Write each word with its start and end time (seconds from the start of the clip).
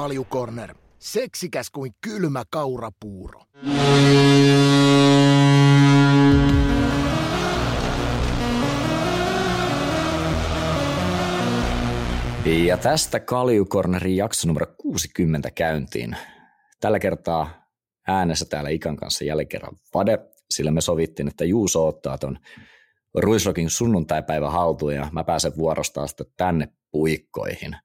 Kaljukorner. 0.00 0.74
Seksikäs 0.98 1.70
kuin 1.70 1.94
kylmä 2.00 2.42
kaurapuuro. 2.50 3.42
Ja 12.66 12.76
tästä 12.76 13.20
Kaljukornerin 13.20 14.16
jakso 14.16 14.48
numero 14.48 14.66
60 14.76 15.50
käyntiin. 15.50 16.16
Tällä 16.80 16.98
kertaa 16.98 17.66
äänessä 18.06 18.44
täällä 18.44 18.70
Ikan 18.70 18.96
kanssa 18.96 19.24
jälleen 19.24 19.48
kerran 19.48 19.76
Vade, 19.94 20.18
sillä 20.50 20.70
me 20.70 20.80
sovittiin, 20.80 21.28
että 21.28 21.44
Juuso 21.44 21.86
ottaa 21.86 22.18
ton 22.18 22.38
Ruisrokin 23.14 23.70
sunnuntaipäivä 23.70 24.50
haltuun 24.50 24.94
ja 24.94 25.08
mä 25.12 25.24
pääsen 25.24 25.56
vuorostaan 25.56 26.08
sitten 26.08 26.26
tänne 26.36 26.68
puikkoihin. 26.90 27.76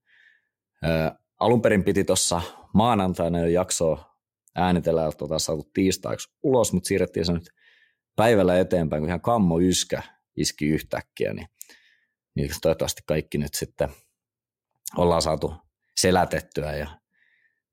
Ö, 0.85 1.11
alun 1.39 1.61
perin 1.61 1.83
piti 1.83 2.03
tuossa 2.03 2.41
maanantaina 2.73 3.39
jo 3.39 3.47
jaksoa 3.47 4.15
äänitellä 4.55 5.01
ja 5.01 5.11
tuota 5.11 5.39
saatu 5.39 5.69
tiistaiksi 5.73 6.29
ulos, 6.43 6.73
mutta 6.73 6.87
siirrettiin 6.87 7.25
se 7.25 7.33
nyt 7.33 7.49
päivällä 8.15 8.59
eteenpäin, 8.59 9.01
kun 9.01 9.09
ihan 9.09 9.21
kammo 9.21 9.59
yskä 9.59 10.03
iski 10.37 10.67
yhtäkkiä, 10.67 11.33
niin, 11.33 11.47
niin 12.35 12.49
toivottavasti 12.61 13.01
kaikki 13.07 13.37
nyt 13.37 13.53
sitten 13.53 13.89
ollaan 14.97 15.21
saatu 15.21 15.53
selätettyä 15.97 16.75
ja 16.75 16.87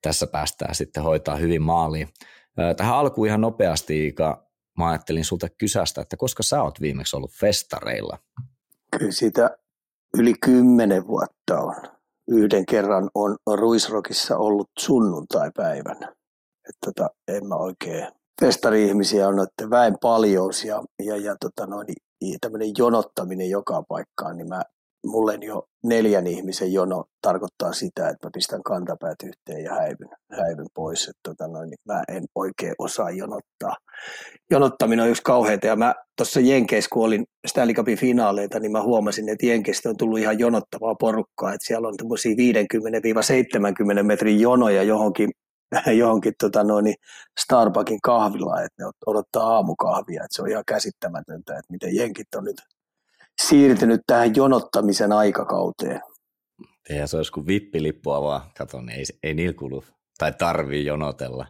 tässä 0.03 0.27
päästään 0.27 0.75
sitten 0.75 1.03
hoitaa 1.03 1.37
hyvin 1.37 1.63
maaliin. 1.63 2.09
Tähän 2.77 2.95
alkuun 2.95 3.27
ihan 3.27 3.41
nopeasti, 3.41 4.05
Iika, 4.05 4.51
mä 4.79 4.89
ajattelin 4.89 5.25
sulta 5.25 5.49
kysästä, 5.49 6.01
että 6.01 6.17
koska 6.17 6.43
sä 6.43 6.63
oot 6.63 6.81
viimeksi 6.81 7.17
ollut 7.17 7.33
festareilla? 7.33 8.19
Kyllä 8.99 9.13
siitä 9.13 9.57
yli 10.19 10.35
kymmenen 10.45 11.07
vuotta 11.07 11.61
on. 11.61 11.92
Yhden 12.29 12.67
kerran 12.67 13.11
on 13.15 13.37
Ruisrokissa 13.55 14.37
ollut 14.37 14.71
sunnuntaipäivänä. 14.79 16.15
Että 16.69 16.79
tota, 16.87 17.11
en 17.29 17.47
mä 17.47 17.55
oikein. 17.55 18.07
Festari-ihmisiä 18.41 19.29
on 19.29 19.37
noiden 19.37 19.71
väen 19.71 19.97
paljous 20.03 20.65
ja, 20.65 20.83
ja, 21.03 21.17
ja 21.17 21.37
tota 21.41 21.67
noin, 21.67 21.87
tämmöinen 22.41 22.73
jonottaminen 22.79 23.51
joka 23.51 23.83
paikkaan, 23.89 24.37
niin 24.37 24.49
mä 24.49 24.63
mulle 25.07 25.39
jo 25.41 25.63
neljän 25.85 26.27
ihmisen 26.27 26.73
jono 26.73 27.05
tarkoittaa 27.23 27.73
sitä, 27.73 28.09
että 28.09 28.27
mä 28.27 28.31
pistän 28.35 28.63
kantapäät 28.63 29.17
yhteen 29.25 29.65
ja 29.65 29.75
häivyn, 29.75 30.09
häivyn 30.31 30.67
pois. 30.75 31.03
Että 31.03 31.21
tota 31.23 31.49
noin, 31.49 31.71
niin 31.71 31.79
mä 31.89 32.03
en 32.09 32.23
oikein 32.35 32.75
osaa 32.79 33.11
jonottaa. 33.11 33.77
Jonottaminen 34.51 35.03
on 35.03 35.11
yksi 35.11 35.23
kauheita 35.23 35.67
ja 35.67 35.77
mä 35.77 35.95
tuossa 36.17 36.41
Jenkeissä, 36.41 36.89
kun 36.93 37.05
olin 37.05 37.25
Stanley 37.47 37.75
Cupin 37.75 37.99
finaaleita, 37.99 38.61
niin 38.61 38.73
mä 38.73 38.83
huomasin, 38.83 39.29
että 39.29 39.47
Jenkeistä 39.47 39.89
on 39.89 39.97
tullut 39.97 40.19
ihan 40.19 40.39
jonottavaa 40.39 40.95
porukkaa, 41.01 41.53
että 41.53 41.67
siellä 41.67 41.89
on 41.89 41.97
tämmöisiä 41.97 42.35
50-70 44.01 44.03
metrin 44.03 44.41
jonoja 44.41 44.83
johonkin 44.83 45.31
johonkin 46.03 46.33
tota 46.41 46.65
noin, 46.65 46.95
Starbuckin 47.41 47.99
kahvilaan, 48.03 48.65
että 48.65 48.85
ne 48.85 48.91
odottaa 49.07 49.55
aamukahvia, 49.55 50.25
että 50.25 50.37
se 50.37 50.43
on 50.43 50.49
ihan 50.49 50.65
käsittämätöntä, 50.67 51.53
että 51.53 51.73
miten 51.73 51.97
jenkit 51.97 52.35
on 52.37 52.45
nyt 52.45 52.57
siirtynyt 53.43 54.01
tähän 54.07 54.37
jonottamisen 54.37 55.13
aikakauteen. 55.13 56.01
Eihän 56.91 57.09
se 57.09 57.17
olisi 57.17 57.33
kuin 57.33 57.47
vippilippua 57.47 58.23
vaan, 58.23 58.41
kato, 58.59 58.81
niin 58.81 58.99
ei, 58.99 59.05
ei 59.23 59.35
niillä 59.35 59.59
kulu 59.59 59.85
tai 60.19 60.33
tarvii 60.33 60.87
jonotella. 60.87 61.47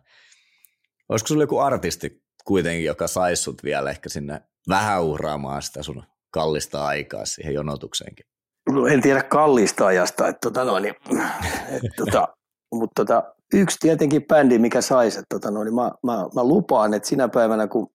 Olisiko 1.08 1.28
sulla 1.28 1.42
joku 1.42 1.58
artisti 1.58 2.22
kuitenkin, 2.44 2.84
joka 2.84 3.06
saisi 3.06 3.42
sut 3.42 3.64
vielä 3.64 3.90
ehkä 3.90 4.08
sinne 4.08 4.40
vähän 4.68 5.02
uhraamaan 5.02 5.62
sitä 5.62 5.82
sun 5.82 6.02
kallista 6.30 6.86
aikaa 6.86 7.24
siihen 7.24 7.54
jonotukseenkin? 7.54 8.26
No, 8.70 8.86
en 8.86 9.02
tiedä 9.02 9.22
kallista 9.22 9.86
ajasta, 9.86 10.28
että 10.28 10.40
tota 10.40 10.64
noin, 10.64 10.84
että 10.86 11.88
tota, 11.96 12.28
mutta 12.78 13.04
tota, 13.04 13.34
yksi 13.54 13.76
tietenkin 13.80 14.26
bändi, 14.26 14.58
mikä 14.58 14.80
saisi, 14.80 15.18
että 15.18 15.34
tota 15.34 15.50
noin, 15.50 15.74
mä, 15.74 15.92
mä, 16.02 16.16
mä, 16.34 16.44
lupaan, 16.44 16.94
että 16.94 17.08
sinä 17.08 17.28
päivänä, 17.28 17.68
kun 17.68 17.88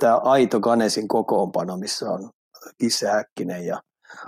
tämä 0.00 0.16
Aito 0.16 0.60
Ganesin 0.60 1.08
kokoonpano, 1.08 1.76
missä 1.76 2.10
on 2.10 2.30
Kisse 2.78 3.06
ja 3.66 3.82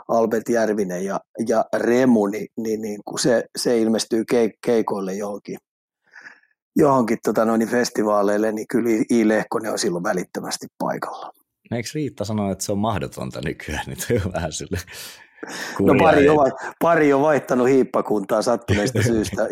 Albert 0.09 0.49
Järvinen 0.49 1.05
ja, 1.05 1.21
ja 1.49 1.65
Remu, 1.77 2.27
niin, 2.27 2.47
niin, 2.57 2.81
niin 2.81 3.01
kun 3.05 3.19
se, 3.19 3.45
se 3.57 3.79
ilmestyy 3.79 4.25
keikoille 4.61 5.15
johonkin, 5.15 5.59
johonkin 6.77 7.19
tota 7.25 7.45
noin, 7.45 7.69
festivaaleille, 7.69 8.53
niin 8.53 8.69
kyllä 8.69 8.91
I. 9.11 9.29
Lehkonen 9.29 9.73
on 9.73 9.79
silloin 9.79 10.05
välittömästi 10.05 10.67
paikalla. 10.79 11.33
Eikö 11.71 11.89
Riitta 11.95 12.25
sanoa, 12.25 12.53
että 12.53 12.65
se 12.65 12.73
on 12.73 12.79
mahdotonta 12.79 13.41
nykyään? 13.45 13.85
Nyt 13.87 14.07
vähän 14.33 14.53
sille 14.53 14.79
No 15.81 15.95
pari 15.99 16.29
on, 16.29 16.53
pari 16.81 17.13
on 17.13 17.23
vaihtanut 17.23 17.69
hiippakuntaa 17.69 18.43
sattuneesta 18.43 19.03
syystä, 19.13 19.49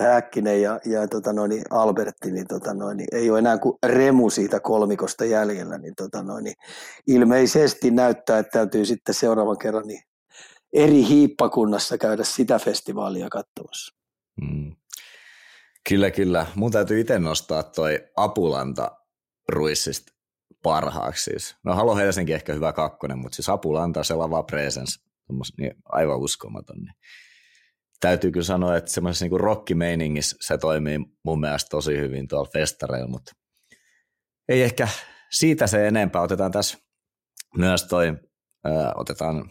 Häkkinen 0.00 0.62
ja, 0.62 0.80
ja 0.84 1.08
tota 1.08 1.32
noin, 1.32 1.62
Albertti, 1.70 2.30
niin, 2.30 2.46
tota 2.46 2.74
noin, 2.74 2.96
niin 2.96 3.08
ei 3.12 3.30
ole 3.30 3.38
enää 3.38 3.58
kuin 3.58 3.78
remu 3.86 4.30
siitä 4.30 4.60
kolmikosta 4.60 5.24
jäljellä, 5.24 5.78
niin, 5.78 5.94
tota 5.96 6.22
noin, 6.22 6.44
niin 6.44 6.56
ilmeisesti 7.06 7.90
näyttää, 7.90 8.38
että 8.38 8.58
täytyy 8.58 8.84
sitten 8.84 9.14
seuraavan 9.14 9.58
kerran 9.58 9.86
niin 9.86 10.02
eri 10.72 11.08
hiippakunnassa 11.08 11.98
käydä 11.98 12.24
sitä 12.24 12.58
festivaalia 12.58 13.28
katsomassa. 13.28 13.94
Hmm. 14.40 14.76
Kyllä, 15.88 16.10
kyllä. 16.10 16.46
Mun 16.54 16.72
täytyy 16.72 17.00
itse 17.00 17.18
nostaa 17.18 17.62
toi 17.62 18.04
Apulanta 18.16 18.96
Ruissista 19.48 20.17
parhaaksi 20.62 21.22
siis. 21.22 21.56
No 21.64 21.74
Halo 21.74 21.96
Helsinki 21.96 22.32
ehkä 22.32 22.52
hyvä 22.52 22.72
kakkonen, 22.72 23.18
mutta 23.18 23.36
siis 23.36 23.48
Apula 23.48 23.82
antaa 23.82 24.04
se 24.04 24.14
lava 24.14 24.42
presence, 24.42 25.00
niin 25.58 25.74
aivan 25.84 26.18
uskomaton. 26.18 26.76
Niin. 26.76 26.94
Täytyy 28.00 28.30
kyllä 28.30 28.44
sanoa, 28.44 28.76
että 28.76 28.90
semmoisessa 28.90 29.24
niin 29.24 29.40
rockimeiningissä 29.40 30.36
se 30.40 30.58
toimii 30.58 30.98
mun 31.24 31.40
mielestä 31.40 31.68
tosi 31.68 31.98
hyvin 31.98 32.28
tuolla 32.28 32.50
festareilla, 32.52 33.08
mutta 33.08 33.32
ei 34.48 34.62
ehkä 34.62 34.88
siitä 35.30 35.66
se 35.66 35.88
enempää. 35.88 36.22
Otetaan 36.22 36.52
tässä 36.52 36.78
myös 37.56 37.84
toi, 37.84 38.06
ö, 38.66 38.70
otetaan 38.94 39.50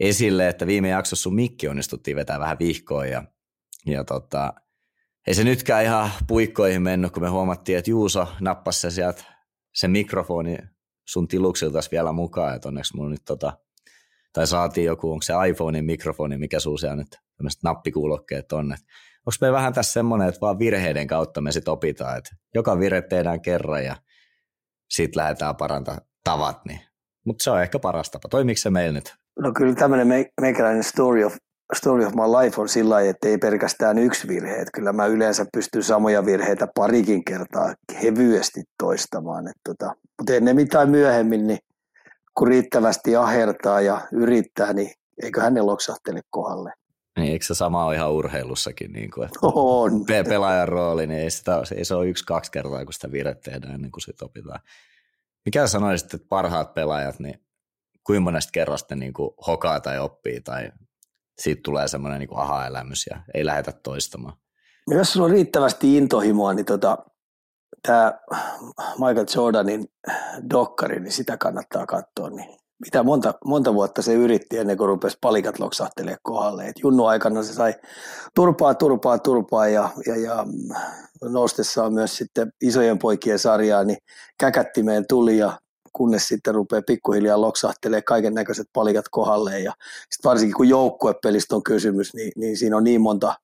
esille, 0.00 0.48
että 0.48 0.66
viime 0.66 0.88
jaksossa 0.88 1.22
sun 1.22 1.34
mikki 1.34 1.68
onnistuttiin 1.68 2.16
vetää 2.16 2.40
vähän 2.40 2.58
vihkoon 2.58 3.10
ja, 3.10 3.24
ja 3.86 4.04
tota, 4.04 4.52
ei 5.26 5.34
se 5.34 5.44
nytkään 5.44 5.84
ihan 5.84 6.10
puikkoihin 6.26 6.82
mennyt, 6.82 7.12
kun 7.12 7.22
me 7.22 7.28
huomattiin, 7.28 7.78
että 7.78 7.90
Juuso 7.90 8.28
nappasi 8.40 8.80
se 8.80 8.90
sieltä 8.90 9.24
se 9.74 9.88
mikrofoni 9.88 10.58
sun 11.08 11.28
tiluksilta 11.28 11.78
vielä 11.92 12.12
mukaan, 12.12 12.56
että 12.56 12.68
onneksi 12.68 12.96
mulla 12.96 13.10
nyt 13.10 13.22
tota, 13.26 13.52
tai 14.32 14.46
saatiin 14.46 14.86
joku, 14.86 15.12
onko 15.12 15.22
se 15.22 15.32
iPhonein 15.48 15.84
mikrofoni, 15.84 16.38
mikä 16.38 16.60
suu 16.60 16.78
siellä 16.78 16.96
nyt 16.96 17.18
tämmöiset 17.36 17.62
nappikuulokkeet 17.62 18.52
on, 18.52 18.66
onko 18.66 19.36
me 19.40 19.52
vähän 19.52 19.72
tässä 19.72 19.92
semmoinen, 19.92 20.28
että 20.28 20.40
vaan 20.40 20.58
virheiden 20.58 21.06
kautta 21.06 21.40
me 21.40 21.52
sitten 21.52 21.72
opitaan, 21.72 22.18
että 22.18 22.30
joka 22.54 22.78
virhe 22.78 23.02
tehdään 23.02 23.40
kerran 23.40 23.84
ja 23.84 23.96
sitten 24.90 25.22
lähdetään 25.22 25.56
parantaa 25.56 26.00
tavat, 26.24 26.64
niin. 26.64 26.80
mutta 27.24 27.44
se 27.44 27.50
on 27.50 27.62
ehkä 27.62 27.78
paras 27.78 28.10
tapa. 28.10 28.28
Toimiiko 28.28 28.58
se 28.58 28.70
meillä 28.70 28.92
nyt? 28.92 29.14
No 29.38 29.52
kyllä 29.52 29.74
tämmöinen 29.74 30.26
meikäläinen 30.40 30.84
story 30.84 31.24
of 31.24 31.36
Story 31.76 32.04
of 32.04 32.14
my 32.14 32.22
life 32.22 32.60
on 32.60 32.68
sillä 32.68 32.94
lailla, 32.94 33.10
että 33.10 33.28
ei 33.28 33.38
pelkästään 33.38 33.98
yksi 33.98 34.28
virhe. 34.28 34.54
Että 34.54 34.70
kyllä 34.74 34.92
mä 34.92 35.06
yleensä 35.06 35.46
pystyn 35.52 35.82
samoja 35.82 36.26
virheitä 36.26 36.68
parikin 36.74 37.24
kertaa 37.24 37.74
hevyesti 38.02 38.62
toistamaan. 38.78 39.48
Että 39.48 39.60
tota, 39.64 39.94
mutta 40.18 40.34
ennen 40.34 40.56
mitään 40.56 40.90
myöhemmin, 40.90 41.46
niin 41.46 41.58
kun 42.34 42.48
riittävästi 42.48 43.16
ahertaa 43.16 43.80
ja 43.80 44.00
yrittää, 44.12 44.72
niin 44.72 44.90
eikö 45.22 45.50
ne 45.50 45.62
loksahtele 45.62 46.20
kohdalle. 46.30 46.72
Niin, 47.18 47.32
eikö 47.32 47.44
se 47.44 47.54
sama 47.54 47.86
ole 47.86 47.94
ihan 47.94 48.12
urheilussakin? 48.12 48.92
Niin 48.92 49.10
kuin, 49.10 49.24
että 49.24 49.38
on. 49.42 50.04
Pe- 50.04 50.24
pelaajan 50.24 50.68
rooli, 50.68 51.06
niin 51.06 51.20
ei, 51.20 51.30
sitä, 51.30 51.62
ei 51.76 51.84
se 51.84 51.94
ole 51.94 52.08
yksi-kaksi 52.08 52.50
kertaa, 52.50 52.84
kun 52.84 52.92
sitä 52.92 53.12
virhe 53.12 53.34
tehdään 53.34 53.74
ennen 53.74 53.90
kuin 53.90 54.02
sitä 54.02 54.24
opitaan. 54.24 54.60
Mikä 55.44 55.66
sanoisit, 55.66 56.14
että 56.14 56.26
parhaat 56.28 56.74
pelaajat, 56.74 57.18
niin 57.18 57.40
kuinka 58.04 58.20
monesta 58.20 58.50
kerrasta 58.52 58.94
niin 58.94 59.12
kuin 59.12 59.30
hokaa 59.46 59.80
tai 59.80 59.98
oppii 59.98 60.40
tai 60.40 60.70
siitä 61.38 61.60
tulee 61.64 61.88
semmoinen 61.88 62.20
niin 62.20 62.30
aha-elämys 62.32 63.06
ja 63.10 63.20
ei 63.34 63.46
lähdetä 63.46 63.72
toistamaan. 63.82 64.34
No 64.90 64.96
jos 64.96 65.12
sulla 65.12 65.26
on 65.26 65.32
riittävästi 65.32 65.96
intohimoa, 65.96 66.54
niin 66.54 66.66
tota, 66.66 66.98
tämä 67.82 68.20
Michael 68.98 69.26
Jordanin 69.36 69.88
dokkari, 70.50 71.00
niin 71.00 71.12
sitä 71.12 71.36
kannattaa 71.36 71.86
katsoa. 71.86 72.30
Niin 72.30 72.56
mitä 72.84 73.02
monta, 73.02 73.34
monta 73.44 73.74
vuotta 73.74 74.02
se 74.02 74.14
yritti 74.14 74.58
ennen 74.58 74.76
kuin 74.76 74.88
rupesi 74.88 75.18
palikat 75.20 75.58
loksahtelee 75.58 76.16
kohdalle. 76.22 76.66
Et 76.66 76.76
junnu 76.82 77.06
aikana 77.06 77.42
se 77.42 77.52
sai 77.52 77.74
turpaa, 78.34 78.74
turpaa, 78.74 79.18
turpaa 79.18 79.68
ja, 79.68 79.90
ja, 80.06 80.16
ja 80.16 80.46
noustessaan 81.22 81.92
myös 81.92 82.16
sitten 82.16 82.52
isojen 82.62 82.98
poikien 82.98 83.38
sarjaa, 83.38 83.84
niin 83.84 83.98
käkättimeen 84.38 85.04
tuli 85.08 85.38
ja 85.38 85.58
kunnes 85.92 86.28
sitten 86.28 86.54
rupeaa 86.54 86.82
pikkuhiljaa 86.86 87.40
loksahtelee 87.40 88.02
kaiken 88.02 88.34
näköiset 88.34 88.66
palikat 88.72 89.04
kohdalleen. 89.10 89.64
Ja 89.64 89.72
sitten 90.10 90.28
varsinkin 90.28 90.54
kun 90.54 90.68
joukkuepelistä 90.68 91.56
on 91.56 91.62
kysymys, 91.62 92.14
niin, 92.14 92.32
niin 92.36 92.56
siinä 92.56 92.76
on 92.76 92.84
niin 92.84 93.00
monta, 93.00 93.34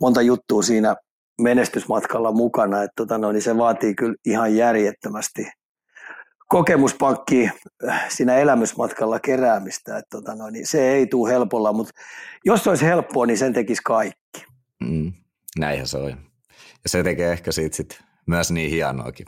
monta 0.00 0.22
juttua 0.22 0.62
siinä 0.62 0.96
menestysmatkalla 1.40 2.32
mukana, 2.32 2.82
että 2.82 2.94
tota 2.96 3.18
no, 3.18 3.32
niin 3.32 3.42
se 3.42 3.56
vaatii 3.56 3.94
kyllä 3.94 4.14
ihan 4.26 4.56
järjettömästi 4.56 5.46
kokemuspankki 6.50 7.50
äh, 7.88 8.04
siinä 8.08 8.36
elämysmatkalla 8.36 9.20
keräämistä. 9.20 9.98
Että 9.98 10.08
tota 10.10 10.34
no, 10.34 10.50
niin 10.50 10.66
se 10.66 10.92
ei 10.92 11.06
tule 11.06 11.30
helpolla, 11.30 11.72
mutta 11.72 11.92
jos 12.44 12.64
se 12.64 12.70
olisi 12.70 12.84
helppoa, 12.84 13.26
niin 13.26 13.38
sen 13.38 13.52
tekisi 13.52 13.82
kaikki. 13.84 14.44
Mm, 14.80 15.12
näinhän 15.58 15.86
se 15.86 15.98
on. 15.98 16.10
Ja 16.82 16.88
se 16.88 17.02
tekee 17.02 17.32
ehkä 17.32 17.52
siitä 17.52 17.76
sit 17.76 18.00
myös 18.26 18.50
niin 18.50 18.70
hienoakin. 18.70 19.26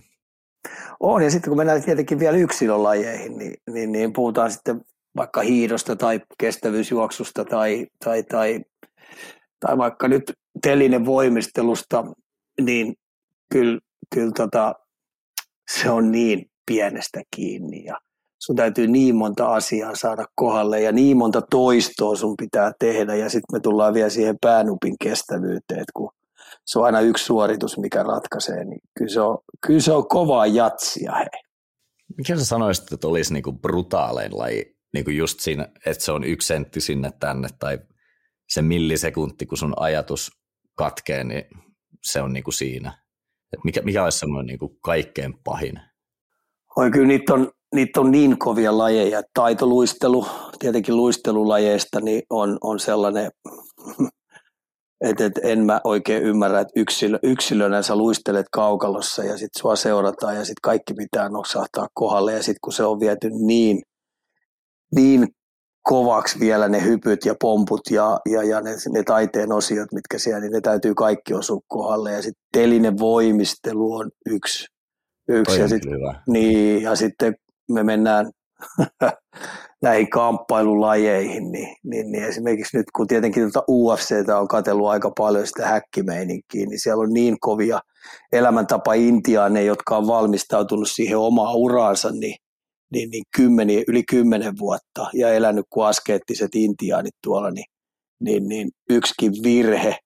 On, 1.00 1.22
ja 1.22 1.30
sitten 1.30 1.50
kun 1.50 1.56
mennään 1.56 1.82
tietenkin 1.82 2.18
vielä 2.18 2.36
yksilölajeihin, 2.36 3.38
niin, 3.38 3.54
niin, 3.70 3.92
niin 3.92 4.12
puhutaan 4.12 4.50
sitten 4.50 4.80
vaikka 5.16 5.40
hiidosta 5.40 5.96
tai 5.96 6.20
kestävyysjuoksusta 6.38 7.44
tai, 7.44 7.86
tai, 8.04 8.22
tai, 8.22 8.60
tai 9.60 9.78
vaikka 9.78 10.08
nyt 10.08 10.32
telinen 10.62 11.06
voimistelusta, 11.06 12.04
niin 12.60 12.94
kyllä, 13.52 13.78
kyllä 14.14 14.32
tota, 14.36 14.74
se 15.80 15.90
on 15.90 16.12
niin 16.12 16.50
pienestä 16.66 17.22
kiinni 17.36 17.84
ja 17.84 17.98
sun 18.38 18.56
täytyy 18.56 18.86
niin 18.86 19.16
monta 19.16 19.46
asiaa 19.46 19.94
saada 19.94 20.24
kohdalle 20.34 20.80
ja 20.80 20.92
niin 20.92 21.16
monta 21.16 21.42
toistoa 21.50 22.16
sun 22.16 22.36
pitää 22.36 22.72
tehdä 22.78 23.14
ja 23.14 23.28
sitten 23.28 23.56
me 23.56 23.60
tullaan 23.60 23.94
vielä 23.94 24.08
siihen 24.08 24.36
päänupin 24.40 24.94
kestävyyteen, 25.02 25.80
että 25.80 25.92
kun 25.94 26.10
se 26.66 26.78
on 26.78 26.84
aina 26.84 27.00
yksi 27.00 27.24
suoritus, 27.24 27.78
mikä 27.78 28.02
ratkaisee, 28.02 28.64
niin 28.64 28.80
kyllä 28.98 29.12
se 29.12 29.20
on, 29.20 29.38
kyllä 29.66 29.80
se 29.80 29.92
on 29.92 30.08
kovaa 30.08 30.46
jatsia, 30.46 31.12
hei. 31.12 31.42
Mikä 32.16 32.36
sä 32.36 32.44
sanoisit, 32.44 32.92
että 32.92 33.08
olisi 33.08 33.32
niinku 33.32 33.52
brutaalein 33.52 34.38
laji, 34.38 34.76
niinku 34.94 35.10
just 35.10 35.40
siinä, 35.40 35.68
että 35.86 36.04
se 36.04 36.12
on 36.12 36.24
yksi 36.24 36.46
sentti 36.46 36.80
sinne 36.80 37.10
tänne 37.20 37.48
tai 37.58 37.78
se 38.48 38.62
millisekunti, 38.62 39.46
kun 39.46 39.58
sun 39.58 39.74
ajatus 39.76 40.30
katkee, 40.74 41.24
niin 41.24 41.44
se 42.02 42.22
on 42.22 42.32
niinku 42.32 42.52
siinä. 42.52 43.02
Et 43.52 43.64
mikä, 43.64 43.82
mikä 43.82 44.04
olisi 44.04 44.18
semmoinen 44.18 44.46
niinku 44.46 44.68
kaikkein 44.68 45.34
pahin? 45.44 45.80
Oi 46.76 46.90
kyllä 46.90 47.06
niitä 47.06 47.34
on, 47.34 47.50
niitä 47.74 48.00
on 48.00 48.10
niin 48.10 48.38
kovia 48.38 48.78
lajeja. 48.78 49.22
Taitoluistelu, 49.34 50.26
tietenkin 50.58 50.96
luistelulajeista, 50.96 52.00
niin 52.00 52.22
on, 52.30 52.58
on 52.60 52.80
sellainen, 52.80 53.30
että 55.02 55.24
et 55.24 55.38
en 55.42 55.64
mä 55.64 55.80
oikein 55.84 56.22
ymmärrä, 56.22 56.60
että 56.60 56.80
yksilö, 56.80 57.18
yksilönä 57.22 57.82
sä 57.82 57.96
luistelet 57.96 58.46
kaukalossa 58.52 59.24
ja 59.24 59.32
sitten 59.32 59.60
sua 59.60 59.76
seurataan 59.76 60.36
ja 60.36 60.44
sitten 60.44 60.62
kaikki 60.62 60.94
pitää 60.94 61.28
noksahtaa 61.28 61.88
kohdalle 61.94 62.32
ja 62.32 62.42
sitten 62.42 62.60
kun 62.64 62.72
se 62.72 62.84
on 62.84 63.00
viety 63.00 63.30
niin, 63.30 63.82
niin 64.94 65.28
kovaksi 65.82 66.40
vielä 66.40 66.68
ne 66.68 66.84
hypyt 66.84 67.24
ja 67.24 67.34
pomput 67.40 67.80
ja, 67.90 68.20
ja, 68.30 68.42
ja 68.42 68.60
ne, 68.60 68.70
ne 68.92 69.02
taiteen 69.02 69.52
osiot, 69.52 69.92
mitkä 69.92 70.18
siellä, 70.18 70.40
niin 70.40 70.52
ne 70.52 70.60
täytyy 70.60 70.94
kaikki 70.94 71.34
osua 71.34 71.60
kohdalle. 71.68 72.12
Ja 72.12 72.22
sitten 72.22 72.44
telinen 72.52 72.98
voimistelu 72.98 73.94
on 73.94 74.10
yksi. 74.26 74.66
yksi 75.28 75.60
ja, 75.60 75.68
sit, 75.68 75.82
niin, 76.28 76.82
ja 76.82 76.96
sitten 76.96 77.34
me 77.72 77.82
mennään 77.82 78.30
näihin 79.82 80.10
kamppailulajeihin, 80.10 81.52
niin, 81.52 81.76
niin, 81.84 82.12
niin 82.12 82.24
esimerkiksi 82.24 82.76
nyt 82.76 82.86
kun 82.96 83.06
tietenkin 83.06 83.42
tuota 83.42 83.64
UFCtä 83.68 84.38
on 84.38 84.48
katsellut 84.48 84.88
aika 84.88 85.12
paljon 85.18 85.46
sitä 85.46 85.66
häkkimeininkiä, 85.66 86.66
niin 86.66 86.80
siellä 86.80 87.02
on 87.02 87.12
niin 87.12 87.36
kovia 87.40 87.80
elämäntapa 88.32 88.94
intiaaneja, 88.94 89.66
jotka 89.66 89.96
on 89.96 90.06
valmistautunut 90.06 90.90
siihen 90.90 91.18
omaan 91.18 91.56
uraansa, 91.56 92.10
niin 92.10 92.36
niin, 92.92 93.10
niin 93.10 93.24
kymmeni, 93.36 93.84
yli 93.88 94.02
kymmenen 94.10 94.58
vuotta 94.58 95.10
ja 95.14 95.32
elänyt 95.32 95.66
kuin 95.70 95.86
askeettiset 95.86 96.54
intiaanit 96.54 97.14
tuolla, 97.22 97.50
niin, 97.50 97.64
niin, 98.20 98.48
niin 98.48 98.70
yksikin 98.90 99.32
virhe, 99.42 99.96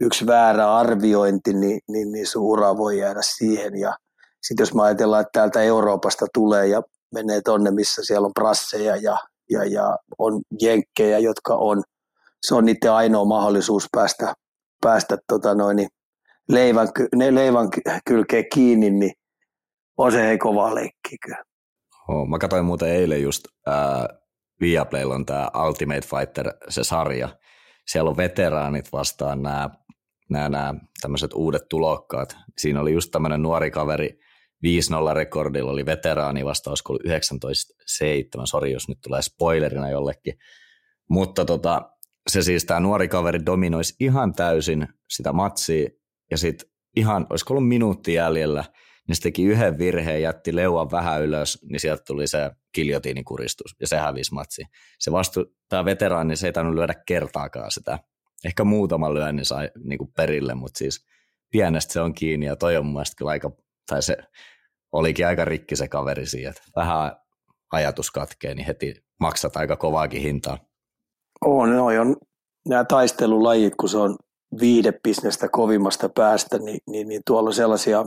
yksi 0.00 0.26
väärä 0.26 0.76
arviointi, 0.76 1.52
niin, 1.52 1.80
niin, 1.88 2.12
niin 2.12 2.26
sun 2.26 2.42
ura 2.42 2.76
voi 2.76 2.98
jäädä 2.98 3.20
siihen. 3.22 3.76
Ja 3.76 3.96
sitten 4.42 4.62
jos 4.62 4.74
me 4.74 4.82
ajatellaan, 4.82 5.20
että 5.20 5.38
täältä 5.40 5.62
Euroopasta 5.62 6.26
tulee 6.34 6.66
ja 6.66 6.82
menee 7.16 7.40
tonne, 7.40 7.70
missä 7.70 8.04
siellä 8.04 8.26
on 8.26 8.34
prasseja 8.34 8.96
ja, 8.96 9.18
ja, 9.50 9.64
ja 9.64 9.96
on 10.18 10.40
jenkkejä, 10.60 11.18
jotka 11.18 11.54
on, 11.54 11.82
se 12.46 12.54
on 12.54 12.64
niiden 12.64 12.92
ainoa 12.92 13.24
mahdollisuus 13.24 13.86
päästä, 13.92 14.34
päästä 14.82 15.18
tota 15.28 15.54
noin, 15.54 15.88
leivän, 16.48 16.88
ne 17.14 17.34
leivän 17.34 17.68
kylkeen 18.06 18.44
kiinni, 18.54 18.90
niin 18.90 19.12
on 19.96 20.12
se 20.12 20.30
ei 20.30 20.38
kovaa 20.38 20.74
leikkiä 20.74 21.18
kyllä. 21.24 21.44
Oh, 22.08 22.28
mä 22.28 22.38
katsoin 22.38 22.64
muuten 22.64 22.88
eilen 22.88 23.22
just, 23.22 23.44
äh, 23.68 24.18
Viaplaylla 24.60 25.14
on 25.14 25.26
tämä 25.26 25.50
Ultimate 25.68 26.00
Fighter, 26.00 26.52
se 26.68 26.84
sarja. 26.84 27.28
Siellä 27.86 28.10
on 28.10 28.16
veteraanit 28.16 28.92
vastaan 28.92 29.42
nämä 29.42 29.70
nämä, 30.28 30.48
nämä 30.48 30.74
tämmöiset 31.00 31.32
uudet 31.34 31.68
tulokkaat. 31.68 32.36
Siinä 32.58 32.80
oli 32.80 32.92
just 32.92 33.10
tämmöinen 33.10 33.42
nuori 33.42 33.70
kaveri, 33.70 34.18
5-0 35.10 35.14
rekordilla 35.14 35.70
oli 35.70 35.86
veteraani 35.86 36.44
vastaus, 36.44 36.82
kun 36.82 36.98
19-7, 37.08 37.10
sori 38.44 38.72
jos 38.72 38.88
nyt 38.88 38.98
tulee 39.02 39.22
spoilerina 39.22 39.90
jollekin. 39.90 40.34
Mutta 41.10 41.44
tota, 41.44 41.90
se 42.28 42.42
siis 42.42 42.64
tämä 42.64 42.80
nuori 42.80 43.08
kaveri 43.08 43.46
dominoisi 43.46 43.94
ihan 44.00 44.32
täysin 44.32 44.88
sitä 45.10 45.32
matsia 45.32 45.88
ja 46.30 46.38
sitten 46.38 46.68
ihan, 46.96 47.26
olisiko 47.30 47.54
ollut 47.54 47.68
minuutti 47.68 48.12
jäljellä– 48.12 48.64
niin 49.08 49.16
se 49.16 49.22
teki 49.22 49.44
yhden 49.44 49.78
virheen, 49.78 50.22
jätti 50.22 50.56
leuan 50.56 50.90
vähän 50.90 51.22
ylös, 51.22 51.58
niin 51.70 51.80
sieltä 51.80 52.02
tuli 52.06 52.26
se 52.26 52.50
kiljotiinikuristus, 52.72 53.76
ja 53.80 53.86
se 53.86 53.96
hävisi 53.96 54.34
matsi. 54.34 54.62
Se 54.98 55.12
vastu, 55.12 55.44
tämä 55.68 55.84
veteraani, 55.84 56.36
se 56.36 56.46
ei 56.46 56.52
tainnut 56.52 56.74
lyödä 56.74 56.94
kertaakaan 57.06 57.70
sitä. 57.70 57.98
Ehkä 58.44 58.64
muutama 58.64 59.14
lyönnin 59.14 59.44
sai 59.44 59.70
niin 59.84 59.98
kuin 59.98 60.12
perille, 60.16 60.54
mutta 60.54 60.78
siis 60.78 61.06
pienestä 61.52 61.92
se 61.92 62.00
on 62.00 62.14
kiinni, 62.14 62.46
ja 62.46 62.56
toi 62.56 62.76
on 62.76 62.86
mun 62.86 63.02
kyllä 63.16 63.30
aika, 63.30 63.50
tai 63.86 64.02
se 64.02 64.16
olikin 64.92 65.26
aika 65.26 65.44
rikki 65.44 65.76
se 65.76 65.88
kaveri 65.88 66.26
siihen, 66.26 66.50
että 66.50 66.62
vähän 66.76 67.16
ajatus 67.72 68.10
katkee, 68.10 68.54
niin 68.54 68.66
heti 68.66 69.04
maksat 69.20 69.56
aika 69.56 69.76
kovaakin 69.76 70.22
hintaa. 70.22 70.58
On, 71.44 71.76
no, 71.76 71.86
on 71.86 72.16
nämä 72.68 72.84
taistelulajit, 72.84 73.74
kun 73.80 73.88
se 73.88 73.98
on 73.98 74.16
viidebisnestä 74.60 75.48
kovimmasta 75.48 76.08
päästä, 76.08 76.58
niin, 76.58 76.80
niin, 76.90 77.08
niin 77.08 77.22
tuolla 77.26 77.48
on 77.48 77.54
sellaisia 77.54 78.06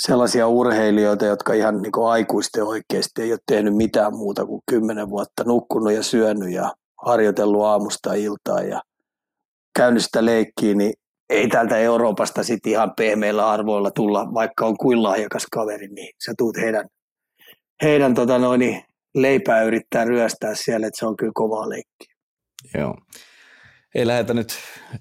sellaisia 0.00 0.48
urheilijoita, 0.48 1.24
jotka 1.24 1.52
ihan 1.52 1.82
niin 1.82 1.92
kuin 1.92 2.10
aikuisten 2.10 2.64
oikeasti 2.64 3.22
ei 3.22 3.32
ole 3.32 3.40
tehnyt 3.46 3.76
mitään 3.76 4.16
muuta 4.16 4.46
kuin 4.46 4.62
kymmenen 4.70 5.10
vuotta 5.10 5.44
nukkunut 5.44 5.92
ja 5.92 6.02
syönyt 6.02 6.52
ja 6.52 6.74
harjoitellut 7.06 7.64
aamusta 7.64 8.14
iltaan 8.14 8.68
ja 8.68 8.82
käynyt 9.76 10.04
sitä 10.04 10.24
leikkiä, 10.24 10.74
niin 10.74 10.92
ei 11.34 11.48
täältä 11.48 11.78
Euroopasta 11.78 12.42
sitten 12.42 12.72
ihan 12.72 12.92
pehmeillä 12.96 13.50
arvoilla 13.50 13.90
tulla, 13.90 14.34
vaikka 14.34 14.66
on 14.66 14.76
kuin 14.76 15.02
lahjakas 15.02 15.46
kaveri, 15.52 15.88
niin 15.88 16.14
sä 16.24 16.32
tuut 16.38 16.56
heidän, 16.56 16.84
heidän 17.82 18.14
tota 18.14 18.38
noin, 18.38 18.82
leipää 19.14 19.62
yrittää 19.62 20.04
ryöstää 20.04 20.54
siellä, 20.54 20.86
että 20.86 20.98
se 20.98 21.06
on 21.06 21.16
kyllä 21.16 21.32
kovaa 21.34 21.68
leikkiä. 21.68 22.14
Joo 22.74 22.94
ei 23.94 24.06
lähetä 24.06 24.34
nyt 24.34 24.48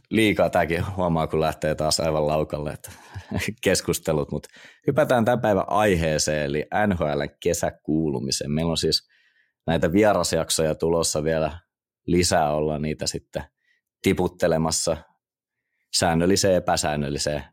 liikaa, 0.09 0.49
tämäkin 0.49 0.95
huomaa, 0.95 1.27
kun 1.27 1.39
lähtee 1.39 1.75
taas 1.75 1.99
aivan 1.99 2.27
laukalle 2.27 2.71
että 2.71 2.91
keskustelut, 3.63 4.31
mutta 4.31 4.49
hypätään 4.87 5.25
tämän 5.25 5.41
päivän 5.41 5.65
aiheeseen, 5.67 6.45
eli 6.45 6.65
NHL 6.87 7.21
kesäkuulumiseen. 7.43 8.51
Meillä 8.51 8.71
on 8.71 8.77
siis 8.77 9.09
näitä 9.67 9.91
vierasjaksoja 9.91 10.75
tulossa 10.75 11.23
vielä 11.23 11.59
lisää, 12.07 12.53
olla 12.53 12.79
niitä 12.79 13.07
sitten 13.07 13.43
tiputtelemassa 14.01 14.97
säännölliseen 15.97 16.51
ja 16.51 16.57
epäsäännölliseen 16.57 17.43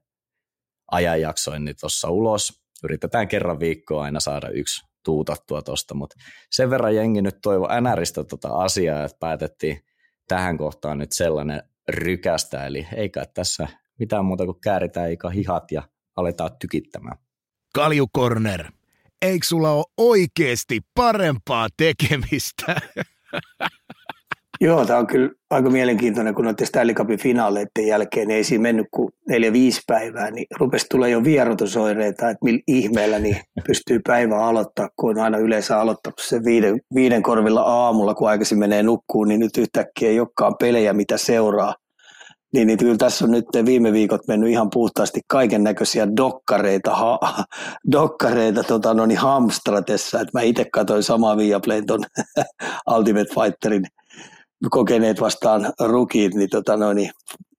ajanjaksoin 0.90 1.64
niin 1.64 1.76
tuossa 1.80 2.10
ulos. 2.10 2.60
Yritetään 2.84 3.28
kerran 3.28 3.60
viikkoa 3.60 4.02
aina 4.04 4.20
saada 4.20 4.48
yksi 4.48 4.86
tuutattua 5.04 5.62
tuosta, 5.62 5.94
mutta 5.94 6.16
sen 6.50 6.70
verran 6.70 6.94
jengi 6.94 7.22
nyt 7.22 7.38
toivo 7.42 7.68
NRistä 7.80 8.24
tota 8.24 8.48
asiaa, 8.48 9.04
että 9.04 9.16
päätettiin 9.20 9.80
tähän 10.28 10.58
kohtaan 10.58 10.98
nyt 10.98 11.12
sellainen 11.12 11.62
rykästä, 11.88 12.66
eli 12.66 12.86
eikä 12.96 13.24
tässä 13.34 13.68
mitään 13.98 14.24
muuta 14.24 14.44
kuin 14.44 14.60
kääritään 14.60 15.08
eikä 15.08 15.30
hihat 15.30 15.72
ja 15.72 15.82
aletaan 16.16 16.50
tykittämään. 16.60 17.16
Kalju 17.74 18.06
Corner, 18.16 18.72
eikö 19.22 19.46
sulla 19.46 19.70
ole 19.70 19.84
oikeasti 19.96 20.80
parempaa 20.94 21.68
tekemistä? 21.76 22.76
Joo, 24.62 24.84
tämä 24.84 24.98
on 24.98 25.06
kyllä 25.06 25.30
aika 25.50 25.70
mielenkiintoinen, 25.70 26.34
kun 26.34 26.44
noiden 26.44 26.66
Stanley 26.66 26.94
Cupin 26.94 27.18
finaaleiden 27.18 27.86
jälkeen 27.86 28.28
niin 28.28 28.36
ei 28.36 28.44
siinä 28.44 28.62
mennyt 28.62 28.86
kuin 28.90 29.08
neljä 29.28 29.52
viisi 29.52 29.80
päivää, 29.86 30.30
niin 30.30 30.46
rupesi 30.58 30.86
tulla 30.90 31.08
jo 31.08 31.24
vierotusoireita, 31.24 32.30
että 32.30 32.44
millä 32.44 32.60
ihmeellä 32.66 33.18
niin 33.18 33.36
pystyy 33.66 34.00
päivää 34.06 34.46
aloittaa, 34.46 34.88
kun 34.96 35.10
on 35.10 35.24
aina 35.24 35.38
yleensä 35.38 35.80
aloittanut 35.80 36.18
sen 36.20 36.44
viiden, 36.44 36.80
viiden 36.94 37.22
korvilla 37.22 37.60
aamulla, 37.60 38.14
kun 38.14 38.28
aikaisin 38.28 38.58
menee 38.58 38.82
nukkuun, 38.82 39.28
niin 39.28 39.40
nyt 39.40 39.56
yhtäkkiä 39.58 40.08
ei 40.08 40.20
olekaan 40.20 40.54
pelejä, 40.60 40.92
mitä 40.92 41.16
seuraa. 41.16 41.74
Niin, 42.52 42.66
niin 42.66 42.78
kyllä 42.78 42.96
tässä 42.96 43.24
on 43.24 43.30
nyt 43.30 43.44
viime 43.64 43.92
viikot 43.92 44.20
mennyt 44.28 44.50
ihan 44.50 44.70
puhtaasti 44.72 45.20
kaiken 45.28 45.64
näköisiä 45.64 46.08
dokkareita, 46.16 46.94
ha, 46.94 47.18
dokkareita 47.92 48.62
tota, 48.62 48.94
no 48.94 49.06
niin 49.06 49.18
hamstratessa, 49.18 50.20
että 50.20 50.38
mä 50.38 50.42
itse 50.42 50.64
katsoin 50.72 51.02
samaa 51.02 51.36
Viaplayn 51.36 51.86
ton 51.86 52.00
Ultimate 52.96 53.34
Fighterin 53.34 53.82
kokeneet 54.70 55.20
vastaan 55.20 55.72
rukit, 55.80 56.34
niin, 56.34 56.50
tota 56.50 56.76
noin, 56.76 56.96
niin, 56.96 57.10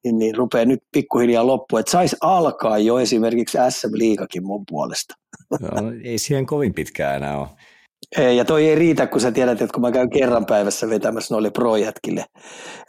niin, 0.04 0.20
niin 0.20 0.36
rupeaa 0.36 0.66
nyt 0.66 0.84
pikkuhiljaa 0.92 1.48
loppu, 1.48 1.78
että 1.78 1.92
saisi 1.92 2.16
alkaa 2.22 2.78
jo 2.78 3.00
esimerkiksi 3.00 3.58
SM 3.70 3.90
Liikakin 3.92 4.46
mun 4.46 4.64
puolesta. 4.70 5.14
No, 5.60 5.92
ei 6.04 6.18
siihen 6.18 6.46
kovin 6.46 6.74
pitkään 6.74 7.16
enää 7.16 7.40
ole. 7.40 7.48
Ei, 8.18 8.38
ja 8.38 8.46
toi 8.46 8.70
ei 8.70 8.76
riitä, 8.76 9.08
kun 9.08 9.22
sä 9.22 9.32
tiedät, 9.32 9.62
että 9.62 9.74
kun 9.74 9.82
mä 9.82 9.92
käyn 9.92 10.10
kerran 10.10 10.46
päivässä 10.46 10.90
vetämässä 10.90 11.34
noille 11.34 11.52
projätkille 11.52 12.26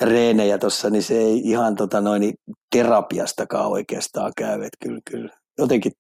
reenejä 0.01 0.59
tuossa, 0.59 0.91
niin 0.91 1.03
se 1.03 1.19
ei 1.19 1.39
ihan 1.39 1.77
tota 1.77 2.01
noin, 2.01 2.35
terapiastakaan 2.73 3.67
oikeastaan 3.67 4.33
käy. 4.37 4.55
Että 4.55 4.77
kyllä, 4.83 5.01
kyllä 5.11 5.31
jotenkin 5.59 5.93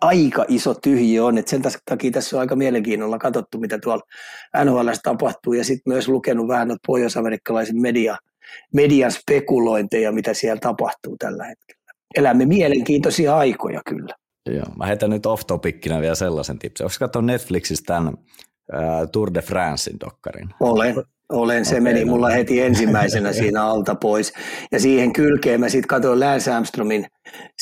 aika 0.00 0.44
iso 0.48 0.74
tyhjiö 0.74 1.24
on, 1.24 1.38
että 1.38 1.50
sen 1.50 1.62
takia 1.84 2.10
tässä 2.10 2.36
on 2.36 2.40
aika 2.40 2.56
mielenkiinnolla 2.56 3.18
katsottu, 3.18 3.58
mitä 3.58 3.78
tuolla 3.78 4.02
NHL 4.64 4.88
tapahtuu, 5.02 5.52
ja 5.52 5.64
sitten 5.64 5.92
myös 5.92 6.08
lukenut 6.08 6.48
vähän 6.48 6.68
noita 6.68 6.80
pohjois-amerikkalaisen 6.86 7.80
media, 7.80 8.16
median 8.74 9.12
spekulointeja, 9.12 10.12
mitä 10.12 10.34
siellä 10.34 10.60
tapahtuu 10.60 11.16
tällä 11.18 11.44
hetkellä. 11.44 11.82
Elämme 12.14 12.46
mielenkiintoisia 12.46 13.36
aikoja 13.36 13.80
kyllä. 13.86 14.14
Joo, 14.46 14.66
mä 14.78 14.86
heitän 14.86 15.10
nyt 15.10 15.26
off-topickinä 15.26 16.00
vielä 16.00 16.14
sellaisen 16.14 16.58
tipsin. 16.58 16.84
Onko 16.84 16.96
katsonut 16.98 17.26
Netflixistä 17.26 17.86
tämän 17.86 18.14
uh, 18.14 19.10
Tour 19.12 19.34
de 19.34 19.42
Francein 19.42 20.00
dokkarin? 20.00 20.48
Olen. 20.60 20.94
Olen, 21.32 21.64
se 21.64 21.70
okay, 21.70 21.80
meni 21.80 22.04
no. 22.04 22.10
mulla 22.12 22.28
heti 22.28 22.60
ensimmäisenä 22.60 23.32
siinä 23.32 23.64
alta 23.64 23.94
pois. 23.94 24.32
Ja 24.72 24.80
siihen 24.80 25.12
kylkeen 25.12 25.60
mä 25.60 25.68
sitten 25.68 25.88
katsoin 25.88 26.20
Lance 26.20 26.52
Armstrongin 26.52 27.06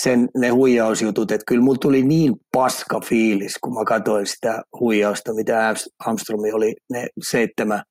sen, 0.01 0.29
ne 0.37 0.49
huijausjutut, 0.49 1.31
että 1.31 1.45
kyllä 1.47 1.63
mulla 1.63 1.79
tuli 1.79 2.03
niin 2.03 2.35
paska 2.53 3.01
fiilis, 3.01 3.59
kun 3.61 3.75
mä 3.75 3.85
katsoin 3.85 4.27
sitä 4.27 4.63
huijausta, 4.81 5.35
mitä 5.35 5.75
Armstrong 5.99 6.55
oli 6.55 6.75
ne 6.91 7.07
seitsemän, 7.23 7.83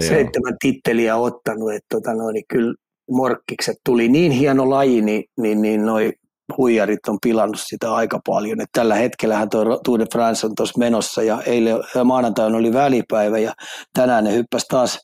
seitsemän 0.00 0.56
titteliä 0.60 1.16
ottanut, 1.16 1.72
että 1.72 1.86
tota 1.88 2.14
no, 2.14 2.30
niin 2.30 2.44
kyllä 2.48 2.74
morkkikset 3.10 3.76
tuli 3.84 4.08
niin 4.08 4.32
hieno 4.32 4.70
laji, 4.70 5.02
niin, 5.02 5.24
niin, 5.40 5.62
niin 5.62 5.86
noi 5.86 6.12
huijarit 6.56 7.08
on 7.08 7.18
pilannut 7.22 7.60
sitä 7.60 7.94
aika 7.94 8.20
paljon. 8.26 8.60
Et 8.60 8.68
tällä 8.72 8.94
hetkellähän 8.94 9.50
tuo 9.50 9.80
Tour 9.84 9.98
de 9.98 10.06
France 10.12 10.46
on 10.46 10.54
tuossa 10.56 10.78
menossa 10.78 11.22
ja 11.22 11.42
eilen 11.42 11.76
maanantaina 12.04 12.56
oli 12.56 12.72
välipäivä 12.72 13.38
ja 13.38 13.52
tänään 13.94 14.24
ne 14.24 14.34
hyppäsi 14.34 14.66
taas, 14.68 14.98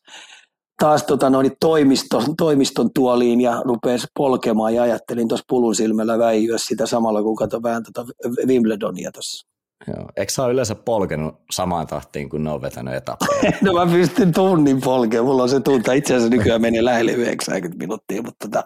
taas 0.82 1.02
tota 1.02 1.30
noin 1.30 1.52
toimiston, 1.60 2.36
toimiston 2.38 2.90
tuoliin 2.94 3.40
ja 3.40 3.62
rupesi 3.64 4.06
polkemaan 4.16 4.74
ja 4.74 4.82
ajattelin 4.82 5.28
tuossa 5.28 5.44
pulun 5.48 5.74
silmällä 5.74 6.18
väijyä 6.18 6.58
sitä 6.58 6.86
samalla 6.86 7.22
kun 7.22 7.36
katsoin 7.36 7.62
vähän 7.62 7.82
tota 7.82 8.06
Wimbledonia 8.46 9.12
tuossa. 9.12 9.53
Joo. 9.86 10.08
Eikö 10.16 10.32
sä 10.32 10.42
ole 10.42 10.52
yleensä 10.52 10.74
polkenut 10.74 11.34
samaan 11.50 11.86
tahtiin, 11.86 12.28
kun 12.28 12.44
ne 12.44 12.50
on 12.50 12.62
vetänyt 12.62 12.94
etappeja? 12.94 13.52
no 13.62 13.72
mä 13.72 13.86
pystyn 13.92 14.32
tunnin 14.32 14.80
polkemaan. 14.80 15.26
Mulla 15.26 15.42
on 15.42 15.48
se 15.48 15.60
tunta. 15.60 15.92
Itse 15.92 16.14
asiassa 16.14 16.36
nykyään 16.36 16.60
menee 16.60 16.84
lähelle 16.84 17.12
90 17.12 17.78
minuuttia, 17.78 18.22
mutta 18.22 18.48
tota, 18.48 18.64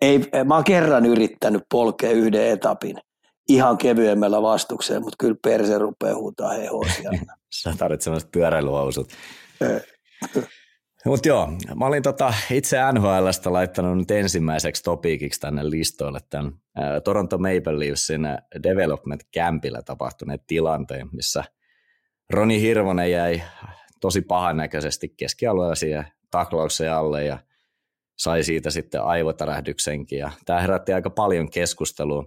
ei, 0.00 0.20
mä 0.44 0.54
oon 0.54 0.64
kerran 0.64 1.06
yrittänyt 1.06 1.62
polkea 1.70 2.10
yhden 2.10 2.46
etapin 2.46 2.96
ihan 3.48 3.78
kevyemmällä 3.78 4.42
vastukseen, 4.42 5.02
mutta 5.02 5.16
kyllä 5.18 5.36
perse 5.42 5.78
rupeaa 5.78 6.14
huutaa 6.14 6.50
hehosia. 6.50 7.10
sä 7.62 7.74
tarvitset 7.78 8.04
sellaiset 8.04 8.30
pyöräilyhousut. 8.32 9.08
Mutta 11.06 11.28
joo, 11.28 11.52
mä 11.78 11.86
olin 11.86 12.02
tota 12.02 12.34
itse 12.50 12.76
NHLstä 12.92 13.52
laittanut 13.52 13.98
nyt 13.98 14.10
ensimmäiseksi 14.10 14.82
topikiksi 14.82 15.40
tänne 15.40 15.70
listoille 15.70 16.20
tämän 16.30 16.52
Toronto 17.04 17.38
Maple 17.38 17.78
Leafsin 17.78 18.22
Development 18.62 19.20
Campillä 19.36 19.82
tapahtuneet 19.82 20.42
tilanteen, 20.46 21.08
missä 21.12 21.44
Roni 22.30 22.60
Hirvonen 22.60 23.10
jäi 23.10 23.42
tosi 24.00 24.22
pahannäköisesti 24.22 25.08
keskialueella 25.08 25.74
siihen 25.74 26.06
taklaukseen 26.30 26.92
alle 26.92 27.24
ja 27.24 27.38
sai 28.18 28.42
siitä 28.42 28.70
sitten 28.70 29.02
aivotärähdyksenkin. 29.02 30.18
Ja 30.18 30.30
tämä 30.44 30.60
herätti 30.60 30.92
aika 30.92 31.10
paljon 31.10 31.50
keskustelua 31.50 32.24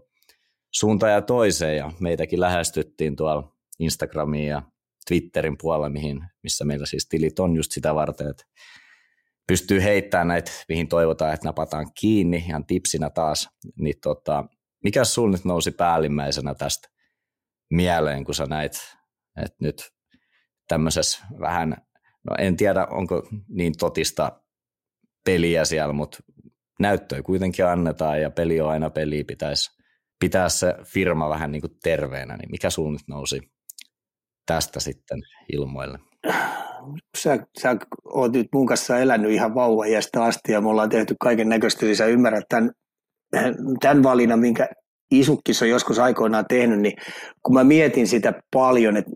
suuntaan 0.72 1.12
ja 1.12 1.22
toiseen 1.22 1.78
ja 1.78 1.92
meitäkin 2.00 2.40
lähestyttiin 2.40 3.16
tuolla 3.16 3.56
Instagramiin 3.80 4.48
ja 4.48 4.62
Twitterin 5.10 5.58
puolella, 5.58 5.90
mihin, 5.90 6.24
missä 6.44 6.66
meillä 6.66 6.86
siis 6.86 7.08
tilit 7.08 7.40
on 7.40 7.56
just 7.56 7.72
sitä 7.72 7.96
varten, 7.96 8.30
että 8.30 8.44
pystyy 9.48 9.84
heittämään 9.84 10.28
näitä, 10.28 10.52
mihin 10.70 10.88
toivotaan, 10.88 11.34
että 11.34 11.48
napataan 11.48 11.92
kiinni 12.00 12.38
ihan 12.38 12.66
tipsinä 12.66 13.10
taas. 13.10 13.50
Niin 13.80 13.96
tota, 14.02 14.46
mikä 14.84 15.04
sun 15.04 15.32
nyt 15.32 15.46
nousi 15.46 15.72
päällimmäisenä 15.72 16.56
tästä 16.56 16.90
mieleen, 17.70 18.26
kun 18.26 18.36
sä 18.36 18.46
näit, 18.46 18.74
että 19.44 19.58
nyt 19.60 19.92
tämmöisessä 20.68 21.26
vähän, 21.40 21.70
no 22.24 22.36
en 22.40 22.58
tiedä 22.58 22.86
onko 22.86 23.28
niin 23.48 23.74
totista 23.78 24.42
peliä 25.26 25.66
siellä, 25.66 25.94
mutta 25.94 26.18
näyttöä 26.80 27.24
kuitenkin 27.24 27.66
annetaan 27.66 28.22
ja 28.22 28.32
peli 28.32 28.62
on 28.62 28.70
aina 28.70 28.90
peli, 28.90 29.24
pitäisi 29.24 29.72
pitää 30.20 30.50
se 30.50 30.76
firma 30.84 31.30
vähän 31.30 31.52
niin 31.52 31.62
kuin 31.62 31.78
terveenä, 31.84 32.38
niin 32.38 32.52
mikä 32.52 32.70
sun 32.70 32.94
nyt 32.94 33.08
nousi 33.08 33.52
tästä 34.50 34.80
sitten 34.80 35.20
ilmoille? 35.54 36.00
Sä, 37.18 37.40
sä 37.62 37.76
oot 38.06 38.34
nyt 38.34 38.48
mun 38.54 38.66
kanssa 38.66 38.98
elänyt 38.98 39.32
ihan 39.32 39.56
vauvajästä 39.56 40.24
asti 40.24 40.52
ja 40.52 40.62
me 40.62 40.70
ollaan 40.70 40.90
tehty 40.90 41.16
kaiken 41.20 41.50
näköistä, 41.50 41.86
niin 41.86 41.96
sä 41.96 42.06
ymmärrät 42.06 42.46
tämän, 42.50 42.72
tämän 43.80 44.04
valinnan, 44.04 44.40
minkä 44.40 44.68
Isukkis 45.12 45.62
on 45.62 45.70
joskus 45.70 46.00
aikoinaan 46.00 46.46
tehnyt, 46.50 46.80
niin 46.80 46.94
kun 47.44 47.54
mä 47.54 47.64
mietin 47.64 48.08
sitä 48.08 48.34
paljon, 48.54 48.98
että 48.98 49.12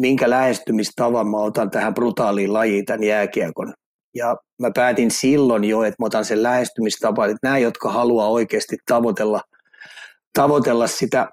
minkä 0.00 0.30
lähestymistavan 0.30 1.28
mä 1.28 1.36
otan 1.36 1.70
tähän 1.70 1.94
brutaaliin 1.94 2.52
lajiin 2.52 2.84
tämän 2.84 3.04
jääkiekon, 3.04 3.72
ja 4.14 4.36
mä 4.62 4.70
päätin 4.74 5.10
silloin 5.10 5.64
jo, 5.64 5.82
että 5.82 6.02
mä 6.02 6.06
otan 6.06 6.24
sen 6.24 6.42
lähestymistapan, 6.42 7.30
että 7.30 7.46
nämä, 7.46 7.58
jotka 7.58 7.92
haluaa 7.92 8.28
oikeasti 8.28 8.76
tavoitella, 8.86 9.40
tavoitella 10.34 10.86
sitä 10.86 11.28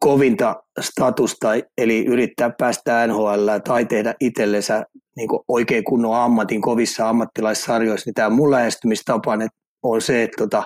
kovinta 0.00 0.62
statusta, 0.80 1.48
eli 1.78 2.06
yrittää 2.06 2.50
päästä 2.58 3.06
NHL 3.06 3.48
tai 3.64 3.84
tehdä 3.84 4.14
itsellensä 4.20 4.84
niin 5.16 5.28
oikein 5.48 5.84
kunnon 5.84 6.14
ammatin 6.14 6.60
kovissa 6.60 7.08
ammattilaissarjoissa, 7.08 8.08
niin 8.08 8.14
tämä 8.14 8.30
mun 8.30 8.50
lähestymistapa 8.50 9.38
on 9.82 10.00
se, 10.02 10.22
että 10.22 10.36
tota, 10.36 10.62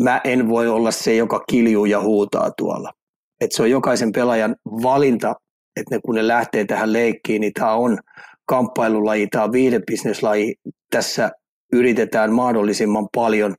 mä 0.00 0.20
en 0.24 0.48
voi 0.48 0.68
olla 0.68 0.90
se, 0.90 1.14
joka 1.14 1.40
kiljuu 1.50 1.84
ja 1.84 2.00
huutaa 2.00 2.50
tuolla. 2.56 2.92
Et 3.40 3.52
se 3.52 3.62
on 3.62 3.70
jokaisen 3.70 4.12
pelaajan 4.12 4.56
valinta, 4.64 5.34
että 5.76 5.94
ne, 5.94 6.00
kun 6.04 6.14
ne 6.14 6.28
lähtee 6.28 6.64
tähän 6.64 6.92
leikkiin, 6.92 7.40
niin 7.40 7.52
tämä 7.52 7.74
on 7.74 7.98
kamppailulaji, 8.46 9.26
tämä 9.26 9.44
on 9.44 9.52
viihdebisneslaji. 9.52 10.54
Tässä 10.90 11.30
yritetään 11.72 12.32
mahdollisimman 12.32 13.08
paljon 13.14 13.54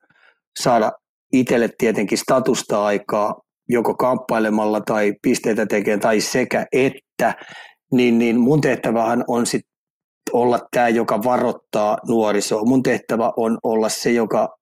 saada 0.60 0.92
itselle 1.34 1.70
tietenkin 1.78 2.18
statusta 2.18 2.86
aikaa, 2.86 3.42
joko 3.72 3.94
kamppailemalla 3.96 4.82
tai 4.82 5.14
pisteitä 5.22 5.66
tekemään 5.66 6.00
tai 6.00 6.22
sekä 6.22 6.66
että, 6.72 7.36
niin, 7.92 8.20
niin 8.20 8.40
mun 8.40 8.62
tehtävähän 8.62 9.24
on 9.28 9.46
sit 9.46 9.62
olla 10.34 10.60
tämä, 10.72 10.90
joka 10.90 11.24
varoittaa 11.24 11.98
nuorisoa. 12.08 12.66
Mun 12.66 12.84
tehtävä 12.84 13.32
on 13.38 13.58
olla 13.64 13.90
se, 13.90 14.12
joka 14.12 14.58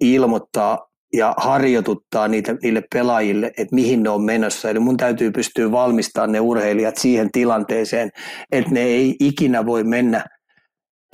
ilmoittaa 0.00 0.78
ja 1.12 1.34
harjoituttaa 1.36 2.28
niitä, 2.28 2.56
niille 2.62 2.82
pelaajille, 2.94 3.46
että 3.46 3.74
mihin 3.74 4.02
ne 4.02 4.10
on 4.10 4.22
menossa. 4.22 4.70
Eli 4.70 4.78
mun 4.78 4.96
täytyy 4.96 5.30
pystyä 5.30 5.70
valmistamaan 5.70 6.32
ne 6.32 6.40
urheilijat 6.40 6.96
siihen 6.96 7.28
tilanteeseen, 7.32 8.10
että 8.52 8.70
ne 8.70 8.80
ei 8.80 9.16
ikinä 9.20 9.66
voi 9.66 9.84
mennä 9.84 10.24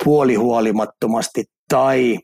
puolihuolimattomasti 0.03 1.43
tai, 1.69 2.17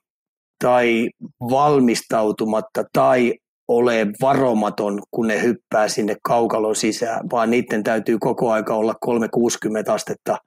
tai 0.64 1.10
valmistautumatta 1.50 2.84
tai 2.94 3.34
ole 3.68 4.08
varomaton, 4.22 5.02
kun 5.12 5.28
ne 5.28 5.42
hyppää 5.42 5.88
sinne 5.88 6.16
kaukalon 6.24 6.76
sisään, 6.76 7.30
vaan 7.32 7.52
niiden 7.52 7.84
täytyy 7.84 8.18
koko 8.20 8.52
aika 8.52 8.76
olla 8.76 8.96
360 9.02 9.94
astetta 9.94 10.38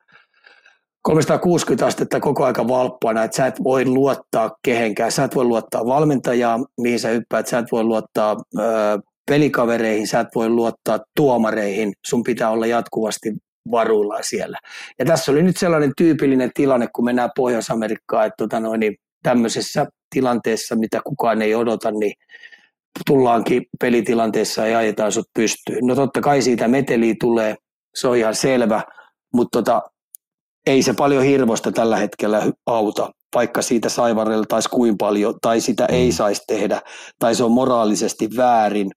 360 1.03 1.87
astetta 1.87 2.21
koko 2.21 2.45
aika 2.45 2.69
valppana, 2.69 3.25
että 3.25 3.37
sä 3.37 3.47
et 3.47 3.65
voi 3.65 3.85
luottaa 3.85 4.51
kehenkään. 4.63 5.13
Sä 5.13 5.25
et 5.25 5.35
voi 5.35 5.45
luottaa 5.45 5.87
valmentajaa, 5.87 6.59
mihin 6.81 7.01
sä 7.01 7.09
hyppäät, 7.09 7.47
sä 7.47 7.59
et 7.59 7.73
voi 7.73 7.85
luottaa 7.85 8.37
ö, 8.59 8.63
pelikavereihin, 9.31 10.07
sä 10.07 10.21
et 10.21 10.29
voi 10.35 10.49
luottaa 10.49 10.99
tuomareihin. 11.17 11.93
Sun 12.07 12.23
pitää 12.23 12.51
olla 12.51 12.67
jatkuvasti 12.67 13.33
varuillaan 13.71 14.25
siellä. 14.25 14.59
Ja 14.99 15.05
tässä 15.05 15.33
oli 15.33 15.43
nyt 15.43 15.57
sellainen 15.57 15.93
tyypillinen 15.97 16.51
tilanne, 16.55 16.87
kun 16.95 17.05
mennään 17.05 17.31
Pohjois-Amerikkaan, 17.37 18.27
että 18.27 18.37
tota 18.37 18.61
noin, 18.61 18.81
niin 18.81 18.95
tämmöisessä 19.23 19.87
tilanteessa, 20.15 20.77
mitä 20.77 21.01
kukaan 21.05 21.43
ei 21.43 21.55
odota, 21.55 21.91
niin 21.91 22.13
tullaankin 23.07 23.63
pelitilanteessa 23.81 24.67
ja 24.67 24.79
ajetaan 24.79 25.13
sut 25.13 25.27
pystyyn. 25.35 25.87
No 25.87 25.95
totta 25.95 26.21
kai 26.21 26.43
siitä 26.43 26.69
meteliä 26.69 27.15
tulee, 27.21 27.57
se 27.95 28.09
on 28.09 28.17
ihan 28.17 28.35
selvä, 28.35 28.83
mutta 29.35 29.59
tota, 29.59 29.83
ei 30.67 30.83
se 30.83 30.93
paljon 30.93 31.25
hirvosta 31.25 31.73
tällä 31.73 31.97
hetkellä 31.97 32.43
auta, 32.67 33.11
vaikka 33.35 33.63
siitä 33.63 33.89
saivareltaisiin 33.89 34.71
kuin 34.71 34.99
paljon, 34.99 35.35
tai 35.43 35.61
sitä 35.61 35.85
mm. 35.85 35.95
ei 35.95 36.13
saisi 36.13 36.43
tehdä, 36.47 36.81
tai 37.19 37.35
se 37.35 37.45
on 37.45 37.53
moraalisesti 37.53 38.29
väärin. 38.37 38.91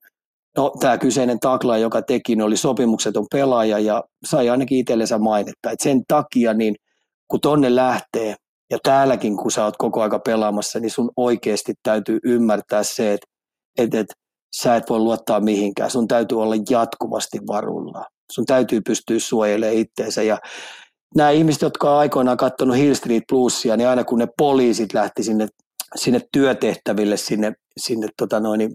No, 0.58 0.72
tämä 0.80 0.98
kyseinen 0.98 1.40
takla, 1.40 1.78
joka 1.78 2.02
teki, 2.02 2.42
oli 2.42 2.58
sopimukseton 2.58 3.26
pelaaja 3.32 3.80
ja 3.80 4.04
sai 4.26 4.50
ainakin 4.50 4.78
itsellensä 4.78 5.18
mainetta. 5.18 5.72
Et 5.72 5.80
sen 5.80 6.02
takia, 6.08 6.54
niin 6.54 6.76
kun 7.28 7.42
tonne 7.42 7.76
lähtee, 7.76 8.36
ja 8.72 8.78
täälläkin 8.84 9.38
kun 9.38 9.52
sä 9.52 9.66
oot 9.66 9.78
koko 9.78 10.02
aika 10.02 10.20
pelaamassa, 10.20 10.80
niin 10.80 10.92
sun 10.92 11.12
oikeasti 11.18 11.74
täytyy 11.84 12.20
ymmärtää 12.24 12.84
se, 12.84 13.14
että 13.14 13.28
että, 13.78 14.00
että 14.00 14.14
sä 14.62 14.76
et 14.76 14.90
voi 14.90 15.00
luottaa 15.00 15.40
mihinkään. 15.40 15.92
Sun 15.92 16.08
täytyy 16.08 16.42
olla 16.42 16.56
jatkuvasti 16.70 17.40
varulla. 17.48 18.06
Sun 18.32 18.46
täytyy 18.46 18.82
pystyä 18.82 19.20
suojelemaan 19.20 19.78
itteensä. 19.78 20.24
Ja 20.24 20.38
nämä 21.16 21.30
ihmiset, 21.30 21.62
jotka 21.62 21.92
on 21.92 22.00
aikoinaan 22.00 22.38
katsonut 22.38 22.78
Hill 22.78 22.94
Street 22.94 23.24
Bluesia, 23.32 23.78
niin 23.78 23.88
aina 23.88 24.04
kun 24.04 24.20
ne 24.20 24.28
poliisit 24.38 24.94
lähti 24.94 25.24
sinne, 25.24 25.48
sinne 25.96 26.22
työtehtäville, 26.32 27.18
sinne, 27.18 27.54
sinne 27.80 28.08
tota 28.18 28.40
noin, 28.40 28.74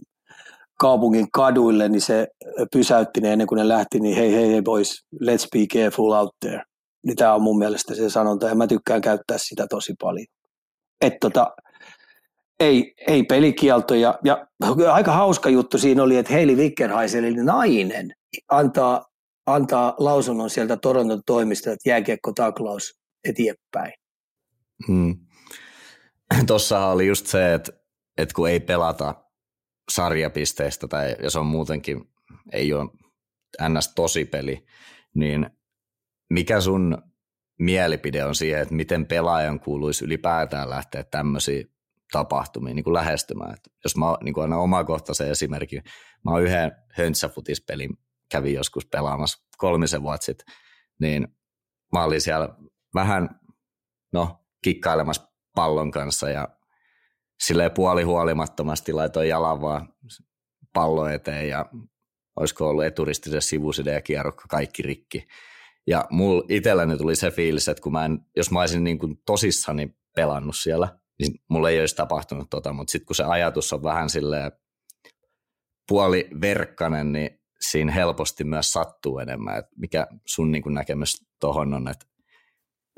kaupungin 0.78 1.26
kaduille, 1.32 1.88
niin 1.88 2.00
se 2.00 2.26
pysäytti 2.72 3.20
ne 3.20 3.32
ennen 3.32 3.46
kuin 3.46 3.56
ne 3.56 3.68
lähti, 3.68 4.00
niin 4.00 4.16
hei 4.16 4.32
hei 4.32 4.48
hei 4.48 4.62
boys, 4.62 5.04
let's 5.22 5.48
be 5.52 5.66
careful 5.66 6.12
out 6.12 6.30
there. 6.40 6.62
Niin 7.06 7.16
tämä 7.16 7.34
on 7.34 7.42
mun 7.42 7.58
mielestä 7.58 7.94
se 7.94 8.10
sanonta 8.10 8.46
ja 8.46 8.54
mä 8.54 8.66
tykkään 8.66 9.00
käyttää 9.00 9.38
sitä 9.38 9.66
tosi 9.70 9.94
paljon. 10.00 10.26
Että 11.00 11.18
tota, 11.20 11.54
ei, 12.60 12.94
ei 13.06 13.22
pelikieltoja. 13.22 14.18
Ja 14.24 14.46
aika 14.92 15.12
hauska 15.12 15.48
juttu 15.48 15.78
siinä 15.78 16.02
oli, 16.02 16.16
että 16.16 16.32
Heili 16.32 16.56
Wickerhaisen, 16.56 17.24
eli 17.24 17.44
nainen, 17.44 18.12
antaa, 18.48 19.06
antaa 19.46 19.94
lausunnon 19.98 20.50
sieltä 20.50 20.76
Toronton 20.76 21.22
toimista, 21.26 21.72
että 21.72 21.88
jääkiekko 21.88 22.32
taklaus 22.32 23.00
eteenpäin. 23.24 23.92
Hmm. 24.86 25.16
Tuossa 26.46 26.86
oli 26.86 27.06
just 27.06 27.26
se, 27.26 27.54
että, 27.54 27.72
että 28.18 28.34
kun 28.34 28.48
ei 28.48 28.60
pelata 28.60 29.14
sarjapisteistä 29.90 30.88
tai 30.88 31.16
jos 31.22 31.36
on 31.36 31.46
muutenkin 31.46 32.04
ei 32.52 32.72
ole 32.72 32.90
ns. 33.68 33.94
peli, 34.30 34.66
niin 35.14 35.50
mikä 36.30 36.60
sun 36.60 37.02
mielipide 37.58 38.24
on 38.24 38.34
siihen, 38.34 38.62
että 38.62 38.74
miten 38.74 39.06
pelaajan 39.06 39.60
kuuluisi 39.60 40.04
ylipäätään 40.04 40.70
lähteä 40.70 41.04
tämmöisiin 41.04 41.75
tapahtumiin 42.12 42.76
niin 42.76 42.84
kuin 42.84 42.94
lähestymään. 42.94 43.54
Et 43.54 43.72
jos 43.84 43.96
mä 43.96 44.06
niin 44.22 44.34
kuin 44.34 44.44
annan 44.44 44.58
omakohtaisen 44.58 45.30
esimerkin, 45.30 45.82
mä 46.24 46.30
oon 46.30 46.42
yhden 46.42 46.72
höntsäfutispelin 46.92 47.98
kävin 48.30 48.54
joskus 48.54 48.86
pelaamassa 48.86 49.46
kolmisen 49.56 50.02
vuotta 50.02 50.24
sitten, 50.24 50.54
niin 51.00 51.28
mä 51.92 52.04
olin 52.04 52.20
siellä 52.20 52.48
vähän 52.94 53.40
no, 54.12 54.44
kikkailemassa 54.62 55.28
pallon 55.54 55.90
kanssa 55.90 56.30
ja 56.30 56.48
silleen 57.40 57.70
puoli 57.70 58.02
huolimattomasti 58.02 58.92
laitoin 58.92 59.28
jalan 59.28 59.60
vaan 59.60 59.94
pallo 60.72 61.08
eteen 61.08 61.48
ja 61.48 61.66
olisiko 62.36 62.68
ollut 62.68 62.84
eturistisen 62.84 63.42
sivuside 63.42 63.92
ja 63.92 64.02
kierrokka 64.02 64.44
kaikki 64.48 64.82
rikki. 64.82 65.26
Ja 65.86 66.06
mulla 66.10 66.44
itselläni 66.48 66.96
tuli 66.96 67.16
se 67.16 67.30
fiilis, 67.30 67.68
että 67.68 67.82
kun 67.82 67.92
mä 67.92 68.04
en, 68.04 68.18
jos 68.36 68.50
mä 68.50 68.60
olisin 68.60 68.84
niin 68.84 68.98
kuin 68.98 69.22
tosissani 69.26 69.96
pelannut 70.16 70.56
siellä, 70.56 70.98
niin 71.18 71.32
mulla 71.48 71.70
ei 71.70 71.80
olisi 71.80 71.96
tapahtunut 71.96 72.50
tota, 72.50 72.72
mutta 72.72 72.90
sitten 72.90 73.06
kun 73.06 73.16
se 73.16 73.24
ajatus 73.24 73.72
on 73.72 73.82
vähän 73.82 74.10
silleen 74.10 74.52
puoliverkkainen, 75.88 77.12
niin 77.12 77.30
siinä 77.60 77.92
helposti 77.92 78.44
myös 78.44 78.72
sattuu 78.72 79.18
enemmän. 79.18 79.58
Et 79.58 79.66
mikä 79.76 80.06
sun 80.26 80.52
niin 80.52 80.74
näkemys 80.74 81.26
tuohon 81.40 81.74
on, 81.74 81.88
että 81.88 82.06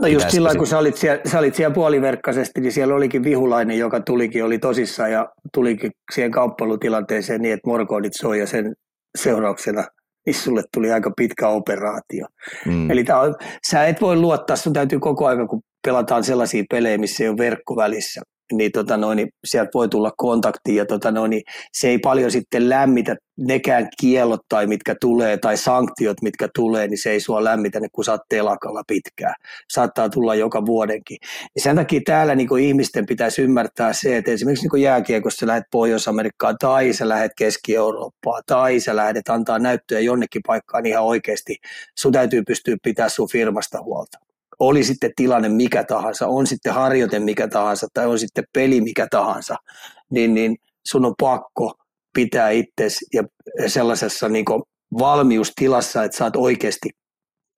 No 0.02 0.08
just 0.08 0.30
silloin, 0.30 0.58
kun 0.58 0.66
sä 0.66 0.78
olit, 0.78 0.96
siellä, 0.96 1.20
sä 1.30 1.38
olit 1.38 1.54
siellä 1.54 1.74
puoliverkkaisesti, 1.74 2.60
niin 2.60 2.72
siellä 2.72 2.94
olikin 2.94 3.24
vihulainen, 3.24 3.78
joka 3.78 4.00
tulikin, 4.00 4.44
oli 4.44 4.58
tosissaan 4.58 5.12
ja 5.12 5.28
tulikin 5.54 5.90
siihen 6.14 6.30
kauppailutilanteeseen 6.30 7.42
niin, 7.42 7.54
että 7.54 7.68
morkoodit 7.70 8.12
soi 8.20 8.38
ja 8.38 8.46
sen 8.46 8.74
seurauksena 9.18 9.84
niin 10.28 10.42
sulle 10.42 10.62
tuli 10.74 10.92
aika 10.92 11.10
pitkä 11.16 11.48
operaatio. 11.48 12.26
Mm. 12.66 12.90
Eli 12.90 13.04
on, 13.22 13.34
sä 13.70 13.86
et 13.86 14.00
voi 14.00 14.16
luottaa, 14.16 14.56
sun 14.56 14.72
täytyy 14.72 14.98
koko 14.98 15.26
ajan, 15.26 15.48
kun 15.48 15.60
pelataan 15.84 16.24
sellaisia 16.24 16.64
pelejä, 16.70 16.98
missä 16.98 17.24
ei 17.24 17.28
ole 17.28 17.38
verkko 17.38 17.76
välissä, 17.76 18.20
niin, 18.52 18.72
tota 18.72 18.96
noin, 18.96 19.16
niin 19.16 19.28
sieltä 19.44 19.70
voi 19.74 19.88
tulla 19.88 20.12
kontakti 20.16 20.76
ja 20.76 20.86
tota 20.86 21.10
noin, 21.10 21.30
niin 21.30 21.42
se 21.72 21.88
ei 21.88 21.98
paljon 21.98 22.30
sitten 22.30 22.68
lämmitä 22.68 23.16
nekään 23.38 23.88
kiellot 24.00 24.40
tai 24.48 24.66
mitkä 24.66 24.94
tulee 25.00 25.36
tai 25.36 25.56
sanktiot 25.56 26.22
mitkä 26.22 26.48
tulee, 26.54 26.88
niin 26.88 26.98
se 26.98 27.10
ei 27.10 27.20
sua 27.20 27.44
lämmitä 27.44 27.80
ne, 27.80 27.88
kun 27.92 28.04
sä 28.04 28.12
oot 28.12 28.20
telakalla 28.28 28.82
pitkään. 28.86 29.34
Saattaa 29.70 30.08
tulla 30.08 30.34
joka 30.34 30.66
vuodenkin. 30.66 31.18
Ja 31.54 31.60
sen 31.60 31.76
takia 31.76 32.00
täällä 32.04 32.34
niin 32.34 32.58
ihmisten 32.60 33.06
pitäisi 33.06 33.42
ymmärtää 33.42 33.92
se, 33.92 34.16
että 34.16 34.30
esimerkiksi 34.30 34.68
niin 34.72 34.82
jääkiekossa 34.82 35.46
lähdet 35.46 35.64
Pohjois-Amerikkaan 35.70 36.56
tai 36.60 36.92
sä 36.92 37.08
lähdet 37.08 37.32
Keski-Eurooppaan 37.38 38.42
tai 38.46 38.80
sä 38.80 38.96
lähdet 38.96 39.28
antaa 39.28 39.58
näyttöjä 39.58 40.00
jonnekin 40.00 40.42
paikkaan 40.46 40.86
ihan 40.86 41.04
oikeasti. 41.04 41.56
Sun 41.98 42.12
täytyy 42.12 42.42
pystyä 42.46 42.76
pitämään 42.82 43.10
sun 43.10 43.28
firmasta 43.28 43.82
huolta 43.82 44.27
oli 44.58 44.84
sitten 44.84 45.10
tilanne 45.16 45.48
mikä 45.48 45.84
tahansa, 45.84 46.26
on 46.26 46.46
sitten 46.46 46.74
harjoite 46.74 47.18
mikä 47.18 47.48
tahansa 47.48 47.86
tai 47.94 48.06
on 48.06 48.18
sitten 48.18 48.44
peli 48.52 48.80
mikä 48.80 49.06
tahansa, 49.10 49.56
niin, 50.10 50.34
niin 50.34 50.56
sun 50.86 51.04
on 51.04 51.14
pakko 51.20 51.74
pitää 52.14 52.50
itsesi 52.50 53.06
ja 53.14 53.22
sellaisessa 53.66 54.28
niin 54.28 54.44
valmiustilassa, 54.98 56.04
että 56.04 56.16
sä 56.16 56.24
oot 56.24 56.36
oikeasti 56.36 56.90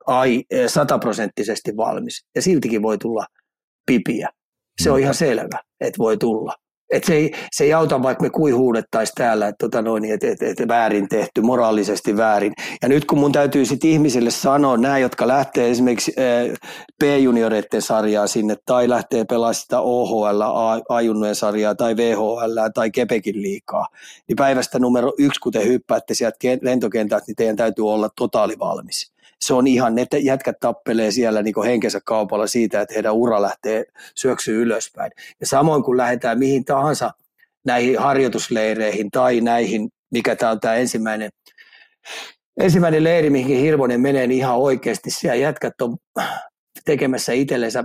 ai, 0.06 0.44
sataprosenttisesti 0.66 1.76
valmis. 1.76 2.24
Ja 2.34 2.42
siltikin 2.42 2.82
voi 2.82 2.98
tulla 2.98 3.26
pipiä. 3.86 4.28
Se 4.82 4.90
on 4.90 4.96
mm. 4.96 5.02
ihan 5.02 5.14
selvä, 5.14 5.60
että 5.80 5.98
voi 5.98 6.16
tulla. 6.16 6.54
Et 6.90 7.04
se, 7.04 7.14
ei, 7.14 7.32
se 7.52 7.64
ei 7.64 7.72
auta, 7.72 8.02
vaikka 8.02 8.22
me 8.22 8.30
kui 8.30 8.50
huudettaisiin 8.50 9.14
täällä, 9.14 9.48
että 9.48 9.58
tota 9.58 9.82
noin, 9.82 10.04
et, 10.04 10.24
et, 10.24 10.42
et 10.42 10.68
väärin 10.68 11.08
tehty, 11.08 11.40
moraalisesti 11.40 12.16
väärin. 12.16 12.52
Ja 12.82 12.88
nyt 12.88 13.04
kun 13.04 13.18
mun 13.18 13.32
täytyy 13.32 13.64
sitten 13.64 13.90
ihmisille 13.90 14.30
sanoa, 14.30 14.76
nämä, 14.76 14.98
jotka 14.98 15.28
lähtee 15.28 15.70
esimerkiksi 15.70 16.14
äh, 16.18 16.56
P-junioreiden 17.00 17.82
sarjaa 17.82 18.26
sinne, 18.26 18.56
tai 18.66 18.88
lähtee 18.88 19.24
pelaamaan 19.24 19.54
sitä 19.54 19.80
OHL, 19.80 20.42
A-junnujen 20.88 21.34
sarjaa, 21.34 21.74
tai 21.74 21.96
VHL, 21.96 22.68
tai 22.74 22.90
Kepekin 22.90 23.42
liikaa, 23.42 23.88
niin 24.28 24.36
päivästä 24.36 24.78
numero 24.78 25.12
yksi, 25.18 25.40
kun 25.40 25.52
te 25.52 25.64
hyppäätte 25.64 26.14
sieltä 26.14 26.38
lentokentältä, 26.62 27.24
niin 27.26 27.36
teidän 27.36 27.56
täytyy 27.56 27.90
olla 27.90 28.08
totaali 28.16 28.58
valmis 28.58 29.12
se 29.44 29.54
on 29.54 29.66
ihan, 29.66 29.94
ne 29.94 30.06
jätkät 30.22 30.56
tappelee 30.60 31.10
siellä 31.10 31.42
niin 31.42 31.64
henkensä 31.64 32.00
kaupalla 32.04 32.46
siitä, 32.46 32.80
että 32.80 32.94
heidän 32.94 33.14
ura 33.14 33.42
lähtee 33.42 33.84
syöksyä 34.16 34.54
ylöspäin. 34.54 35.12
Ja 35.40 35.46
samoin 35.46 35.82
kun 35.82 35.96
lähdetään 35.96 36.38
mihin 36.38 36.64
tahansa 36.64 37.10
näihin 37.66 37.98
harjoitusleireihin 37.98 39.10
tai 39.10 39.40
näihin, 39.40 39.88
mikä 40.10 40.36
tämä 40.36 40.52
on 40.52 40.60
tämä 40.60 40.74
ensimmäinen, 40.74 41.30
ensimmäinen 42.60 43.04
leiri, 43.04 43.30
mihin 43.30 43.60
Hirvonen 43.60 44.00
menee, 44.00 44.26
niin 44.26 44.38
ihan 44.38 44.56
oikeasti 44.56 45.10
siellä 45.10 45.36
jätkät 45.36 45.80
on 45.80 45.96
tekemässä 46.84 47.32
itsellensä 47.32 47.84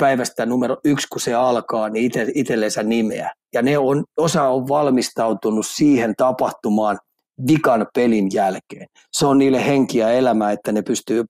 päivästä 0.00 0.46
numero 0.46 0.76
yksi, 0.84 1.06
kun 1.08 1.20
se 1.20 1.34
alkaa, 1.34 1.88
niin 1.88 2.10
itsellensä 2.34 2.82
nimeä. 2.82 3.30
Ja 3.52 3.62
ne 3.62 3.78
on, 3.78 4.04
osa 4.16 4.48
on 4.48 4.68
valmistautunut 4.68 5.66
siihen 5.66 6.14
tapahtumaan– 6.16 6.98
vikan 7.48 7.86
pelin 7.94 8.28
jälkeen. 8.32 8.86
Se 9.12 9.26
on 9.26 9.38
niille 9.38 9.66
henkiä 9.66 10.10
elämää, 10.10 10.52
että 10.52 10.72
ne 10.72 10.82
pystyy 10.82 11.24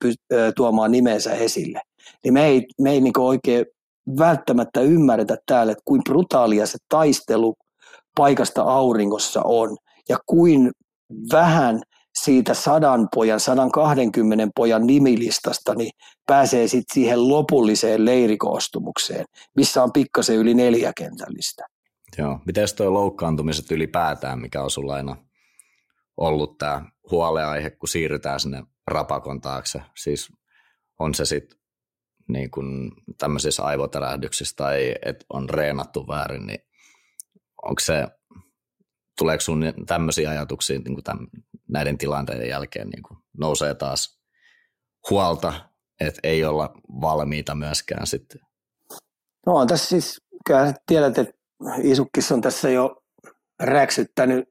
tuomaan 0.56 0.92
nimensä 0.92 1.32
esille. 1.32 1.80
Niin 2.24 2.34
me 2.34 2.46
ei, 2.46 2.66
me 2.80 2.90
ei 2.90 3.00
niinku 3.00 3.26
oikein 3.26 3.66
välttämättä 4.18 4.80
ymmärretä 4.80 5.36
täällä, 5.46 5.72
että 5.72 5.82
kuin 5.84 6.02
brutaalia 6.08 6.66
se 6.66 6.78
taistelu 6.88 7.54
paikasta 8.16 8.62
auringossa 8.62 9.42
on 9.44 9.76
ja 10.08 10.18
kuin 10.26 10.70
vähän 11.32 11.80
siitä 12.22 12.54
sadan 12.54 13.08
pojan, 13.14 13.40
120 13.40 14.48
pojan 14.56 14.86
nimilistasta, 14.86 15.74
niin 15.74 15.90
pääsee 16.26 16.68
sitten 16.68 16.94
siihen 16.94 17.28
lopulliseen 17.28 18.04
leirikoostumukseen, 18.04 19.24
missä 19.56 19.82
on 19.82 19.92
pikkasen 19.92 20.36
yli 20.36 20.54
neljä 20.54 20.92
kentällistä. 20.96 21.66
Joo, 22.18 22.38
miten 22.46 22.68
tuo 22.76 22.92
loukkaantumiset 22.94 23.70
ylipäätään, 23.70 24.38
mikä 24.38 24.62
on 24.62 24.70
sulla 24.70 24.94
aina 24.94 25.16
ollut 26.20 26.58
tämä 26.58 26.84
huoleaihe, 27.10 27.70
kun 27.70 27.88
siirrytään 27.88 28.40
sinne 28.40 28.62
rapakon 28.86 29.40
taakse. 29.40 29.82
Siis 29.96 30.32
on 30.98 31.14
se 31.14 31.24
sitten 31.24 31.58
niin 32.28 32.50
kuin 32.50 32.90
tämmöisissä 33.18 33.62
aivotärähdyksissä 33.62 34.56
tai 34.56 34.94
että 35.04 35.24
on 35.30 35.50
reenattu 35.50 36.08
väärin, 36.08 36.46
niin 36.46 36.60
onko 37.62 37.80
se, 37.80 38.06
tuleeko 39.18 39.40
sun 39.40 39.62
tämmöisiä 39.86 40.30
ajatuksia 40.30 40.78
niin 40.78 40.94
kuin 40.94 41.04
tämän, 41.04 41.26
näiden 41.68 41.98
tilanteiden 41.98 42.48
jälkeen 42.48 42.88
niin 42.88 43.02
kuin 43.02 43.18
nousee 43.38 43.74
taas 43.74 44.20
huolta, 45.10 45.52
että 46.00 46.20
ei 46.22 46.44
olla 46.44 46.74
valmiita 47.00 47.54
myöskään 47.54 48.06
sitten? 48.06 48.40
No 49.46 49.54
on 49.54 49.66
tässä 49.66 49.88
siis, 49.88 50.20
kyllä 50.46 50.74
tiedät, 50.86 51.18
että 51.18 51.34
Isukkis 51.82 52.32
on 52.32 52.40
tässä 52.40 52.70
jo 52.70 53.02
räksyttänyt 53.60 54.48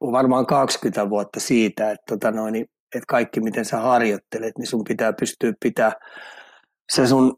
varmaan 0.00 0.46
20 0.46 1.10
vuotta 1.10 1.40
siitä, 1.40 1.90
että, 1.90 2.02
tota 2.08 2.30
noin, 2.30 2.56
että 2.94 3.06
kaikki 3.08 3.40
miten 3.40 3.64
sä 3.64 3.80
harjoittelet, 3.80 4.58
niin 4.58 4.66
sun 4.66 4.84
pitää 4.88 5.12
pystyä 5.12 5.52
pitää 5.60 5.92
se 6.92 7.06
sun 7.06 7.36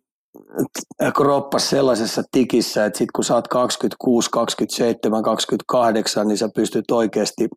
kroppas 1.17 1.71
sellaisessa 1.71 2.23
tikissä, 2.31 2.85
että 2.85 2.99
sit 2.99 3.11
kun 3.11 3.25
sä 3.25 3.35
oot 3.35 3.49
26, 3.49 4.31
27, 4.31 5.23
28, 5.23 6.29
niin 6.29 6.39
sä 6.39 6.49
pystyt 6.55 6.91
oikeasti 6.91 7.49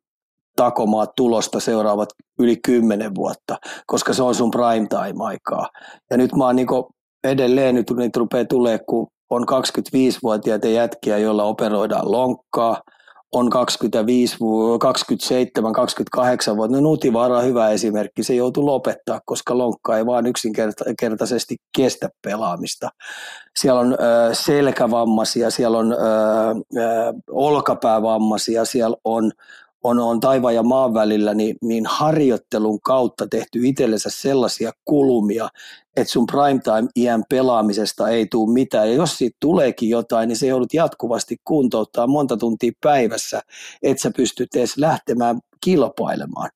takomaan 0.56 1.08
tulosta 1.16 1.60
seuraavat 1.60 2.10
yli 2.40 2.58
10 2.66 3.16
vuotta, 3.16 3.58
koska 3.86 4.14
se 4.14 4.24
on 4.24 4.36
sun 4.36 4.52
prime 4.52 4.88
time-aikaa. 4.90 5.70
Ja 6.10 6.18
nyt 6.18 6.36
mä 6.36 6.46
oon 6.46 6.56
niinku 6.56 6.90
edelleen, 7.24 7.76
nyt 7.76 7.92
niitä 7.98 8.20
rupeaa 8.20 8.46
tulee, 8.46 8.80
kun 8.90 9.08
on 9.30 9.44
25-vuotiaita 9.44 10.68
jätkiä, 10.68 11.18
joilla 11.18 11.44
operoidaan 11.44 12.12
lonkkaa– 12.12 12.82
on 13.32 13.50
25, 13.50 14.38
27, 14.80 15.74
28 15.74 16.58
vuotta. 16.58 16.78
No 16.78 16.82
Nutivaara 16.82 17.38
on 17.38 17.46
hyvä 17.46 17.70
esimerkki. 17.70 18.24
Se 18.24 18.36
joutui 18.36 18.64
lopettaa, 18.64 19.22
koska 19.26 19.58
lonkka 19.58 19.98
ei 19.98 20.06
vaan 20.06 20.28
yksinkertaisesti 20.28 21.58
kestä 21.78 22.10
pelaamista. 22.22 22.90
Siellä 23.56 23.80
on 23.80 23.94
ö, 23.94 23.96
selkävammaisia, 24.34 25.50
siellä 25.50 25.78
on 25.78 25.94
ö, 25.94 25.96
ö, 25.98 27.14
olkapäävammaisia, 27.30 28.66
siellä 28.66 28.98
on 29.04 29.32
on, 29.84 30.00
on 30.00 30.20
taivaan 30.20 30.56
ja 30.56 30.64
maan 30.64 30.94
välillä, 30.94 31.34
niin, 31.34 31.56
niin 31.62 31.86
harjoittelun 31.86 32.82
kautta 32.82 33.28
tehty 33.28 33.60
itsellensä 33.64 34.10
sellaisia 34.12 34.72
kulumia, 34.86 35.50
että 35.96 36.12
sun 36.12 36.26
primetime-iän 36.26 37.24
pelaamisesta 37.30 38.10
ei 38.10 38.26
tule 38.32 38.54
mitään. 38.54 38.90
Ja 38.90 38.96
jos 38.96 39.18
siitä 39.18 39.38
tuleekin 39.40 39.90
jotain, 39.90 40.28
niin 40.28 40.38
se 40.38 40.48
joudut 40.48 40.74
jatkuvasti 40.74 41.38
kuntouttaa 41.46 42.08
monta 42.08 42.38
tuntia 42.38 42.72
päivässä, 42.84 43.42
että 43.84 44.02
sä 44.02 44.12
pystyt 44.18 44.56
edes 44.56 44.78
lähtemään 44.78 45.40
kilpailemaan. 45.64 46.50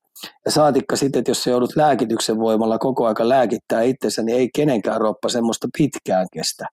Ja 0.46 0.52
saatikka 0.52 0.96
sitten, 0.96 1.20
että 1.20 1.32
jos 1.32 1.44
sä 1.44 1.50
joudut 1.50 1.76
lääkityksen 1.76 2.40
voimalla 2.40 2.78
koko 2.78 3.06
aika 3.06 3.30
lääkittää 3.30 3.82
itsensä, 3.82 4.24
niin 4.24 4.38
ei 4.38 4.50
kenenkään 4.56 5.02
roppa 5.02 5.30
semmoista 5.30 5.68
pitkään 5.78 6.28
kestä. 6.34 6.68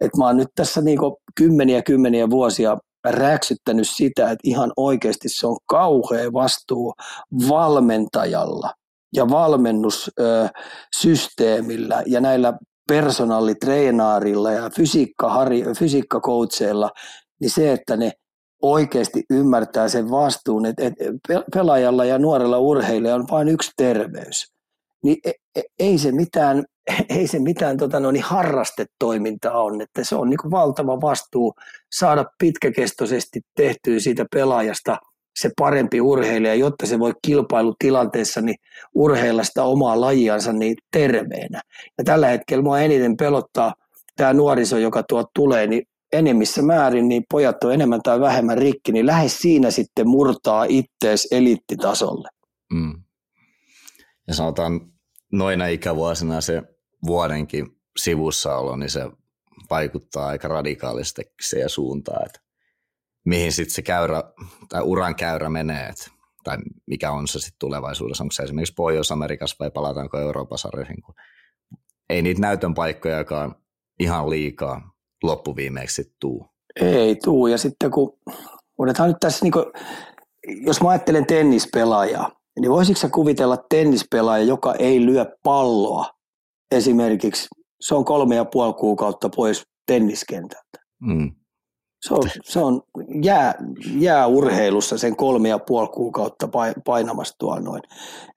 Et 0.00 0.16
mä 0.16 0.26
oon 0.26 0.36
nyt 0.36 0.48
tässä 0.54 0.80
niinku 0.80 1.20
kymmeniä 1.34 1.82
kymmeniä 1.82 2.30
vuosia 2.30 2.78
räksyttänyt 3.04 3.88
sitä, 3.88 4.24
että 4.24 4.40
ihan 4.44 4.72
oikeasti 4.76 5.28
se 5.28 5.46
on 5.46 5.56
kauhea 5.66 6.32
vastuu 6.32 6.94
valmentajalla 7.48 8.74
ja 9.14 9.28
valmennussysteemillä 9.28 12.02
ja 12.06 12.20
näillä 12.20 12.52
personaalitreenaarilla 12.88 14.52
ja 14.52 14.70
fysiikkakoutseilla, 15.78 16.90
niin 17.40 17.50
se, 17.50 17.72
että 17.72 17.96
ne 17.96 18.12
oikeasti 18.62 19.24
ymmärtää 19.30 19.88
sen 19.88 20.10
vastuun, 20.10 20.66
että 20.66 20.82
pelaajalla 21.54 22.04
ja 22.04 22.18
nuorella 22.18 22.58
urheilijalla 22.58 23.22
on 23.22 23.28
vain 23.30 23.48
yksi 23.48 23.70
terveys. 23.76 24.51
Niin 25.02 25.16
e, 25.24 25.30
e, 25.56 25.62
ei 25.78 25.98
se 25.98 26.12
mitään 26.12 26.64
ei 27.18 27.26
se 27.26 27.38
mitään 27.38 27.76
tota, 27.76 28.00
no, 28.00 28.10
niin 28.10 28.24
harrastetoimintaa 28.24 29.62
on, 29.62 29.80
että 29.80 30.04
se 30.04 30.16
on 30.16 30.30
niin 30.30 30.50
valtava 30.50 31.00
vastuu 31.00 31.54
saada 31.92 32.24
pitkäkestoisesti 32.38 33.40
tehtyä 33.56 34.00
siitä 34.00 34.26
pelaajasta 34.32 34.98
se 35.40 35.50
parempi 35.58 36.00
urheilija, 36.00 36.54
jotta 36.54 36.86
se 36.86 36.98
voi 36.98 37.12
kilpailutilanteessa 37.26 38.40
niin 38.40 38.56
urheilla 38.94 39.44
sitä 39.44 39.64
omaa 39.64 40.00
lajiansa 40.00 40.52
niin 40.52 40.76
terveenä. 40.92 41.60
Ja 41.98 42.04
tällä 42.04 42.28
hetkellä 42.28 42.62
mua 42.62 42.80
eniten 42.80 43.16
pelottaa 43.16 43.74
tämä 44.16 44.32
nuoriso, 44.32 44.78
joka 44.78 45.02
tuot 45.02 45.26
tulee, 45.34 45.66
niin 45.66 45.82
enemmissä 46.12 46.62
määrin 46.62 47.08
niin 47.08 47.24
pojat 47.30 47.64
on 47.64 47.74
enemmän 47.74 48.00
tai 48.02 48.20
vähemmän 48.20 48.58
rikki, 48.58 48.92
niin 48.92 49.06
lähes 49.06 49.38
siinä 49.38 49.70
sitten 49.70 50.08
murtaa 50.08 50.66
ittees 50.68 51.28
eliittitasolle. 51.30 52.28
Mm. 52.72 53.02
Ja 54.28 54.34
sanotaan 54.34 54.91
noina 55.32 55.66
ikävuosina 55.66 56.40
se 56.40 56.62
vuodenkin 57.06 57.66
sivussaolo, 57.96 58.76
niin 58.76 58.90
se 58.90 59.10
vaikuttaa 59.70 60.26
aika 60.26 60.48
radikaalisti 60.48 61.22
siihen 61.40 61.68
suuntaan, 61.68 62.26
että 62.26 62.40
mihin 63.24 63.52
sitten 63.52 63.74
se 63.74 63.82
käyrä 63.82 64.22
tai 64.68 64.82
uran 64.82 65.14
käyrä 65.14 65.50
menee, 65.50 65.88
että, 65.88 66.10
tai 66.44 66.56
mikä 66.86 67.10
on 67.10 67.28
se 67.28 67.38
sitten 67.38 67.58
tulevaisuudessa, 67.58 68.24
onko 68.24 68.32
se 68.32 68.42
esimerkiksi 68.42 68.74
Pohjois-Amerikassa 68.74 69.56
vai 69.60 69.70
palataanko 69.70 70.18
Euroopan 70.18 70.58
sarjoihin, 70.58 71.02
kun 71.02 71.14
ei 72.08 72.22
niitä 72.22 72.40
näytön 72.40 72.74
paikkojakaan 72.74 73.54
ihan 74.00 74.30
liikaa 74.30 74.92
loppuviimeeksi 75.22 76.16
tuu. 76.20 76.46
Ei 76.80 77.16
tuu, 77.16 77.46
ja 77.46 77.58
sitten 77.58 77.90
kun 77.90 78.18
otetaan 78.78 79.08
nyt 79.08 79.20
tässä, 79.20 79.44
niin 79.44 79.52
kuin, 79.52 79.64
jos 80.66 80.80
mä 80.80 80.88
ajattelen 80.88 81.26
tennispelaajaa, 81.26 82.41
niin 82.60 82.70
voisitko 82.70 83.08
kuvitella 83.08 83.56
tennispelaaja, 83.68 84.44
joka 84.44 84.74
ei 84.74 85.06
lyö 85.06 85.26
palloa 85.42 86.06
esimerkiksi, 86.70 87.48
se 87.80 87.94
on 87.94 88.04
kolme 88.04 88.34
ja 88.34 88.44
puoli 88.44 88.72
kuukautta 88.72 89.28
pois 89.36 89.62
tenniskentältä. 89.86 90.78
Mm. 91.00 91.34
Se 92.06 92.14
on, 92.14 92.22
se 92.44 92.58
on 92.58 92.82
jää, 93.24 93.54
jääurheilussa 93.98 94.98
sen 94.98 95.16
kolme 95.16 95.48
ja 95.48 95.58
puoli 95.58 95.88
kuukautta 95.88 96.48
painamassa 96.84 97.34
tuolla 97.38 97.60
noin. 97.60 97.82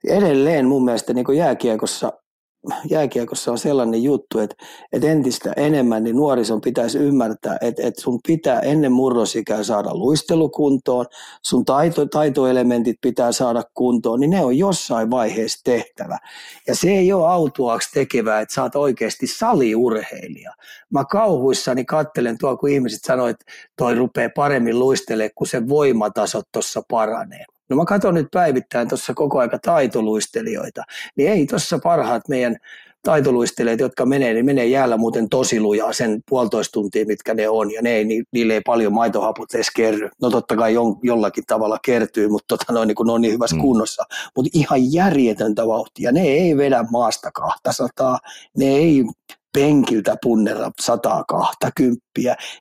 Edelleen 0.10 0.68
mun 0.68 0.86
mielestä 0.86 1.14
niin 1.14 1.38
jääkiekossa 1.38 2.12
jääkiekossa 2.90 3.52
on 3.52 3.58
sellainen 3.58 4.04
juttu, 4.04 4.40
että, 4.40 4.56
että 4.92 5.08
entistä 5.08 5.54
enemmän 5.58 6.04
niin 6.04 6.16
nuorison 6.16 6.62
pitäisi 6.62 6.98
ymmärtää, 6.98 7.58
että, 7.62 7.88
että 7.88 8.02
sun 8.02 8.20
pitää 8.28 8.60
ennen 8.60 8.92
murrosikää 8.92 9.64
saada 9.64 9.90
luistelukuntoon, 9.94 11.06
sun 11.42 11.66
taito, 11.66 12.06
taitoelementit 12.06 12.98
pitää 13.02 13.32
saada 13.32 13.64
kuntoon, 13.74 14.20
niin 14.20 14.30
ne 14.30 14.46
on 14.46 14.58
jossain 14.58 15.12
vaiheessa 15.12 15.60
tehtävä. 15.64 16.18
Ja 16.68 16.76
se 16.76 16.90
ei 16.90 17.14
ole 17.14 17.28
autuaksi 17.28 17.90
tekevää, 17.94 18.42
että 18.42 18.54
sä 18.56 18.64
oot 18.64 18.76
oikeasti 18.76 19.28
saliurheilija. 19.28 20.54
Mä 20.90 21.06
kauhuissani 21.06 21.86
kattelen 21.86 22.38
tuolla, 22.38 22.58
kun 22.58 22.70
ihmiset 22.70 23.04
sanoo, 23.04 23.28
että 23.28 23.46
toi 23.78 23.96
rupeaa 23.96 24.30
paremmin 24.36 24.80
luistelemaan, 24.80 25.32
kun 25.36 25.48
se 25.48 25.68
voimatasot 25.70 26.46
tuossa 26.52 26.82
paranee. 26.90 27.46
No 27.70 27.76
mä 27.76 27.86
katson 27.86 28.14
nyt 28.14 28.28
päivittäin 28.32 28.88
tuossa 28.88 29.14
koko 29.14 29.40
aika 29.40 29.60
taitoluistelijoita, 29.60 30.84
niin 31.18 31.32
ei 31.32 31.46
tuossa 31.46 31.80
parhaat 31.84 32.28
meidän 32.30 32.58
taitoluistelijat, 33.06 33.80
jotka 33.80 34.06
menee, 34.06 34.34
niin 34.34 34.46
menee 34.46 34.66
jäällä 34.66 34.98
muuten 34.98 35.30
tosi 35.30 35.60
lujaa 35.60 35.94
sen 35.94 36.22
puolitoista 36.30 36.72
tuntia, 36.72 37.06
mitkä 37.06 37.34
ne 37.34 37.50
on, 37.50 37.72
ja 37.72 37.82
ne 37.82 37.90
ei, 37.90 38.24
niille 38.32 38.54
ei 38.54 38.62
paljon 38.62 38.94
maitohaput 38.94 39.54
edes 39.54 39.72
kerry. 39.76 40.10
No 40.22 40.30
totta 40.30 40.56
kai 40.56 40.74
jon, 40.74 40.96
jollakin 41.04 41.44
tavalla 41.48 41.78
kertyy, 41.86 42.28
mutta 42.28 42.58
tota 42.58 42.74
noin, 42.74 42.88
niin 42.88 42.96
kun 42.96 43.08
ne 43.08 43.14
on 43.14 43.22
niin 43.22 43.34
hyvässä 43.34 43.56
mm. 43.56 43.62
kunnossa. 43.62 44.04
Mutta 44.36 44.52
ihan 44.54 44.94
järjetöntä 44.94 45.68
vauhtia. 45.68 46.12
Ne 46.12 46.22
ei 46.22 46.58
vedä 46.58 46.86
maasta 46.92 47.32
200, 47.32 48.20
ne 48.58 48.66
ei 48.66 49.06
penkiltä 49.54 50.16
punnera 50.22 50.72
120, 50.82 52.02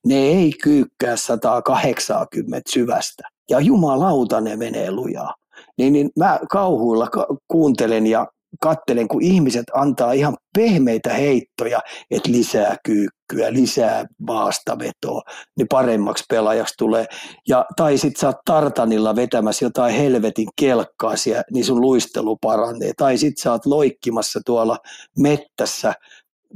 ne 0.06 0.16
ei 0.16 0.52
kyykkää 0.62 1.16
180 1.16 2.70
syvästä 2.70 3.33
ja 3.50 3.60
jumalauta 3.60 4.40
ne 4.40 4.56
menee 4.56 4.90
lujaa. 4.90 5.34
Niin, 5.78 5.92
niin 5.92 6.10
mä 6.18 6.38
kauhuilla 6.50 7.08
kuuntelen 7.48 8.06
ja 8.06 8.26
kattelen, 8.60 9.08
kun 9.08 9.22
ihmiset 9.22 9.64
antaa 9.74 10.12
ihan 10.12 10.36
pehmeitä 10.56 11.14
heittoja, 11.14 11.80
että 12.10 12.32
lisää 12.32 12.76
kyykkyä, 12.84 13.52
lisää 13.52 14.04
maastavetoa, 14.28 15.22
niin 15.56 15.68
paremmaksi 15.68 16.24
pelaajaksi 16.28 16.74
tulee. 16.78 17.06
Ja, 17.48 17.64
tai 17.76 17.98
sitten 17.98 18.20
sä 18.20 18.26
oot 18.26 18.36
tartanilla 18.44 19.16
vetämässä 19.16 19.64
jotain 19.64 19.94
helvetin 19.94 20.48
kelkkaa 20.56 21.16
siellä, 21.16 21.42
niin 21.52 21.64
sun 21.64 21.80
luistelu 21.80 22.36
paranee. 22.36 22.92
Tai 22.96 23.18
sitten 23.18 23.42
sä 23.42 23.52
oot 23.52 23.66
loikkimassa 23.66 24.40
tuolla 24.46 24.78
mettässä 25.18 25.94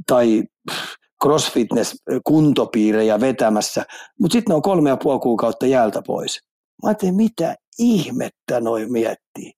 tai 0.07 0.43
crossfitness-kuntopiirejä 1.23 3.19
vetämässä, 3.19 3.85
mutta 4.19 4.33
sitten 4.33 4.51
ne 4.51 4.55
on 4.55 4.61
kolme 4.61 4.89
ja 4.89 4.97
puoli 4.97 5.19
kuukautta 5.19 5.65
jäältä 5.65 6.01
pois. 6.07 6.48
Mä 6.83 6.89
ajattelin, 6.89 7.15
mitä 7.15 7.55
ihmettä 7.79 8.59
noin 8.59 8.91
miettii. 8.91 9.53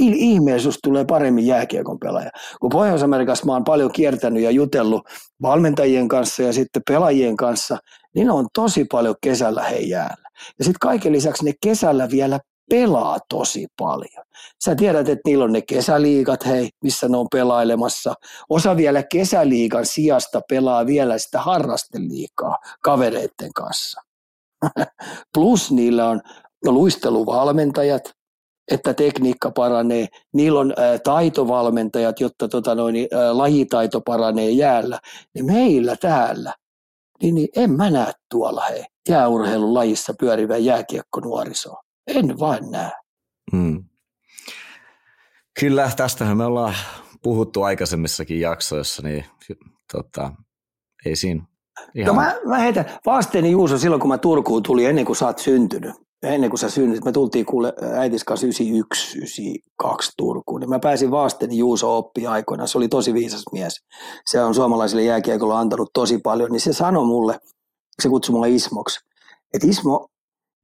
Millä 0.00 0.16
ihmeessä 0.18 0.70
tulee 0.82 1.04
paremmin 1.04 1.46
jääkiekon 1.46 1.98
pelaaja? 1.98 2.30
Kun 2.60 2.70
Pohjois-Amerikassa 2.70 3.46
mä 3.46 3.52
oon 3.52 3.64
paljon 3.64 3.92
kiertänyt 3.92 4.42
ja 4.42 4.50
jutellut 4.50 5.02
valmentajien 5.42 6.08
kanssa 6.08 6.42
ja 6.42 6.52
sitten 6.52 6.82
pelaajien 6.88 7.36
kanssa, 7.36 7.78
niin 8.14 8.26
ne 8.26 8.32
on 8.32 8.46
tosi 8.54 8.84
paljon 8.84 9.14
kesällä 9.22 9.62
he 9.62 9.76
jäällä. 9.76 10.30
Ja 10.58 10.64
sitten 10.64 10.80
kaiken 10.80 11.12
lisäksi 11.12 11.44
ne 11.44 11.52
kesällä 11.62 12.10
vielä 12.10 12.40
pelaa 12.70 13.18
tosi 13.28 13.66
paljon. 13.78 14.24
Sä 14.64 14.74
tiedät, 14.74 15.08
että 15.08 15.22
niillä 15.26 15.44
on 15.44 15.52
ne 15.52 15.62
kesäliigat, 15.62 16.46
hei, 16.46 16.70
missä 16.82 17.08
ne 17.08 17.16
on 17.16 17.26
pelailemassa. 17.32 18.14
Osa 18.48 18.76
vielä 18.76 19.02
kesäliigan 19.02 19.86
sijasta 19.86 20.40
pelaa 20.48 20.86
vielä 20.86 21.18
sitä 21.18 21.40
harrasteliikaa 21.40 22.56
kavereiden 22.82 23.52
kanssa. 23.54 24.00
Plus 25.34 25.70
niillä 25.70 26.08
on 26.08 26.20
luisteluvalmentajat, 26.70 28.02
että 28.70 28.94
tekniikka 28.94 29.50
paranee. 29.50 30.06
Niillä 30.34 30.60
on 30.60 30.70
ä, 30.70 30.98
taitovalmentajat, 30.98 32.20
jotta 32.20 32.48
tota 32.48 32.74
noin, 32.74 32.96
ä, 32.96 33.38
lajitaito 33.38 34.00
paranee 34.00 34.50
jäällä. 34.50 35.00
Niin 35.34 35.46
meillä 35.46 35.96
täällä, 35.96 36.54
niin, 37.22 37.34
niin 37.34 37.48
en 37.56 37.70
mä 37.70 37.90
näe 37.90 38.12
tuolla 38.30 38.64
hei, 38.70 38.84
jääurheilun 39.08 39.74
lajissa 39.74 40.14
pyörivä 40.20 40.56
jääkiekkonuorisoa. 40.56 41.82
En 42.06 42.38
vain 42.38 42.70
näe. 42.70 42.90
Hmm. 43.52 43.84
Kyllä, 45.60 45.90
tästähän 45.96 46.36
me 46.36 46.44
ollaan 46.44 46.74
puhuttu 47.22 47.62
aikaisemmissakin 47.62 48.40
jaksoissa, 48.40 49.02
niin 49.02 49.24
tota, 49.92 50.32
ei 51.06 51.16
siinä 51.16 51.44
Ihan. 51.94 52.06
No 52.16 52.22
mä, 52.22 52.34
mä 52.46 52.58
heitän 52.58 52.84
vasteeni 53.06 53.50
Juuso 53.50 53.78
silloin, 53.78 54.00
kun 54.00 54.08
mä 54.08 54.18
Turkuun 54.18 54.62
tuli 54.62 54.84
ennen 54.84 55.04
kuin 55.04 55.16
sä 55.16 55.26
oot 55.26 55.38
syntynyt 55.38 55.94
ennen 56.22 56.50
kuin 56.50 56.58
sä 56.58 56.70
synnyt, 56.70 57.04
me 57.04 57.12
tultiin 57.12 57.46
kuule 57.46 57.72
äitis 57.94 58.24
kanssa 58.24 58.46
91, 58.46 59.18
92 59.18 60.12
Turkuun, 60.16 60.60
niin 60.60 60.70
mä 60.70 60.78
pääsin 60.78 61.10
vasten 61.10 61.52
Juuso 61.52 61.98
oppi 61.98 62.26
aikoina, 62.26 62.66
se 62.66 62.78
oli 62.78 62.88
tosi 62.88 63.14
viisas 63.14 63.42
mies. 63.52 63.74
Se 64.26 64.42
on 64.42 64.54
suomalaisille 64.54 65.02
jääkiekolle 65.02 65.54
antanut 65.54 65.90
tosi 65.94 66.18
paljon, 66.18 66.50
niin 66.50 66.60
se 66.60 66.72
sanoi 66.72 67.04
mulle, 67.04 67.38
se 68.02 68.08
kutsui 68.08 68.32
mulle 68.32 68.50
Ismoksi, 68.50 69.00
että 69.54 69.66
Ismo, 69.66 70.06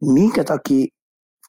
minkä 0.03 0.45
takia 0.45 0.87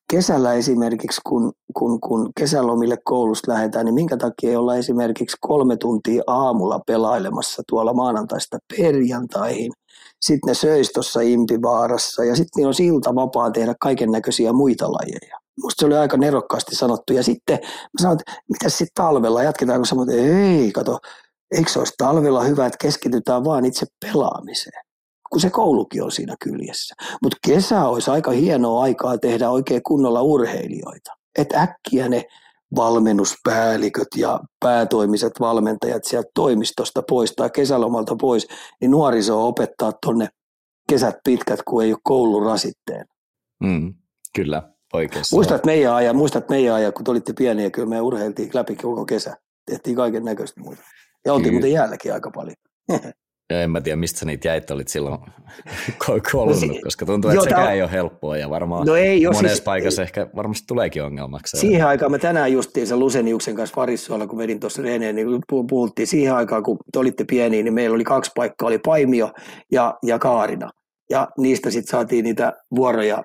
kesällä 0.10 0.54
esimerkiksi, 0.54 1.22
kun, 1.28 1.52
kun, 1.74 2.00
kun 2.02 2.30
kesälomille 2.40 2.98
koulusta 3.04 3.52
lähdetään, 3.52 3.86
niin 3.86 3.96
minkä 3.96 4.18
takia 4.18 4.50
ei 4.50 4.56
olla 4.56 4.76
esimerkiksi 4.76 5.38
kolme 5.40 5.78
tuntia 5.78 6.24
aamulla 6.28 6.80
pelailemassa 6.88 7.64
tuolla 7.68 7.94
maanantaista 7.94 8.58
perjantaihin. 8.78 9.72
Sitten 10.22 10.48
ne 10.48 10.54
söisi 10.54 10.92
tuossa 10.94 11.22
impivaarassa 11.22 12.24
ja 12.24 12.36
sitten 12.36 12.68
on 12.68 12.74
silta 12.74 13.16
vapaa 13.16 13.52
tehdä 13.52 13.76
kaiken 13.80 14.12
näköisiä 14.12 14.54
muita 14.54 14.92
lajeja. 14.92 15.40
Musta 15.62 15.80
se 15.82 15.86
oli 15.86 15.98
aika 15.98 16.18
nerokkaasti 16.18 16.76
sanottu. 16.76 17.14
Ja 17.14 17.24
sitten 17.24 17.60
mä 17.64 18.02
sanoin, 18.02 18.20
että 18.20 18.42
mitä 18.50 18.70
sitten 18.70 18.88
talvella, 18.94 19.44
jatketaanko 19.44 19.86
samoin, 19.86 20.10
että 20.10 20.22
ei, 20.22 20.72
kato, 20.72 21.00
eikö 21.56 21.72
se 21.72 21.80
olisi 21.80 21.94
talvella 21.98 22.44
hyvä, 22.44 22.66
että 22.66 22.78
keskitytään 22.82 23.44
vaan 23.44 23.66
itse 23.66 23.86
pelaamiseen 24.06 24.90
kun 25.30 25.42
se 25.42 25.50
koulukin 25.50 26.04
on 26.04 26.12
siinä 26.12 26.36
kyljessä. 26.44 26.96
Mutta 27.22 27.38
kesä 27.46 27.86
olisi 27.86 28.12
aika 28.12 28.32
hienoa 28.32 28.84
aikaa 28.84 29.18
tehdä 29.18 29.50
oikein 29.50 29.84
kunnolla 29.84 30.22
urheilijoita. 30.22 31.12
Että 31.38 31.62
äkkiä 31.62 32.10
ne 32.10 32.24
valmennuspäälliköt 32.76 34.08
ja 34.16 34.40
päätoimiset 34.60 35.34
valmentajat 35.40 36.04
sieltä 36.04 36.30
toimistosta 36.36 37.04
pois 37.10 37.34
tai 37.36 37.50
kesälomalta 37.50 38.16
pois, 38.16 38.48
niin 38.82 38.92
nuoriso 38.92 39.48
opettaa 39.48 39.92
tonne 40.06 40.28
kesät 40.90 41.16
pitkät, 41.24 41.60
kun 41.68 41.84
ei 41.84 41.92
ole 41.92 42.00
koulun 42.04 42.46
rasitteen. 42.46 43.06
Mm, 43.64 43.94
kyllä, 44.36 44.72
oikeassa. 44.94 45.36
Muistat 45.36 45.66
meidän 45.66 45.94
ajan, 45.94 46.16
muistat 46.16 46.50
meidän 46.50 46.76
ajan, 46.76 46.94
kun 46.94 47.04
te 47.04 47.12
olitte 47.12 47.34
pieniä, 47.34 47.70
kyllä 47.70 47.90
me 47.90 48.02
urheiltiin 48.02 48.50
läpi 48.54 48.76
koko 48.76 49.06
kesä. 49.06 49.36
Tehtiin 49.66 49.96
kaiken 49.96 50.26
näköistä 50.26 50.62
muuta. 50.62 50.82
Ja 51.26 51.34
oltiin 51.34 51.54
muuten 51.54 51.72
jäälläkin 51.72 52.14
aika 52.14 52.32
paljon. 52.32 52.56
Ja 53.50 53.62
en 53.62 53.72
mä 53.72 53.82
tiedä, 53.82 53.96
mistä 53.96 54.26
niitä 54.26 54.48
jäit 54.48 54.72
olit 54.72 54.88
silloin 54.88 55.20
kolunut, 56.32 56.62
no, 56.68 56.76
koska 56.84 57.06
tuntuu, 57.06 57.32
että 57.32 57.44
sekään 57.44 57.74
ei 57.74 57.82
ole 57.82 57.92
helppoa 57.92 58.38
ja 58.38 58.50
varmaan 58.50 58.88
no 58.88 58.96
ei, 58.96 59.22
jos 59.22 59.36
monessa 59.36 59.56
siis, 59.56 59.64
paikassa 59.64 60.02
ehkä 60.02 60.28
varmasti 60.36 60.68
tuleekin 60.68 61.04
ongelmaksi. 61.04 61.58
Siihen 61.58 61.88
aikaan 61.88 62.12
me 62.12 62.20
tänään 62.20 62.52
justiin 62.52 62.88
sen 62.88 63.00
Luseniuksen 63.00 63.56
kanssa 63.56 63.76
Varissuolla, 63.76 64.28
kun 64.28 64.38
vedin 64.38 64.60
tuossa 64.60 64.82
Reneen, 64.82 65.16
niin 65.16 65.28
puhuttiin 65.70 66.08
siihen 66.08 66.36
aikaan, 66.36 66.64
kun 66.64 66.78
te 66.94 67.00
olitte 67.00 67.24
pieniä, 67.24 67.64
niin 67.64 67.74
meillä 67.74 67.96
oli 67.96 68.04
kaksi 68.04 68.32
paikkaa, 68.36 68.68
oli 68.68 68.80
Paimio 68.80 69.32
ja, 69.72 69.98
ja 70.04 70.20
Kaarina. 70.20 70.70
Ja 71.10 71.28
niistä 71.38 71.72
sitten 71.72 71.92
saatiin 71.92 72.24
niitä 72.24 72.54
vuoroja 72.76 73.24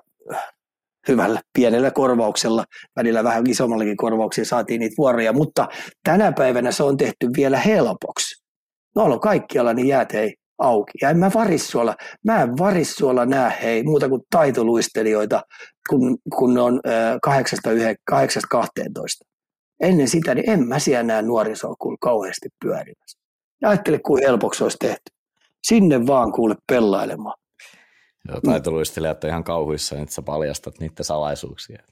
hyvällä 1.07 1.41
pienellä 1.53 1.91
korvauksella, 1.91 2.63
välillä 2.95 3.23
vähän 3.23 3.49
isommallakin 3.49 3.97
korvauksia 3.97 4.45
saatiin 4.45 4.79
niitä 4.79 4.95
vuoroja, 4.97 5.33
mutta 5.33 5.67
tänä 6.03 6.31
päivänä 6.31 6.71
se 6.71 6.83
on 6.83 6.97
tehty 6.97 7.29
vielä 7.37 7.57
helpoksi 7.57 8.34
Tuolla 8.95 9.15
on 9.15 9.21
kaikkialla 9.21 9.73
niin 9.73 9.87
jäät 9.87 10.13
hei 10.13 10.35
auki. 10.57 10.91
Ja 11.01 11.09
en 11.09 11.17
mä 11.17 11.31
varissuolla, 11.33 11.95
mä 12.23 12.41
en 12.41 12.57
varissuolla 12.57 13.25
näe 13.25 13.57
hei 13.61 13.83
muuta 13.83 14.09
kuin 14.09 14.21
taitoluistelijoita, 14.29 15.41
kun, 15.89 16.17
kun 16.37 16.53
ne 16.53 16.61
on 16.61 16.79
äh, 16.87 17.15
8-12. 19.23 19.27
Ennen 19.79 20.07
sitä, 20.07 20.35
niin 20.35 20.49
en 20.49 20.67
mä 20.67 20.79
siellä 20.79 21.03
näe 21.03 21.21
nuorisoa 21.21 21.75
kuule 21.79 21.97
kauheasti 22.01 22.49
pyörimässä. 22.61 23.19
Ja 23.61 23.69
ajattele, 23.69 23.99
kuin 23.99 24.23
helpoksi 24.23 24.63
olisi 24.63 24.77
tehty. 24.77 25.11
Sinne 25.67 26.07
vaan 26.07 26.31
kuule 26.31 26.55
pellailemaan. 26.71 27.37
Joo, 28.27 28.41
taitoluistelijat 28.41 29.23
on 29.23 29.29
ihan 29.29 29.43
kauhuissa, 29.43 29.99
että 29.99 30.15
sä 30.15 30.21
paljastat 30.21 30.79
niiden 30.79 31.05
salaisuuksia. 31.05 31.83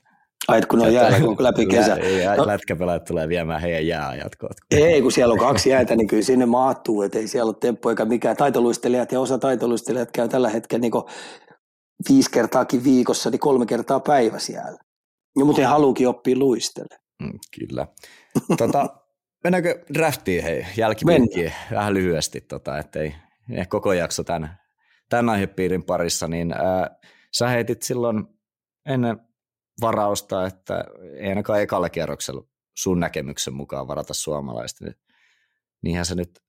Ai, 0.47 0.61
kun 0.61 0.81
on 0.81 0.93
jäällä 0.93 1.17
läpi 1.39 1.65
kesä. 1.65 1.97
No, 2.37 2.47
lätkäpelaajat 2.47 3.05
tulee 3.05 3.27
viemään 3.27 3.61
heidän 3.61 3.87
jääajatkoot. 3.87 4.57
Ei, 4.71 5.01
kun 5.01 5.11
siellä 5.11 5.31
on 5.31 5.39
kaksi 5.39 5.69
jäätä, 5.69 5.95
niin 5.95 6.07
kyllä 6.07 6.23
sinne 6.23 6.45
maattuu, 6.45 7.01
että 7.01 7.19
ei 7.19 7.27
siellä 7.27 7.49
ole 7.49 7.55
temppu 7.59 7.89
eikä 7.89 8.05
mikään. 8.05 8.37
Taitoluistelijat 8.37 9.11
ja 9.11 9.19
osa 9.19 9.37
taitoluistelijat 9.37 10.11
käy 10.11 10.27
tällä 10.27 10.49
hetkellä 10.49 10.81
niin 10.81 10.91
viisi 12.09 12.31
kertaakin 12.31 12.83
viikossa, 12.83 13.29
niin 13.29 13.39
kolme 13.39 13.65
kertaa 13.65 13.99
päivä 13.99 14.39
siellä. 14.39 14.79
Ja 15.39 15.45
muuten 15.45 15.67
haluukin 15.67 16.07
oppia 16.07 16.37
luistele. 16.37 16.97
Mm, 17.23 17.39
kyllä. 17.59 17.87
tota, 18.57 18.89
mennäänkö 19.43 19.83
draftiin 19.93 20.43
hei, 20.43 20.65
jälkipinkkiin 20.77 21.53
vähän 21.71 21.93
lyhyesti, 21.93 22.41
tota, 22.41 22.77
ettei 22.77 23.15
koko 23.69 23.93
jakso 23.93 24.23
tämän, 24.23 24.57
tämän 25.09 25.29
aihepiirin 25.29 25.83
parissa, 25.83 26.27
niin 26.27 26.53
ää, 26.53 26.95
sä 27.31 27.47
heitit 27.47 27.81
silloin 27.81 28.23
ennen 28.85 29.19
varausta, 29.81 30.45
että 30.45 30.85
ei 31.19 31.29
ainakaan 31.29 31.61
ekalla 31.61 31.89
kierroksella 31.89 32.43
sun 32.77 32.99
näkemyksen 32.99 33.53
mukaan 33.53 33.87
varata 33.87 34.13
suomalaista. 34.13 34.85
Niinhän 35.81 36.05
se 36.05 36.15
nyt 36.15 36.43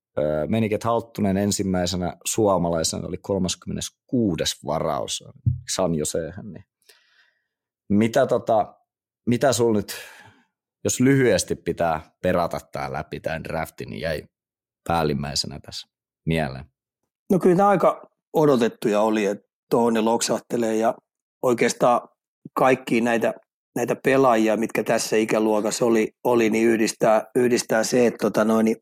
menikin, 0.48 0.74
että 0.74 0.88
Halttunen 0.88 1.36
ensimmäisenä 1.36 2.16
suomalaisena 2.24 3.08
oli 3.08 3.18
36. 3.18 4.44
varaus 4.66 5.24
San 5.74 5.94
Josehän. 5.94 6.52
Niin. 6.52 6.64
Mitä, 7.88 8.26
tota, 8.26 8.74
mitä 9.26 9.52
sul 9.52 9.74
nyt, 9.74 9.94
jos 10.84 11.00
lyhyesti 11.00 11.56
pitää 11.56 12.10
perata 12.22 12.60
tämä 12.72 12.92
läpi 12.92 13.20
tämän 13.20 13.44
draftin, 13.44 13.90
niin 13.90 14.00
jäi 14.00 14.24
päällimmäisenä 14.88 15.60
tässä 15.60 15.88
mieleen? 16.26 16.64
No 17.30 17.38
kyllä 17.38 17.56
tämä 17.56 17.68
aika 17.68 18.10
odotettuja 18.32 19.00
oli, 19.00 19.26
että 19.26 19.48
tuohon 19.70 19.94
ne 19.94 20.00
loksahtelee 20.00 20.76
ja 20.76 20.94
oikeastaan 21.42 22.08
kaikki 22.52 23.00
näitä, 23.00 23.34
näitä 23.76 23.96
pelaajia, 24.04 24.56
mitkä 24.56 24.84
tässä 24.84 25.16
ikäluokassa 25.16 25.84
oli, 25.84 26.08
oli 26.24 26.50
niin 26.50 26.68
yhdistää, 26.68 27.22
yhdistää 27.34 27.84
se, 27.84 28.06
että 28.06 28.18
tota 28.18 28.44
noin, 28.44 28.76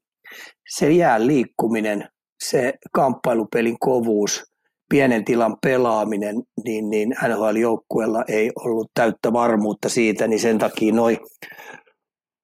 se 0.69 0.91
jää 0.93 1.27
liikkuminen, 1.27 2.09
se 2.45 2.75
kamppailupelin 2.93 3.77
kovuus, 3.81 4.45
pienen 4.89 5.25
tilan 5.25 5.57
pelaaminen, 5.63 6.43
niin, 6.65 6.91
niin 6.91 7.15
NHL-joukkueella 7.29 8.25
ei 8.29 8.51
ollut 8.59 8.91
täyttä 8.95 9.33
varmuutta 9.33 9.89
siitä, 9.89 10.27
niin 10.27 10.41
sen 10.41 10.59
takia 10.59 10.95
noin 10.95 11.19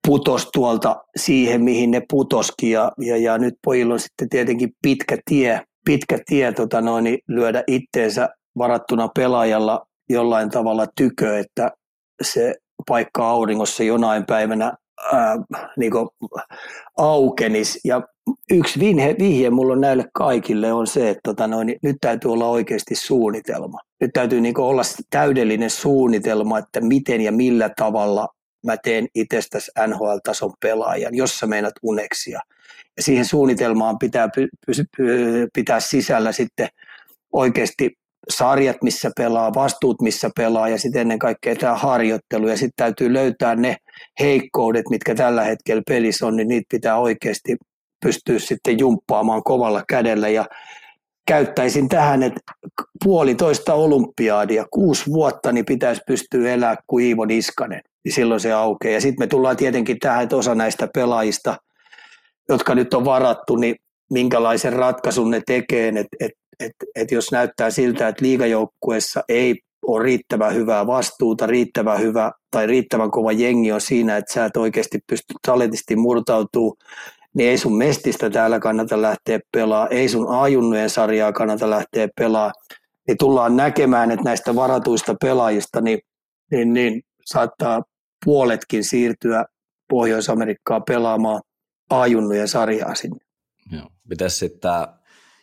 putos 0.06 0.48
tuolta 0.52 0.96
siihen, 1.16 1.64
mihin 1.64 1.90
ne 1.90 2.02
putoski. 2.10 2.70
Ja, 2.70 2.92
ja, 3.00 3.16
ja 3.16 3.38
nyt 3.38 3.54
pojilla 3.64 3.94
on 3.94 4.00
sitten 4.00 4.28
tietenkin 4.28 4.70
pitkä 4.82 5.18
tie, 5.24 5.60
pitkä 5.84 6.18
tie 6.26 6.52
tota 6.52 6.80
noin, 6.80 7.18
lyödä 7.28 7.64
itteensä 7.66 8.28
varattuna 8.58 9.08
pelaajalla 9.16 9.87
jollain 10.08 10.50
tavalla 10.50 10.86
tykö, 10.96 11.38
että 11.38 11.70
se 12.22 12.54
paikka 12.88 13.28
auringossa 13.28 13.82
jonain 13.82 14.26
päivänä 14.26 14.72
ää, 15.12 15.36
niin 15.76 15.92
aukenis. 16.96 17.80
Ja 17.84 18.02
yksi 18.50 18.80
vihje, 18.80 19.16
vihje 19.18 19.50
mulla 19.50 19.72
on 19.72 19.80
näille 19.80 20.04
kaikille 20.14 20.72
on 20.72 20.86
se, 20.86 21.10
että 21.10 21.20
tota 21.24 21.46
noin, 21.46 21.76
nyt 21.82 21.96
täytyy 22.00 22.32
olla 22.32 22.48
oikeasti 22.48 22.94
suunnitelma. 22.94 23.78
Nyt 24.00 24.10
täytyy 24.14 24.40
niin 24.40 24.60
olla 24.60 24.82
täydellinen 25.10 25.70
suunnitelma, 25.70 26.58
että 26.58 26.80
miten 26.80 27.20
ja 27.20 27.32
millä 27.32 27.70
tavalla 27.76 28.28
mä 28.66 28.76
teen 28.76 29.06
itsestäsi 29.14 29.70
NHL-tason 29.86 30.52
pelaajan, 30.60 31.14
jos 31.14 31.38
sä 31.38 31.46
meinat 31.46 31.74
uneksia. 31.82 32.40
Ja 32.96 33.02
siihen 33.02 33.24
suunnitelmaan 33.24 33.98
pitää 33.98 34.26
py- 34.26 34.48
py- 34.70 35.48
pitää 35.54 35.80
sisällä 35.80 36.32
sitten 36.32 36.68
oikeasti 37.32 37.97
sarjat, 38.30 38.76
missä 38.82 39.10
pelaa, 39.16 39.54
vastuut, 39.54 40.02
missä 40.02 40.30
pelaa 40.36 40.68
ja 40.68 40.78
sitten 40.78 41.00
ennen 41.00 41.18
kaikkea 41.18 41.56
tämä 41.56 41.74
harjoittelu. 41.74 42.48
Ja 42.48 42.56
sitten 42.56 42.76
täytyy 42.76 43.12
löytää 43.12 43.54
ne 43.54 43.76
heikkoudet, 44.20 44.84
mitkä 44.90 45.14
tällä 45.14 45.44
hetkellä 45.44 45.82
pelissä 45.88 46.26
on, 46.26 46.36
niin 46.36 46.48
niitä 46.48 46.66
pitää 46.70 46.98
oikeasti 46.98 47.56
pystyä 48.04 48.38
sitten 48.38 48.78
jumppaamaan 48.78 49.42
kovalla 49.42 49.82
kädellä. 49.88 50.28
Ja 50.28 50.44
käyttäisin 51.26 51.88
tähän, 51.88 52.22
että 52.22 52.40
puolitoista 53.04 53.74
olympiaadia, 53.74 54.64
kuusi 54.70 55.06
vuotta, 55.06 55.52
niin 55.52 55.64
pitäisi 55.64 56.02
pystyä 56.06 56.50
elämään 56.50 56.76
kuin 56.86 57.04
Iivo 57.04 57.24
Niskanen. 57.24 57.80
Niin 58.04 58.12
silloin 58.12 58.40
se 58.40 58.52
aukeaa. 58.52 58.94
Ja 58.94 59.00
sitten 59.00 59.22
me 59.22 59.26
tullaan 59.26 59.56
tietenkin 59.56 59.98
tähän, 59.98 60.22
että 60.22 60.36
osa 60.36 60.54
näistä 60.54 60.88
pelaajista, 60.94 61.56
jotka 62.48 62.74
nyt 62.74 62.94
on 62.94 63.04
varattu, 63.04 63.56
niin 63.56 63.76
minkälaisen 64.10 64.72
ratkaisun 64.72 65.30
ne 65.30 65.42
tekee, 65.46 65.88
että 65.88 66.16
et 66.20 66.32
että 66.60 66.86
et 66.94 67.10
jos 67.10 67.32
näyttää 67.32 67.70
siltä, 67.70 68.08
että 68.08 68.24
liigajoukkueessa 68.24 69.24
ei 69.28 69.54
ole 69.86 70.04
riittävän 70.04 70.54
hyvää 70.54 70.86
vastuuta, 70.86 71.46
riittävän 71.46 72.00
hyvä 72.00 72.32
tai 72.50 72.66
riittävän 72.66 73.10
kova 73.10 73.32
jengi 73.32 73.72
on 73.72 73.80
siinä, 73.80 74.16
että 74.16 74.32
sä 74.32 74.44
et 74.44 74.56
oikeasti 74.56 74.98
pysty 75.06 75.34
talentisti 75.46 75.96
murtautuu, 75.96 76.76
niin 77.34 77.50
ei 77.50 77.58
sun 77.58 77.78
mestistä 77.78 78.30
täällä 78.30 78.60
kannata 78.60 79.02
lähteä 79.02 79.40
pelaa, 79.52 79.88
ei 79.88 80.08
sun 80.08 80.28
ajunnujen 80.28 80.90
sarjaa 80.90 81.32
kannata 81.32 81.70
lähteä 81.70 82.08
pelaa, 82.16 82.52
niin 83.08 83.18
tullaan 83.18 83.56
näkemään, 83.56 84.10
että 84.10 84.24
näistä 84.24 84.54
varatuista 84.54 85.14
pelaajista 85.20 85.80
niin, 85.80 85.98
niin, 86.50 86.72
niin 86.72 87.02
saattaa 87.24 87.82
puoletkin 88.24 88.84
siirtyä 88.84 89.44
Pohjois-Amerikkaan 89.90 90.82
pelaamaan 90.88 91.42
ajunnujen 91.90 92.48
sarjaa 92.48 92.94
sinne. 92.94 93.18
Joo. 93.72 93.88
Mitäs 94.08 94.38
sitten 94.38 94.70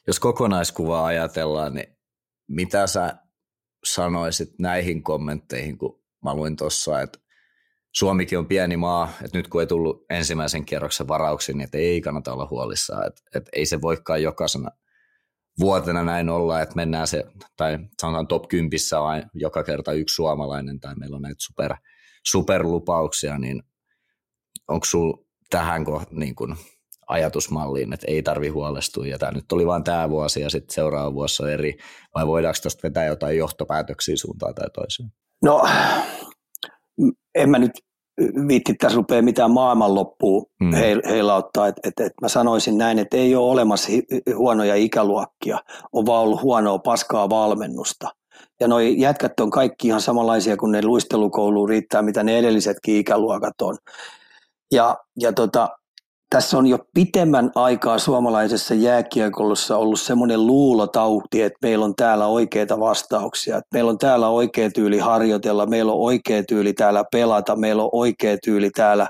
jos 0.08 0.20
kokonaiskuvaa 0.20 1.06
ajatellaan, 1.06 1.74
niin 1.74 1.98
mitä 2.48 2.88
sä 2.88 3.16
sanoisit 3.86 4.50
näihin 4.60 5.04
kommentteihin, 5.04 5.78
kun 5.78 6.04
mä 6.24 6.34
luin 6.34 6.56
tuossa, 6.56 7.02
että 7.02 7.20
Suomikin 7.96 8.40
on 8.40 8.48
pieni 8.48 8.78
maa, 8.78 9.10
että 9.24 9.38
nyt 9.38 9.48
kun 9.48 9.62
ei 9.62 9.68
tullut 9.68 10.06
ensimmäisen 10.10 10.66
kierroksen 10.66 11.08
varauksiin, 11.08 11.58
niin 11.58 11.66
että 11.66 11.78
ei 11.78 12.02
kannata 12.02 12.34
olla 12.34 12.48
huolissaan, 12.50 13.08
että, 13.08 13.22
että 13.36 13.50
ei 13.54 13.66
se 13.66 13.82
voikaan 13.82 14.22
jokaisena 14.22 14.72
vuotena 15.60 16.04
näin 16.04 16.30
olla, 16.30 16.62
että 16.62 16.76
mennään 16.76 17.08
se, 17.08 17.24
tai 17.58 17.80
sanotaan 18.02 18.28
top 18.28 18.48
10 18.48 18.80
on 19.00 19.24
joka 19.34 19.64
kerta 19.64 19.94
yksi 19.94 20.16
suomalainen, 20.16 20.80
tai 20.80 20.96
meillä 20.96 21.16
on 21.16 21.22
näitä 21.22 21.40
super, 21.40 21.76
superlupauksia, 22.26 23.38
niin 23.38 23.64
onko 24.68 24.86
sinulla 24.86 25.26
tähän 25.50 25.86
niin 26.12 26.36
kun 26.36 26.58
ajatusmalliin, 27.08 27.94
että 27.94 28.06
ei 28.10 28.24
tarvi 28.24 28.48
huolestua, 28.48 29.06
ja 29.06 29.18
tämä 29.18 29.32
nyt 29.32 29.52
oli 29.52 29.66
vain 29.66 29.84
tämä 29.84 30.10
vuosi, 30.10 30.42
ja 30.42 30.50
sitten 30.50 30.74
seuraava 30.74 31.14
vuosi 31.14 31.44
on 31.44 31.50
eri, 31.50 31.78
vai 32.16 32.28
voidaanko 32.28 32.60
tuosta 32.62 32.88
vetää 32.88 33.06
jotain 33.06 33.38
johtopäätöksiä 33.38 34.16
suuntaan 34.18 34.56
tai 34.56 34.70
toiseen? 34.70 35.10
No, 35.44 35.64
en 37.36 37.50
mä 37.50 37.60
nyt 37.60 37.72
viitti 38.48 38.74
tässä 38.74 38.96
rupeaa 38.96 39.22
mitään 39.22 39.52
maailmanloppua 39.52 40.44
mm. 40.62 40.72
heilauttaa. 41.10 41.68
Et, 41.68 41.76
et, 41.84 42.00
et 42.00 42.14
mä 42.22 42.28
sanoisin 42.28 42.78
näin, 42.78 43.00
että 43.00 43.18
ei 43.18 43.36
ole 43.36 43.52
olemassa 43.52 43.92
huonoja 44.36 44.76
ikäluokkia, 44.76 45.60
on 45.94 46.06
vaan 46.06 46.24
ollut 46.24 46.42
huonoa 46.42 46.80
paskaa 46.80 47.30
valmennusta. 47.30 48.10
Ja 48.60 48.68
noi 48.68 48.96
jätkät 49.00 49.40
on 49.40 49.50
kaikki 49.50 49.88
ihan 49.88 50.02
samanlaisia 50.02 50.58
kuin 50.58 50.72
ne 50.72 50.82
luistelukouluun 50.84 51.70
riittää, 51.70 52.02
mitä 52.02 52.24
ne 52.24 52.40
edellisetkin 52.40 52.96
ikäluokat 52.96 53.62
on. 53.62 53.78
Ja, 54.72 54.98
ja 55.20 55.34
tota, 55.34 55.70
tässä 56.30 56.58
on 56.58 56.68
jo 56.68 56.80
pitemmän 56.94 57.52
aikaa 57.56 58.00
suomalaisessa 58.00 58.74
jääkiekolossa 58.74 59.78
ollut 59.78 60.00
semmoinen 60.00 60.48
luulotauti, 60.48 61.42
että 61.42 61.60
meillä 61.62 61.86
on 61.86 61.96
täällä 61.96 62.28
oikeita 62.28 62.80
vastauksia, 62.80 63.58
että 63.58 63.70
meillä 63.74 63.90
on 63.90 63.98
täällä 63.98 64.28
oikea 64.28 64.72
tyyli 64.72 65.00
harjoitella, 65.00 65.66
meillä 65.66 65.92
on 65.92 66.00
oikea 66.00 66.44
tyyli 66.44 66.74
täällä 66.74 67.04
pelata, 67.12 67.56
meillä 67.56 67.84
on 67.84 67.90
oikea 67.92 68.38
tyyli 68.44 68.70
täällä 68.70 69.08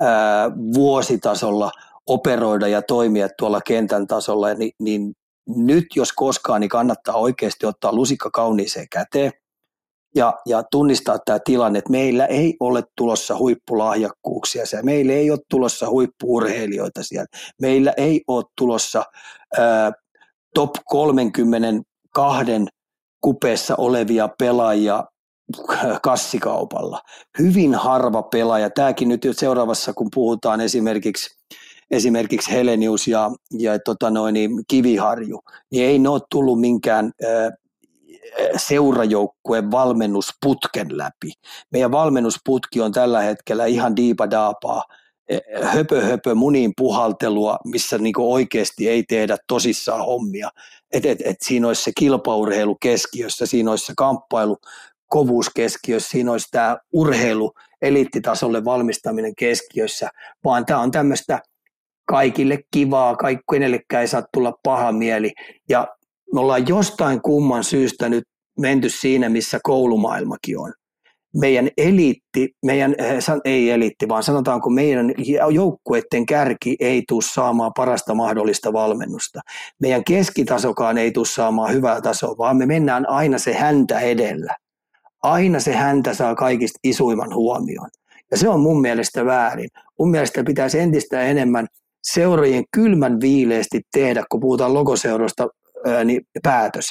ää, 0.00 0.50
vuositasolla 0.74 1.70
operoida 2.06 2.68
ja 2.68 2.82
toimia 2.82 3.28
tuolla 3.38 3.60
kentän 3.60 4.06
tasolla, 4.06 4.54
niin, 4.54 4.72
niin 4.78 5.14
nyt 5.46 5.86
jos 5.96 6.12
koskaan, 6.12 6.60
niin 6.60 6.68
kannattaa 6.68 7.14
oikeasti 7.14 7.66
ottaa 7.66 7.92
lusikka 7.92 8.30
kauniiseen 8.30 8.86
käteen 8.90 9.32
ja, 10.14 10.34
ja 10.46 10.62
tunnistaa 10.70 11.18
tämä 11.24 11.38
tilanne, 11.44 11.78
että 11.78 11.90
meillä 11.90 12.26
ei 12.26 12.56
ole 12.60 12.82
tulossa 12.96 13.38
huippulahjakkuuksia 13.38 14.66
siellä, 14.66 14.84
meillä 14.84 15.12
ei 15.12 15.30
ole 15.30 15.38
tulossa 15.50 15.90
huippuurheilijoita 15.90 17.02
siellä, 17.02 17.26
meillä 17.60 17.92
ei 17.96 18.22
ole 18.28 18.44
tulossa 18.58 19.04
ää, 19.58 19.92
top 20.54 20.70
32 20.84 22.44
kupeessa 23.20 23.74
olevia 23.78 24.28
pelaajia 24.38 25.04
kassikaupalla. 26.02 27.00
Hyvin 27.38 27.74
harva 27.74 28.22
pelaaja. 28.22 28.70
Tämäkin 28.70 29.08
nyt 29.08 29.26
seuraavassa, 29.32 29.92
kun 29.92 30.08
puhutaan 30.14 30.60
esimerkiksi 30.60 31.30
esimerkiksi 31.90 32.52
Helenius 32.52 33.08
ja, 33.08 33.30
ja 33.58 33.78
tota 33.78 34.10
noin, 34.10 34.32
niin 34.32 34.50
Kiviharju, 34.68 35.40
niin 35.70 35.84
ei 35.84 35.98
ne 35.98 36.08
ole 36.08 36.20
tullut 36.30 36.60
minkään 36.60 37.12
seurajoukkueen 38.56 39.70
valmennusputken 39.70 40.98
läpi. 40.98 41.32
Meidän 41.70 41.92
valmennusputki 41.92 42.80
on 42.80 42.92
tällä 42.92 43.20
hetkellä 43.20 43.66
ihan 43.66 43.96
diipadaapaa, 43.96 44.84
e, 45.28 45.38
höpö 45.62 46.04
höpö 46.04 46.34
munin 46.34 46.72
puhaltelua, 46.76 47.56
missä 47.64 47.98
niinku 47.98 48.32
oikeasti 48.32 48.88
ei 48.88 49.02
tehdä 49.02 49.36
tosissaan 49.46 50.04
hommia. 50.04 50.50
Et, 50.92 51.06
et, 51.06 51.18
et 51.24 51.36
siinä 51.42 51.66
olisi 51.66 51.82
se 51.82 51.92
kilpaurheilu 51.98 52.76
keskiössä, 52.80 53.46
siinä 53.46 53.70
olisi 53.70 53.86
se 53.86 53.92
kamppailu 53.96 54.56
kovuus 55.08 55.50
keskiössä, 55.50 56.10
siinä 56.10 56.32
olisi 56.32 56.48
tämä 56.50 56.76
urheilu 56.92 57.52
eliittitasolle 57.82 58.64
valmistaminen 58.64 59.34
keskiössä, 59.38 60.10
vaan 60.44 60.66
tämä 60.66 60.80
on 60.80 60.90
tämmöistä 60.90 61.38
kaikille 62.04 62.58
kivaa, 62.70 63.16
kaikki 63.16 63.44
kenellekään 63.52 64.00
ei 64.00 64.08
saa 64.08 64.22
tulla 64.32 64.52
paha 64.62 64.92
mieli. 64.92 65.32
Ja 65.68 65.88
me 66.32 66.40
ollaan 66.40 66.68
jostain 66.68 67.22
kumman 67.22 67.64
syystä 67.64 68.08
nyt 68.08 68.24
menty 68.58 68.88
siinä, 68.88 69.28
missä 69.28 69.60
koulumaailmakin 69.62 70.58
on. 70.58 70.72
Meidän 71.36 71.68
eliitti, 71.76 72.48
meidän, 72.64 72.94
eh, 72.98 73.24
ei 73.44 73.70
eliitti, 73.70 74.08
vaan 74.08 74.22
sanotaanko 74.22 74.70
meidän 74.70 75.14
joukkueiden 75.50 76.26
kärki 76.26 76.76
ei 76.80 77.02
tule 77.08 77.22
saamaan 77.22 77.72
parasta 77.76 78.14
mahdollista 78.14 78.72
valmennusta. 78.72 79.40
Meidän 79.80 80.04
keskitasokaan 80.04 80.98
ei 80.98 81.12
tule 81.12 81.26
saamaan 81.26 81.72
hyvää 81.72 82.00
tasoa, 82.00 82.34
vaan 82.38 82.56
me 82.56 82.66
mennään 82.66 83.08
aina 83.08 83.38
se 83.38 83.52
häntä 83.52 84.00
edellä. 84.00 84.56
Aina 85.22 85.60
se 85.60 85.72
häntä 85.72 86.14
saa 86.14 86.34
kaikista 86.34 86.78
isuimman 86.84 87.34
huomion. 87.34 87.88
Ja 88.30 88.36
se 88.36 88.48
on 88.48 88.60
mun 88.60 88.80
mielestä 88.80 89.24
väärin. 89.24 89.68
Mun 89.98 90.10
mielestä 90.10 90.44
pitäisi 90.44 90.78
entistä 90.78 91.22
enemmän 91.22 91.66
seurojen 92.02 92.64
kylmän 92.74 93.20
viileesti 93.20 93.80
tehdä, 93.92 94.24
kun 94.30 94.40
puhutaan 94.40 94.74
logoseurosta 94.74 95.48
niin 96.04 96.20
päätös. 96.42 96.84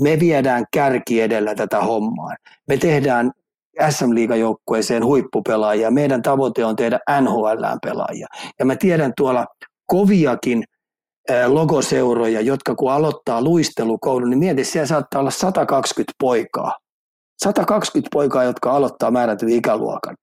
Me 0.00 0.20
viedään 0.20 0.64
kärki 0.72 1.20
edellä 1.20 1.54
tätä 1.54 1.80
hommaa. 1.80 2.34
Me 2.68 2.76
tehdään 2.76 3.30
SM-liigajoukkueeseen 3.90 5.04
huippupelaajia. 5.04 5.90
Meidän 5.90 6.22
tavoite 6.22 6.64
on 6.64 6.76
tehdä 6.76 6.98
NHL-pelaajia. 7.20 8.26
Ja 8.58 8.64
mä 8.64 8.76
tiedän 8.76 9.12
tuolla 9.16 9.46
koviakin 9.86 10.64
logoseuroja, 11.46 12.40
jotka 12.40 12.74
kun 12.74 12.92
aloittaa 12.92 13.42
luistelukoulun, 13.42 14.30
niin 14.30 14.38
mieti, 14.38 14.64
siellä 14.64 14.86
saattaa 14.86 15.20
olla 15.20 15.30
120 15.30 16.12
poikaa. 16.20 16.72
120 17.42 18.08
poikaa, 18.12 18.44
jotka 18.44 18.70
aloittaa 18.70 19.10
määrätyn 19.10 19.48
ikäluokan. 19.48 20.16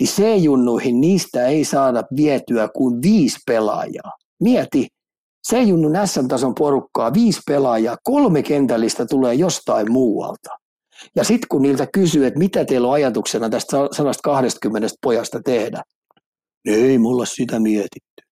Niin 0.00 0.08
C-junnuihin 0.08 1.00
niistä 1.00 1.46
ei 1.46 1.64
saada 1.64 2.02
vietyä 2.16 2.68
kuin 2.74 3.02
viisi 3.02 3.38
pelaajaa. 3.46 4.12
Mieti, 4.42 4.88
C-junnun 5.48 5.92
SM-tason 6.04 6.54
porukkaa, 6.54 7.14
viisi 7.14 7.40
pelaajaa, 7.46 7.96
kolme 8.04 8.42
kentällistä 8.42 9.06
tulee 9.06 9.34
jostain 9.34 9.92
muualta. 9.92 10.50
Ja 11.16 11.24
sitten 11.24 11.48
kun 11.48 11.62
niiltä 11.62 11.86
kysyy, 11.86 12.26
että 12.26 12.38
mitä 12.38 12.64
teillä 12.64 12.88
on 12.88 12.94
ajatuksena 12.94 13.50
tästä 13.50 13.76
120 13.92 14.88
pojasta 15.02 15.40
tehdä, 15.44 15.82
niin 16.66 16.90
ei 16.90 16.98
mulla 16.98 17.26
sitä 17.26 17.60
mietitty. 17.60 18.22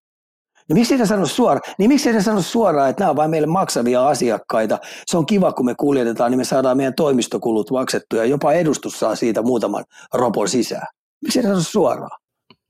No 0.69 0.75
miksi 0.75 0.95
ei 0.95 1.07
sano 1.07 1.27
suoraan? 1.27 1.75
Niin 1.79 1.89
miksi 1.89 2.11
ei 2.11 2.23
sano 2.23 2.43
suoraan, 2.43 2.91
että 2.91 3.01
nämä 3.01 3.11
on 3.11 3.17
vain 3.17 3.31
meille 3.31 3.47
maksavia 3.47 4.09
asiakkaita. 4.09 4.79
Se 5.07 5.19
on 5.19 5.27
kiva, 5.27 5.53
kun 5.53 5.67
me 5.67 5.75
kuljetetaan, 5.75 6.31
niin 6.31 6.39
me 6.39 6.45
saadaan 6.45 6.77
meidän 6.77 6.95
toimistokulut 6.95 7.71
maksettuja. 7.71 8.25
Jopa 8.25 8.53
edustus 8.53 9.01
saa 9.01 9.17
siitä 9.17 9.43
muutaman 9.43 9.85
ropon 10.15 10.49
sisään. 10.49 10.87
Miksi 11.23 11.39
ei 11.39 11.43
sano 11.43 11.61
suoraan? 11.61 12.19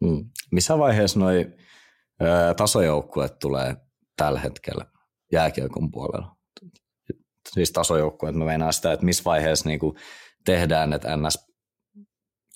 Hmm. 0.07 0.25
Missä 0.53 0.79
vaiheessa 0.79 1.19
noi 1.21 1.47
tasojoukkueet 2.57 3.39
tulee 3.39 3.77
tällä 4.19 4.41
hetkellä 4.41 4.85
jääkiekon 5.33 5.91
puolella. 5.91 6.37
Siis 7.53 7.73
tasojoukkueet, 7.73 8.37
mä 8.37 8.45
meinaan 8.45 8.73
sitä, 8.73 8.93
että 8.93 9.07
missä 9.07 9.25
vaiheessa 9.25 9.69
niin 9.69 9.79
kuin 9.79 9.97
tehdään, 10.45 10.93
että 10.93 11.17
NS 11.17 11.47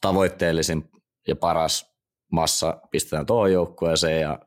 tavoitteellisin 0.01 0.85
ja 1.29 1.37
paras 1.37 1.93
massa 2.33 2.81
pistetään 2.91 3.27
tuohon 3.27 3.53
joukkueeseen 3.53 4.21
ja 4.21 4.39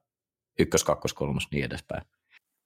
ykkös, 0.60 0.84
kakkos, 0.84 1.14
kolmos, 1.14 1.48
niin 1.52 1.66
edespäin. 1.66 2.02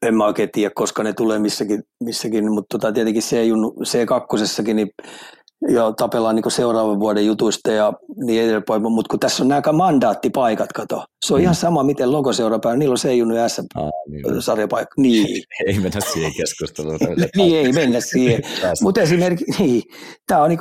En 0.02 0.16
mä 0.16 0.26
oikein 0.26 0.52
tiedä, 0.52 0.72
koska 0.76 1.04
ne 1.04 1.14
tulee 1.14 1.40
missäkin, 1.40 1.84
missäkin 2.04 2.52
mutta 2.52 2.78
tota, 2.78 2.94
tietenkin 2.94 3.24
C2, 3.84 4.74
niin 4.74 4.90
Joo, 5.68 5.94
tapellaan 5.94 6.36
niin 6.36 6.52
seuraavan 6.52 7.00
vuoden 7.00 7.26
jutuista 7.26 7.72
ja 7.72 7.94
niin 8.16 8.42
edelleen, 8.42 8.92
mutta 8.92 9.10
kun 9.10 9.20
tässä 9.20 9.44
on 9.44 9.48
nämä 9.48 9.62
mandaattipaikat, 9.74 10.74
kato. 10.74 11.06
Se 11.26 11.34
on 11.34 11.40
mm. 11.40 11.44
ihan 11.44 11.56
sama, 11.56 11.84
miten 11.84 12.12
logoseurapäivä, 12.12 12.78
niillä 12.78 12.94
on 12.94 12.98
se 12.98 13.16
junnu 13.16 13.36
S 13.48 13.62
niin. 14.08 14.42
sarjapaikka. 14.42 14.94
Niin. 14.98 15.44
ei 15.68 15.80
mennä 15.80 16.00
siihen 16.14 16.32
keskusteluun. 16.38 16.98
niin, 17.38 17.58
ei 17.58 17.72
mennä 17.72 18.00
siihen. 18.02 18.42
mutta 18.82 19.02
esimerkiksi, 19.02 19.64
niin, 19.64 19.84
tämä 20.28 20.44
on 20.44 20.50
niin 20.50 20.60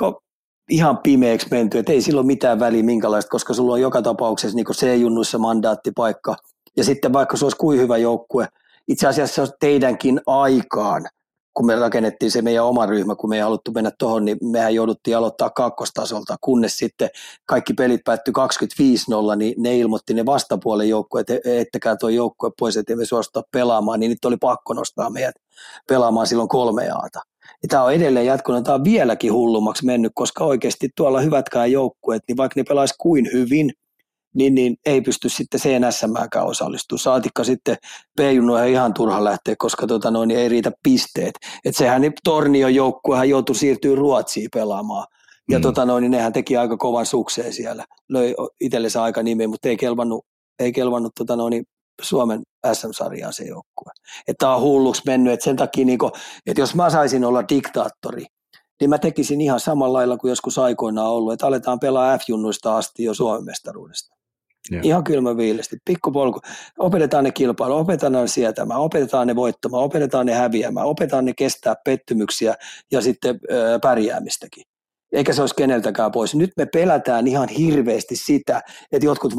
ihan 0.70 0.98
pimeäksi 0.98 1.46
menty, 1.50 1.78
että 1.78 1.92
ei 1.92 2.02
sillä 2.02 2.20
ole 2.20 2.26
mitään 2.26 2.60
väliä 2.60 2.82
minkälaista, 2.82 3.30
koska 3.30 3.54
sulla 3.54 3.72
on 3.72 3.80
joka 3.80 4.02
tapauksessa 4.02 4.56
niin 4.56 4.66
C-junnuissa 4.66 5.38
mandaattipaikka. 5.38 6.36
Ja 6.76 6.84
sitten 6.84 7.12
vaikka 7.12 7.36
se 7.36 7.44
olisi 7.44 7.56
kuin 7.56 7.78
hyvä 7.78 7.96
joukkue, 7.96 8.48
itse 8.88 9.06
asiassa 9.06 9.34
se 9.34 9.42
on 9.42 9.48
teidänkin 9.60 10.20
aikaan– 10.26 11.08
kun 11.58 11.66
me 11.66 11.74
rakennettiin 11.74 12.30
se 12.30 12.42
meidän 12.42 12.64
oma 12.64 12.86
ryhmä, 12.86 13.14
kun 13.14 13.30
me 13.30 13.36
ei 13.36 13.42
haluttu 13.42 13.72
mennä 13.72 13.90
tuohon, 13.98 14.24
niin 14.24 14.36
mehän 14.42 14.74
jouduttiin 14.74 15.16
aloittaa 15.16 15.50
kakkostasolta, 15.50 16.36
kunnes 16.40 16.78
sitten 16.78 17.10
kaikki 17.46 17.74
pelit 17.74 18.00
päättyi 18.04 18.34
25-0, 19.32 19.36
niin 19.36 19.54
ne 19.62 19.78
ilmoitti 19.78 20.14
ne 20.14 20.26
vastapuolen 20.26 20.88
joukkueet, 20.88 21.30
että 21.30 21.50
ettekä 21.50 21.96
tuo 21.96 22.08
joukkue 22.08 22.50
pois, 22.58 22.76
että 22.76 22.96
me 22.96 23.04
suostuta 23.04 23.48
pelaamaan, 23.52 24.00
niin 24.00 24.10
nyt 24.10 24.24
oli 24.24 24.36
pakko 24.36 24.74
nostaa 24.74 25.10
meidät 25.10 25.34
pelaamaan 25.88 26.26
silloin 26.26 26.48
kolme 26.48 26.90
aata. 26.90 27.20
Ja 27.62 27.68
tämä 27.68 27.82
on 27.82 27.92
edelleen 27.92 28.26
jatkunut, 28.26 28.64
tämä 28.64 28.74
on 28.74 28.84
vieläkin 28.84 29.32
hullummaksi 29.32 29.86
mennyt, 29.86 30.12
koska 30.14 30.44
oikeasti 30.44 30.88
tuolla 30.96 31.20
hyvätkään 31.20 31.72
joukkueet, 31.72 32.22
niin 32.28 32.36
vaikka 32.36 32.60
ne 32.60 32.64
pelaisi 32.64 32.94
kuin 32.98 33.28
hyvin– 33.32 33.72
niin, 34.34 34.54
niin 34.54 34.76
ei 34.86 35.00
pysty 35.00 35.28
sitten 35.28 35.60
CNSMäänkään 35.60 36.46
osallistumaan. 36.46 36.98
Saatikka 36.98 37.44
sitten 37.44 37.76
p 38.16 38.20
ihan 38.70 38.94
turha 38.94 39.24
lähteä, 39.24 39.54
koska 39.58 39.86
tota 39.86 40.10
noin, 40.10 40.30
ei 40.30 40.48
riitä 40.48 40.72
pisteet. 40.82 41.34
Et 41.64 41.76
sehän 41.76 42.00
niin 42.00 42.12
Tornion 42.24 42.74
joukkuehan 42.74 43.28
joutui 43.28 43.56
siirtyä 43.56 43.94
Ruotsiin 43.94 44.48
pelaamaan. 44.54 45.06
Ja 45.50 45.58
mm. 45.58 45.62
tota 45.62 45.84
noin, 45.84 46.02
niin 46.02 46.10
nehän 46.10 46.32
teki 46.32 46.56
aika 46.56 46.76
kovan 46.76 47.06
sukseen 47.06 47.52
siellä. 47.52 47.84
Löi 48.08 48.34
itsellensä 48.60 49.02
aika 49.02 49.22
nimi, 49.22 49.46
mutta 49.46 49.68
ei 49.68 49.76
kelvannut, 49.76 50.24
ei 50.58 50.72
kelvannut 50.72 51.12
tota 51.14 51.36
noin, 51.36 51.64
Suomen 52.02 52.42
SM-sarjaan 52.72 53.32
se 53.32 53.44
joukkue. 53.44 53.92
Tämä 54.38 54.54
on 54.54 54.62
hulluksi 54.62 55.02
mennyt, 55.06 55.32
että 55.32 55.44
sen 55.44 55.56
takia, 55.56 55.84
niin 55.84 55.98
kuin, 55.98 56.12
että 56.46 56.60
jos 56.60 56.74
mä 56.74 56.90
saisin 56.90 57.24
olla 57.24 57.44
diktaattori, 57.48 58.24
niin 58.80 58.90
mä 58.90 58.98
tekisin 58.98 59.40
ihan 59.40 59.60
samalla 59.60 59.98
lailla 59.98 60.16
kuin 60.16 60.28
joskus 60.28 60.58
aikoinaan 60.58 61.10
ollut, 61.10 61.32
että 61.32 61.46
aletaan 61.46 61.80
pelaa 61.80 62.18
F-junnuista 62.18 62.76
asti 62.76 63.04
jo 63.04 63.14
Suomen 63.14 63.44
mestaruudesta. 63.44 64.18
Ja. 64.70 64.80
Ihan 64.82 65.04
kylmä 65.04 65.36
viilesti, 65.36 65.76
pikkupolku. 65.84 66.40
Opetetaan 66.78 67.24
ne 67.24 67.32
kilpailu, 67.32 67.76
opetetaan 67.76 68.12
ne 68.12 68.26
sietämään, 68.26 68.80
opetetaan 68.80 69.26
ne 69.26 69.36
voittamaan, 69.36 69.84
opetetaan 69.84 70.26
ne 70.26 70.34
häviämään, 70.34 70.86
opetetaan 70.86 71.24
ne 71.24 71.32
kestää 71.32 71.74
pettymyksiä 71.84 72.54
ja 72.92 73.00
sitten 73.00 73.40
ö, 73.50 73.78
pärjäämistäkin. 73.82 74.64
Eikä 75.12 75.32
se 75.32 75.40
olisi 75.40 75.54
keneltäkään 75.54 76.12
pois. 76.12 76.34
Nyt 76.34 76.50
me 76.56 76.66
pelätään 76.66 77.26
ihan 77.26 77.48
hirveästi 77.48 78.16
sitä, 78.16 78.62
että 78.92 79.06
jotkut 79.06 79.36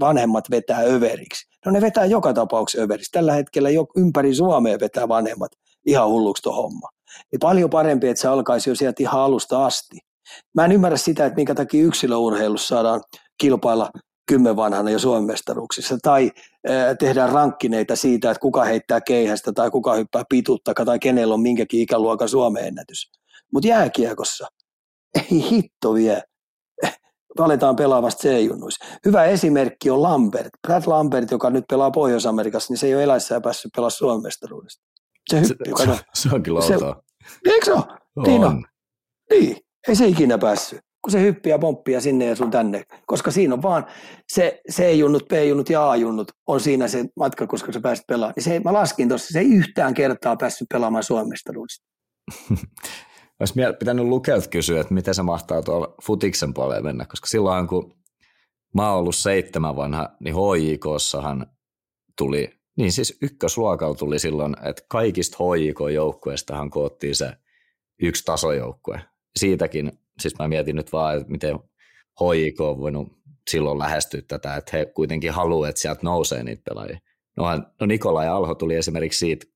vanhemmat 0.00 0.50
vetää 0.50 0.80
överiksi. 0.80 1.46
No 1.66 1.72
ne 1.72 1.80
vetää 1.80 2.04
joka 2.04 2.32
tapauksessa 2.32 2.84
överiksi. 2.84 3.10
Tällä 3.12 3.32
hetkellä 3.32 3.70
jo 3.70 3.86
ympäri 3.96 4.34
Suomea 4.34 4.80
vetää 4.80 5.08
vanhemmat 5.08 5.50
ihan 5.86 6.08
hulluksi 6.08 6.42
tuo 6.42 6.52
homma. 6.52 6.88
Ja 7.32 7.38
paljon 7.40 7.70
parempi, 7.70 8.08
että 8.08 8.20
se 8.20 8.28
alkaisi 8.28 8.70
jo 8.70 8.74
sieltä 8.74 9.02
ihan 9.02 9.20
alusta 9.20 9.66
asti. 9.66 9.98
Mä 10.54 10.64
en 10.64 10.72
ymmärrä 10.72 10.96
sitä, 10.96 11.26
että 11.26 11.36
minkä 11.36 11.54
takia 11.54 11.84
yksilöurheilussa 11.84 12.68
saadaan 12.68 13.02
kilpailla 13.38 13.90
kymmenvanhana 14.28 14.90
jo 14.90 14.98
Suomen 14.98 15.24
mestaruuksissa, 15.24 15.98
tai 16.02 16.30
äh, 16.70 16.96
tehdään 16.98 17.32
rankkineita 17.32 17.96
siitä, 17.96 18.30
että 18.30 18.40
kuka 18.40 18.64
heittää 18.64 19.00
keihästä 19.00 19.52
tai 19.52 19.70
kuka 19.70 19.94
hyppää 19.94 20.22
pituutta 20.28 20.74
tai 20.74 20.98
kenellä 20.98 21.34
on 21.34 21.40
minkäkin 21.40 21.80
ikäluokan 21.80 22.28
Suomen 22.28 22.64
ennätys. 22.64 23.10
Mutta 23.52 23.68
jääkiekossa, 23.68 24.46
ei 25.14 25.50
hitto 25.50 25.94
vie, 25.94 26.22
valetaan 27.38 27.76
pelaavasta 27.76 28.22
C-junnuissa. 28.22 28.84
Hyvä 29.04 29.24
esimerkki 29.24 29.90
on 29.90 30.02
Lambert. 30.02 30.50
Brad 30.66 30.82
Lambert, 30.86 31.30
joka 31.30 31.50
nyt 31.50 31.64
pelaa 31.70 31.90
Pohjois-Amerikassa, 31.90 32.72
niin 32.72 32.78
se 32.78 32.86
ei 32.86 32.94
ole 32.94 33.02
eläissään 33.02 33.42
päässyt 33.42 33.72
pelaamaan 33.76 33.90
Suomen 33.90 34.22
mestaruudesta. 34.22 34.84
Se, 35.30 35.40
hyppy, 35.40 35.72
se, 35.76 35.84
se, 35.84 36.04
se 36.14 36.34
on 36.34 36.42
kyllä 36.42 36.60
se, 36.60 36.74
Eikö 37.44 37.64
se 37.64 37.72
ole? 37.72 37.84
Niin 38.26 38.44
on. 38.44 38.64
Niin, 39.30 39.56
ei 39.88 39.96
se 39.96 40.06
ikinä 40.06 40.38
päässyt 40.38 40.80
kun 41.04 41.10
se 41.10 41.20
hyppii 41.20 41.50
ja 41.50 41.58
pomppii 41.58 42.00
sinne 42.00 42.24
ja 42.24 42.36
sun 42.36 42.50
tänne, 42.50 42.84
koska 43.06 43.30
siinä 43.30 43.54
on 43.54 43.62
vaan 43.62 43.86
se 44.32 44.60
C-junnut, 44.72 45.28
B-junnut 45.28 45.70
ja 45.70 45.90
A-junnut 45.90 46.32
on 46.46 46.60
siinä 46.60 46.88
se 46.88 47.04
matka, 47.16 47.46
koska 47.46 47.72
sä 47.72 47.80
pääsit 47.80 48.06
pelaamaan. 48.06 48.32
Niin 48.36 48.44
se, 48.44 48.60
mä 48.64 48.72
laskin 48.72 49.08
tuossa, 49.08 49.32
se 49.32 49.38
ei 49.38 49.52
yhtään 49.52 49.94
kertaa 49.94 50.36
päässyt 50.36 50.68
pelaamaan 50.72 51.04
Suomesta 51.04 51.52
Olisi 53.40 53.54
pitänyt 53.78 54.06
lukeut 54.06 54.46
kysyä, 54.46 54.80
että 54.80 54.94
miten 54.94 55.14
se 55.14 55.22
mahtaa 55.22 55.62
tuolla 55.62 55.94
futiksen 56.02 56.54
puolelle 56.54 56.82
mennä, 56.82 57.06
koska 57.06 57.26
silloin 57.26 57.68
kun 57.68 57.94
mä 58.74 58.90
oon 58.90 58.98
ollut 58.98 59.16
seitsemän 59.16 59.76
vanha, 59.76 60.08
niin 60.20 60.34
HJKssahan 60.34 61.46
tuli, 62.18 62.50
niin 62.76 62.92
siis 62.92 63.18
ykkösluokalla 63.22 63.94
tuli 63.94 64.18
silloin, 64.18 64.56
että 64.68 64.82
kaikista 64.88 65.36
HJK-joukkueistahan 65.36 66.70
koottiin 66.70 67.16
se 67.16 67.32
yksi 68.02 68.24
tasojoukkue. 68.24 69.00
Siitäkin 69.36 69.92
siis 70.20 70.38
mä 70.38 70.48
mietin 70.48 70.76
nyt 70.76 70.92
vaan, 70.92 71.16
että 71.16 71.30
miten 71.32 71.58
HJK 72.20 72.60
on 72.60 72.78
voinut 72.78 73.12
silloin 73.50 73.78
lähestyä 73.78 74.22
tätä, 74.28 74.56
että 74.56 74.76
he 74.76 74.86
kuitenkin 74.86 75.32
haluavat, 75.32 75.68
että 75.68 75.80
sieltä 75.80 76.00
nousee 76.02 76.42
niitä 76.42 76.62
pelaajia. 76.64 76.98
Nohan, 77.36 77.66
no 77.80 77.86
Nikola 77.86 78.24
ja 78.24 78.36
Alho 78.36 78.54
tuli 78.54 78.74
esimerkiksi 78.74 79.18
siitä, 79.18 79.46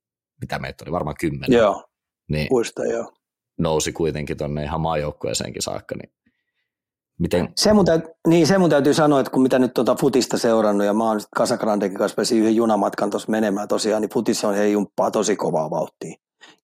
mitä 0.40 0.58
meitä 0.58 0.84
oli, 0.84 0.92
varmaan 0.92 1.16
kymmenen. 1.20 1.58
Joo, 1.58 1.84
niin 2.28 2.46
muista 2.50 2.84
joo. 2.84 3.12
Nousi 3.58 3.92
kuitenkin 3.92 4.36
tuonne 4.36 4.64
ihan 4.64 4.80
maajoukkueeseenkin 4.80 5.62
saakka, 5.62 5.94
niin 5.96 6.12
Miten? 7.18 7.48
Se 7.56 7.72
mun, 7.72 7.84
täytyy, 7.84 8.10
niin, 8.28 8.46
se 8.46 8.58
mun 8.58 8.70
täytyy 8.70 8.94
sanoa, 8.94 9.20
että 9.20 9.30
kun 9.30 9.42
mitä 9.42 9.58
nyt 9.58 9.74
tuota 9.74 9.96
futista 10.00 10.38
seurannut 10.38 10.86
ja 10.86 10.94
mä 10.94 11.04
oon 11.04 11.20
Kasakrandekin 11.36 11.98
kanssa 11.98 12.16
pääsin 12.16 12.38
yhden 12.38 12.56
junamatkan 12.56 13.10
tuossa 13.10 13.30
menemään 13.30 13.68
tosiaan, 13.68 14.02
niin 14.02 14.10
futissa 14.14 14.48
on 14.48 14.54
he 14.54 14.68
jumppaa 14.68 15.10
tosi 15.10 15.36
kovaa 15.36 15.70
vauhtia. 15.70 16.14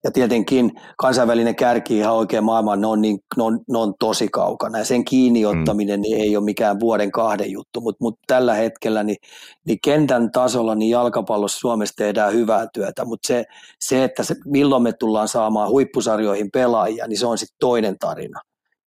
Ja 0.03 0.11
tietenkin 0.11 0.71
kansainvälinen 0.97 1.55
kärki 1.55 1.97
ihan 1.97 2.13
oikein 2.13 2.43
maailman, 2.43 2.81
ne 2.81 2.87
on, 2.87 3.01
niin, 3.01 3.19
ne 3.37 3.43
on, 3.43 3.59
ne 3.69 3.77
on 3.77 3.93
tosi 3.99 4.27
kaukana. 4.27 4.77
Ja 4.77 4.85
sen 4.85 5.05
kiinni 5.05 5.45
ottaminen 5.45 5.99
mm. 5.99 6.01
niin 6.01 6.17
ei 6.17 6.37
ole 6.37 6.45
mikään 6.45 6.79
vuoden 6.79 7.11
kahden 7.11 7.51
juttu, 7.51 7.81
mutta 7.81 8.03
mut 8.03 8.19
tällä 8.27 8.53
hetkellä 8.53 9.03
niin, 9.03 9.17
niin 9.65 9.79
kentän 9.83 10.31
tasolla 10.31 10.75
niin 10.75 10.91
jalkapallossa 10.91 11.59
Suomessa 11.59 11.95
tehdään 11.97 12.33
hyvää 12.33 12.67
työtä, 12.73 13.05
mutta 13.05 13.27
se, 13.27 13.43
se, 13.79 14.03
että 14.03 14.23
se, 14.23 14.35
milloin 14.45 14.83
me 14.83 14.93
tullaan 14.93 15.27
saamaan 15.27 15.69
huippusarjoihin 15.69 16.51
pelaajia, 16.51 17.07
niin 17.07 17.19
se 17.19 17.25
on 17.25 17.37
sitten 17.37 17.57
toinen 17.59 17.95
tarina. 17.99 18.41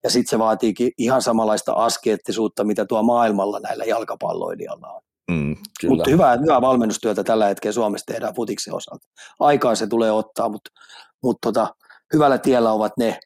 Ja 0.04 0.10
sitten 0.10 0.30
se 0.30 0.38
vaatiikin 0.38 0.92
ihan 0.98 1.22
samanlaista 1.22 1.72
askeettisuutta, 1.72 2.64
mitä 2.64 2.84
tuo 2.84 3.02
maailmalla 3.02 3.60
näillä 3.60 3.84
jalkapalloilijoilla 3.84 4.88
on. 4.88 5.02
Mm, 5.30 5.56
mutta 5.88 6.10
hyvää, 6.10 6.36
hyvää 6.36 6.60
valmennustyötä 6.60 7.24
tällä 7.24 7.46
hetkellä 7.46 7.72
Suomessa 7.72 8.06
tehdään 8.06 8.34
futiksen 8.34 8.74
osalta. 8.74 9.08
Aikaa 9.40 9.74
se 9.74 9.86
tulee 9.86 10.12
ottaa, 10.12 10.48
mutta, 10.48 10.70
mutta 11.22 11.38
tota, 11.48 11.74
hyvällä 12.12 12.38
tiellä 12.38 12.72
ovat 12.72 12.92
ne. 12.98 13.20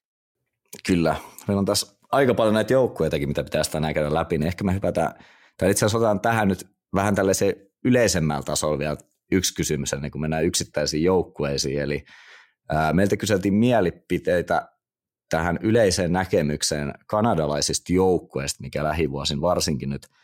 Kyllä. 0.87 1.17
Meillä 1.49 1.59
on 1.59 1.65
tässä 1.65 1.97
aika 2.13 2.35
paljon 2.35 2.55
näitä 2.55 2.73
joukkueitakin, 2.73 3.29
mitä 3.29 3.45
pitäisi 3.45 3.71
tänään 3.71 3.95
käydä 3.95 4.15
läpi, 4.15 4.39
niin 4.39 4.47
ehkä 4.47 4.65
me 4.65 4.75
hypätään, 4.75 5.15
tai 5.59 5.71
itse 5.71 5.87
asiassa 5.87 5.99
otetaan 5.99 6.21
tähän 6.21 6.49
nyt 6.49 6.67
vähän 6.95 7.15
tällaiseen 7.15 7.55
yleisemmällä 7.85 8.43
tasolla 8.43 8.79
vielä 8.79 8.97
yksi 9.33 9.55
kysymys, 9.55 9.93
ennen 9.93 10.11
kuin 10.11 10.23
mennään 10.23 10.45
yksittäisiin 10.45 11.03
joukkueisiin. 11.03 11.81
Eli 11.81 12.05
ää, 12.69 12.93
meiltä 12.93 13.17
kyseltiin 13.17 13.55
mielipiteitä 13.55 14.69
tähän 15.33 15.59
yleiseen 15.63 16.13
näkemykseen 16.13 16.95
kanadalaisista 17.07 17.93
joukkueista, 17.93 18.63
mikä 18.63 18.85
lähivuosin 18.85 19.41
varsinkin 19.41 19.91
nyt– 19.91 20.07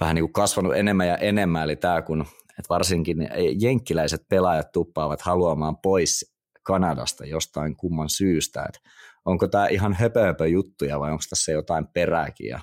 vähän 0.00 0.14
niin 0.14 0.22
kuin 0.22 0.32
kasvanut 0.32 0.76
enemmän 0.76 1.08
ja 1.08 1.16
enemmän, 1.16 1.64
eli 1.64 1.76
tämä 1.76 2.02
kun 2.02 2.26
että 2.58 2.68
varsinkin 2.68 3.16
jenkkiläiset 3.60 4.28
pelaajat 4.28 4.72
tuppaavat 4.72 5.20
haluamaan 5.20 5.76
pois 5.76 6.36
Kanadasta 6.62 7.26
jostain 7.26 7.76
kumman 7.76 8.08
syystä, 8.08 8.64
että 8.64 8.80
onko 9.24 9.48
tämä 9.48 9.66
ihan 9.66 9.92
höpö 9.92 10.46
juttuja 10.48 11.00
vai 11.00 11.10
onko 11.10 11.22
tässä 11.30 11.52
jotain 11.52 11.86
perääkin? 11.86 12.48
Ja 12.48 12.60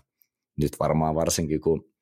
nyt 0.57 0.71
varmaan 0.79 1.15
varsinkin 1.15 1.61
kun 1.61 1.93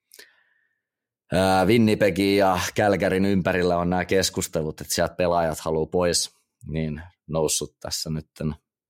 Winnipegin 1.65 2.37
ja 2.37 2.59
Kälkärin 2.75 3.25
ympärillä 3.25 3.77
on 3.77 3.89
nämä 3.89 4.05
keskustelut, 4.05 4.81
että 4.81 4.93
sieltä 4.93 5.15
pelaajat 5.15 5.59
haluaa 5.59 5.85
pois, 5.85 6.35
niin 6.67 7.01
noussut 7.27 7.75
tässä 7.79 8.09
nyt 8.09 8.27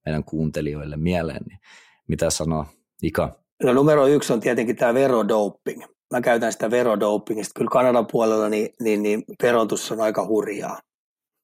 meidän 0.06 0.24
kuuntelijoille 0.24 0.98
mieleen, 0.98 1.42
niin 1.48 1.60
mitä 2.08 2.30
sanoo 2.30 2.66
Ika? 3.04 3.40
No 3.64 3.74
numero 3.74 4.08
yksi 4.08 4.34
on 4.34 4.40
tietenkin 4.40 4.76
tämä 4.76 4.94
verodoping 4.94 5.84
mä 6.12 6.22
käytän 6.22 6.52
sitä 6.52 6.72
verodopingista. 6.72 7.52
Kyllä 7.56 7.70
Kanadan 7.72 8.08
puolella 8.12 8.50
niin, 8.50 8.70
niin, 8.80 9.04
niin 9.04 9.24
verotus 9.44 9.92
on 9.92 10.02
aika 10.02 10.28
hurjaa. 10.28 10.80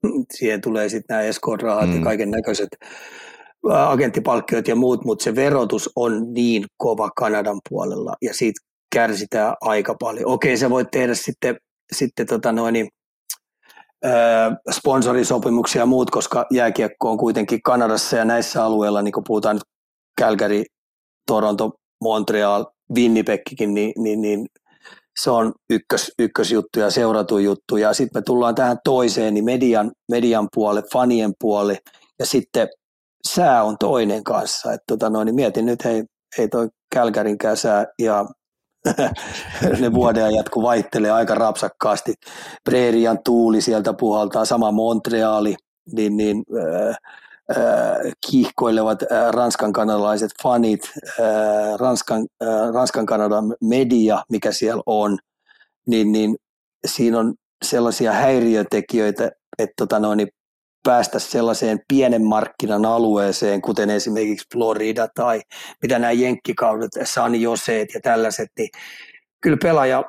Siihen 0.37 0.61
tulee 0.61 0.89
sitten 0.89 1.15
nämä 1.15 1.27
escort 1.27 1.61
mm. 1.61 1.95
ja 1.97 2.03
kaiken 2.03 2.31
näköiset 2.31 2.69
agenttipalkkiot 3.69 4.67
ja 4.67 4.75
muut, 4.75 5.05
mutta 5.05 5.23
se 5.23 5.35
verotus 5.35 5.89
on 5.95 6.33
niin 6.33 6.65
kova 6.77 7.09
Kanadan 7.15 7.59
puolella 7.69 8.13
ja 8.21 8.33
siitä 8.33 8.61
kärsitään 8.93 9.55
aika 9.61 9.95
paljon. 9.99 10.27
Okei, 10.27 10.57
se 10.57 10.69
voi 10.69 10.85
tehdä 10.85 11.13
sitten, 11.13 11.57
sitten 11.93 12.27
tota 12.27 12.51
noin, 12.51 12.73
niin, 12.73 12.87
sponsorisopimuksia 14.71 15.81
ja 15.81 15.85
muut, 15.85 16.11
koska 16.11 16.45
jääkiekko 16.51 17.11
on 17.11 17.17
kuitenkin 17.17 17.61
Kanadassa 17.61 18.17
ja 18.17 18.25
näissä 18.25 18.65
alueilla, 18.65 19.01
niin 19.01 19.11
kun 19.11 19.23
puhutaan 19.27 19.55
nyt 19.55 19.63
Calgary, 20.21 20.63
Toronto, 21.27 21.71
Montreal, 22.01 22.65
Winnipegkin, 22.95 23.73
niin, 23.73 23.93
niin, 23.97 24.21
niin 24.21 24.45
se 25.19 25.31
on 25.31 25.53
ykkös, 25.69 26.11
ykkösjuttu 26.19 26.79
ja 26.79 26.91
seuratu 26.91 27.37
juttu. 27.37 27.77
Ja 27.77 27.93
sitten 27.93 28.19
me 28.19 28.23
tullaan 28.23 28.55
tähän 28.55 28.77
toiseen, 28.83 29.33
niin 29.33 29.45
median, 29.45 29.91
median 30.11 30.47
puoli, 30.55 30.81
fanien 30.93 31.33
puoli 31.39 31.77
ja 32.19 32.25
sitten 32.25 32.67
sää 33.27 33.63
on 33.63 33.75
toinen 33.79 34.23
kanssa. 34.23 34.73
Et 34.73 34.81
tota 34.87 35.09
noin, 35.09 35.25
niin 35.25 35.35
mietin 35.35 35.65
nyt, 35.65 35.85
hei, 35.85 36.03
ei 36.37 36.47
toi 36.47 36.69
Kälkärinkään 36.93 37.57
sää 37.57 37.85
ja 37.99 38.25
ne 39.81 39.93
vuodenajat, 39.93 40.49
kun 40.49 40.63
vaihtelee 40.63 41.11
aika 41.11 41.35
rapsakkaasti. 41.35 42.13
Preerian 42.63 43.19
tuuli 43.25 43.61
sieltä 43.61 43.93
puhaltaa, 43.93 44.45
sama 44.45 44.71
Montreali, 44.71 45.55
niin, 45.91 46.17
niin 46.17 46.43
äh, 46.57 46.97
kiihkoilevat 48.29 48.99
Ranskan 49.31 49.73
kanadalaiset 49.73 50.31
fanit, 50.43 50.81
Ranskan, 51.79 52.27
Ranskan 52.73 53.05
Kanadan 53.05 53.55
media, 53.61 54.23
mikä 54.29 54.51
siellä 54.51 54.83
on, 54.85 55.17
niin, 55.87 56.11
niin 56.11 56.35
siinä 56.87 57.19
on 57.19 57.33
sellaisia 57.65 58.11
häiriötekijöitä, 58.11 59.31
että 59.59 59.73
tota 59.77 59.99
noin, 59.99 60.17
niin 60.17 60.29
päästä 60.83 61.19
sellaiseen 61.19 61.79
pienen 61.87 62.25
markkinan 62.25 62.85
alueeseen, 62.85 63.61
kuten 63.61 63.89
esimerkiksi 63.89 64.47
Florida 64.53 65.07
tai 65.15 65.41
mitä 65.81 65.99
nämä 65.99 66.11
jenkkikaudet, 66.11 66.91
San 67.03 67.41
Joseet 67.41 67.93
ja 67.93 67.99
tällaiset, 68.03 68.49
niin 68.57 68.69
kyllä 69.41 69.57
pelaaja 69.63 70.03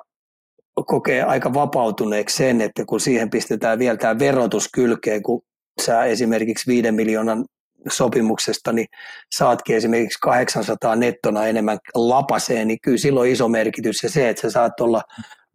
kokee 0.86 1.22
aika 1.22 1.54
vapautuneeksi 1.54 2.36
sen, 2.36 2.60
että 2.60 2.84
kun 2.84 3.00
siihen 3.00 3.30
pistetään 3.30 3.78
vielä 3.78 3.96
tämä 3.96 4.18
verotus 4.18 4.68
kylkeen, 4.74 5.22
kun 5.22 5.42
sä 5.80 6.04
esimerkiksi 6.04 6.66
viiden 6.66 6.94
miljoonan 6.94 7.44
sopimuksesta, 7.88 8.72
niin 8.72 8.86
saatkin 9.34 9.76
esimerkiksi 9.76 10.18
800 10.22 10.96
nettona 10.96 11.46
enemmän 11.46 11.78
lapaseen, 11.94 12.68
niin 12.68 12.78
kyllä 12.82 12.98
silloin 12.98 13.32
iso 13.32 13.48
merkitys 13.48 14.02
ja 14.02 14.10
se, 14.10 14.28
että 14.28 14.42
sä 14.42 14.50
saat 14.50 14.80
olla 14.80 15.02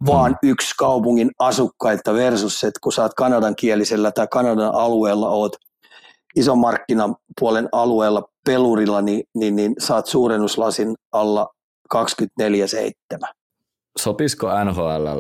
vaan 0.05 0.31
mm. 0.31 0.49
yksi 0.49 0.75
kaupungin 0.77 1.31
asukkaita 1.39 2.13
versus 2.13 2.59
se, 2.59 2.67
että 2.67 2.79
kun 2.83 2.93
sä 2.93 3.01
oot 3.01 3.13
kanadan 3.13 3.55
kielisellä 3.55 4.11
tai 4.11 4.27
Kanadan 4.27 4.75
alueella 4.75 5.29
oot 5.29 5.55
ison 6.35 6.59
markkinapuolen 6.59 7.69
alueella 7.71 8.23
pelurilla, 8.45 9.01
niin, 9.01 9.23
niin, 9.35 9.55
niin 9.55 9.75
saat 9.79 10.05
suurennuslasin 10.05 10.95
alla 11.11 11.49
24-7. 11.95 11.97
Sopisiko 13.97 14.63
NHL, 14.63 15.19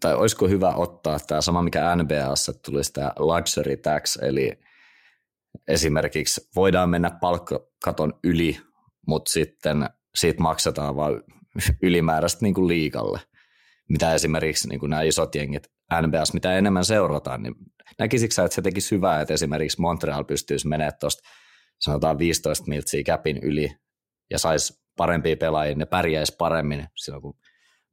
tai 0.00 0.14
olisiko 0.14 0.48
hyvä 0.48 0.74
ottaa 0.74 1.18
tämä 1.26 1.40
sama, 1.40 1.62
mikä 1.62 1.96
NBAssa 1.96 2.52
tulisi 2.52 2.92
tämä 2.92 3.12
luxury 3.18 3.76
tax, 3.76 4.16
eli 4.22 4.52
esimerkiksi 5.68 6.48
voidaan 6.56 6.90
mennä 6.90 7.10
palkkakaton 7.10 8.14
yli, 8.24 8.58
mutta 9.06 9.32
sitten 9.32 9.88
siitä 10.14 10.42
maksetaan 10.42 10.96
vain 10.96 11.22
ylimääräistä 11.82 12.38
niin 12.42 12.54
kuin 12.54 12.68
liikalle, 12.68 13.20
mitä 13.88 14.14
esimerkiksi 14.14 14.68
niin 14.68 14.80
kuin 14.80 14.90
nämä 14.90 15.02
isot 15.02 15.34
jengit 15.34 15.66
NBAs, 16.06 16.32
mitä 16.32 16.58
enemmän 16.58 16.84
seurataan, 16.84 17.42
niin 17.42 17.54
näkisikö 17.98 18.34
sä, 18.34 18.44
että 18.44 18.54
se 18.54 18.62
tekisi 18.62 18.96
hyvää, 18.96 19.20
että 19.20 19.34
esimerkiksi 19.34 19.80
Montreal 19.80 20.24
pystyisi 20.24 20.68
menemään 20.68 20.92
tuosta 21.00 21.28
sanotaan 21.80 22.18
15 22.18 22.68
miltsiä 22.68 23.02
käpin 23.02 23.38
yli 23.42 23.70
ja 24.30 24.38
saisi 24.38 24.74
parempia 24.96 25.36
pelaajia, 25.36 25.74
ne 25.74 25.86
pärjäisi 25.86 26.36
paremmin 26.38 26.86
silloin, 26.96 27.22
kun 27.22 27.38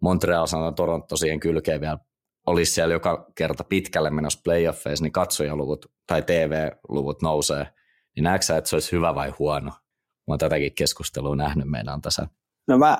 Montreal 0.02 0.48
sanotaan 0.48 0.76
Toronto 0.76 1.18
siihen 1.18 1.40
kylkeen 1.40 1.82
vielä 1.82 1.98
olisi 2.46 2.72
siellä 2.72 2.94
joka 2.94 3.32
kerta 3.36 3.64
pitkälle 3.64 4.10
menossa 4.10 4.42
playoffeissa, 4.44 5.04
niin 5.04 5.12
katsojaluvut 5.12 5.86
tai 6.08 6.22
TV-luvut 6.22 7.22
nousee, 7.22 7.74
niin 8.16 8.24
näetkö 8.24 8.58
että 8.58 8.70
se 8.70 8.76
olisi 8.76 8.92
hyvä 8.92 9.16
vai 9.16 9.30
huono? 9.30 9.70
Mä 9.70 10.32
oon 10.32 10.40
tätäkin 10.40 10.76
keskustelua 10.76 11.36
nähnyt 11.36 11.70
meidän 11.70 12.02
tässä. 12.02 12.28
No 12.68 12.78
mä, 12.78 12.98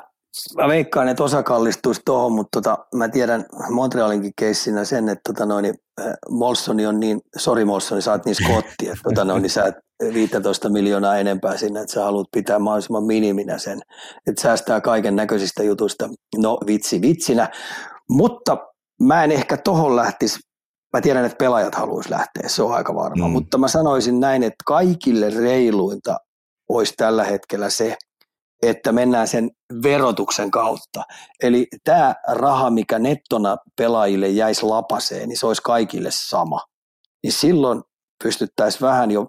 mä 0.56 0.68
veikkaan, 0.68 1.08
että 1.08 1.24
osa 1.24 1.44
kallistuisi 1.44 2.02
tuohon, 2.06 2.32
mutta 2.32 2.62
tota, 2.62 2.86
mä 2.96 3.10
tiedän 3.10 3.46
Montrealinkin 3.70 4.32
keissinä 4.40 4.86
sen, 4.86 5.10
että 5.10 5.34
tota 5.34 5.46
noin, 5.46 5.66
äh, 5.66 6.14
Molsoni 6.30 6.86
on 6.86 7.00
niin, 7.00 7.22
sori 7.38 7.66
Molsoni, 7.66 8.02
sä 8.02 8.12
oot 8.12 8.26
niin 8.26 8.36
skotti, 8.36 8.90
että 8.90 9.04
tota 9.04 9.26
noin, 9.26 9.42
niin 9.42 9.50
sä 9.50 9.64
et 9.64 9.76
15 10.14 10.70
miljoonaa 10.70 11.18
enempää 11.18 11.58
sinne, 11.58 11.82
että 11.82 11.94
sä 11.94 12.04
haluat 12.04 12.28
pitää 12.32 12.60
mahdollisimman 12.60 13.04
miniminä 13.04 13.58
sen, 13.58 13.82
että 14.28 14.42
säästää 14.42 14.82
kaiken 14.82 15.16
näköisistä 15.16 15.64
jutuista. 15.64 16.10
No 16.38 16.58
vitsi 16.68 17.02
vitsinä, 17.02 17.50
mutta 18.10 18.58
mä 19.02 19.24
en 19.24 19.32
ehkä 19.32 19.58
tohon 19.58 19.96
lähtisi, 19.96 20.40
mä 20.94 21.02
tiedän, 21.02 21.26
että 21.26 21.38
pelaajat 21.38 21.76
haluaisi 21.76 22.12
lähteä, 22.12 22.50
se 22.50 22.64
on 22.64 22.74
aika 22.74 22.96
varma, 22.96 23.28
mm. 23.28 23.32
mutta 23.32 23.58
mä 23.58 23.68
sanoisin 23.68 24.20
näin, 24.20 24.44
että 24.44 24.64
kaikille 24.66 25.30
reiluinta 25.30 26.18
olisi 26.70 26.94
tällä 26.98 27.24
hetkellä 27.24 27.70
se, 27.70 27.98
että 28.62 28.92
mennään 28.92 29.28
sen 29.28 29.52
verotuksen 29.84 30.52
kautta. 30.52 31.04
Eli 31.44 31.68
tämä 31.84 32.16
raha, 32.28 32.70
mikä 32.70 33.00
nettona 33.00 33.58
pelaajille 33.78 34.28
jäisi 34.28 34.66
lapaseen, 34.66 35.30
niin 35.30 35.38
se 35.38 35.48
olisi 35.48 35.62
kaikille 35.62 36.10
sama. 36.12 36.62
Niin 37.24 37.34
silloin 37.34 37.84
pystyttäisiin 38.24 38.82
vähän 38.82 39.12
jo, 39.12 39.28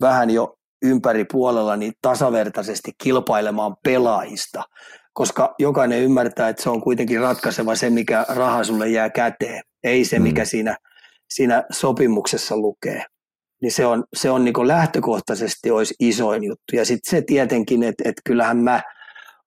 vähän 0.00 0.30
jo 0.30 0.54
ympäri 0.84 1.24
puolella 1.32 1.76
niin 1.76 1.92
tasavertaisesti 2.02 2.92
kilpailemaan 2.98 3.76
pelaajista 3.84 4.62
koska 5.12 5.54
jokainen 5.58 6.02
ymmärtää, 6.02 6.48
että 6.48 6.62
se 6.62 6.70
on 6.70 6.80
kuitenkin 6.80 7.20
ratkaiseva 7.20 7.74
se, 7.74 7.90
mikä 7.90 8.26
raha 8.28 8.64
sulle 8.64 8.88
jää 8.88 9.10
käteen, 9.10 9.62
ei 9.84 10.04
se, 10.04 10.18
mikä 10.18 10.42
mm. 10.42 10.46
siinä, 10.46 10.76
siinä 11.30 11.64
sopimuksessa 11.72 12.56
lukee. 12.56 13.04
Niin 13.62 13.72
se 13.72 13.86
on, 13.86 14.04
se 14.16 14.30
on 14.30 14.44
niin 14.44 14.68
lähtökohtaisesti 14.68 15.70
olisi 15.70 15.94
isoin 16.00 16.44
juttu. 16.44 16.76
Ja 16.76 16.84
sitten 16.84 17.10
se 17.10 17.22
tietenkin, 17.26 17.82
että, 17.82 18.02
että 18.08 18.22
kyllähän 18.24 18.56
mä 18.56 18.82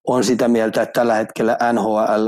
on 0.07 0.23
sitä 0.23 0.47
mieltä, 0.47 0.81
että 0.81 0.99
tällä 0.99 1.13
hetkellä 1.13 1.57
NHL, 1.73 2.27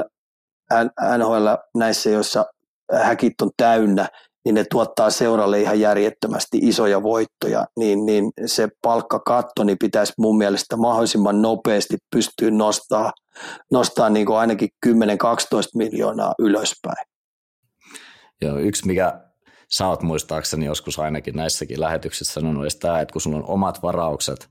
NHL 1.17 1.47
näissä, 1.77 2.09
joissa 2.09 2.45
häkit 2.93 3.41
on 3.41 3.51
täynnä, 3.57 4.07
niin 4.45 4.55
ne 4.55 4.65
tuottaa 4.71 5.09
seuralle 5.09 5.61
ihan 5.61 5.79
järjettömästi 5.79 6.57
isoja 6.61 7.03
voittoja, 7.03 7.65
niin, 7.79 8.05
niin 8.05 8.31
se 8.45 8.67
palkkakatto 8.81 9.63
niin 9.63 9.77
pitäisi 9.79 10.13
mun 10.17 10.38
mielestä 10.38 10.77
mahdollisimman 10.77 11.41
nopeasti 11.41 11.97
pystyä 12.15 12.51
nostaa, 12.51 13.11
nostaa 13.71 14.09
niin 14.09 14.27
ainakin 14.31 14.69
10-12 14.85 14.91
miljoonaa 15.75 16.33
ylöspäin. 16.39 17.07
Joo, 18.41 18.57
yksi 18.57 18.88
mikä 18.88 19.26
sä 19.72 19.88
oot 19.88 20.01
muistaakseni 20.01 20.65
joskus 20.65 20.99
ainakin 20.99 21.36
näissäkin 21.36 21.80
lähetyksissä 21.80 22.34
sanonut, 22.34 22.68
tämä, 22.80 23.01
että 23.01 23.13
kun 23.13 23.22
sulla 23.22 23.38
on 23.38 23.49
omat 23.49 23.84
varaukset, 23.84 24.49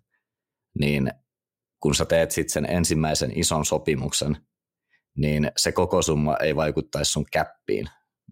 niin 0.79 1.11
kun 1.83 1.95
sä 1.95 2.05
teet 2.05 2.31
sitten 2.31 2.53
sen 2.53 2.67
ensimmäisen 2.71 3.39
ison 3.39 3.65
sopimuksen, 3.65 4.37
niin 5.17 5.51
se 5.57 5.73
koko 5.73 6.03
summa 6.03 6.37
ei 6.37 6.57
vaikuttaisi 6.57 7.13
sun 7.13 7.27
käppiin, 7.33 7.87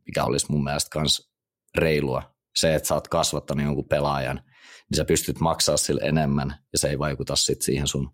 mikä 0.06 0.24
olisi 0.24 0.46
mun 0.52 0.64
mielestä 0.64 0.98
myös 0.98 1.30
reilua. 1.78 2.34
Se, 2.56 2.74
että 2.74 2.88
sä 2.88 2.94
oot 2.94 3.08
kasvattanut 3.08 3.64
jonkun 3.64 3.88
pelaajan, 3.88 4.36
niin 4.90 4.96
sä 4.96 5.04
pystyt 5.04 5.40
maksaa 5.40 5.76
sille 5.76 6.00
enemmän 6.04 6.54
ja 6.72 6.78
se 6.78 6.88
ei 6.88 6.98
vaikuta 6.98 7.36
sit 7.36 7.62
siihen 7.62 7.86
sun 7.86 8.10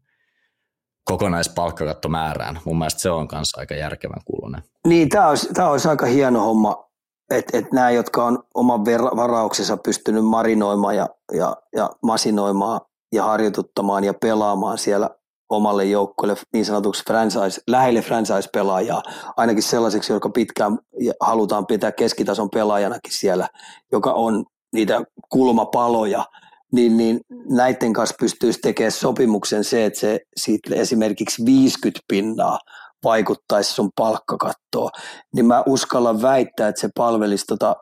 kokonaispalkkakattomäärään. 1.05 2.61
Mun 2.65 2.79
mielestä 2.79 3.01
se 3.01 3.11
on 3.11 3.29
myös 3.33 3.55
aika 3.57 3.75
järkevän 3.75 4.21
kuulunen. 4.25 4.63
Niin, 4.87 5.09
tämä 5.09 5.29
olisi, 5.29 5.49
olisi 5.63 5.89
aika 5.89 6.07
hieno 6.07 6.41
homma, 6.41 6.90
että 7.31 7.59
et 7.59 7.73
nämä, 7.73 7.91
jotka 7.91 8.25
on 8.25 8.43
oman 8.55 8.85
varauksensa 9.17 9.77
pystynyt 9.77 10.25
marinoimaan 10.25 10.97
ja, 10.97 11.09
ja, 11.33 11.57
ja 11.77 11.91
masinoimaan 12.03 12.81
ja 13.13 13.25
harjoituttamaan 13.25 14.05
ja 14.05 14.15
pelaamaan 14.15 14.79
siellä 14.79 15.11
omalle 15.51 15.85
joukkueelle 15.85 16.37
niin 16.53 16.65
sanotuksi 16.65 17.05
franchise, 17.07 17.61
lähelle 17.67 18.03
franchise-pelaajaa, 18.03 19.03
ainakin 19.37 19.63
sellaiseksi, 19.63 20.13
joka 20.13 20.29
pitkään 20.29 20.79
halutaan 21.21 21.67
pitää 21.67 21.93
keskitason 21.93 22.51
pelaajanakin 22.51 23.13
siellä, 23.13 23.49
joka 23.93 24.13
on 24.13 24.45
niitä 24.73 25.03
kulmapaloja, 25.29 26.25
niin, 26.73 26.97
niin 26.97 27.21
näiden 27.49 27.93
kanssa 27.93 28.17
pystyisi 28.21 28.59
tekemään 28.59 28.93
sopimuksen 28.93 29.65
se, 29.65 29.85
että 29.85 30.01
se 30.01 30.21
siitä 30.37 30.75
esimerkiksi 30.75 31.45
50 31.45 32.01
pinnaa 32.09 32.59
vaikuttaisi 33.05 33.73
sun 33.73 33.91
palkkakattoon, 33.97 34.91
niin 35.35 35.47
mä 35.47 35.63
uskallan 35.67 36.23
väittää, 36.23 36.69
että 36.69 36.81
se 36.81 36.89
palvelisi 36.97 37.45
tota 37.47 37.77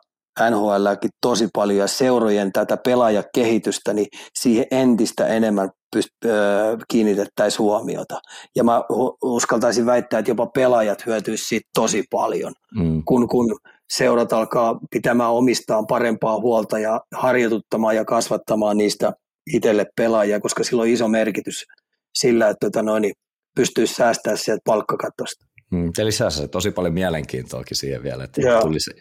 NHLkin 0.49 1.09
tosi 1.21 1.47
paljon 1.53 1.79
ja 1.79 1.87
seurojen 1.87 2.51
tätä 2.51 2.77
pelaajakehitystä, 2.77 3.93
niin 3.93 4.07
siihen 4.39 4.65
entistä 4.71 5.27
enemmän 5.27 5.69
pyst- 5.95 6.25
öö, 6.29 6.77
kiinnitettäisiin 6.87 7.59
huomiota. 7.59 8.19
Ja 8.55 8.63
mä 8.63 8.83
uskaltaisin 9.23 9.85
väittää, 9.85 10.19
että 10.19 10.31
jopa 10.31 10.45
pelaajat 10.47 11.05
hyötyisivät 11.05 11.47
siitä 11.47 11.69
tosi 11.75 12.03
paljon, 12.11 12.53
mm. 12.75 13.03
kun, 13.05 13.27
kun 13.27 13.57
seurat 13.93 14.33
alkaa 14.33 14.79
pitämään 14.91 15.31
omistaan 15.31 15.87
parempaa 15.87 16.39
huolta 16.39 16.79
ja 16.79 17.01
harjoituttamaan 17.15 17.95
ja 17.95 18.05
kasvattamaan 18.05 18.77
niistä 18.77 19.13
itselle 19.53 19.85
pelaajia, 19.95 20.39
koska 20.39 20.63
sillä 20.63 20.81
on 20.81 20.87
iso 20.87 21.07
merkitys 21.07 21.65
sillä, 22.13 22.49
että 22.49 22.65
tota 22.67 22.83
noin, 22.83 23.01
niin 23.01 23.13
pystyisi 23.55 23.93
säästämään 23.93 24.37
sieltä 24.37 24.61
palkkakatosta. 24.65 25.45
Mm, 25.71 25.91
se 25.95 26.05
lisää 26.05 26.29
se 26.29 26.47
tosi 26.47 26.71
paljon 26.71 26.93
mielenkiintoakin 26.93 27.77
siihen 27.77 28.03
vielä, 28.03 28.23
että 28.23 28.41
Joo. 28.41 28.61
tulisi 28.61 28.91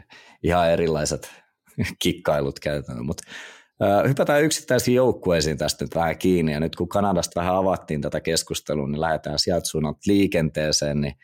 ihan 0.42 0.70
erilaiset 0.70 1.30
kikkailut 2.03 2.61
käytännön. 2.61 3.07
Mutta 3.07 3.22
hypätään 4.09 4.42
yksittäisiin 4.42 4.94
joukkueisiin 4.94 5.59
tästä 5.59 5.84
nyt 5.84 5.94
vähän 5.94 6.18
kiinni, 6.18 6.53
ja 6.53 6.61
nyt 6.61 6.76
kun 6.76 6.88
Kanadasta 6.88 7.40
vähän 7.40 7.57
avattiin 7.57 8.01
tätä 8.01 8.20
keskustelua, 8.20 8.88
niin 8.88 9.01
lähdetään 9.01 9.38
sieltä 9.38 9.66
suunnalta 9.66 9.99
liikenteeseen, 10.07 11.01
niin 11.01 11.14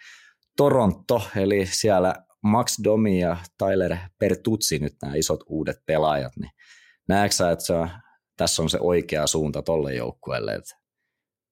Toronto, 0.57 1.23
eli 1.37 1.67
siellä 1.67 2.15
Max 2.43 2.79
Domi 2.85 3.21
ja 3.21 3.37
Tyler 3.59 3.97
Pertutsi 4.19 4.79
nyt 4.79 4.95
nämä 5.03 5.15
isot 5.15 5.41
uudet 5.47 5.77
pelaajat, 5.87 6.33
niin 6.37 6.51
näetkö 7.09 7.35
sä, 7.35 7.51
että 7.51 7.65
se 7.65 7.73
on, 7.73 7.89
tässä 8.37 8.63
on 8.63 8.71
se 8.71 8.79
oikea 8.81 9.27
suunta 9.27 9.63
tolle 9.63 9.95
joukkueelle, 9.95 10.55
että 10.55 10.75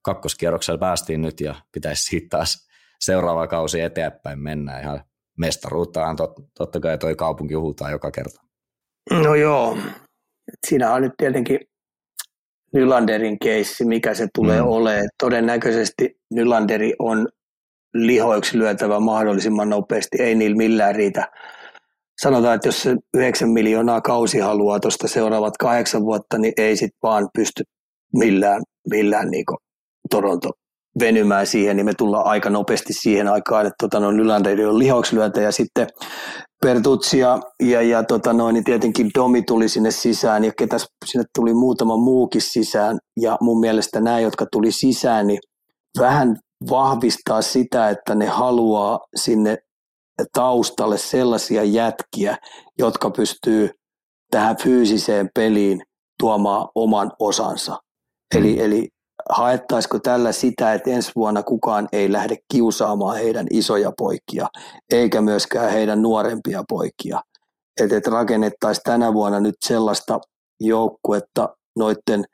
kakkoskierroksella 0.02 0.78
päästiin 0.78 1.22
nyt 1.22 1.40
ja 1.40 1.54
pitäisi 1.72 2.02
siitä 2.02 2.26
taas 2.30 2.68
seuraava 3.00 3.46
kausi 3.46 3.80
eteenpäin 3.80 4.38
mennä. 4.38 4.80
Ihan 4.80 5.00
mestaruuttahan 5.38 6.16
tot, 6.16 6.32
totta 6.58 6.80
kai 6.80 6.98
toi 6.98 7.14
kaupunki 7.14 7.54
huutaa 7.54 7.90
joka 7.90 8.10
kerta. 8.10 8.42
No 9.10 9.34
joo, 9.34 9.78
siinä 10.66 10.92
on 10.94 11.02
nyt 11.02 11.12
tietenkin 11.16 11.60
Nylanderin 12.74 13.38
keissi, 13.38 13.84
mikä 13.84 14.14
se 14.14 14.28
tulee 14.34 14.60
mm. 14.60 14.68
olemaan. 14.68 15.08
Todennäköisesti 15.22 16.20
Nylanderi 16.30 16.92
on 16.98 17.28
lihoiksi 17.94 18.58
lyötävä 18.58 19.00
mahdollisimman 19.00 19.68
nopeasti, 19.68 20.22
ei 20.22 20.34
niillä 20.34 20.56
millään 20.56 20.94
riitä. 20.94 21.30
Sanotaan, 22.22 22.54
että 22.54 22.68
jos 22.68 22.82
se 22.82 22.96
9 23.14 23.50
miljoonaa 23.50 24.00
kausi 24.00 24.38
haluaa 24.38 24.80
tuosta 24.80 25.08
seuraavat 25.08 25.56
kahdeksan 25.56 26.02
vuotta, 26.02 26.38
niin 26.38 26.52
ei 26.56 26.76
sit 26.76 26.92
vaan 27.02 27.28
pysty 27.34 27.62
millään, 28.12 28.62
millään 28.90 29.30
niin 29.30 29.44
Toronto 30.10 30.50
venymään 31.00 31.46
siihen, 31.46 31.76
niin 31.76 31.86
me 31.86 31.92
tullaan 31.98 32.26
aika 32.26 32.50
nopeasti 32.50 32.92
siihen 32.92 33.28
aikaan, 33.28 33.66
että 33.66 33.76
tota, 33.82 34.00
no, 34.00 34.10
Nylander 34.10 34.68
on 34.68 34.78
lihokslyötä 34.78 35.40
ja 35.40 35.52
sitten 35.52 35.86
Pertutsi 36.62 37.18
ja, 37.18 37.40
ja, 37.62 37.82
ja 37.82 38.04
tota, 38.04 38.32
no, 38.32 38.50
niin 38.50 38.64
tietenkin 38.64 39.10
Domi 39.18 39.42
tuli 39.42 39.68
sinne 39.68 39.90
sisään 39.90 40.44
ja 40.44 40.52
ketäs 40.58 40.86
sinne 41.04 41.24
tuli 41.34 41.54
muutama 41.54 41.96
muukin 41.96 42.40
sisään 42.42 42.98
ja 43.20 43.36
mun 43.40 43.60
mielestä 43.60 44.00
nämä, 44.00 44.20
jotka 44.20 44.46
tuli 44.52 44.72
sisään, 44.72 45.26
niin 45.26 45.38
vähän 45.98 46.36
vahvistaa 46.70 47.42
sitä, 47.42 47.88
että 47.88 48.14
ne 48.14 48.26
haluaa 48.26 48.98
sinne 49.16 49.58
taustalle 50.32 50.98
sellaisia 50.98 51.64
jätkiä, 51.64 52.36
jotka 52.78 53.10
pystyy 53.10 53.70
tähän 54.30 54.56
fyysiseen 54.56 55.28
peliin 55.34 55.82
tuomaan 56.18 56.68
oman 56.74 57.10
osansa. 57.18 57.72
Mm. 57.72 58.38
Eli, 58.38 58.60
eli 58.60 58.88
haettaisiko 59.30 59.98
tällä 59.98 60.32
sitä, 60.32 60.74
että 60.74 60.90
ensi 60.90 61.12
vuonna 61.16 61.42
kukaan 61.42 61.88
ei 61.92 62.12
lähde 62.12 62.36
kiusaamaan 62.52 63.16
heidän 63.16 63.46
isoja 63.50 63.92
poikia, 63.98 64.48
eikä 64.92 65.20
myöskään 65.20 65.72
heidän 65.72 66.02
nuorempia 66.02 66.64
poikia. 66.68 67.20
Että 67.80 67.96
et 67.96 68.06
rakennettaisiin 68.06 68.82
tänä 68.84 69.12
vuonna 69.12 69.40
nyt 69.40 69.54
sellaista 69.64 70.20
joukkuetta 70.60 71.56
noiden 71.76 72.24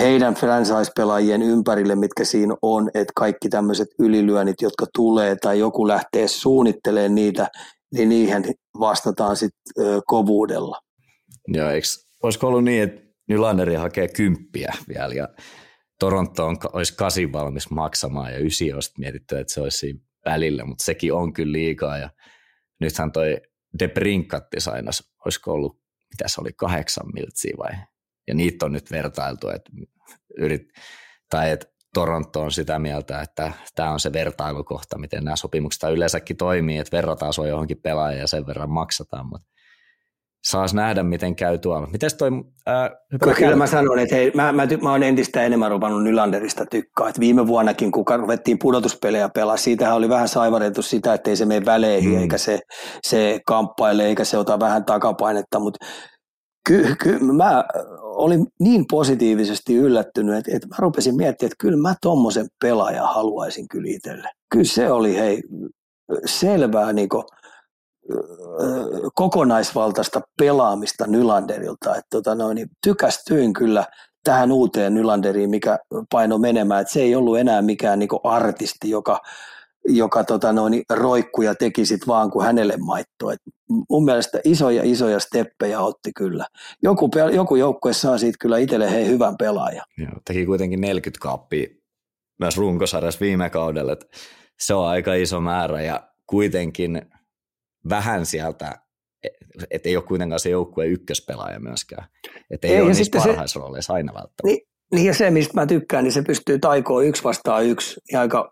heidän 0.00 0.34
franchise-pelaajien 0.34 1.42
ympärille, 1.42 1.94
mitkä 1.94 2.24
siinä 2.24 2.54
on, 2.62 2.90
että 2.94 3.12
kaikki 3.16 3.48
tämmöiset 3.48 3.88
ylilyönnit, 3.98 4.62
jotka 4.62 4.86
tulee 4.94 5.36
tai 5.36 5.58
joku 5.58 5.88
lähtee 5.88 6.28
suunnittelemaan 6.28 7.14
niitä, 7.14 7.48
niin 7.94 8.08
niihin 8.08 8.44
vastataan 8.80 9.36
sitten 9.36 10.02
kovuudella. 10.06 10.80
Joo, 11.48 11.70
eikö, 11.70 11.86
olisiko 12.22 12.46
ollut 12.46 12.64
niin, 12.64 12.82
että 12.82 13.02
Nylanderi 13.28 13.74
hakee 13.74 14.08
kymppiä 14.08 14.72
vielä 14.88 15.14
ja 15.14 15.28
Toronto 16.04 16.46
on, 16.46 16.56
olisi 16.72 16.96
kasi 16.96 17.32
valmis 17.32 17.70
maksamaan 17.70 18.32
ja 18.32 18.38
ysi 18.38 18.72
olisi 18.72 18.92
mietitty, 18.98 19.38
että 19.38 19.52
se 19.52 19.60
olisi 19.60 19.78
siinä 19.78 20.00
välillä, 20.24 20.64
mutta 20.64 20.84
sekin 20.84 21.12
on 21.12 21.32
kyllä 21.32 21.52
liikaa 21.52 21.98
ja 21.98 22.10
nythän 22.80 23.12
toi 23.12 23.40
De 23.78 23.88
Brinkatti 23.88 24.60
sainas, 24.60 25.14
olisiko 25.24 25.52
ollut, 25.52 25.80
mitä 26.12 26.28
se 26.28 26.40
oli, 26.40 26.52
kahdeksan 26.52 27.06
miltsiä 27.14 27.54
vai? 27.58 27.72
Ja 28.28 28.34
niitä 28.34 28.66
on 28.66 28.72
nyt 28.72 28.90
vertailtu, 28.90 29.48
että 29.48 29.70
yrit, 30.38 30.62
tai 31.30 31.50
että 31.50 31.66
Toronto 31.94 32.40
on 32.40 32.52
sitä 32.52 32.78
mieltä, 32.78 33.20
että 33.20 33.52
tämä 33.74 33.92
on 33.92 34.00
se 34.00 34.12
vertailukohta, 34.12 34.98
miten 34.98 35.24
nämä 35.24 35.36
sopimukset 35.36 35.90
yleensäkin 35.90 36.36
toimii, 36.36 36.78
että 36.78 36.96
verrataan 36.96 37.32
sua 37.32 37.46
johonkin 37.46 37.82
pelaajaan 37.82 38.20
ja 38.20 38.26
sen 38.26 38.46
verran 38.46 38.70
maksataan, 38.70 39.26
mutta 39.26 39.53
saas 40.44 40.74
nähdä, 40.74 41.02
miten 41.02 41.36
käy 41.36 41.58
tuolla. 41.58 41.86
Mites 41.86 42.14
toi... 42.14 42.30
Ää, 42.66 42.90
kyllä, 43.20 43.34
kyllä 43.34 43.56
mä 43.56 43.66
sanon, 43.66 43.98
että 43.98 44.14
hei, 44.14 44.32
mä, 44.34 44.52
mä, 44.52 44.68
mä 44.82 44.90
oon 44.90 45.02
entistä 45.02 45.42
enemmän 45.42 45.70
ruvannut 45.70 46.02
Nylanderista 46.02 46.66
tykkää. 46.66 47.08
Et 47.08 47.20
viime 47.20 47.46
vuonnakin, 47.46 47.92
kun 47.92 48.04
ruvettiin 48.16 48.58
pudotuspelejä 48.58 49.28
pelaa, 49.28 49.56
siitähän 49.56 49.96
oli 49.96 50.08
vähän 50.08 50.28
saivareltu 50.28 50.82
sitä, 50.82 51.14
että 51.14 51.30
ei 51.30 51.36
se 51.36 51.44
mene 51.44 51.64
väleihin, 51.64 52.12
mm. 52.12 52.18
eikä 52.18 52.38
se, 52.38 52.60
se 53.02 53.40
kamppaile, 53.46 54.06
eikä 54.06 54.24
se 54.24 54.38
ota 54.38 54.60
vähän 54.60 54.84
takapainetta, 54.84 55.58
mutta 55.58 55.86
kyllä 56.68 56.96
ky, 56.96 57.18
mä 57.18 57.64
olin 58.00 58.46
niin 58.60 58.84
positiivisesti 58.90 59.76
yllättynyt, 59.76 60.36
että, 60.36 60.50
että 60.56 60.68
mä 60.68 60.76
rupesin 60.78 61.16
miettimään, 61.16 61.48
että 61.48 61.62
kyllä 61.62 61.76
mä 61.76 61.94
tommosen 62.02 62.46
pelaajan 62.62 63.14
haluaisin 63.14 63.68
kyllä 63.68 63.90
itselle. 63.90 64.28
Kyllä 64.50 64.64
se 64.64 64.90
oli 64.90 65.14
hei, 65.14 65.42
selvää 66.24 66.92
niin 66.92 67.08
kuin, 67.08 67.24
kokonaisvaltaista 69.14 70.20
pelaamista 70.38 71.06
Nylanderilta. 71.06 71.90
Että 71.90 72.08
tota 72.10 72.34
noin, 72.34 72.54
niin 72.54 72.70
tykästyin 72.84 73.52
kyllä 73.52 73.84
tähän 74.24 74.52
uuteen 74.52 74.94
Nylanderiin, 74.94 75.50
mikä 75.50 75.78
paino 76.10 76.38
menemään. 76.38 76.80
Että 76.80 76.92
se 76.92 77.00
ei 77.00 77.14
ollut 77.14 77.38
enää 77.38 77.62
mikään 77.62 77.98
niin 77.98 78.08
artisti, 78.24 78.90
joka, 78.90 79.20
joka 79.88 80.24
tota 80.24 80.52
noin, 80.52 80.82
roikkuja 80.90 81.54
teki 81.54 81.86
sit 81.86 82.06
vaan 82.06 82.30
kuin 82.30 82.46
hänelle 82.46 82.76
maitto. 82.76 83.30
Et 83.30 83.40
mun 83.90 84.04
mielestä 84.04 84.40
isoja 84.44 84.82
isoja 84.84 85.20
steppejä 85.20 85.80
otti 85.80 86.12
kyllä. 86.16 86.46
Joku, 86.82 87.10
joku 87.32 87.56
joukkue 87.56 87.92
saa 87.92 88.18
siitä 88.18 88.36
kyllä 88.40 88.58
itselle 88.58 88.90
hei 88.90 89.06
hyvän 89.06 89.36
pelaajan. 89.36 89.84
Joo, 89.98 90.12
teki 90.24 90.46
kuitenkin 90.46 90.80
40 90.80 91.22
kaappia 91.22 91.68
myös 92.40 92.56
runkosarjassa 92.56 93.20
viime 93.20 93.50
kaudella. 93.50 93.92
Et 93.92 94.06
se 94.60 94.74
on 94.74 94.86
aika 94.86 95.14
iso 95.14 95.40
määrä 95.40 95.82
ja 95.82 96.08
kuitenkin– 96.26 97.02
vähän 97.88 98.26
sieltä, 98.26 98.78
että 99.70 99.88
ei 99.88 99.96
ole 99.96 100.04
kuitenkaan 100.04 100.40
se 100.40 100.50
joukkueen 100.50 100.90
ykköspelaaja 100.90 101.60
myöskään. 101.60 102.06
Että 102.50 102.66
ei, 102.66 102.74
ei 102.74 102.80
ole 102.80 102.92
niissä 102.92 103.18
parhaissa 103.18 103.52
se, 103.52 103.60
rooleissa 103.60 103.92
aina 103.92 104.14
välttämättä. 104.14 104.42
Niin, 104.44 104.60
niin 104.94 105.06
ja 105.06 105.14
se, 105.14 105.30
mistä 105.30 105.54
mä 105.54 105.66
tykkään, 105.66 106.04
niin 106.04 106.12
se 106.12 106.22
pystyy 106.22 106.58
taikoon 106.58 107.06
yksi 107.06 107.24
vastaan 107.24 107.64
yksi 107.64 108.00
ja 108.12 108.20
aika, 108.20 108.50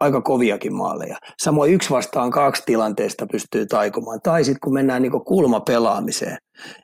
aika 0.00 0.20
koviakin 0.20 0.74
maaleja. 0.74 1.16
Samoin 1.42 1.72
yksi 1.72 1.90
vastaan 1.90 2.30
kaksi 2.30 2.62
tilanteesta 2.66 3.26
pystyy 3.32 3.66
taikomaan. 3.66 4.20
Tai 4.22 4.44
sitten 4.44 4.60
kun 4.60 4.74
mennään 4.74 5.02
niin 5.02 5.24
kulmapelaamiseen, 5.26 6.36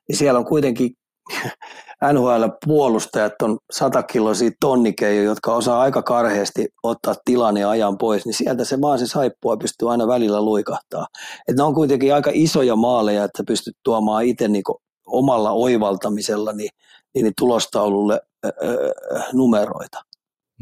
niin 0.09 0.17
siellä 0.17 0.39
on 0.39 0.47
kuitenkin 0.47 0.91
NHL-puolustajat 2.13 3.43
on 3.43 3.59
satakiloisia 3.71 4.51
tonnikeijoja, 4.61 5.29
jotka 5.29 5.55
osaa 5.55 5.81
aika 5.81 6.03
karheasti 6.03 6.69
ottaa 6.83 7.15
tilanne 7.25 7.61
ja 7.61 7.71
ajan 7.71 7.99
pois, 7.99 8.27
niin 8.27 8.35
sieltä 8.35 8.65
se 8.65 8.81
vaan 8.81 8.99
se 8.99 9.07
saippua 9.07 9.57
pystyy 9.57 9.91
aina 9.91 10.07
välillä 10.07 10.43
luikahtaa. 10.43 11.07
Et 11.49 11.57
ne 11.57 11.63
on 11.63 11.75
kuitenkin 11.75 12.15
aika 12.15 12.31
isoja 12.35 12.77
maaleja, 12.77 13.25
että 13.25 13.43
pystyt 13.47 13.77
tuomaan 13.85 14.25
itse 14.25 14.49
niin 14.49 14.63
omalla 15.07 15.51
oivaltamisella 15.51 16.53
niin, 16.53 16.71
niin 17.15 17.33
tulostaululle 17.39 18.21
öö, 18.45 18.93
numeroita. 19.33 20.05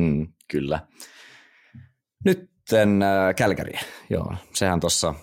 Hmm, 0.03 0.27
kyllä. 0.51 0.81
Nyt 2.25 2.51
äh, 2.73 3.35
Kälkäri, 3.37 3.73
joo, 4.11 4.35
sehän 4.55 4.81
tuossa 4.81 5.15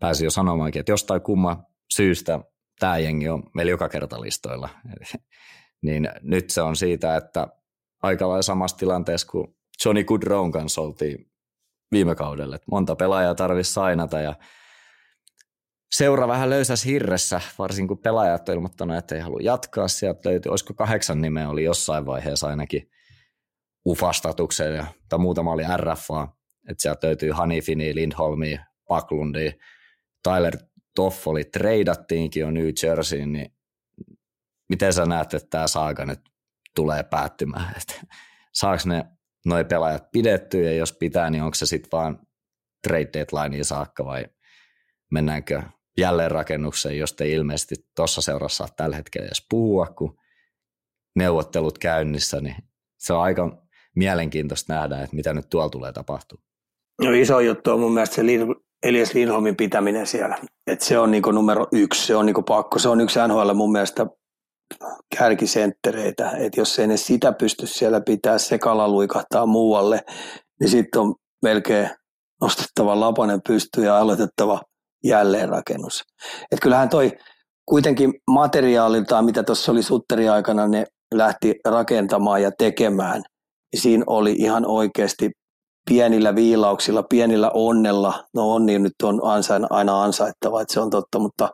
pääsi 0.00 0.24
jo 0.24 0.30
sanomaankin, 0.30 0.80
että 0.80 0.92
jostain 0.92 1.20
kumma 1.20 1.62
syystä 1.94 2.40
tämä 2.80 2.98
jengi 2.98 3.28
on 3.28 3.42
meillä 3.54 3.70
joka 3.70 3.88
kerta 3.88 4.20
listoilla. 4.20 4.68
niin 5.82 6.08
nyt 6.22 6.50
se 6.50 6.62
on 6.62 6.76
siitä, 6.76 7.16
että 7.16 7.48
aika 8.02 8.28
lailla 8.28 8.42
samassa 8.42 8.76
tilanteessa 8.76 9.26
kuin 9.26 9.56
Johnny 9.84 10.04
Goodrown 10.04 10.52
kanssa 10.52 10.80
oltiin 10.80 11.30
viime 11.92 12.14
kaudella. 12.14 12.56
Että 12.56 12.70
monta 12.70 12.96
pelaajaa 12.96 13.34
tarvitsisi 13.34 13.74
sainata 13.74 14.20
ja 14.20 14.34
seura 15.92 16.28
vähän 16.28 16.50
löysäs 16.50 16.84
hirressä, 16.84 17.40
varsinkin 17.58 17.88
kun 17.88 17.98
pelaajat 17.98 18.48
on 18.48 18.54
ilmoittanut, 18.54 18.96
että 18.96 19.14
ei 19.14 19.20
halua 19.20 19.40
jatkaa. 19.42 19.88
Sieltä 19.88 20.28
löytyi, 20.28 20.50
olisiko 20.50 20.74
kahdeksan 20.74 21.20
nimeä 21.20 21.48
oli 21.48 21.64
jossain 21.64 22.06
vaiheessa 22.06 22.46
ainakin 22.48 22.90
UFA-statuksen 23.88 24.74
ja, 24.76 24.86
tai 25.08 25.18
muutama 25.18 25.52
oli 25.52 25.62
RFA. 25.76 26.28
Että 26.68 26.82
sieltä 26.82 27.06
löytyy 27.06 27.30
Hanifini, 27.30 27.94
Lindholmi, 27.94 28.60
Paklundi, 28.88 29.52
Tyler 30.22 30.56
Toffoli 30.94 31.44
treidattiinkin 31.44 32.40
jo 32.40 32.50
New 32.50 32.68
Jerseyin, 32.82 33.32
niin 33.32 33.54
miten 34.68 34.92
sä 34.92 35.06
näet, 35.06 35.34
että 35.34 35.50
tämä 35.50 35.66
saaga 35.66 36.04
nyt 36.04 36.20
tulee 36.74 37.02
päättymään? 37.02 37.74
Että 37.80 38.14
saako 38.52 38.82
ne 38.84 39.04
noi 39.46 39.64
pelaajat 39.64 40.10
pidettyä 40.12 40.60
ja 40.60 40.72
jos 40.72 40.92
pitää, 40.92 41.30
niin 41.30 41.42
onko 41.42 41.54
se 41.54 41.66
sitten 41.66 41.90
vaan 41.92 42.18
trade 42.88 43.08
deadlineen 43.12 43.64
saakka 43.64 44.04
vai 44.04 44.26
mennäänkö 45.10 45.62
jälleen 45.98 46.30
rakennukseen, 46.30 46.98
josta 46.98 47.24
ei 47.24 47.32
ilmeisesti 47.32 47.74
tuossa 47.96 48.20
seurassa 48.20 48.56
saa 48.66 48.74
tällä 48.76 48.96
hetkellä 48.96 49.26
edes 49.26 49.46
puhua, 49.50 49.86
kun 49.86 50.16
neuvottelut 51.16 51.78
käynnissä, 51.78 52.40
niin 52.40 52.56
se 52.98 53.12
on 53.12 53.22
aika 53.22 53.66
mielenkiintoista 53.96 54.74
nähdä, 54.74 55.02
että 55.02 55.16
mitä 55.16 55.34
nyt 55.34 55.48
tuolla 55.50 55.70
tulee 55.70 55.92
tapahtua. 55.92 56.42
No 57.02 57.12
iso 57.12 57.40
juttu 57.40 57.70
on 57.70 57.80
mun 57.80 57.92
mielestä 57.92 58.16
se 58.16 58.26
Elias 58.82 59.14
Lindholmin 59.14 59.56
pitäminen 59.56 60.06
siellä. 60.06 60.38
Et 60.66 60.80
se 60.80 60.98
on 60.98 61.10
niinku 61.10 61.30
numero 61.30 61.66
yksi, 61.72 62.06
se 62.06 62.16
on 62.16 62.26
niinku 62.26 62.42
pakko. 62.42 62.78
Se 62.78 62.88
on 62.88 63.00
yksi 63.00 63.18
NHL 63.28 63.54
mun 63.54 63.72
mielestä 63.72 64.06
kärkisenttereitä. 65.18 66.30
että 66.30 66.60
jos 66.60 66.78
ei 66.78 66.86
ne 66.86 66.96
sitä 66.96 67.32
pysty 67.32 67.66
siellä 67.66 68.00
pitää, 68.00 68.38
sekala 68.38 68.88
luikahtaa 68.88 69.46
muualle, 69.46 70.04
niin 70.60 70.70
sitten 70.70 71.00
on 71.00 71.14
melkein 71.42 71.90
nostettava 72.40 73.00
lapanen 73.00 73.40
pystyy 73.48 73.84
ja 73.84 73.98
aloitettava 73.98 74.60
jälleenrakennus. 75.04 76.04
Et 76.52 76.60
kyllähän 76.60 76.88
toi 76.88 77.12
kuitenkin 77.66 78.14
materiaaliltaan, 78.30 79.24
mitä 79.24 79.42
tuossa 79.42 79.72
oli 79.72 79.82
Sutteri 79.82 80.28
aikana, 80.28 80.66
ne 80.66 80.86
lähti 81.14 81.54
rakentamaan 81.64 82.42
ja 82.42 82.50
tekemään, 82.58 83.22
niin 83.72 83.82
siinä 83.82 84.04
oli 84.06 84.32
ihan 84.32 84.66
oikeasti 84.66 85.30
pienillä 85.88 86.34
viilauksilla, 86.34 87.02
pienillä 87.02 87.50
onnella, 87.54 88.24
no 88.34 88.52
onni 88.52 88.78
nyt 88.78 88.94
on 89.02 89.20
ansain, 89.24 89.66
aina 89.70 90.02
ansaittava, 90.02 90.62
että 90.62 90.74
se 90.74 90.80
on 90.80 90.90
totta, 90.90 91.18
mutta 91.18 91.48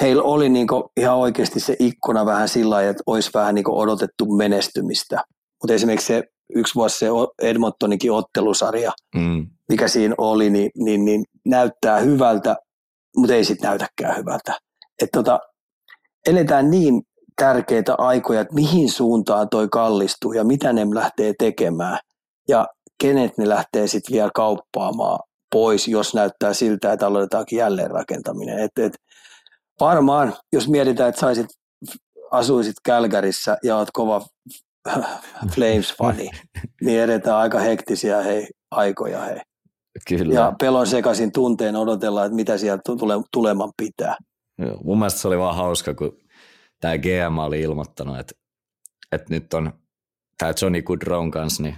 heillä 0.00 0.22
oli 0.22 0.48
niin 0.48 0.66
ihan 0.96 1.16
oikeasti 1.16 1.60
se 1.60 1.76
ikkuna 1.78 2.26
vähän 2.26 2.48
sillä 2.48 2.74
lailla, 2.74 2.90
että 2.90 3.02
olisi 3.06 3.30
vähän 3.34 3.54
niin 3.54 3.70
odotettu 3.70 4.26
menestymistä. 4.36 5.24
Mutta 5.62 5.74
esimerkiksi 5.74 6.06
se 6.06 6.22
yksi 6.54 6.74
vuosi 6.74 6.98
se 6.98 7.06
Edmontonikin 7.42 8.12
ottelusarja, 8.12 8.92
mm. 9.14 9.46
mikä 9.68 9.88
siinä 9.88 10.14
oli, 10.18 10.50
niin, 10.50 10.70
niin, 10.78 11.04
niin 11.04 11.24
näyttää 11.46 11.98
hyvältä, 11.98 12.56
mutta 13.16 13.34
ei 13.34 13.44
sitten 13.44 13.68
näytäkään 13.68 14.16
hyvältä. 14.16 14.58
Et 15.02 15.08
tota, 15.12 15.40
eletään 16.26 16.70
niin 16.70 17.02
tärkeitä 17.36 17.94
aikoja, 17.98 18.40
että 18.40 18.54
mihin 18.54 18.90
suuntaan 18.90 19.48
toi 19.48 19.68
kallistuu 19.68 20.32
ja 20.32 20.44
mitä 20.44 20.72
ne 20.72 20.86
lähtee 20.94 21.32
tekemään. 21.38 21.98
Ja 22.48 22.66
kenet 23.00 23.38
ne 23.38 23.48
lähtee 23.48 23.86
sitten 23.86 24.12
vielä 24.12 24.30
kauppaamaan 24.34 25.18
pois, 25.52 25.88
jos 25.88 26.14
näyttää 26.14 26.52
siltä, 26.52 26.92
että 26.92 27.06
aloitetaankin 27.06 27.58
jälleenrakentaminen. 27.58 28.58
Et, 28.58 28.78
et, 28.78 28.96
varmaan, 29.80 30.34
jos 30.52 30.68
mietitään, 30.68 31.08
että 31.08 31.20
saisit, 31.20 31.46
asuisit 32.30 32.74
Kälkärissä 32.84 33.56
ja 33.62 33.76
oot 33.76 33.88
kova 33.92 34.20
Flames-fani, 35.54 36.30
niin 36.82 37.00
edetään 37.00 37.36
aika 37.36 37.58
hektisiä 37.58 38.22
hei, 38.22 38.46
aikoja. 38.70 39.20
Hei. 39.20 39.40
Kyllä. 40.08 40.34
Ja 40.34 40.52
pelon 40.60 40.86
sekaisin 40.86 41.32
tunteen 41.32 41.76
odotella, 41.76 42.24
että 42.24 42.36
mitä 42.36 42.58
sieltä 42.58 42.82
tule, 42.98 43.14
tuleman 43.32 43.72
pitää. 43.76 44.16
Joo, 44.58 44.80
mun 44.84 44.98
mielestä 44.98 45.20
se 45.20 45.28
oli 45.28 45.38
vaan 45.38 45.56
hauska, 45.56 45.94
kun 45.94 46.20
tämä 46.80 46.98
GM 46.98 47.38
oli 47.38 47.60
ilmoittanut, 47.60 48.18
että, 48.18 48.34
että 49.12 49.26
nyt 49.30 49.54
on 49.54 49.72
tämä 50.38 50.52
Johnny 50.62 50.82
Goodrown 50.82 51.30
kanssa, 51.30 51.62
niin 51.62 51.76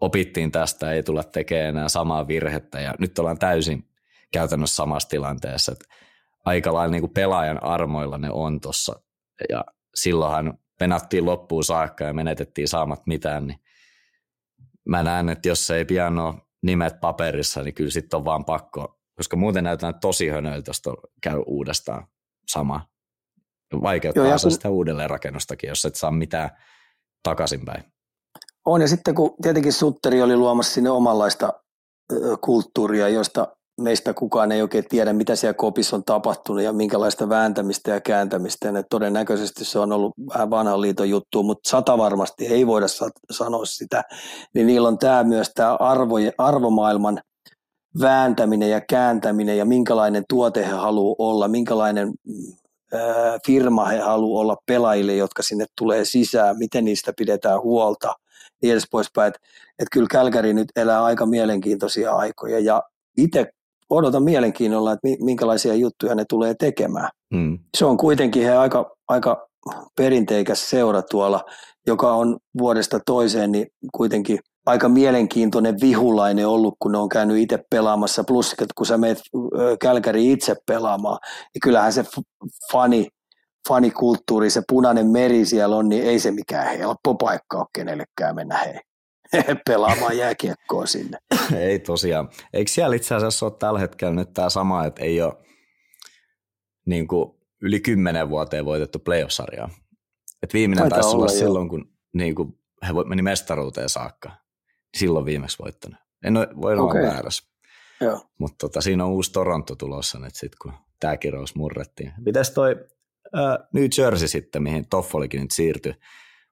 opittiin 0.00 0.52
tästä, 0.52 0.92
ei 0.92 1.02
tulla 1.02 1.22
tekemään 1.22 1.68
enää 1.68 1.88
samaa 1.88 2.28
virhettä 2.28 2.80
ja 2.80 2.94
nyt 2.98 3.18
ollaan 3.18 3.38
täysin 3.38 3.88
käytännössä 4.32 4.76
samassa 4.76 5.08
tilanteessa, 5.08 5.72
että 5.72 5.84
aika 6.44 6.72
lailla 6.72 6.92
niin 6.92 7.02
kuin 7.02 7.14
pelaajan 7.14 7.62
armoilla 7.62 8.18
ne 8.18 8.30
on 8.30 8.60
tuossa 8.60 9.00
ja 9.48 9.64
silloinhan 9.94 10.58
penattiin 10.78 11.26
loppuun 11.26 11.64
saakka 11.64 12.04
ja 12.04 12.14
menetettiin 12.14 12.68
saamat 12.68 13.06
mitään, 13.06 13.46
niin 13.46 13.58
mä 14.88 15.02
näen, 15.02 15.28
että 15.28 15.48
jos 15.48 15.70
ei 15.70 15.84
pian 15.84 16.18
ole 16.18 16.34
nimet 16.62 17.00
paperissa, 17.00 17.62
niin 17.62 17.74
kyllä 17.74 17.90
sitten 17.90 18.16
on 18.16 18.24
vaan 18.24 18.44
pakko, 18.44 19.00
koska 19.16 19.36
muuten 19.36 19.64
näytetään 19.64 20.00
tosi 20.00 20.28
hönöiltä, 20.28 20.68
jos 20.68 20.82
käy 21.20 21.42
uudestaan 21.46 22.06
sama. 22.48 22.86
Vaikeuttaa 23.82 24.24
Joo, 24.24 24.36
kun... 24.42 24.50
sitä 24.50 24.70
uudelleenrakennustakin, 24.70 25.68
jos 25.68 25.84
et 25.84 25.94
saa 25.94 26.10
mitään 26.10 26.50
takaisinpäin. 27.22 27.84
On, 28.66 28.80
ja 28.80 28.88
sitten 28.88 29.14
kun 29.14 29.34
tietenkin 29.42 29.72
Sutteri 29.72 30.22
oli 30.22 30.36
luomassa 30.36 30.72
sinne 30.72 30.90
omanlaista 30.90 31.52
kulttuuria, 32.40 33.08
josta 33.08 33.48
meistä 33.80 34.14
kukaan 34.14 34.52
ei 34.52 34.62
oikein 34.62 34.84
tiedä, 34.88 35.12
mitä 35.12 35.36
siellä 35.36 35.54
kopissa 35.54 35.96
on 35.96 36.04
tapahtunut 36.04 36.62
ja 36.62 36.72
minkälaista 36.72 37.28
vääntämistä 37.28 37.90
ja 37.90 38.00
kääntämistä. 38.00 38.68
Ja 38.68 38.82
todennäköisesti 38.90 39.64
se 39.64 39.78
on 39.78 39.92
ollut 39.92 40.14
vähän 40.34 40.50
vanhan 40.50 40.80
liiton 40.80 41.10
juttu, 41.10 41.42
mutta 41.42 41.70
sata 41.70 41.98
varmasti 41.98 42.46
ei 42.46 42.66
voida 42.66 42.86
sanoa 43.30 43.64
sitä. 43.64 44.04
Niin 44.54 44.66
niillä 44.66 44.88
on 44.88 44.98
tämä 44.98 45.24
myös 45.24 45.50
tämä 45.54 45.74
arvo, 45.74 46.14
arvomaailman 46.38 47.20
vääntäminen 48.00 48.70
ja 48.70 48.80
kääntäminen 48.80 49.58
ja 49.58 49.64
minkälainen 49.64 50.24
tuote 50.28 50.66
he 50.66 50.72
haluaa 50.72 51.16
olla, 51.18 51.48
minkälainen 51.48 52.12
firma 53.46 53.84
he 53.84 53.98
haluaa 53.98 54.40
olla 54.40 54.56
pelaajille, 54.66 55.14
jotka 55.14 55.42
sinne 55.42 55.64
tulee 55.78 56.04
sisään, 56.04 56.58
miten 56.58 56.84
niistä 56.84 57.12
pidetään 57.16 57.62
huolta, 57.62 58.14
niin 58.62 58.72
edes 58.72 58.86
poispäin. 58.90 59.28
Että 59.28 59.40
et 59.78 59.88
kyllä 59.92 60.06
Kälkäri 60.10 60.54
nyt 60.54 60.68
elää 60.76 61.04
aika 61.04 61.26
mielenkiintoisia 61.26 62.12
aikoja 62.12 62.58
ja 62.58 62.82
itse 63.16 63.46
odotan 63.90 64.22
mielenkiinnolla, 64.22 64.92
että 64.92 65.08
minkälaisia 65.24 65.74
juttuja 65.74 66.14
ne 66.14 66.24
tulee 66.28 66.54
tekemään. 66.54 67.08
Mm. 67.32 67.58
Se 67.76 67.84
on 67.84 67.96
kuitenkin 67.96 68.42
he 68.42 68.56
aika, 68.56 68.96
aika 69.08 69.48
perinteikäs 69.96 70.70
seura 70.70 71.02
tuolla, 71.02 71.44
joka 71.86 72.14
on 72.14 72.38
vuodesta 72.58 73.00
toiseen 73.06 73.52
niin 73.52 73.66
kuitenkin 73.92 74.38
aika 74.66 74.88
mielenkiintoinen 74.88 75.80
vihulainen 75.80 76.48
ollut, 76.48 76.74
kun 76.78 76.92
ne 76.92 76.98
on 76.98 77.08
käynyt 77.08 77.36
itse 77.36 77.58
pelaamassa. 77.70 78.24
Plus, 78.24 78.52
että 78.52 78.66
kun 78.76 78.86
sä 78.86 78.98
meet 78.98 79.20
Kälkäri 79.80 80.32
itse 80.32 80.56
pelaamaan, 80.66 81.18
niin 81.54 81.60
kyllähän 81.62 81.92
se 81.92 82.04
fani, 82.72 83.08
fanikulttuuri, 83.68 84.50
se 84.50 84.62
punainen 84.68 85.06
meri 85.06 85.44
siellä 85.44 85.76
on, 85.76 85.88
niin 85.88 86.04
ei 86.04 86.18
se 86.18 86.30
mikään 86.30 86.78
helppo 86.78 87.14
paikka 87.14 87.58
ole 87.58 87.66
kenellekään 87.74 88.34
mennä 88.34 88.58
hei. 88.58 88.80
pelaamaan 89.66 90.18
jääkiekkoa 90.18 90.86
sinne. 90.86 91.18
ei 91.56 91.78
tosiaan. 91.78 92.28
Eikö 92.52 92.70
siellä 92.70 92.96
itse 92.96 93.14
asiassa 93.14 93.46
ole 93.46 93.54
tällä 93.58 93.78
hetkellä 93.78 94.14
nyt 94.14 94.34
tämä 94.34 94.50
sama, 94.50 94.86
että 94.86 95.04
ei 95.04 95.22
ole 95.22 95.34
niin 96.86 97.08
kuin 97.08 97.30
yli 97.62 97.80
kymmenen 97.80 98.30
vuoteen 98.30 98.64
voitettu 98.64 98.98
playoff-sarjaa? 98.98 99.70
Et 100.42 100.54
viimeinen 100.54 100.82
Taitaa 100.82 100.98
taisi 100.98 101.16
olla, 101.16 101.24
olla 101.24 101.32
silloin, 101.32 101.68
kun 101.68 101.92
niin 102.12 102.34
kuin 102.34 102.58
he 102.86 102.92
meni 103.06 103.22
mestaruuteen 103.22 103.88
saakka. 103.88 104.30
Silloin 104.96 105.24
viimeksi 105.24 105.58
voittanut. 105.58 106.00
En 106.24 106.36
ole, 106.36 106.48
voi 106.60 106.72
olla 106.72 106.82
okay. 106.82 107.02
väärässä. 107.02 107.50
Mutta 108.38 108.56
tota, 108.58 108.80
siinä 108.80 109.04
on 109.04 109.10
uusi 109.10 109.32
Toronto 109.32 109.74
tulossa 109.74 110.18
nyt 110.18 110.34
sit, 110.34 110.52
kun 110.62 110.72
tämä 111.00 111.16
kirous 111.16 111.54
murrettiin. 111.54 112.12
Mites 112.24 112.50
toi 112.50 112.76
New 113.72 113.84
Jersey 113.98 114.28
sitten, 114.28 114.62
mihin 114.62 114.88
Toffolikin 114.88 115.40
nyt 115.40 115.50
siirtyi? 115.50 115.92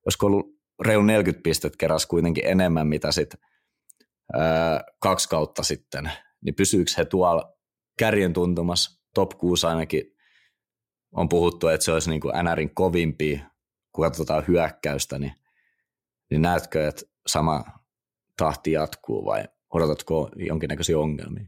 Olisiko 0.07 0.27
ollut 0.27 0.59
reilu 0.85 1.03
40 1.03 1.43
pistet 1.43 1.77
keräs 1.77 2.07
kuitenkin 2.07 2.47
enemmän, 2.47 2.87
mitä 2.87 3.13
sitten 3.13 3.41
kaksi 4.99 5.29
kautta 5.29 5.63
sitten, 5.63 6.11
niin 6.45 6.55
pysyykö 6.55 6.91
he 6.97 7.05
tuolla 7.05 7.53
kärjen 7.99 8.33
tuntumassa, 8.33 9.01
top 9.15 9.31
6 9.39 9.67
ainakin 9.67 10.03
on 11.13 11.29
puhuttu, 11.29 11.69
että 11.69 11.85
se 11.85 11.93
olisi 11.93 12.11
niin 12.11 12.21
kuin 12.21 12.35
NRin 12.45 12.75
kovimpi, 12.75 13.43
kun 13.93 14.05
katsotaan 14.05 14.45
hyökkäystä, 14.49 15.19
niin, 15.19 15.33
niin 16.31 16.43
näetkö, 16.43 16.89
että 16.89 17.03
sama 17.27 17.65
tahti 18.37 18.73
jatkuu 18.73 19.25
vai 19.25 19.45
odotatko 19.75 20.31
jonkinnäköisiä 20.37 20.99
ongelmia? 20.99 21.47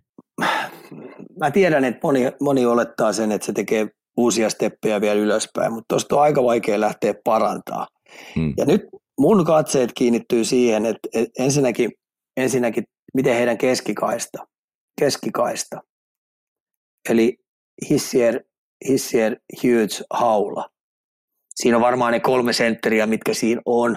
Mä 1.38 1.50
tiedän, 1.52 1.84
että 1.84 2.00
moni, 2.02 2.20
moni 2.40 2.66
olettaa 2.66 3.12
sen, 3.12 3.32
että 3.32 3.46
se 3.46 3.52
tekee 3.52 3.88
uusia 4.16 4.50
steppejä 4.50 5.00
vielä 5.00 5.20
ylöspäin, 5.20 5.72
mutta 5.72 5.86
tuosta 5.88 6.16
on 6.16 6.22
aika 6.22 6.44
vaikea 6.44 6.80
lähteä 6.80 7.14
parantaa. 7.24 7.86
Hmm. 8.36 8.54
Ja 8.56 8.64
nyt 8.64 8.82
mun 9.20 9.44
katseet 9.44 9.92
kiinnittyy 9.92 10.44
siihen, 10.44 10.86
että 10.86 11.08
ensinnäkin, 11.38 11.90
ensinnäkin 12.36 12.84
miten 13.14 13.34
heidän 13.34 13.58
keskikaista, 13.58 14.46
keskikaista, 15.00 15.80
eli 17.10 17.36
hissier, 17.90 18.40
hissier 18.88 19.36
Hughes 19.62 20.04
Haula. 20.10 20.68
Siinä 21.54 21.76
on 21.76 21.82
varmaan 21.82 22.12
ne 22.12 22.20
kolme 22.20 22.52
sentteriä, 22.52 23.06
mitkä 23.06 23.34
siinä 23.34 23.60
on, 23.66 23.96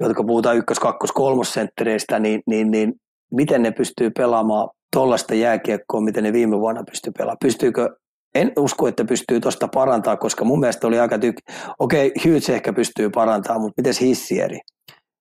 jotka 0.00 0.24
puhutaan 0.24 0.56
ykkös-, 0.56 0.78
kakkos-, 0.78 1.12
kolmosenttereistä, 1.12 2.18
niin, 2.18 2.42
niin, 2.46 2.70
niin 2.70 2.94
miten 3.32 3.62
ne 3.62 3.70
pystyy 3.70 4.10
pelaamaan 4.10 4.68
tuollaista 4.92 5.34
jääkiekkoa, 5.34 6.00
miten 6.00 6.24
ne 6.24 6.32
viime 6.32 6.58
vuonna 6.60 6.84
pystyy 6.90 7.12
pelaamaan. 7.18 7.38
Pystyykö 7.42 7.96
en 8.34 8.52
usko, 8.58 8.88
että 8.88 9.04
pystyy 9.04 9.40
tuosta 9.40 9.68
parantaa, 9.68 10.16
koska 10.16 10.44
mun 10.44 10.60
mielestä 10.60 10.86
oli 10.86 10.98
aika 10.98 11.18
tyk... 11.18 11.36
Okei, 11.78 12.06
okay, 12.06 12.22
Hughes 12.24 12.48
ehkä 12.48 12.72
pystyy 12.72 13.10
parantaa, 13.10 13.58
mutta 13.58 13.74
miten 13.76 13.94
hissieri? 14.00 14.58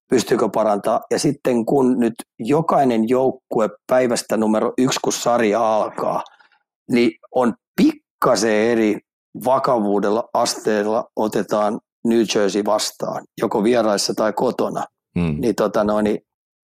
Pystyykö 0.10 0.50
parantaa? 0.50 1.02
Ja 1.12 1.20
sitten 1.20 1.66
kun 1.66 2.00
nyt 2.00 2.14
jokainen 2.40 3.10
joukkue 3.10 3.70
päivästä 3.88 4.38
numero 4.38 4.74
yksi, 4.78 5.00
kun 5.04 5.14
sarja 5.14 5.76
alkaa, 5.76 6.24
niin 6.92 7.12
on 7.32 7.54
pikkasen 7.76 8.52
eri 8.52 9.00
vakavuudella 9.46 10.30
asteella 10.34 11.06
otetaan 11.16 11.80
New 12.06 12.24
Jersey 12.36 12.66
vastaan, 12.66 13.24
joko 13.42 13.64
vieraissa 13.64 14.14
tai 14.14 14.34
kotona. 14.34 14.84
Hmm. 15.20 15.36
Niin, 15.42 15.56
tota 15.56 15.84
no, 15.84 16.02
niin 16.02 16.20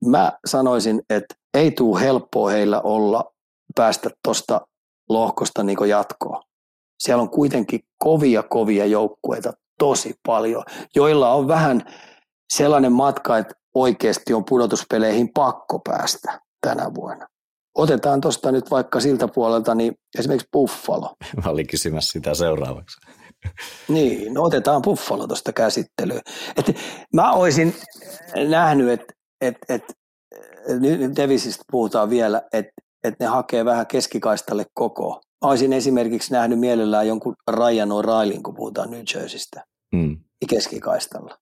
mä 0.05 0.33
sanoisin, 0.45 1.01
että 1.09 1.35
ei 1.53 1.71
tule 1.71 2.01
helppoa 2.01 2.49
heillä 2.49 2.81
olla 2.81 3.31
päästä 3.75 4.09
tuosta 4.23 4.61
lohkosta 5.09 5.63
niin 5.63 5.77
jatkoa. 5.87 6.41
Siellä 6.99 7.21
on 7.21 7.29
kuitenkin 7.29 7.79
kovia, 7.97 8.43
kovia 8.43 8.85
joukkueita 8.85 9.53
tosi 9.79 10.13
paljon, 10.25 10.63
joilla 10.95 11.33
on 11.33 11.47
vähän 11.47 11.81
sellainen 12.53 12.91
matka, 12.91 13.37
että 13.37 13.55
oikeasti 13.75 14.33
on 14.33 14.45
pudotuspeleihin 14.45 15.29
pakko 15.33 15.79
päästä 15.79 16.41
tänä 16.61 16.93
vuonna. 16.95 17.27
Otetaan 17.77 18.21
tuosta 18.21 18.51
nyt 18.51 18.71
vaikka 18.71 18.99
siltä 18.99 19.27
puolelta, 19.27 19.75
niin 19.75 19.93
esimerkiksi 20.19 20.47
Buffalo. 20.53 21.15
Mä 21.43 21.49
olin 21.49 21.67
kysymässä 21.67 22.11
sitä 22.11 22.33
seuraavaksi. 22.33 22.97
Niin, 23.87 24.33
no 24.33 24.43
otetaan 24.43 24.81
Buffalo 24.81 25.27
tuosta 25.27 25.53
käsittelyyn. 25.53 26.21
Et 26.57 26.77
mä 27.13 27.33
olisin 27.33 27.75
nähnyt, 28.49 28.89
että 28.89 29.13
et, 29.41 29.55
et, 29.69 29.83
nyt 30.79 31.15
Devisistä 31.15 31.63
puhutaan 31.71 32.09
vielä, 32.09 32.41
että 32.53 32.71
että 33.07 33.23
ne 33.23 33.27
hakee 33.27 33.65
vähän 33.65 33.87
keskikaistalle 33.87 34.65
koko. 34.73 35.21
Olisin 35.41 35.73
esimerkiksi 35.73 36.33
nähnyt 36.33 36.59
mielellään 36.59 37.07
jonkun 37.07 37.35
Ryan 37.51 37.89
O'Reillyn, 37.89 38.41
kun 38.41 38.55
puhutaan 38.55 38.91
New 38.91 39.03
Jerseystä, 39.15 39.63
mm. 39.95 40.17
keskikaistalla. 40.49 41.37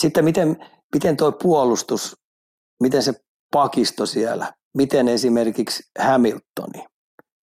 Sitten 0.00 0.24
miten, 0.24 0.56
miten 0.94 1.16
tuo 1.16 1.32
puolustus, 1.32 2.16
miten 2.82 3.02
se 3.02 3.14
pakisto 3.52 4.06
siellä, 4.06 4.52
miten 4.76 5.08
esimerkiksi 5.08 5.82
Hamiltoni, 5.98 6.86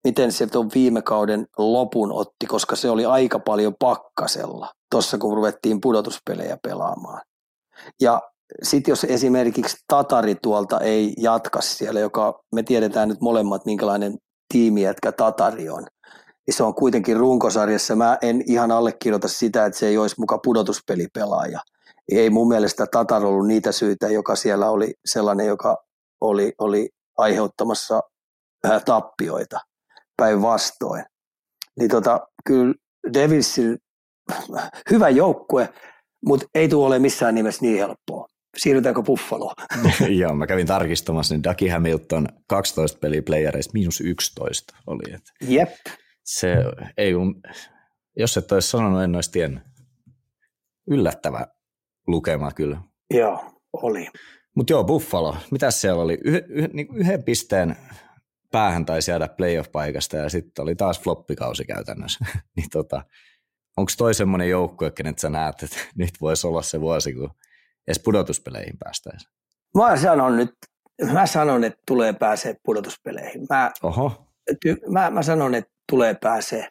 miten 0.04 0.32
se 0.32 0.47
tuon 0.47 0.70
viime 0.76 1.01
kauden 1.01 1.47
lopun 1.58 2.12
otti, 2.12 2.45
koska 2.45 2.76
se 2.76 2.89
oli 2.89 3.06
aika 3.06 3.39
paljon 3.39 3.76
pakkasella 3.80 4.74
tuossa, 4.91 5.18
kun 5.18 5.36
ruvettiin 5.36 5.82
pudotuspelejä 5.82 6.58
pelaamaan. 6.64 7.22
Ja 8.01 8.22
sitten 8.64 8.91
jos 8.91 9.04
esimerkiksi 9.04 9.78
Tatari 9.88 10.36
tuolta 10.36 10.80
ei 10.80 11.14
jatka 11.18 11.62
siellä, 11.62 12.00
joka 12.00 12.44
me 12.56 12.64
tiedetään 12.64 13.10
nyt 13.10 13.22
molemmat 13.22 13.66
minkälainen 13.66 14.18
tiimi, 14.54 14.86
että 14.86 15.12
Tatari 15.12 15.70
on, 15.70 15.88
niin 16.48 16.56
se 16.56 16.64
on 16.64 16.76
kuitenkin 16.76 17.18
runkosarjassa. 17.18 17.96
Mä 17.96 18.18
en 18.22 18.44
ihan 18.48 18.72
allekirjoita 18.72 19.28
sitä, 19.28 19.66
että 19.66 19.80
se 19.80 19.88
ei 19.88 19.98
olisi 19.98 20.16
muka 20.20 20.38
pudotuspelipelaaja. 20.38 21.60
Ei 22.12 22.30
mun 22.30 22.48
mielestä 22.48 22.86
Tatar 22.91 23.26
ollut 23.26 23.48
niitä 23.48 23.72
syitä, 23.72 24.10
joka 24.10 24.36
siellä 24.36 24.70
oli 24.70 24.94
sellainen, 25.06 25.48
joka 25.48 25.78
oli, 26.22 26.54
oli 26.58 26.89
aiheuttamassa 27.18 28.02
tappioita 28.86 29.60
päinvastoin. 30.18 31.06
Niin 31.80 31.89
tota, 31.89 32.28
kyllä 32.46 32.74
Devilsin 33.14 33.78
hyvä 34.91 35.10
joukkue, 35.10 35.70
mutta 36.26 36.46
ei 36.56 36.68
tule 36.70 36.86
ole 36.86 37.00
missään 37.00 37.36
nimessä 37.36 37.62
niin 37.62 37.78
helppoa 37.78 38.28
siirrytäänkö 38.58 39.01
Buffalo? 39.01 39.54
Joo, 40.20 40.36
mä 40.36 40.47
kävin 40.47 40.68
tarkistamassa, 40.68 41.36
niin 41.36 41.43
Ducky 41.43 41.68
Hamilton 41.68 42.28
12 42.47 42.99
peliä 42.99 43.22
playereista, 43.22 43.74
miinus 43.74 44.01
11 44.01 44.76
oli. 44.88 45.14
Että 45.14 45.32
Jep. 45.41 45.70
se 46.24 46.56
ei, 46.97 47.14
jos 48.18 48.38
et 48.38 48.51
olisi 48.51 48.70
sanonut, 48.70 49.04
en 49.04 49.16
olisi 49.16 49.32
tiennyt. 49.32 49.64
Yllättävä 50.88 51.47
lukema 52.08 52.51
kyllä. 52.51 52.82
Joo, 53.14 53.62
oli. 53.74 54.08
Mutta 54.56 54.74
joo, 54.74 54.84
Buffalo, 54.84 55.38
mitä 55.51 55.72
siellä 55.72 56.04
oli? 56.04 56.18
Yh, 56.24 56.41
yh, 56.49 56.70
niin 56.74 56.88
yhden 56.95 57.24
pisteen 57.24 57.76
päähän 58.51 58.86
taisi 58.86 59.12
jäädä 59.12 59.28
playoff-paikasta 59.28 60.18
ja 60.18 60.30
sitten 60.30 60.64
oli 60.64 60.76
taas 60.76 61.01
floppikausi 61.01 61.66
käytännössä. 61.66 62.26
niin 62.56 62.70
tota, 62.70 63.04
onko 63.78 63.91
toi 63.97 64.14
semmoinen 64.14 64.49
joukkue, 64.49 64.91
kenet 64.91 65.20
sä 65.20 65.30
näet, 65.30 65.64
että 65.64 65.78
nyt 65.95 66.12
voisi 66.22 66.47
olla 66.47 66.62
se 66.62 66.82
vuosi, 66.82 67.14
kun 67.14 67.30
edes 67.88 68.02
pudotuspeleihin 68.04 68.78
päästäisiin? 68.80 69.34
Mä 69.78 69.98
sanon 69.98 70.38
nyt, 70.38 70.52
mä 71.14 71.26
sanon, 71.26 71.64
että 71.64 71.80
tulee 71.88 72.14
pääsee 72.14 72.56
pudotuspeleihin. 72.66 73.46
Mä, 73.50 73.72
Oho, 73.84 74.28
ty, 74.62 74.78
mä, 74.90 75.10
mä 75.10 75.24
sanon, 75.24 75.56
että 75.56 75.72
tulee 75.92 76.16
pääsee. 76.22 76.68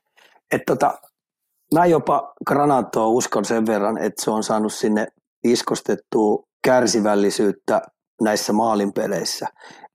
Että 0.53 0.65
tota, 0.67 0.99
mä 1.75 1.87
jopa 1.87 2.33
Granatoa 2.47 3.07
uskon 3.07 3.45
sen 3.45 3.67
verran, 3.67 3.99
että 3.99 4.25
se 4.25 4.31
on 4.31 4.43
saanut 4.43 4.73
sinne 4.73 5.07
iskostettua 5.45 6.45
kärsivällisyyttä 6.65 7.83
näissä 8.21 8.53
maalinpeleissä. 8.53 9.47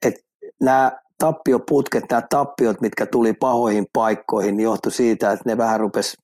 Että 0.05 0.22
nämä 0.61 0.91
tappioputket, 1.18 2.03
nämä 2.09 2.22
tappiot, 2.30 2.82
mitkä 2.82 3.05
tuli 3.05 3.34
pahoihin 3.34 3.86
paikkoihin, 3.93 4.57
niin 4.57 4.63
johtui 4.63 4.91
siitä, 4.91 5.32
että 5.32 5.49
ne 5.49 5.57
vähän 5.57 5.80
rupesi 5.80 6.18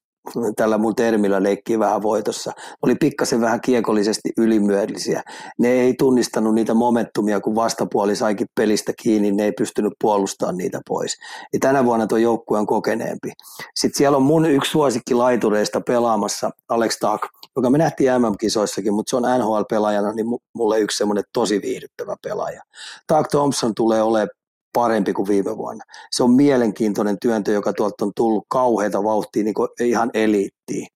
tällä 0.55 0.78
mun 0.78 0.95
termillä 0.95 1.43
leikkiä 1.43 1.80
vähän 1.80 2.01
voitossa. 2.01 2.51
Oli 2.82 2.95
pikkasen 2.95 3.41
vähän 3.41 3.61
kiekollisesti 3.61 4.30
ylimyöllisiä. 4.38 5.24
Ne 5.59 5.69
ei 5.71 5.93
tunnistanut 5.93 6.55
niitä 6.55 6.74
momentumia, 6.74 7.39
kun 7.39 7.55
vastapuoli 7.55 8.15
saikin 8.15 8.47
pelistä 8.55 8.93
kiinni, 9.03 9.32
ne 9.32 9.43
ei 9.43 9.51
pystynyt 9.51 9.93
puolustamaan 10.01 10.57
niitä 10.57 10.82
pois. 10.88 11.17
Ja 11.53 11.59
tänä 11.59 11.86
vuonna 11.86 12.07
tuo 12.07 12.17
joukkue 12.17 12.59
on 12.59 12.67
kokeneempi. 12.67 13.32
Sitten 13.76 13.97
siellä 13.97 14.17
on 14.17 14.24
mun 14.24 14.45
yksi 14.45 14.71
suosikki 14.71 15.13
laitureista 15.13 15.82
pelaamassa, 15.82 16.49
Alex 16.69 16.97
Tak, 16.99 17.21
joka 17.55 17.69
me 17.69 17.78
nähtiin 17.78 18.11
MM-kisoissakin, 18.21 18.93
mutta 18.93 19.09
se 19.09 19.15
on 19.15 19.24
NHL-pelaajana, 19.24 20.13
niin 20.13 20.28
mulle 20.53 20.80
yksi 20.80 20.97
semmoinen 20.97 21.24
tosi 21.34 21.61
viihdyttävä 21.61 22.15
pelaaja. 22.24 22.61
Tak 23.07 23.28
Thompson 23.28 23.76
tulee 23.76 24.01
olemaan 24.01 24.30
parempi 24.74 25.13
kuin 25.13 25.28
viime 25.28 25.57
vuonna. 25.57 25.84
Se 26.11 26.24
on 26.24 26.32
mielenkiintoinen 26.32 27.17
työntö, 27.21 27.51
joka 27.51 27.74
tuolta 27.74 28.05
on 28.05 28.11
tullut 28.15 28.45
kauheita 28.49 29.03
vauhtia 29.03 29.43
niin 29.43 29.55
ihan 29.82 30.09
eliittiin. 30.13 30.88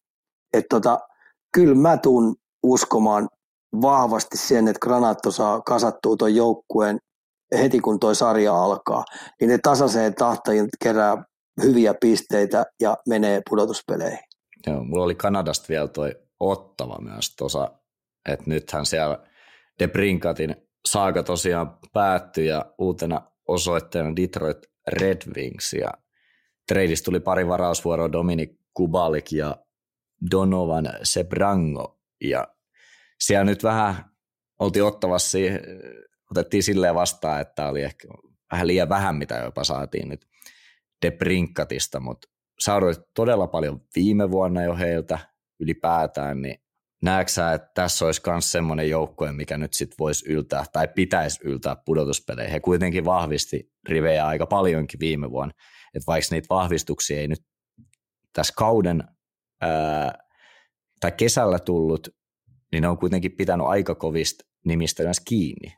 Että 0.53 0.67
tota, 0.69 0.99
kyllä 1.53 1.75
mä 1.75 1.97
tuun 1.97 2.35
uskomaan 2.63 3.29
vahvasti 3.81 4.37
sen, 4.37 4.67
että 4.67 4.79
Granatto 4.79 5.31
saa 5.31 5.61
kasattua 5.61 6.15
tuon 6.15 6.35
joukkueen 6.35 6.99
heti 7.57 7.79
kun 7.79 7.99
tuo 7.99 8.13
sarja 8.13 8.63
alkaa, 8.63 9.03
niin 9.39 9.49
ne 9.49 9.57
tasaiseen 9.63 10.15
tahtajien 10.15 10.67
kerää 10.83 11.23
hyviä 11.63 11.93
pisteitä 12.01 12.65
ja 12.81 12.97
menee 13.07 13.41
pudotuspeleihin. 13.49 14.19
Joo, 14.67 14.83
mulla 14.83 15.03
oli 15.03 15.15
Kanadasta 15.15 15.65
vielä 15.69 15.87
toi 15.87 16.15
ottava 16.39 16.97
myös 17.01 17.35
tuossa, 17.35 17.71
että 18.29 18.43
nythän 18.47 18.85
siellä 18.85 19.19
De 19.79 19.87
Brinkatin 19.87 20.55
saaka 20.87 21.23
tosiaan 21.23 21.77
päättyi 21.93 22.47
ja 22.47 22.65
uutena 22.77 23.21
osoitteena 23.47 24.15
Detroit 24.15 24.57
Red 24.87 25.21
Wings 25.35 25.73
ja 25.73 25.93
treidistä 26.67 27.05
tuli 27.05 27.19
pari 27.19 27.47
varausvuoroa 27.47 28.11
Dominik 28.11 28.51
Kubalik 28.73 29.31
ja 29.31 29.57
Donovan 30.31 30.89
Sebrango. 31.03 31.99
Ja 32.23 32.47
siellä 33.19 33.43
nyt 33.43 33.63
vähän 33.63 33.95
oltiin 34.59 34.83
ottavassa, 34.83 35.37
otettiin 36.31 36.63
silleen 36.63 36.95
vastaan, 36.95 37.41
että 37.41 37.69
oli 37.69 37.81
ehkä 37.81 38.07
vähän 38.51 38.67
liian 38.67 38.89
vähän, 38.89 39.15
mitä 39.15 39.35
jopa 39.35 39.63
saatiin 39.63 40.09
nyt 40.09 40.27
De 41.05 41.11
Brinkatista, 41.11 41.99
mutta 41.99 42.27
saudoit 42.59 42.99
todella 43.13 43.47
paljon 43.47 43.81
viime 43.95 44.31
vuonna 44.31 44.63
jo 44.63 44.75
heiltä 44.75 45.19
ylipäätään, 45.59 46.41
niin 46.41 46.59
näetkö 47.01 47.31
sä, 47.31 47.53
että 47.53 47.71
tässä 47.73 48.05
olisi 48.05 48.21
myös 48.27 48.51
semmoinen 48.51 48.89
joukkue, 48.89 49.31
mikä 49.31 49.57
nyt 49.57 49.73
sitten 49.73 49.95
voisi 49.99 50.29
yltää 50.29 50.65
tai 50.73 50.87
pitäisi 50.95 51.39
yltää 51.43 51.75
pudotuspeleihin. 51.85 52.51
He 52.51 52.59
kuitenkin 52.59 53.05
vahvisti 53.05 53.71
rivejä 53.89 54.27
aika 54.27 54.45
paljonkin 54.45 54.99
viime 54.99 55.31
vuonna, 55.31 55.53
että 55.93 56.07
vaikka 56.07 56.27
niitä 56.31 56.47
vahvistuksia 56.49 57.19
ei 57.19 57.27
nyt 57.27 57.41
tässä 58.33 58.53
kauden 58.57 59.03
ää, 59.61 60.17
tai 60.99 61.11
kesällä 61.11 61.59
tullut, 61.59 62.07
niin 62.71 62.81
ne 62.81 62.87
on 62.87 62.97
kuitenkin 62.97 63.31
pitänyt 63.31 63.67
aika 63.67 63.95
kovista 63.95 64.45
nimistä 64.65 65.03
myös 65.03 65.19
kiinni. 65.19 65.73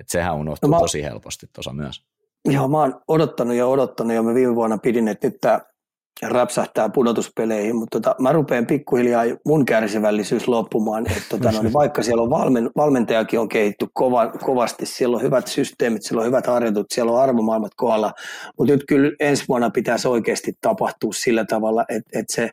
Että 0.00 0.12
sehän 0.12 0.36
unohtuu 0.36 0.70
no 0.70 0.76
mä, 0.76 0.80
tosi 0.80 1.02
helposti 1.02 1.46
tuossa 1.54 1.72
myös. 1.72 2.02
Joo, 2.44 2.68
mä 2.68 2.78
oon 2.78 3.00
odottanut 3.08 3.56
ja 3.56 3.66
odottanut 3.66 4.12
ja 4.12 4.22
mä 4.22 4.34
viime 4.34 4.54
vuonna 4.54 4.78
pidin, 4.78 5.08
että 5.08 5.26
nyt 5.26 5.40
tämä 5.40 5.60
rapsahtaa 6.22 6.88
pudotuspeleihin, 6.88 7.76
mutta 7.76 8.00
tota, 8.00 8.22
mä 8.22 8.32
rupean 8.32 8.66
pikkuhiljaa 8.66 9.24
mun 9.44 9.66
kärsivällisyys 9.66 10.48
loppumaan, 10.48 11.06
että 11.10 11.22
tota, 11.28 11.52
no, 11.52 11.62
niin 11.62 11.72
vaikka 11.72 12.02
siellä 12.02 12.22
on 12.22 12.30
valmen, 12.30 12.70
valmentajakin 12.76 13.40
on 13.40 13.48
kehitty 13.48 13.86
kova, 13.92 14.26
kovasti, 14.26 14.86
siellä 14.86 15.16
on 15.16 15.22
hyvät 15.22 15.46
systeemit, 15.46 16.02
siellä 16.02 16.20
on 16.20 16.26
hyvät 16.26 16.46
harjoitut, 16.46 16.86
siellä 16.90 17.12
on 17.12 17.22
arvomaailmat 17.22 17.72
kohdalla, 17.76 18.12
mutta 18.58 18.72
nyt 18.72 18.84
kyllä 18.88 19.12
ensi 19.20 19.44
vuonna 19.48 19.70
pitäisi 19.70 20.08
oikeasti 20.08 20.52
tapahtua 20.60 21.12
sillä 21.12 21.44
tavalla, 21.44 21.84
että, 21.88 22.18
että 22.18 22.34
se 22.34 22.50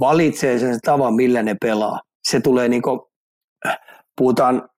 valitsee 0.00 0.58
sen 0.58 0.78
tavan, 0.84 1.14
millä 1.14 1.42
ne 1.42 1.56
pelaa. 1.60 2.00
Se 2.28 2.40
tulee 2.40 2.68
niin 2.68 2.82
kuin, 2.82 3.00
puhutaan 4.16 4.68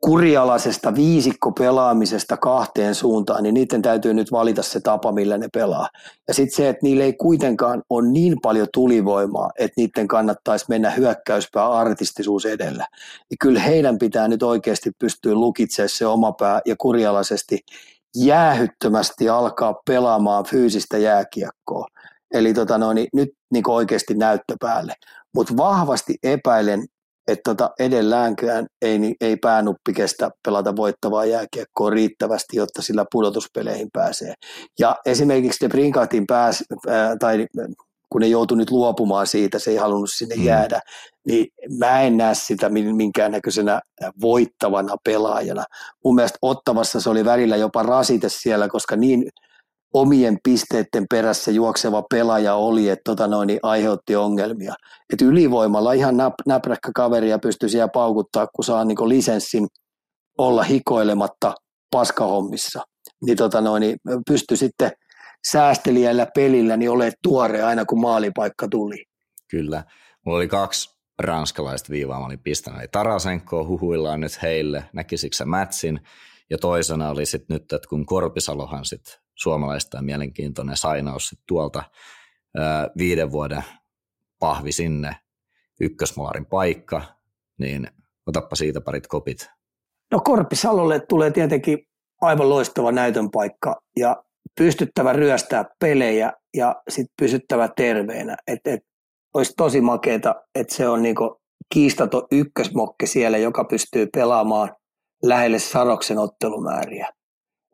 kurialaisesta 0.00 0.94
viisikko 0.94 1.52
pelaamisesta 1.52 2.36
kahteen 2.36 2.94
suuntaan, 2.94 3.42
niin 3.42 3.54
niiden 3.54 3.82
täytyy 3.82 4.14
nyt 4.14 4.32
valita 4.32 4.62
se 4.62 4.80
tapa, 4.80 5.12
millä 5.12 5.38
ne 5.38 5.48
pelaa. 5.52 5.88
Ja 6.28 6.34
sitten 6.34 6.56
se, 6.56 6.68
että 6.68 6.80
niillä 6.82 7.04
ei 7.04 7.12
kuitenkaan 7.12 7.82
ole 7.90 8.08
niin 8.08 8.36
paljon 8.42 8.66
tulivoimaa, 8.74 9.50
että 9.58 9.80
niiden 9.80 10.08
kannattaisi 10.08 10.64
mennä 10.68 10.90
hyökkäyspää 10.90 11.72
artistisuus 11.72 12.46
edellä. 12.46 12.86
Niin 13.30 13.38
kyllä 13.40 13.60
heidän 13.60 13.98
pitää 13.98 14.28
nyt 14.28 14.42
oikeasti 14.42 14.90
pystyä 14.98 15.34
lukitsemaan 15.34 15.88
se 15.88 16.06
oma 16.06 16.32
pää 16.32 16.60
ja 16.66 16.74
kurialaisesti 16.78 17.60
jäähyttömästi 18.16 19.28
alkaa 19.28 19.74
pelaamaan 19.86 20.44
fyysistä 20.44 20.98
jääkiekkoa. 20.98 21.86
Eli 22.34 22.54
tota 22.54 22.78
noin, 22.78 22.94
niin 22.94 23.08
nyt 23.12 23.28
niin 23.52 23.70
oikeasti 23.70 24.14
näyttö 24.14 24.56
päälle. 24.60 24.94
Mutta 25.34 25.56
vahvasti 25.56 26.16
epäilen, 26.22 26.84
että 27.28 27.42
tota 27.44 27.70
edelläänkään 27.78 28.66
ei, 28.82 29.14
ei 29.20 29.36
päänuppi 29.36 29.92
kestä 29.92 30.30
pelata 30.44 30.76
voittavaa 30.76 31.24
jääkiekkoa 31.24 31.90
riittävästi, 31.90 32.56
jotta 32.56 32.82
sillä 32.82 33.04
pudotuspeleihin 33.12 33.88
pääsee. 33.92 34.34
Ja 34.78 34.96
esimerkiksi 35.06 35.64
De 35.64 35.68
Brinkatin 35.68 36.24
pääs, 36.26 36.64
ää, 36.88 37.16
tai 37.16 37.46
kun 38.12 38.20
ne 38.20 38.26
joutui 38.26 38.56
nyt 38.56 38.70
luopumaan 38.70 39.26
siitä, 39.26 39.58
se 39.58 39.70
ei 39.70 39.76
halunnut 39.76 40.10
sinne 40.12 40.36
mm. 40.36 40.44
jäädä, 40.44 40.80
niin 41.26 41.46
mä 41.78 42.00
en 42.00 42.16
näe 42.16 42.34
sitä 42.34 42.68
minkäännäköisenä 42.68 43.80
voittavana 44.20 44.96
pelaajana. 45.04 45.64
Mun 46.04 46.14
mielestä 46.14 46.38
Ottavassa 46.42 47.00
se 47.00 47.10
oli 47.10 47.24
välillä 47.24 47.56
jopa 47.56 47.82
rasite 47.82 48.28
siellä, 48.28 48.68
koska 48.68 48.96
niin– 48.96 49.28
omien 49.94 50.38
pisteiden 50.44 51.06
perässä 51.10 51.50
juokseva 51.50 52.02
pelaaja 52.10 52.54
oli, 52.54 52.88
että 52.88 53.02
tota 53.04 53.26
noin, 53.26 53.46
niin 53.46 53.60
aiheutti 53.62 54.16
ongelmia. 54.16 54.74
Et 55.12 55.22
ylivoimalla 55.22 55.92
ihan 55.92 56.16
nap, 56.16 56.34
näpräkkä 56.46 56.90
kaveria 56.94 57.38
pystyi 57.38 57.68
siellä 57.68 57.88
paukuttaa, 57.88 58.46
kun 58.46 58.64
saa 58.64 58.84
niin 58.84 59.08
lisenssin 59.08 59.66
olla 60.38 60.62
hikoilematta 60.62 61.54
paskahommissa. 61.90 62.82
Niin, 63.26 63.36
tota 63.36 63.60
noin, 63.60 63.80
niin 63.80 63.96
pystyi 64.26 64.56
sitten 64.56 64.90
säästelijällä 65.50 66.26
pelillä 66.34 66.76
niin 66.76 66.90
ole 66.90 67.12
tuore 67.22 67.62
aina, 67.62 67.84
kun 67.84 68.00
maalipaikka 68.00 68.68
tuli. 68.68 69.04
Kyllä. 69.50 69.84
Mulla 70.26 70.38
oli 70.38 70.48
kaksi 70.48 70.98
ranskalaista 71.18 71.90
viivaa, 71.90 72.20
mä 72.20 72.26
olin 72.26 72.42
pistänyt 72.42 72.90
Tarasenko 72.90 73.66
huhuillaan 73.66 74.20
nyt 74.20 74.42
heille, 74.42 74.84
näkisikö 74.92 75.36
sä 75.36 75.44
mätsin, 75.44 76.00
ja 76.50 76.58
toisena 76.58 77.10
oli 77.10 77.26
sitten 77.26 77.54
nyt, 77.54 77.72
että 77.72 77.88
kun 77.88 78.06
Korpisalohan 78.06 78.84
sitten 78.84 79.14
suomalaista 79.38 79.96
ja 79.96 80.02
mielenkiintoinen 80.02 80.76
sainaus 80.76 81.36
tuolta 81.46 81.82
ää, 82.56 82.88
viiden 82.98 83.32
vuoden 83.32 83.64
pahvi 84.38 84.72
sinne, 84.72 85.16
ykkösmolarin 85.80 86.46
paikka, 86.46 87.02
niin 87.58 87.88
otappa 88.26 88.56
siitä 88.56 88.80
parit 88.80 89.06
kopit. 89.06 89.50
No 90.12 90.20
Korpisalolle 90.20 91.00
tulee 91.00 91.30
tietenkin 91.30 91.78
aivan 92.20 92.48
loistava 92.48 92.92
näytön 92.92 93.30
paikka 93.30 93.80
ja 93.96 94.22
pystyttävä 94.58 95.12
ryöstää 95.12 95.64
pelejä 95.80 96.32
ja 96.56 96.82
sitten 96.88 97.14
pysyttävä 97.20 97.68
terveenä. 97.76 98.36
Et, 98.46 98.60
et, 98.64 98.80
olisi 99.34 99.52
tosi 99.56 99.80
makeeta, 99.80 100.34
että 100.54 100.74
se 100.74 100.88
on 100.88 101.02
niinku 101.02 101.40
kiistaton 101.74 102.26
ykkösmokke 102.32 103.06
siellä, 103.06 103.38
joka 103.38 103.64
pystyy 103.64 104.06
pelaamaan 104.14 104.76
lähelle 105.22 105.58
Saroksen 105.58 106.18
ottelumääriä. 106.18 107.08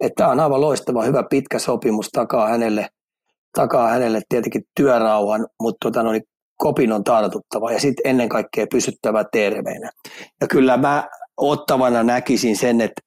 Että 0.00 0.14
tämä 0.16 0.30
on 0.30 0.40
aivan 0.40 0.60
loistava, 0.60 1.02
hyvä 1.02 1.24
pitkä 1.30 1.58
sopimus 1.58 2.08
takaa 2.08 2.48
hänelle, 2.48 2.88
takaa 3.56 3.88
hänelle 3.88 4.20
tietenkin 4.28 4.62
työrauhan, 4.76 5.46
mutta 5.60 5.78
tota, 5.82 6.02
no, 6.02 6.12
niin 6.12 6.22
kopin 6.56 6.92
on 6.92 7.04
tartuttava 7.04 7.72
ja 7.72 7.80
sitten 7.80 8.10
ennen 8.10 8.28
kaikkea 8.28 8.66
pysyttävä 8.70 9.24
terveenä. 9.32 9.90
Ja 10.40 10.46
kyllä 10.46 10.76
mä 10.76 11.08
ottavana 11.36 12.02
näkisin 12.02 12.56
sen, 12.56 12.80
että 12.80 13.02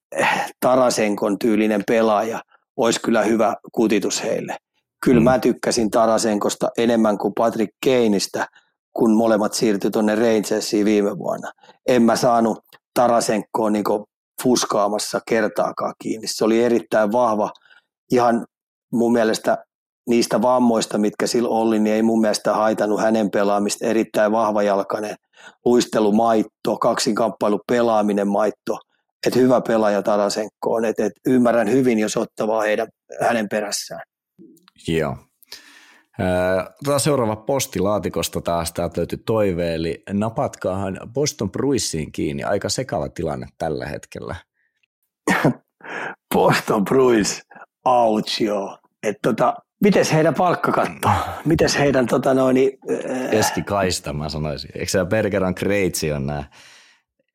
Tarasenkon 0.59 1.39
tyylinen 1.39 1.83
pelaaja 1.87 2.41
olisi 2.77 3.01
kyllä 3.01 3.23
hyvä 3.23 3.55
kutitus 3.71 4.23
heille. 4.23 4.57
Kyllä 5.05 5.19
mm. 5.19 5.23
mä 5.23 5.39
tykkäsin 5.39 5.91
Tarasenkosta 5.91 6.69
enemmän 6.77 7.17
kuin 7.17 7.33
Patrick 7.37 7.71
Keinistä, 7.83 8.47
kun 8.93 9.15
molemmat 9.15 9.53
siirtyi 9.53 9.91
tuonne 9.91 10.15
Rangersiin 10.15 10.85
viime 10.85 11.17
vuonna. 11.17 11.51
En 11.87 12.03
mä 12.03 12.15
saanut 12.15 12.59
Tarasenkoa 12.93 13.69
niin 13.69 13.83
fuskaamassa 14.43 15.21
kertaakaan 15.27 15.93
kiinni. 16.03 16.27
Se 16.27 16.45
oli 16.45 16.63
erittäin 16.63 17.11
vahva, 17.11 17.51
ihan 18.11 18.45
mun 18.93 19.11
mielestä 19.11 19.57
niistä 20.09 20.41
vammoista, 20.41 20.97
mitkä 20.97 21.27
sillä 21.27 21.49
oli, 21.49 21.79
niin 21.79 21.95
ei 21.95 22.01
mun 22.01 22.21
mielestä 22.21 22.53
haitannut 22.53 23.01
hänen 23.01 23.31
pelaamista. 23.31 23.85
Erittäin 23.85 24.31
vahvajalkainen 24.31 25.15
luistelumaitto, 25.65 26.77
kaksinkamppailu 26.81 27.59
pelaaminen 27.67 28.27
maitto. 28.27 28.79
Että 29.27 29.39
hyvä 29.39 29.61
pelaaja 29.67 30.01
Tarasenko 30.01 30.73
on, 30.73 30.85
että 30.85 31.05
et 31.05 31.13
ymmärrän 31.27 31.71
hyvin, 31.71 31.99
jos 31.99 32.17
ottavaa 32.17 32.61
heidän, 32.61 32.87
hänen 33.21 33.49
perässään. 33.49 34.01
Joo. 34.87 35.15
Tämä 36.83 36.99
seuraava 36.99 37.35
postilaatikosta 37.35 38.41
taas 38.41 38.73
täältä 38.73 38.97
löytyy 38.97 39.17
toive, 39.25 39.75
eli 39.75 40.03
napatkaahan 40.13 40.99
Boston 41.13 41.51
Bruinsiin 41.51 42.11
kiinni. 42.11 42.43
Aika 42.43 42.69
sekava 42.69 43.09
tilanne 43.09 43.47
tällä 43.57 43.85
hetkellä. 43.85 44.35
Boston 46.35 46.85
Bruins, 46.85 47.41
ouch 47.85 48.41
joo. 48.41 48.77
Et 49.03 49.17
tota, 49.21 49.53
mites 49.83 50.13
heidän 50.13 50.33
palkkakatto? 50.33 51.09
Mites 51.45 51.77
heidän 51.77 52.07
tota 52.07 52.33
noin... 52.33 52.57
Äh... 52.57 53.29
Keskikaista 53.31 54.13
mä 54.13 54.29
sanoisin. 54.29 54.71
Eikö 54.75 54.91
se 54.91 55.05
Bergeron 55.05 55.55
Kreitsi 55.55 56.11
on 56.11 56.25
nää? 56.25 56.49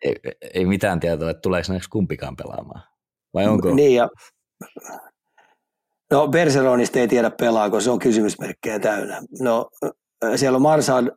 Ei, 0.05 0.17
ei, 0.55 0.65
mitään 0.65 1.01
tietoa, 1.01 1.31
että 1.31 1.41
tuleeko 1.41 1.73
näiksi 1.73 1.91
kumpikaan 1.91 2.37
pelaamaan. 2.37 2.83
Vai 3.35 3.47
onko? 3.47 3.75
Niin 3.75 3.95
ja 3.95 4.09
No 6.13 6.29
Bergeronista 6.29 6.99
ei 6.99 7.09
tiedä 7.09 7.31
pelaako, 7.31 7.81
se 7.81 7.91
on 7.91 7.99
kysymysmerkkejä 7.99 8.79
täynnä. 8.79 9.23
No 9.41 9.71
siellä 10.37 10.57
on 10.57 10.63
Marsan 10.63 11.13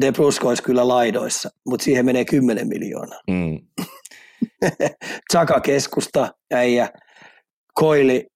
De 0.00 0.12
Brusco 0.12 0.48
olisi 0.48 0.62
kyllä 0.62 0.88
laidoissa, 0.88 1.50
mutta 1.66 1.84
siihen 1.84 2.06
menee 2.06 2.24
10 2.24 2.68
miljoonaa. 2.68 3.20
Mm. 3.30 3.58
Chaka 5.32 5.60
keskusta, 5.60 6.34
äijä, 6.54 6.88
Koili, 7.74 8.26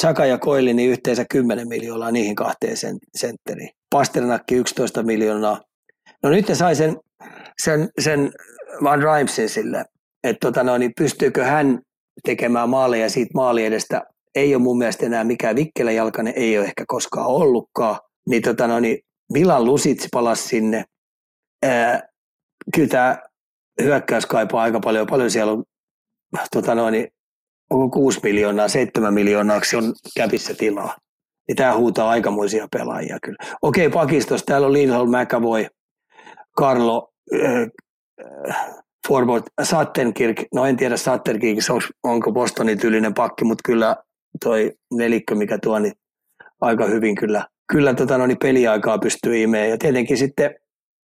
Chaka 0.00 0.26
ja 0.26 0.38
Koili, 0.38 0.74
niin 0.74 0.90
yhteensä 0.90 1.24
10 1.30 1.68
miljoonaa 1.68 2.10
niihin 2.10 2.34
kahteen 2.34 2.76
sentteriin. 3.16 3.70
Pasternakki 3.90 4.54
11 4.54 5.02
miljoonaa. 5.02 5.60
No 6.22 6.30
nyt 6.30 6.48
ne 6.48 6.54
sai 6.54 6.76
sen, 6.76 6.96
sen, 7.62 7.88
sen 8.00 8.32
Van 8.82 9.02
Rimesin 9.02 9.48
sille, 9.48 9.84
että 10.24 10.46
tota 10.46 10.64
no, 10.64 10.78
niin 10.78 10.92
pystyykö 10.96 11.44
hän 11.44 11.78
tekemään 12.24 12.68
maaleja 12.68 13.10
siitä 13.10 13.30
maali 13.34 13.64
edestä 13.64 14.02
ei 14.34 14.54
ole 14.54 14.62
mun 14.62 14.78
mielestä 14.78 15.06
enää 15.06 15.24
mikään 15.24 15.56
vikkeläjalkainen, 15.56 16.34
ei 16.36 16.58
ole 16.58 16.66
ehkä 16.66 16.84
koskaan 16.88 17.26
ollutkaan. 17.26 17.98
Niin, 18.28 18.42
tota 18.42 18.66
no, 18.66 18.80
niin 18.80 18.98
Milan 19.32 19.64
Lusits 19.64 20.08
palasi 20.12 20.48
sinne. 20.48 20.84
Ää, 21.62 22.02
kyllä 22.74 22.88
tämä 22.88 23.18
hyökkäys 23.82 24.26
kaipaa 24.26 24.62
aika 24.62 24.80
paljon. 24.80 25.06
Paljon 25.06 25.30
siellä 25.30 25.52
on, 25.52 25.64
tota 26.52 26.74
no, 26.74 26.90
niin, 26.90 27.08
onko 27.70 27.90
6 27.90 28.20
miljoonaa, 28.22 28.68
7 28.68 29.14
miljoonaa, 29.14 29.60
on 29.76 29.92
käpissä 30.16 30.54
tilaa. 30.54 30.96
Niin 31.48 31.56
tämä 31.56 31.76
huutaa 31.76 32.10
aikamoisia 32.10 32.68
pelaajia 32.72 33.18
kyllä. 33.22 33.36
Okei, 33.62 33.88
pakistos, 33.88 34.42
täällä 34.42 34.66
on 34.66 34.72
Lindholm, 34.72 35.10
McAvoy, 35.10 35.66
Carlo, 36.60 37.12
äh, 37.34 38.66
Forward, 39.08 39.42
Sattenkirk, 39.62 40.42
no 40.54 40.66
en 40.66 40.76
tiedä 40.76 40.96
Sattenkirk, 40.96 41.58
onko 42.02 42.32
Bostonin 42.32 42.78
tyylinen 42.78 43.14
pakki, 43.14 43.44
mutta 43.44 43.62
kyllä 43.64 43.96
toi 44.44 44.72
nelikkö, 44.94 45.34
mikä 45.34 45.58
tuo, 45.62 45.78
niin 45.78 45.92
aika 46.60 46.86
hyvin 46.86 47.14
kyllä, 47.14 47.46
kyllä 47.72 47.94
tota, 47.94 48.18
no, 48.18 48.26
niin 48.26 48.38
peliaikaa 48.38 48.98
pystyy 48.98 49.42
imeen. 49.42 49.70
Ja 49.70 49.78
tietenkin 49.78 50.18
sitten 50.18 50.54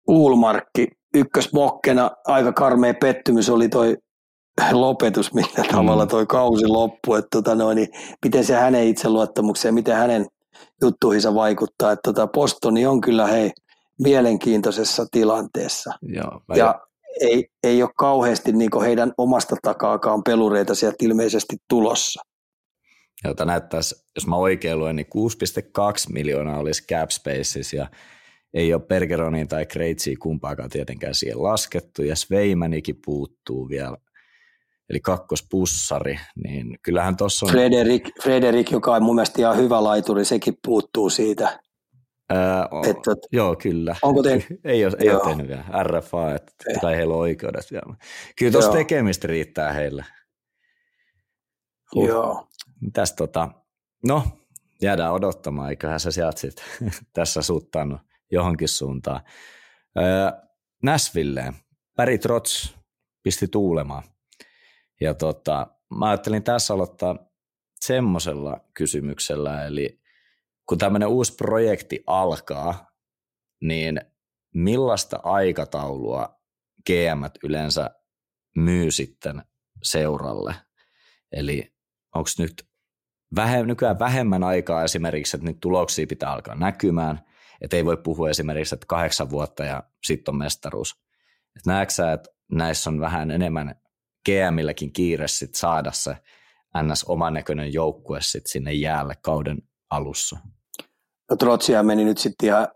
Uulmarkki 0.07 0.87
ykkösmokkena 1.13 2.11
aika 2.25 2.53
karmea 2.53 2.93
pettymys 2.93 3.49
oli 3.49 3.69
toi 3.69 3.97
lopetus, 4.71 5.33
millä 5.33 5.63
mm. 5.63 5.75
tavalla 5.75 6.05
toi 6.05 6.25
kausi 6.25 6.67
loppui, 6.67 7.19
että 7.19 7.29
tota, 7.31 7.55
no, 7.55 7.73
niin 7.73 7.87
miten 8.25 8.45
se 8.45 8.55
hänen 8.55 8.87
itseluottamukseen, 8.87 9.73
miten 9.73 9.95
hänen 9.95 10.25
juttuihinsa 10.81 11.33
vaikuttaa. 11.33 11.91
Että 11.91 12.13
tota, 12.13 12.27
Postoni 12.27 12.85
on 12.85 13.01
kyllä 13.01 13.27
hei 13.27 13.51
mielenkiintoisessa 13.99 15.05
tilanteessa. 15.11 15.91
Joo, 16.01 16.41
ja 16.55 16.79
ei, 17.21 17.47
ei 17.63 17.83
ole 17.83 17.91
kauheasti 17.97 18.51
niin 18.51 18.81
heidän 18.81 19.13
omasta 19.17 19.55
takaakaan 19.61 20.23
pelureita 20.23 20.75
sieltä 20.75 20.97
ilmeisesti 21.01 21.55
tulossa 21.69 22.21
jota 23.23 23.45
näyttäisi, 23.45 23.95
jos 24.15 24.27
mä 24.27 24.35
oikein 24.35 24.79
luen, 24.79 24.95
niin 24.95 25.07
6,2 26.07 26.13
miljoonaa 26.13 26.59
olisi 26.59 26.87
cap 26.87 27.09
spaces 27.09 27.73
ja 27.73 27.87
ei 28.53 28.73
ole 28.73 28.81
Bergeronin 28.81 29.47
tai 29.47 29.65
Kreitsiä 29.65 30.15
kumpaakaan 30.19 30.69
tietenkään 30.69 31.15
siihen 31.15 31.43
laskettu 31.43 32.03
ja 32.03 32.15
Sveimanikin 32.15 32.99
puuttuu 33.05 33.69
vielä, 33.69 33.97
eli 34.89 34.99
kakkospussari, 34.99 36.19
niin 36.43 36.79
kyllähän 36.83 37.17
tuossa 37.17 37.45
on... 37.45 37.51
Frederik, 37.51 38.09
Frederik, 38.23 38.71
joka 38.71 38.95
on 38.95 39.03
mun 39.03 39.15
mielestä 39.15 39.41
ihan 39.41 39.57
hyvä 39.57 39.83
laituri, 39.83 40.25
sekin 40.25 40.57
puuttuu 40.65 41.09
siitä. 41.09 41.59
Ää, 42.29 42.67
o, 42.71 42.89
että, 42.89 43.11
joo, 43.31 43.55
kyllä. 43.55 43.95
Onko 44.01 44.23
te... 44.23 44.47
ei 44.65 44.85
ole, 44.85 44.93
ei 44.99 45.09
ole 45.09 45.21
tehnyt 45.23 45.47
vielä. 45.47 45.63
RFA, 45.83 46.35
että 46.35 46.53
tai 46.81 46.95
heillä 46.95 47.13
on 47.13 47.19
oikeudet 47.19 47.71
vielä. 47.71 47.95
Kyllä 48.37 48.51
tuossa 48.51 48.71
tekemistä 48.71 49.27
riittää 49.27 49.73
heille. 49.73 50.05
Huh. 51.95 52.07
Joo. 52.07 52.47
Mitäs 52.81 53.13
tota, 53.13 53.49
no, 54.07 54.23
jäädään 54.81 55.13
odottamaan, 55.13 55.69
eiköhän 55.69 55.99
sä 55.99 56.11
sieltä 56.11 56.39
sit 56.39 56.63
tässä 57.13 57.41
suuttanut 57.41 58.01
johonkin 58.31 58.67
suuntaan. 58.67 59.21
Öö, 59.97 60.31
Näsvilleen, 60.83 61.53
Päri 61.95 62.17
Trots 62.17 62.75
pisti 63.23 63.47
tuulemaan. 63.47 64.03
Ja 65.01 65.13
tota, 65.13 65.67
mä 65.95 66.09
ajattelin 66.09 66.43
tässä 66.43 66.73
aloittaa 66.73 67.15
semmoisella 67.79 68.59
kysymyksellä, 68.73 69.65
eli 69.65 70.01
kun 70.69 70.77
tämmöinen 70.77 71.09
uusi 71.09 71.35
projekti 71.35 72.03
alkaa, 72.07 72.91
niin 73.61 74.01
millaista 74.53 75.19
aikataulua 75.23 76.41
GM 76.87 77.23
yleensä 77.43 77.89
myy 78.55 78.91
sitten 78.91 79.41
seuralle? 79.83 80.55
Eli 81.31 81.73
onko 82.15 82.29
nyt 82.37 82.70
vähem, 83.35 83.67
nykyään 83.67 83.99
vähemmän 83.99 84.43
aikaa 84.43 84.83
esimerkiksi, 84.83 85.37
että 85.37 85.47
nyt 85.47 85.59
tuloksia 85.59 86.07
pitää 86.07 86.31
alkaa 86.31 86.55
näkymään, 86.55 87.25
että 87.61 87.77
ei 87.77 87.85
voi 87.85 87.97
puhua 87.97 88.29
esimerkiksi, 88.29 88.75
että 88.75 88.85
kahdeksan 88.87 89.29
vuotta 89.29 89.63
ja 89.63 89.83
sitten 90.03 90.31
on 90.31 90.37
mestaruus. 90.37 90.95
Et 91.55 91.65
näetkö 91.65 91.93
sä, 91.93 92.13
että 92.13 92.29
näissä 92.51 92.89
on 92.89 92.99
vähän 92.99 93.31
enemmän 93.31 93.75
GMilläkin 94.25 94.93
kiire 94.93 95.27
sit 95.27 95.55
saada 95.55 95.91
se 95.91 96.17
ns. 96.83 97.03
oman 97.03 97.33
näköinen 97.33 97.73
joukkue 97.73 98.21
sit 98.21 98.47
sinne 98.47 98.73
jäälle 98.73 99.15
kauden 99.21 99.57
alussa? 99.89 100.39
No 101.29 101.35
Trotsia 101.35 101.83
meni 101.83 102.03
nyt 102.03 102.17
sitten 102.17 102.47
ihan 102.47 102.67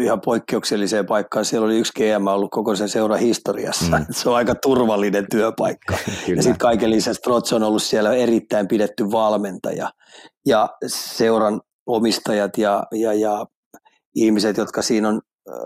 ihan 0.00 0.20
poikkeukselliseen 0.20 1.06
paikkaan. 1.06 1.44
Siellä 1.44 1.66
oli 1.66 1.78
yksi 1.78 1.92
GM 1.92 2.26
ollut 2.26 2.50
koko 2.50 2.76
sen 2.76 2.88
seuran 2.88 3.18
historiassa. 3.18 3.98
Mm. 3.98 4.06
Se 4.10 4.28
on 4.28 4.36
aika 4.36 4.54
turvallinen 4.54 5.26
työpaikka. 5.30 5.94
ja 6.36 6.42
sitten 6.42 6.58
kaiken 6.58 6.90
lisäksi 6.90 7.20
Trots 7.20 7.52
on 7.52 7.62
ollut 7.62 7.82
siellä 7.82 8.12
erittäin 8.12 8.68
pidetty 8.68 9.10
valmentaja. 9.10 9.90
Ja 10.46 10.68
seuran 10.86 11.60
omistajat 11.86 12.58
ja, 12.58 12.84
ja, 12.92 13.12
ja 13.12 13.46
ihmiset, 14.14 14.56
jotka 14.56 14.82
siinä 14.82 15.08
on 15.08 15.20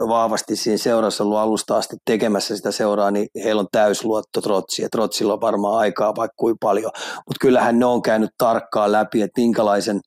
vahvasti 0.09 0.57
siinä 0.57 0.79
seurassa 0.79 1.25
ollut 1.25 1.39
alusta 1.39 1.77
asti 1.77 1.97
tekemässä 2.05 2.57
sitä 2.57 2.73
seuraa, 2.73 3.11
niin 3.11 3.29
heillä 3.45 3.61
on 3.61 3.69
täysluotto 3.73 4.41
Trotsi, 4.41 4.83
ja 4.83 4.89
Trotsilla 4.89 5.33
on 5.33 5.41
varmaan 5.41 5.79
aikaa 5.79 6.17
vaikka 6.17 6.35
kuin 6.37 6.57
paljon. 6.61 6.91
Mutta 7.17 7.39
kyllähän 7.41 7.79
ne 7.79 7.87
on 7.87 8.03
käynyt 8.03 8.31
tarkkaan 8.39 8.93
läpi, 8.93 9.23
että 9.23 9.41
minkälaisen, 9.41 10.01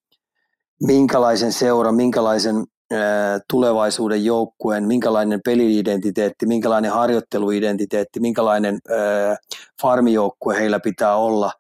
minkälaisen 0.84 1.53
seuran, 1.53 1.95
minkälaisen 1.95 2.55
tulevaisuuden 3.50 4.26
joukkueen, 4.26 4.84
minkälainen 4.84 5.39
peliidentiteetti, 5.46 6.46
minkälainen 6.46 6.92
harjoitteluidentiteetti, 6.92 8.20
minkälainen 8.20 8.80
farmijoukkue 9.82 10.60
heillä 10.60 10.80
pitää 10.80 11.16
olla, 11.16 11.52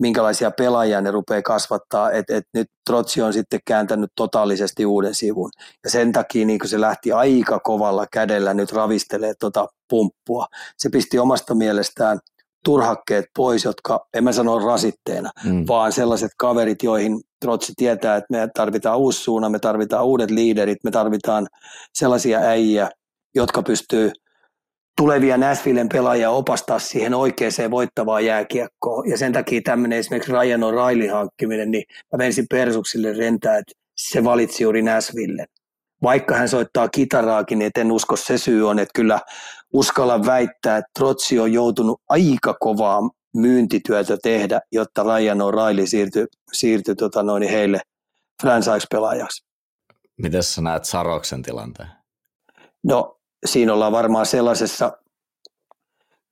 minkälaisia 0.00 0.50
pelaajia 0.50 1.00
ne 1.00 1.10
rupeaa 1.10 1.42
kasvattaa, 1.42 2.12
että 2.12 2.36
et 2.36 2.44
nyt 2.54 2.68
Trotsi 2.86 3.22
on 3.22 3.32
sitten 3.32 3.60
kääntänyt 3.66 4.10
totaalisesti 4.16 4.86
uuden 4.86 5.14
sivun. 5.14 5.50
Ja 5.84 5.90
sen 5.90 6.12
takia 6.12 6.46
niin 6.46 6.60
se 6.64 6.80
lähti 6.80 7.12
aika 7.12 7.58
kovalla 7.58 8.06
kädellä 8.12 8.54
nyt 8.54 8.72
ravistelee 8.72 9.34
tuota 9.40 9.68
pumppua. 9.88 10.46
Se 10.78 10.88
pisti 10.88 11.18
omasta 11.18 11.54
mielestään 11.54 12.18
turhakkeet 12.64 13.24
pois, 13.36 13.64
jotka, 13.64 14.06
en 14.14 14.24
mä 14.24 14.32
sano 14.32 14.58
rasitteena, 14.58 15.30
mm. 15.44 15.64
vaan 15.68 15.92
sellaiset 15.92 16.30
kaverit, 16.38 16.82
joihin 16.82 17.20
Trotsi 17.40 17.72
tietää, 17.76 18.16
että 18.16 18.26
me 18.30 18.48
tarvitaan 18.54 18.98
uusi 18.98 19.22
suuna, 19.22 19.48
me 19.48 19.58
tarvitaan 19.58 20.04
uudet 20.04 20.30
liiderit, 20.30 20.78
me 20.84 20.90
tarvitaan 20.90 21.46
sellaisia 21.94 22.38
äijä, 22.38 22.90
jotka 23.34 23.62
pystyy 23.62 24.12
tulevia 24.96 25.36
Nashvillen 25.36 25.88
pelaajia 25.88 26.30
opastaa 26.30 26.78
siihen 26.78 27.14
oikeaan 27.14 27.70
voittavaan 27.70 28.24
jääkiekkoon. 28.24 29.10
Ja 29.10 29.18
sen 29.18 29.32
takia 29.32 29.60
tämmöinen 29.64 29.98
esimerkiksi 29.98 30.32
Ryan 30.32 30.60
O'Reilly 30.60 31.12
hankkiminen, 31.12 31.70
niin 31.70 31.84
mä 32.12 32.16
menisin 32.16 32.46
Persuksille 32.50 33.12
rentää, 33.12 33.58
että 33.58 33.72
se 33.96 34.24
valitsi 34.24 34.62
juuri 34.62 34.82
Nashvillen. 34.82 35.46
Vaikka 36.02 36.34
hän 36.34 36.48
soittaa 36.48 36.88
kitaraakin, 36.88 37.58
niin 37.58 37.70
en 37.78 37.92
usko 37.92 38.16
se 38.16 38.38
syy 38.38 38.68
on, 38.68 38.78
että 38.78 38.92
kyllä 38.94 39.20
uskalla 39.74 40.26
väittää, 40.26 40.76
että 40.76 40.90
Trotsi 40.98 41.38
on 41.38 41.52
joutunut 41.52 42.00
aika 42.08 42.54
kovaa 42.60 43.00
myyntityötä 43.36 44.16
tehdä, 44.22 44.60
jotta 44.72 45.02
Ryan 45.02 45.38
O'Reilly 45.40 45.86
siirtyi, 45.86 46.26
siirtyi 46.52 46.94
tota 46.94 47.22
noin, 47.22 47.42
heille 47.42 47.80
franchise-pelaajaksi. 48.42 49.44
Miten 50.22 50.42
sä 50.42 50.62
näet 50.62 50.84
Saroksen 50.84 51.42
tilanteen? 51.42 51.88
No 52.84 53.16
siinä 53.46 53.74
ollaan 53.74 53.92
varmaan 53.92 54.26
sellaisessa 54.26 54.92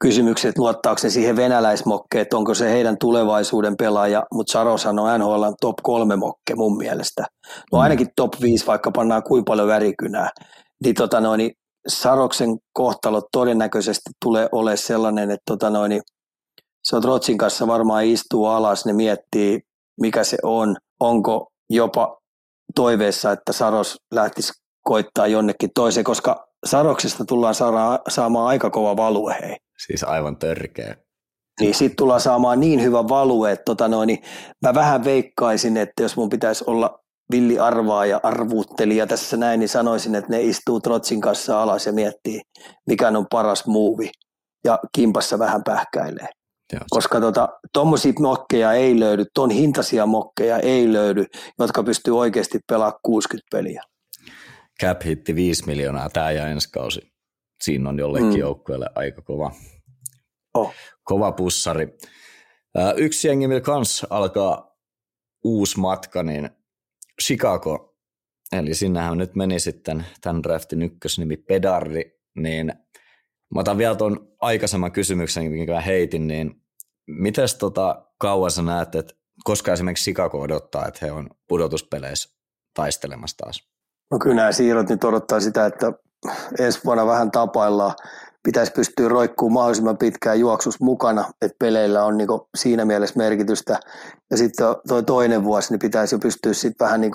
kysymyksessä, 0.00 0.48
että 0.48 0.62
luottaako 0.62 0.98
se 0.98 1.10
siihen 1.10 1.36
venäläismokkeen, 1.36 2.22
että 2.22 2.36
onko 2.36 2.54
se 2.54 2.70
heidän 2.70 2.96
tulevaisuuden 3.00 3.76
pelaaja, 3.76 4.22
mutta 4.32 4.52
Saroshan 4.52 4.98
on 4.98 5.20
NHL 5.20 5.44
top 5.60 5.76
kolme 5.82 6.16
mokke 6.16 6.54
mun 6.54 6.76
mielestä. 6.76 7.24
No 7.72 7.78
mm. 7.78 7.82
ainakin 7.82 8.08
top 8.16 8.32
5, 8.42 8.66
vaikka 8.66 8.90
pannaan 8.90 9.22
kuin 9.22 9.44
paljon 9.44 9.68
värikynää. 9.68 10.30
Niin, 10.84 10.94
tota 10.94 11.20
noin, 11.20 11.38
niin 11.38 11.52
Saroksen 11.88 12.58
kohtalo 12.72 13.22
todennäköisesti 13.32 14.10
tulee 14.24 14.48
olemaan 14.52 14.78
sellainen, 14.78 15.30
että 15.30 15.44
tota 15.46 15.70
noin, 15.70 16.02
se 16.84 16.96
on 16.96 17.04
Rotsin 17.04 17.38
kanssa 17.38 17.66
varmaan 17.66 18.04
istuu 18.04 18.46
alas, 18.46 18.86
ne 18.86 18.92
miettii 18.92 19.60
mikä 20.00 20.24
se 20.24 20.38
on, 20.42 20.76
onko 21.00 21.52
jopa 21.70 22.18
toiveessa, 22.74 23.32
että 23.32 23.52
Saros 23.52 23.96
lähtisi 24.12 24.52
koittaa 24.84 25.26
jonnekin 25.26 25.70
toiseen, 25.74 26.04
koska 26.04 26.48
Saroksesta 26.66 27.24
tullaan 27.24 27.54
saada, 27.54 28.00
saamaan 28.08 28.46
aika 28.46 28.70
kova 28.70 28.96
value, 28.96 29.36
hei. 29.42 29.56
Siis 29.86 30.04
aivan 30.04 30.36
törkeä. 30.36 30.96
Niin 31.60 31.74
sit 31.74 31.96
tullaan 31.96 32.20
saamaan 32.20 32.60
niin 32.60 32.82
hyvä 32.82 33.08
value, 33.08 33.52
että 33.52 33.64
tota 33.64 33.88
noin, 33.88 34.06
niin 34.06 34.22
mä 34.66 34.74
vähän 34.74 35.04
veikkaisin, 35.04 35.76
että 35.76 36.02
jos 36.02 36.16
mun 36.16 36.28
pitäisi 36.28 36.64
olla 36.66 37.04
villi 37.30 37.58
arvaa 37.58 38.06
ja 38.06 38.20
arvuuttelija 38.22 39.06
tässä 39.06 39.36
näin, 39.36 39.60
niin 39.60 39.68
sanoisin, 39.68 40.14
että 40.14 40.30
ne 40.30 40.42
istuu 40.42 40.80
Trotsin 40.80 41.20
kanssa 41.20 41.62
alas 41.62 41.86
ja 41.86 41.92
miettii, 41.92 42.40
mikä 42.86 43.08
on 43.08 43.26
paras 43.30 43.66
muuvi 43.66 44.10
ja 44.64 44.78
kimpassa 44.94 45.38
vähän 45.38 45.64
pähkäilee. 45.64 46.28
Joo. 46.72 46.82
Koska 46.90 47.18
tuommoisia 47.72 48.12
tota, 48.12 48.22
mokkeja 48.22 48.72
ei 48.72 49.00
löydy, 49.00 49.24
ton 49.34 49.50
hintaisia 49.50 50.06
mokkeja 50.06 50.58
ei 50.58 50.92
löydy, 50.92 51.24
jotka 51.58 51.82
pystyy 51.82 52.18
oikeasti 52.18 52.58
pelaamaan 52.68 53.00
60 53.02 53.46
peliä 53.50 53.82
cap 54.82 55.04
hitti 55.04 55.34
5 55.34 55.66
miljoonaa 55.66 56.08
tämä 56.10 56.30
ja 56.30 56.48
ensi 56.48 56.70
kausi. 56.72 57.12
Siinä 57.60 57.88
on 57.88 57.98
jollekin 57.98 58.28
mm. 58.28 58.36
joukkueelle 58.36 58.90
aika 58.94 59.22
kova, 59.22 59.52
oh. 60.54 60.72
kova 61.04 61.32
pussari. 61.32 61.88
Yksi 62.96 63.28
jengi, 63.28 63.48
millä 63.48 63.60
kanssa 63.60 64.06
alkaa 64.10 64.76
uusi 65.44 65.80
matka, 65.80 66.22
niin 66.22 66.50
Chicago, 67.22 67.96
eli 68.52 68.74
sinnehän 68.74 69.18
nyt 69.18 69.34
meni 69.34 69.60
sitten 69.60 70.06
tämän 70.20 70.42
draftin 70.42 70.82
ykkösnimi 70.82 71.36
Pedardi, 71.36 72.04
niin 72.36 72.72
mä 73.54 73.60
otan 73.60 73.78
vielä 73.78 73.94
tuon 73.94 74.28
aikaisemman 74.40 74.92
kysymyksen, 74.92 75.50
minkä 75.50 75.72
mä 75.72 75.80
heitin, 75.80 76.26
niin 76.26 76.62
mites 77.06 77.54
tota 77.54 78.06
kauan 78.18 78.50
sä 78.50 78.62
näet, 78.62 78.94
että 78.94 79.14
koska 79.44 79.72
esimerkiksi 79.72 80.04
Chicago 80.04 80.40
odottaa, 80.40 80.86
että 80.86 81.06
he 81.06 81.12
on 81.12 81.30
pudotuspeleissä 81.48 82.38
taistelemassa 82.74 83.36
taas? 83.36 83.68
No 84.10 84.18
kyllä 84.18 84.36
nämä 84.36 84.52
siirrot 84.52 84.88
nyt 84.88 85.04
odottaa 85.04 85.40
sitä, 85.40 85.66
että 85.66 85.92
ensi 86.58 86.80
vuonna 86.84 87.06
vähän 87.06 87.30
tapaillaan. 87.30 87.94
Pitäisi 88.48 88.72
pystyä 88.72 89.08
roikkumaan 89.08 89.52
mahdollisimman 89.52 89.98
pitkään 89.98 90.40
juoksus 90.40 90.80
mukana, 90.80 91.24
että 91.42 91.56
peleillä 91.58 92.04
on 92.04 92.16
niin 92.18 92.28
siinä 92.56 92.84
mielessä 92.84 93.18
merkitystä. 93.18 93.80
Ja 94.30 94.36
sitten 94.36 94.66
tuo 94.88 95.02
toinen 95.02 95.44
vuosi, 95.44 95.72
niin 95.72 95.78
pitäisi 95.78 96.14
jo 96.14 96.18
pystyä 96.18 96.52
sitten 96.52 96.84
vähän 96.84 97.00
niin 97.00 97.12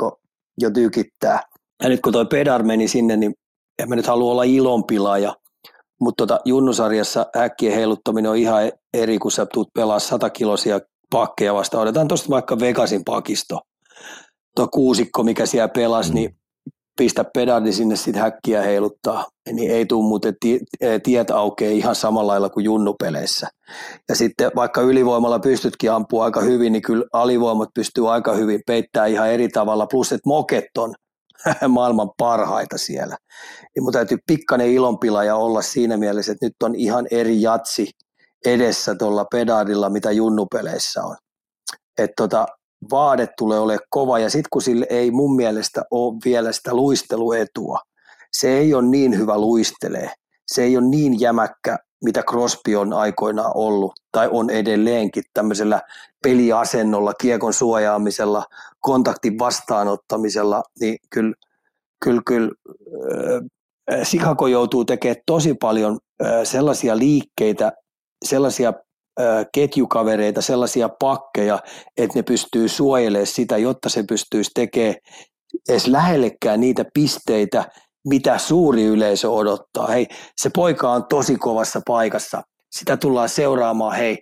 jo 0.58 0.70
tykittää. 0.70 1.42
Ja 1.84 1.90
nyt 1.90 2.02
kun 2.02 2.14
tuo 2.14 2.26
Pedar 2.26 2.64
meni 2.64 2.88
sinne, 2.88 3.18
niin 3.18 3.34
en 3.82 3.90
mä 3.90 3.96
nyt 3.96 4.08
halua 4.08 4.32
olla 4.32 4.44
ilonpilaaja, 4.44 5.36
mutta 6.02 6.22
tota, 6.22 6.40
junnusarjassa 6.46 7.26
häkkien 7.36 7.76
heiluttaminen 7.76 8.32
on 8.32 8.38
ihan 8.38 8.72
eri, 8.94 9.18
kun 9.18 9.32
sä 9.32 9.46
tuut 9.46 9.70
pelaa 9.74 10.30
kilosia 10.34 10.80
pakkeja 11.10 11.54
vasta. 11.54 11.80
Otetaan 11.80 12.08
tuosta 12.08 12.30
vaikka 12.30 12.60
Vegasin 12.60 13.04
pakisto. 13.04 13.60
Tuo 14.56 14.68
kuusikko, 14.68 15.24
mikä 15.24 15.46
siellä 15.46 15.68
pelasi, 15.68 16.10
mm. 16.10 16.16
niin 16.16 16.36
pistä 16.98 17.24
pedali 17.34 17.74
sinne 17.74 17.96
sitten 17.96 18.22
häkkiä 18.22 18.62
heiluttaa, 18.62 19.26
niin 19.52 19.72
ei 19.72 19.86
tule 19.86 20.08
muuten 20.08 20.36
tiet 21.04 21.32
aukeaa 21.32 21.72
ihan 21.72 21.96
samalla 21.96 22.32
lailla 22.32 22.50
kuin 22.50 22.64
junnupeleissä. 22.64 23.48
Ja 24.10 24.16
sitten 24.16 24.52
vaikka 24.56 24.82
ylivoimalla 24.82 25.40
pystytkin 25.40 25.92
ampua 25.92 26.26
aika 26.26 26.42
hyvin, 26.42 26.74
niin 26.74 26.82
kyllä 26.82 27.06
alivoimat 27.14 27.70
pystyy 27.76 28.14
aika 28.14 28.34
hyvin 28.34 28.62
peittämään 28.68 29.12
ihan 29.12 29.30
eri 29.30 29.50
tavalla, 29.50 29.88
plus 29.88 30.12
että 30.12 30.30
moket 30.30 30.78
on 30.78 30.94
maailman 31.68 32.10
parhaita 32.18 32.78
siellä. 32.78 33.18
Niin 33.76 33.84
mun 33.84 33.94
täytyy 33.94 34.18
pikkainen 34.28 34.68
ilonpila 34.68 35.24
ja 35.24 35.36
olla 35.36 35.62
siinä 35.62 35.98
mielessä, 35.98 36.32
että 36.32 36.46
nyt 36.46 36.56
on 36.64 36.76
ihan 36.76 37.08
eri 37.12 37.42
jatsi 37.42 37.90
edessä 38.46 38.96
tuolla 38.96 39.26
pedaalilla, 39.32 39.90
mitä 39.90 40.12
junnupeleissä 40.12 41.04
on. 41.04 41.16
Että 41.98 42.14
tota, 42.18 42.48
vaade 42.92 43.28
tulee 43.38 43.60
olemaan 43.60 43.88
kova 43.90 44.20
ja 44.20 44.30
sitten 44.30 44.50
kun 44.52 44.62
sille 44.62 44.86
ei 44.90 45.12
mun 45.12 45.36
mielestä 45.36 45.84
ole 45.92 46.20
vielä 46.26 46.52
sitä 46.52 46.74
luisteluetua, 46.74 47.80
se 48.32 48.58
ei 48.58 48.74
ole 48.74 48.84
niin 48.84 49.18
hyvä 49.18 49.38
luistelee, 49.38 50.12
se 50.48 50.64
ei 50.64 50.78
ole 50.78 50.86
niin 50.88 51.20
jämäkkä, 51.20 51.78
mitä 52.04 52.24
Crosby 52.24 52.76
on 52.76 52.94
aikoinaan 52.94 53.52
ollut 53.56 53.94
tai 54.12 54.30
on 54.32 54.50
edelleenkin 54.50 55.24
tämmöisellä 55.34 55.82
peliasennolla, 56.24 57.14
kiekon 57.14 57.54
suojaamisella, 57.54 58.46
kontaktin 58.80 59.40
vastaanottamisella, 59.40 60.64
niin 60.80 60.98
kyllä, 61.10 61.34
kyllä, 62.04 62.22
kyllä 62.26 62.52
äh, 63.92 64.00
Sikako 64.04 64.48
joutuu 64.48 64.86
tekemään 64.86 65.22
tosi 65.26 65.54
paljon 65.54 66.00
äh, 66.24 66.32
sellaisia 66.44 66.98
liikkeitä, 66.98 67.72
sellaisia 68.26 68.74
ketjukavereita, 69.54 70.42
sellaisia 70.42 70.90
pakkeja, 70.90 71.60
että 71.98 72.20
ne 72.20 72.24
pystyy 72.24 72.70
suojelemaan 72.70 73.28
sitä, 73.28 73.58
jotta 73.58 73.90
se 73.90 74.04
pystyisi 74.04 74.52
tekemään 74.56 74.96
edes 75.70 75.88
lähellekään 75.88 76.60
niitä 76.60 76.86
pisteitä, 76.94 77.66
mitä 78.08 78.38
suuri 78.38 78.84
yleisö 78.84 79.32
odottaa. 79.32 79.88
Hei, 79.88 80.08
se 80.42 80.50
poika 80.50 80.92
on 80.92 81.06
tosi 81.06 81.36
kovassa 81.36 81.82
paikassa. 81.88 82.42
Sitä 82.72 82.98
tullaan 82.98 83.30
seuraamaan, 83.30 83.98
hei, 83.98 84.18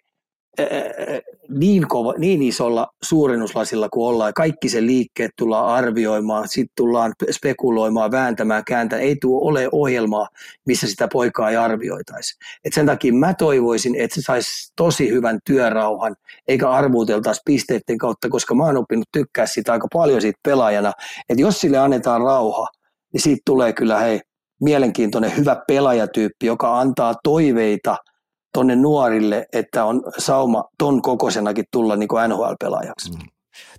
niin, 1.50 1.88
kova, 1.88 2.14
niin 2.18 2.42
isolla 2.42 2.88
suurennuslasilla 3.04 3.90
kuin 3.90 4.08
ollaan. 4.08 4.34
Kaikki 4.34 4.70
se 4.70 4.82
liikkeet 4.82 5.32
tullaan 5.38 5.68
arvioimaan, 5.68 6.48
sitten 6.48 6.74
tullaan 6.76 7.14
spekuloimaan, 7.32 8.12
vääntämään, 8.12 8.64
kääntämään. 8.66 9.08
Ei 9.08 9.16
tuo 9.22 9.48
ole 9.48 9.70
ohjelmaa, 9.72 10.28
missä 10.66 10.88
sitä 10.88 11.08
poikaa 11.08 11.50
ei 11.50 11.56
arvioitaisi. 11.56 12.38
Et 12.66 12.74
sen 12.74 12.86
takia 12.86 13.14
mä 13.14 13.34
toivoisin, 13.34 13.96
että 13.96 14.16
se 14.16 14.22
saisi 14.22 14.74
tosi 14.76 15.10
hyvän 15.10 15.40
työrauhan, 15.46 16.16
eikä 16.48 16.70
arvuuteltaisi 16.70 17.42
pisteiden 17.46 17.98
kautta, 17.98 18.30
koska 18.30 18.56
mä 18.56 18.64
oon 18.64 18.78
oppinut 18.78 19.08
tykkää 19.12 19.46
sitä 19.46 19.72
aika 19.72 19.88
paljon 19.94 20.22
siitä 20.22 20.40
pelaajana. 20.44 20.94
Että 21.30 21.42
jos 21.42 21.62
sille 21.62 21.78
annetaan 21.78 22.22
rauha, 22.22 22.68
niin 23.14 23.22
siitä 23.22 23.42
tulee 23.46 23.74
kyllä 23.74 24.00
hei, 24.00 24.20
mielenkiintoinen 24.62 25.38
hyvä 25.38 25.64
pelaajatyyppi, 25.68 26.46
joka 26.46 26.80
antaa 26.80 27.16
toiveita– 27.24 27.98
tonne 28.54 28.76
nuorille, 28.76 29.48
että 29.54 29.86
on 29.86 30.04
sauma 30.18 30.64
ton 30.78 31.02
kokoisenakin 31.02 31.66
tulla 31.72 31.96
niin 31.96 32.08
kuin 32.08 32.30
NHL-pelaajaksi. 32.30 33.12
Mm. 33.12 33.28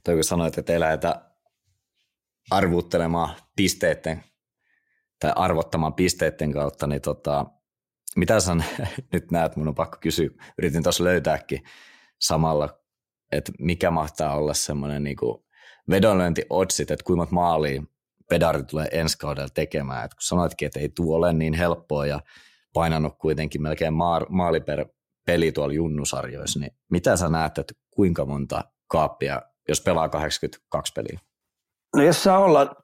Toi 0.04 0.14
kun 0.14 0.24
sanoit, 0.24 0.58
että 0.58 0.72
ei 0.72 0.80
lähdetä 0.80 1.20
arvuuttelemaan 2.50 3.34
pisteiden 3.56 4.24
tai 5.20 5.32
arvottamaan 5.36 5.94
pisteiden 5.94 6.52
kautta, 6.52 6.86
niin 6.86 7.00
tota, 7.00 7.46
mitä 8.16 8.40
sä 8.40 8.56
nyt 9.12 9.30
näet, 9.30 9.56
mun 9.56 9.68
on 9.68 9.74
pakko 9.74 9.98
kysyä, 10.00 10.28
yritin 10.58 10.82
tuossa 10.82 11.04
löytääkin 11.04 11.64
samalla, 12.20 12.68
että 13.32 13.52
mikä 13.58 13.90
mahtaa 13.90 14.36
olla 14.36 14.54
semmoinen 14.54 15.04
niin 15.04 15.16
vedonlyönti-otsit, 15.90 16.90
että 16.90 17.04
kuinka 17.04 17.26
maalia 17.30 17.82
pedari 18.28 18.62
tulee 18.62 18.88
ensi 18.92 19.18
kaudella 19.18 19.48
tekemään. 19.54 20.04
Et 20.04 20.14
kun 20.14 20.22
sanoitkin, 20.22 20.66
että 20.66 20.80
ei 20.80 20.88
tuo 20.88 21.16
ole 21.16 21.32
niin 21.32 21.54
helppoa 21.54 22.06
ja 22.06 22.20
painanut 22.74 23.14
kuitenkin 23.18 23.62
melkein 23.62 23.94
maali 24.28 24.60
per 24.60 24.86
peli 25.26 25.52
tuolla 25.52 25.74
junnusarjoissa, 25.74 26.60
niin 26.60 26.72
mitä 26.90 27.16
sä 27.16 27.28
näet, 27.28 27.58
että 27.58 27.74
kuinka 27.90 28.24
monta 28.24 28.64
kaappia, 28.86 29.42
jos 29.68 29.80
pelaa 29.80 30.08
82 30.08 30.92
peliä? 30.92 31.20
No 31.96 32.02
jos 32.02 32.22
saa 32.22 32.38
olla 32.38 32.74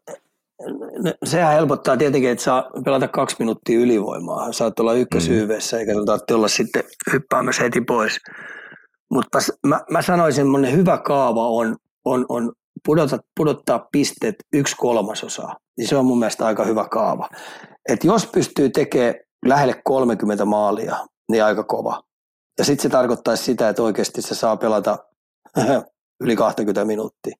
no, 0.98 1.12
sehän 1.24 1.54
helpottaa 1.54 1.96
tietenkin, 1.96 2.30
että 2.30 2.44
saa 2.44 2.70
pelata 2.84 3.08
kaksi 3.08 3.36
minuuttia 3.38 3.78
ylivoimaa. 3.78 4.52
Saat 4.52 4.80
olla 4.80 4.94
ykkösyyveessä, 4.94 5.76
mm. 5.76 5.80
eikä 5.80 5.94
sun 5.94 6.06
tarvitse 6.06 6.34
olla 6.34 6.48
sitten 6.48 6.82
hyppäämässä 7.12 7.62
heti 7.62 7.80
pois. 7.80 8.20
Mutta 9.10 9.38
mä, 9.66 9.80
mä 9.90 10.02
sanoisin, 10.02 10.56
että 10.56 10.76
hyvä 10.76 10.98
kaava 10.98 11.48
on, 11.48 11.76
on, 12.04 12.26
on 12.28 12.52
pudota, 12.86 13.18
pudottaa 13.36 13.86
pisteet 13.92 14.34
yksi 14.52 14.76
kolmasosa. 14.76 15.48
Niin 15.76 15.88
se 15.88 15.96
on 15.96 16.06
mun 16.06 16.18
mielestä 16.18 16.46
aika 16.46 16.64
hyvä 16.64 16.88
kaava. 16.88 17.28
Et 17.88 18.04
jos 18.04 18.26
pystyy 18.26 18.70
tekemään 18.70 19.14
lähelle 19.46 19.82
30 19.84 20.44
maalia, 20.44 21.06
niin 21.30 21.44
aika 21.44 21.64
kova. 21.64 22.02
Ja 22.58 22.64
sitten 22.64 22.82
se 22.82 22.88
tarkoittaisi 22.88 23.44
sitä, 23.44 23.68
että 23.68 23.82
oikeasti 23.82 24.22
se 24.22 24.34
saa 24.34 24.56
pelata 24.56 24.98
yli 26.20 26.36
20 26.36 26.84
minuuttia. 26.84 27.36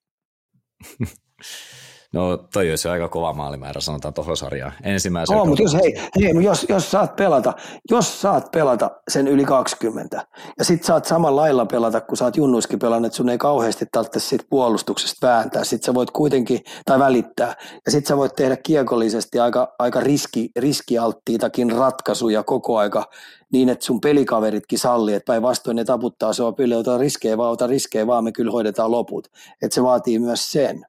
No 2.13 2.37
toi 2.37 2.69
olisi 2.69 2.87
aika 2.87 3.09
kova 3.09 3.33
maalimäärä, 3.33 3.81
sanotaan 3.81 4.13
tuohon 4.13 4.37
sarjaan. 4.37 4.73
Ensimmäisen 4.83 5.37
oh, 5.37 5.47
mutta 5.47 5.63
jos, 5.63 5.73
hei, 5.73 5.95
hei, 6.21 6.43
jos, 6.43 6.65
jos, 6.69 6.91
saat 6.91 7.15
pelata, 7.15 7.53
jos 7.91 8.21
saat 8.21 8.51
pelata 8.51 8.91
sen 9.11 9.27
yli 9.27 9.45
20 9.45 10.25
ja 10.59 10.65
sit 10.65 10.83
saat 10.83 11.05
samalla 11.05 11.41
lailla 11.41 11.65
pelata, 11.65 12.01
kun 12.01 12.17
saat 12.17 12.37
junnuiskin 12.37 12.79
pelannut, 12.79 13.05
että 13.05 13.17
sun 13.17 13.29
ei 13.29 13.37
kauheasti 13.37 13.85
tarvitse 13.91 14.19
siitä 14.19 14.45
puolustuksesta 14.49 15.27
vääntää. 15.27 15.63
Sitten 15.63 15.85
sä 15.85 15.93
voit 15.93 16.11
kuitenkin, 16.11 16.59
tai 16.85 16.99
välittää, 16.99 17.55
ja 17.85 17.91
sitten 17.91 18.07
sä 18.07 18.17
voit 18.17 18.35
tehdä 18.35 18.57
kiekollisesti 18.57 19.39
aika, 19.39 19.75
aika 19.79 19.99
riski, 19.99 20.49
riskialttiitakin 20.55 21.71
ratkaisuja 21.71 22.43
koko 22.43 22.77
aika 22.77 23.05
niin, 23.51 23.69
että 23.69 23.85
sun 23.85 24.01
pelikaveritkin 24.01 24.79
sallii, 24.79 25.15
että 25.15 25.31
päinvastoin 25.31 25.75
ne 25.75 25.85
taputtaa 25.85 26.33
se 26.33 26.43
on 26.43 26.53
ota 26.77 26.97
riskejä 26.97 27.37
vaan, 27.37 27.51
ota 27.51 27.67
riskejä 27.67 28.07
vaan, 28.07 28.23
me 28.23 28.31
kyllä 28.31 28.51
hoidetaan 28.51 28.91
loput. 28.91 29.27
Että 29.61 29.75
se 29.75 29.83
vaatii 29.83 30.19
myös 30.19 30.51
sen. 30.51 30.85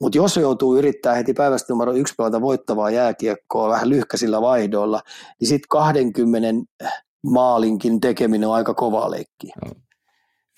Mutta 0.00 0.18
jos 0.18 0.36
joutuu 0.36 0.76
yrittää 0.76 1.14
heti 1.14 1.34
päivästä 1.34 1.72
numero 1.72 1.92
yksi 1.92 2.14
pelata 2.18 2.40
voittavaa 2.40 2.90
jääkiekkoa 2.90 3.68
vähän 3.68 3.88
lyhkäisillä 3.88 4.40
vaihdoilla, 4.40 5.00
niin 5.40 5.48
sitten 5.48 5.68
20 5.68 6.48
maalinkin 7.26 8.00
tekeminen 8.00 8.48
on 8.48 8.54
aika 8.54 8.74
kova 8.74 9.10
leikki. 9.10 9.52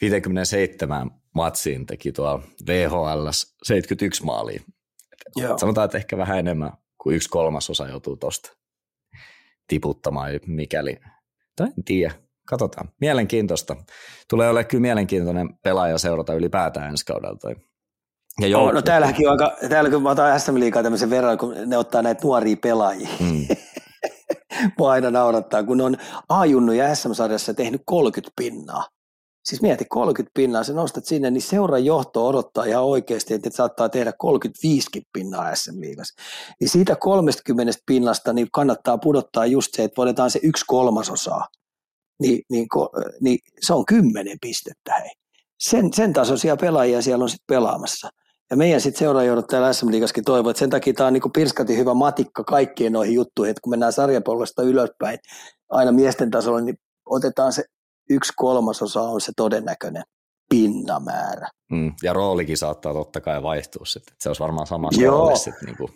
57 0.00 1.10
matsiin 1.34 1.86
teki 1.86 2.12
tuo 2.12 2.40
VHL 2.66 3.28
71 3.62 4.24
maalia. 4.24 4.60
Joo. 5.36 5.58
Sanotaan, 5.58 5.84
että 5.84 5.98
ehkä 5.98 6.18
vähän 6.18 6.38
enemmän 6.38 6.72
kuin 7.02 7.16
yksi 7.16 7.28
kolmasosa 7.28 7.88
joutuu 7.88 8.16
tuosta 8.16 8.56
tiputtamaan, 9.68 10.30
mikäli, 10.46 10.96
tai 11.56 11.66
en 11.66 11.84
tiedä, 11.84 12.14
katsotaan. 12.48 12.88
Mielenkiintoista. 13.00 13.76
Tulee 14.30 14.48
olemaan 14.48 14.66
kyllä 14.66 14.82
mielenkiintoinen 14.82 15.58
pelaaja 15.62 15.98
seurata 15.98 16.34
ylipäätään 16.34 16.90
ensi 16.90 17.06
kaudelta. 17.06 17.48
Ja 18.40 18.48
joo, 18.48 18.72
no 18.72 18.82
täälläkin 18.82 19.28
on 19.28 19.32
aika, 19.32 19.56
täällä 19.68 19.90
kun 19.90 20.02
mä 20.02 20.10
otan 20.10 20.40
SM 20.40 20.58
Liigaa 20.60 20.82
tämmöisen 20.82 21.10
verran, 21.10 21.38
kun 21.38 21.54
ne 21.66 21.78
ottaa 21.78 22.02
näitä 22.02 22.20
nuoria 22.24 22.56
pelaajia. 22.62 23.08
Mm. 23.20 23.46
Mua 24.78 24.90
aina 24.90 25.10
naurattaa, 25.10 25.62
kun 25.62 25.80
on 25.80 25.96
A-junnu 26.28 26.72
ja 26.72 26.94
SM-sarjassa 26.94 27.54
tehnyt 27.54 27.82
30 27.84 28.32
pinnaa. 28.36 28.86
Siis 29.44 29.62
mieti 29.62 29.84
30 29.84 30.32
pinnaa, 30.34 30.64
sä 30.64 30.72
nostat 30.72 31.04
sinne, 31.04 31.30
niin 31.30 31.42
seuran 31.42 31.84
johto 31.84 32.26
odottaa 32.26 32.64
ihan 32.64 32.84
oikeasti, 32.84 33.34
että 33.34 33.50
saattaa 33.50 33.88
tehdä 33.88 34.12
35 34.18 34.88
pinnaa 35.12 35.54
SM-liigassa. 35.54 36.22
Niin 36.60 36.68
siitä 36.68 36.96
30 36.96 37.72
pinnasta 37.86 38.32
niin 38.32 38.48
kannattaa 38.52 38.98
pudottaa 38.98 39.46
just 39.46 39.74
se, 39.74 39.84
että 39.84 39.96
voidaan 39.96 40.30
se 40.30 40.40
yksi 40.42 40.64
kolmasosaa. 40.66 41.46
Niin, 42.22 42.42
niin, 42.50 42.66
niin, 43.20 43.38
se 43.60 43.74
on 43.74 43.86
kymmenen 43.86 44.38
pistettä 44.40 44.94
hei. 44.94 45.10
Sen, 45.60 45.92
sen 45.92 46.12
tasoisia 46.12 46.56
pelaajia 46.56 47.02
siellä 47.02 47.22
on 47.22 47.28
sitten 47.28 47.56
pelaamassa. 47.56 48.10
Ja 48.50 48.56
meidän 48.56 48.80
sitten 48.80 48.98
seuraajoudut 48.98 49.46
täällä 49.46 49.72
SM 49.72 49.90
Liigaskin 49.90 50.24
toivoo, 50.24 50.50
että 50.50 50.58
sen 50.58 50.70
takia 50.70 50.92
tämä 50.92 51.06
on 51.06 51.12
niin 51.12 51.32
pirskati 51.34 51.76
hyvä 51.76 51.94
matikka 51.94 52.44
kaikkien 52.44 52.92
noihin 52.92 53.14
juttuihin, 53.14 53.50
että 53.50 53.60
kun 53.60 53.70
mennään 53.70 53.92
sarjapolvesta 53.92 54.62
ylöspäin 54.62 55.18
aina 55.70 55.92
miesten 55.92 56.30
tasolla, 56.30 56.60
niin 56.60 56.78
otetaan 57.06 57.52
se 57.52 57.64
yksi 58.10 58.32
kolmasosa 58.36 59.02
on 59.02 59.20
se 59.20 59.32
todennäköinen 59.36 60.02
pinnamäärä. 60.50 61.48
Mm, 61.70 61.92
ja 62.02 62.12
roolikin 62.12 62.58
saattaa 62.58 62.92
totta 62.92 63.20
kai 63.20 63.42
vaihtua 63.42 63.86
sitten, 63.86 64.12
että 64.12 64.22
se 64.22 64.28
olisi 64.28 64.42
varmaan 64.42 64.66
sama 64.66 64.88
rooli 65.06 65.38
sitten 65.38 65.66
niin 65.66 65.76
kuin 65.76 65.90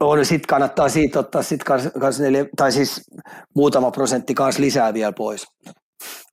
on, 0.00 0.24
sitten 0.24 0.46
kannattaa 0.48 0.88
siitä 0.88 1.18
ottaa 1.18 1.42
sit 1.42 1.64
kans, 1.64 1.88
kans 2.00 2.20
neljä, 2.20 2.46
tai 2.56 2.72
siis 2.72 3.00
muutama 3.54 3.90
prosentti 3.90 4.34
kanssa 4.34 4.62
lisää 4.62 4.94
vielä 4.94 5.12
pois. 5.12 5.46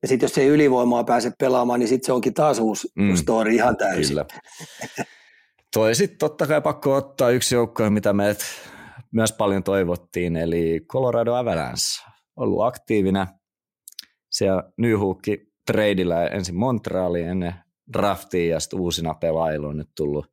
Ja 0.01 0.07
sitten 0.07 0.27
jos 0.27 0.37
ei 0.37 0.47
ylivoimaa 0.47 1.03
pääse 1.03 1.31
pelaamaan, 1.39 1.79
niin 1.79 1.87
sitten 1.87 2.05
se 2.05 2.13
onkin 2.13 2.33
taas 2.33 2.59
uusi 2.59 2.87
mm, 2.95 3.15
story 3.15 3.53
ihan 3.53 3.77
täysin. 3.77 4.07
Kyllä. 4.07 4.25
Toi 5.73 5.95
sitten 5.95 6.17
totta 6.17 6.47
kai 6.47 6.61
pakko 6.61 6.95
ottaa 6.95 7.29
yksi 7.29 7.55
joukko, 7.55 7.89
mitä 7.89 8.13
me 8.13 8.35
myös 9.11 9.31
paljon 9.31 9.63
toivottiin, 9.63 10.35
eli 10.35 10.79
Colorado 10.91 11.33
Avalanche. 11.33 12.03
Ollut 12.35 12.65
aktiivinen. 12.65 13.27
Siellä 14.31 14.63
Nyhuukki 14.77 15.49
treidillä 15.65 16.25
ensin 16.25 16.55
Montrealiin 16.55 17.27
ennen 17.27 17.53
draftia 17.93 18.53
ja 18.53 18.59
sitten 18.59 18.79
uusina 18.79 19.13
pelaajilla 19.13 19.67
on 19.67 19.77
nyt 19.77 19.89
tullut 19.95 20.25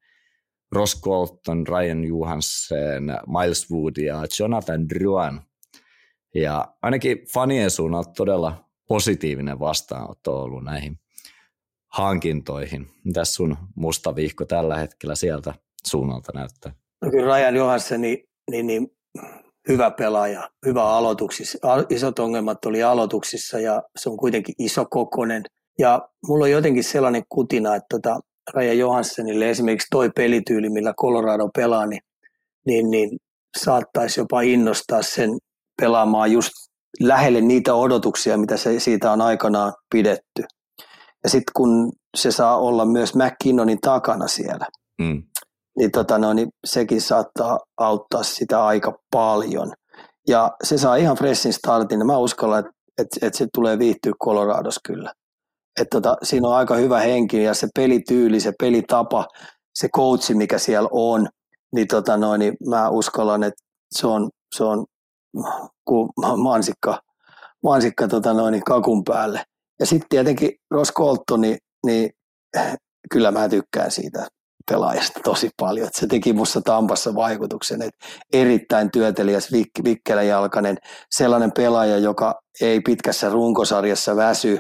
Ross 0.73 1.01
Colton, 1.01 1.67
Ryan 1.67 2.05
Johansen, 2.05 3.05
Miles 3.27 3.71
Wood 3.71 3.97
ja 3.97 4.23
Jonathan 4.41 4.89
Drouin. 4.89 5.41
Ja 6.35 6.75
ainakin 6.83 7.19
fanien 7.35 7.71
suunnalta 7.71 8.13
todella 8.17 8.66
positiivinen 8.89 9.59
vastaanotto 9.59 10.43
ollut 10.43 10.65
näihin 10.65 10.99
hankintoihin. 11.89 12.87
Mitäs 13.05 13.35
sun 13.35 13.57
musta 13.75 14.15
vihko 14.15 14.45
tällä 14.45 14.77
hetkellä 14.77 15.15
sieltä 15.15 15.55
suunnalta 15.87 16.33
näyttää? 16.35 16.73
No 17.03 17.11
kyllä 17.11 17.37
Ryan 17.37 17.57
Johansson, 17.57 18.01
niin, 18.01 18.19
niin, 18.51 18.67
niin 18.67 18.89
hyvä 19.69 19.91
pelaaja, 19.91 20.51
hyvä 20.67 20.85
aloituksissa. 20.85 21.59
Isot 21.91 22.19
ongelmat 22.19 22.65
oli 22.65 22.83
aloituksissa 22.83 23.61
ja 23.61 23.83
se 23.99 24.11
on 24.11 24.17
kuitenkin 24.17 24.55
iso 24.59 24.85
kokonen. 24.91 25.43
Ja 25.79 26.09
mulla 26.27 26.45
on 26.45 26.51
jotenkin 26.51 26.85
sellainen 26.85 27.23
kutina, 27.29 27.75
että 27.75 27.87
tota 27.91 28.21
Raja 28.55 28.73
Johanssonille 28.73 29.51
esimerkiksi 29.51 29.87
toi 29.91 30.11
pelityyli, 30.17 30.71
millä 30.71 30.95
Colorado 31.01 31.49
pelaa, 31.57 31.87
niin, 31.87 32.01
niin, 32.67 32.91
niin 32.91 33.11
saattaisi 33.59 34.21
jopa 34.21 34.41
innostaa 34.41 35.03
sen 35.03 35.31
pelaamaan 35.81 36.33
just 36.33 36.51
lähelle 37.01 37.41
niitä 37.41 37.75
odotuksia, 37.75 38.39
mitä 38.39 38.57
se 38.57 38.81
siitä 38.81 39.13
on 39.13 39.21
aikanaan 39.21 39.73
pidetty. 39.95 40.43
Ja 41.25 41.31
sitten 41.31 41.53
kun 41.57 41.93
se 42.17 42.31
saa 42.31 42.59
olla 42.59 42.85
myös 42.85 43.15
McKinnonin 43.15 43.79
takana 43.81 44.29
siellä, 44.29 44.67
mm. 45.03 45.23
niin, 45.79 45.91
tota 45.91 46.19
no, 46.19 46.33
niin 46.33 46.49
sekin 46.67 47.01
saattaa 47.01 47.59
auttaa 47.81 48.23
sitä 48.23 48.65
aika 48.65 48.99
paljon. 49.13 49.73
Ja 50.29 50.51
se 50.63 50.79
saa 50.79 50.97
ihan 50.97 51.17
freshin 51.17 51.53
startin, 51.53 51.99
ja 51.99 52.05
mä 52.05 52.19
uskon, 52.19 52.59
että, 52.59 52.71
että, 52.99 53.27
että 53.27 53.39
se 53.39 53.47
tulee 53.55 53.79
viihtyä 53.79 54.13
Colorados 54.25 54.81
kyllä. 54.87 55.13
Että 55.81 56.01
tota, 56.01 56.17
siinä 56.23 56.49
on 56.49 56.55
aika 56.55 56.77
hyvä 56.77 57.01
henki 57.01 57.43
ja 57.43 57.55
se 57.55 57.69
pelityyli, 57.75 58.41
se 58.41 58.53
pelitapa, 58.61 59.27
se 59.75 59.89
coachi, 59.89 60.35
mikä 60.35 60.59
siellä 60.59 60.89
on, 60.93 61.29
niin, 61.75 61.87
tota 61.87 62.17
no, 62.17 62.37
niin 62.37 62.55
mä 62.69 62.89
uskallan, 62.89 63.45
että 63.45 63.65
se 63.95 64.07
on, 64.07 64.31
se 64.55 64.65
on 64.65 64.85
kuin 65.85 66.09
mansikka, 66.37 67.01
mansikka 67.63 68.09
tota 68.09 68.33
noin, 68.33 68.65
kakun 68.65 69.05
päälle. 69.05 69.45
Ja 69.81 69.87
sitten 69.87 70.09
tietenkin 70.09 70.51
Ross 70.71 70.93
Colton, 70.93 71.41
niin, 71.41 71.59
niin 71.87 72.11
kyllä 73.13 73.31
mä 73.31 73.49
tykkään 73.49 73.91
siitä 73.91 74.27
pelaajasta 74.71 75.21
tosi 75.25 75.51
paljon. 75.61 75.87
Että 75.87 76.01
se 76.01 76.07
teki 76.07 76.33
musta 76.33 76.61
Tampassa 76.61 77.15
vaikutuksen, 77.15 77.83
että 77.83 78.07
erittäin 78.33 78.91
työtelijäs, 78.91 79.49
vik- 79.53 79.85
vikkeläjalkainen, 79.85 80.79
sellainen 81.11 81.53
pelaaja, 81.53 81.99
joka 81.99 82.41
ei 82.61 82.81
pitkässä 82.81 83.29
runkosarjassa 83.29 84.17
väsy, 84.17 84.59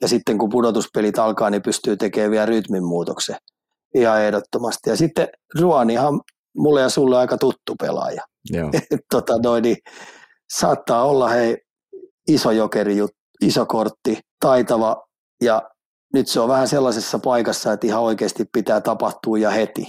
ja 0.00 0.08
sitten 0.08 0.38
kun 0.38 0.48
pudotuspelit 0.48 1.18
alkaa, 1.18 1.50
niin 1.50 1.62
pystyy 1.62 1.96
tekemään 1.96 2.30
vielä 2.30 2.46
rytminmuutoksen 2.46 3.36
ihan 3.94 4.22
ehdottomasti. 4.22 4.90
Ja 4.90 4.96
sitten 4.96 5.28
Ruan 5.60 5.90
ihan 5.90 6.20
mulle 6.56 6.80
ja 6.80 6.88
sulle 6.88 7.18
aika 7.18 7.38
tuttu 7.38 7.74
pelaaja. 7.80 8.22
Joo. 8.50 8.70
tota 9.14 9.38
noin, 9.42 9.62
niin 9.62 9.76
saattaa 10.52 11.04
olla 11.04 11.28
hei 11.28 11.58
iso 12.28 12.50
jokeri, 12.50 12.96
iso 13.40 13.66
kortti, 13.66 14.18
taitava 14.40 15.06
ja 15.42 15.70
nyt 16.14 16.28
se 16.28 16.40
on 16.40 16.48
vähän 16.48 16.68
sellaisessa 16.68 17.18
paikassa, 17.18 17.72
että 17.72 17.86
ihan 17.86 18.02
oikeasti 18.02 18.44
pitää 18.52 18.80
tapahtua 18.80 19.38
ja 19.38 19.50
heti. 19.50 19.86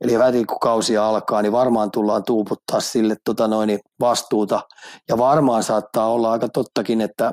Eli 0.00 0.12
heti 0.26 0.44
kun 0.44 0.58
kausi 0.60 0.96
alkaa, 0.96 1.42
niin 1.42 1.52
varmaan 1.52 1.90
tullaan 1.90 2.24
tuuputtaa 2.24 2.80
sille 2.80 3.16
tota 3.24 3.48
noin, 3.48 3.78
vastuuta. 4.00 4.60
Ja 5.08 5.18
varmaan 5.18 5.62
saattaa 5.62 6.12
olla 6.12 6.32
aika 6.32 6.48
tottakin, 6.48 7.00
että, 7.00 7.32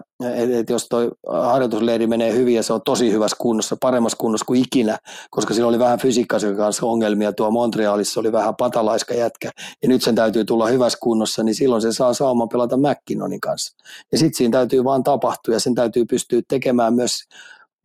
että 0.57 0.73
jos 0.73 0.87
tuo 0.89 0.99
harjoitusleiri 1.41 2.07
menee 2.07 2.33
hyvin 2.33 2.55
ja 2.55 2.63
se 2.63 2.73
on 2.73 2.81
tosi 2.85 3.11
hyvässä 3.11 3.37
kunnossa, 3.39 3.77
paremmassa 3.81 4.17
kunnossa 4.17 4.45
kuin 4.45 4.61
ikinä, 4.61 4.97
koska 5.29 5.53
sillä 5.53 5.67
oli 5.67 5.79
vähän 5.79 5.99
fysiikkaisen 5.99 6.55
kanssa 6.55 6.85
ongelmia. 6.85 7.33
Tuo 7.33 7.51
Montrealissa 7.51 8.19
oli 8.19 8.31
vähän 8.31 8.55
patalaiska 8.55 9.13
jätkä 9.13 9.51
ja 9.81 9.89
nyt 9.89 10.03
sen 10.03 10.15
täytyy 10.15 10.45
tulla 10.45 10.67
hyvässä 10.67 10.97
kunnossa, 11.01 11.43
niin 11.43 11.55
silloin 11.55 11.81
se 11.81 11.91
saa 11.91 12.13
sauman 12.13 12.49
pelata 12.49 12.77
McKinnonin 12.77 13.41
kanssa. 13.41 13.77
Ja 14.11 14.17
sitten 14.17 14.37
siinä 14.37 14.51
täytyy 14.51 14.83
vaan 14.83 15.03
tapahtua 15.03 15.53
ja 15.53 15.59
sen 15.59 15.75
täytyy 15.75 16.05
pystyä 16.05 16.41
tekemään 16.47 16.93
myös 16.93 17.19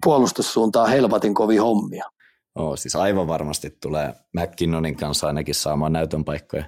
puolustussuuntaan 0.05 0.89
helvatin 0.89 1.35
kovin 1.35 1.63
hommia 1.63 2.05
Oo, 2.59 2.77
siis 2.77 2.97
aivan 2.97 3.27
varmasti 3.27 3.71
tulee 3.71 4.15
McKinnonin 4.37 4.97
kanssa 4.97 5.27
ainakin 5.27 5.55
saamaan 5.55 5.93
näytön 5.93 6.25
paikkoja. 6.25 6.65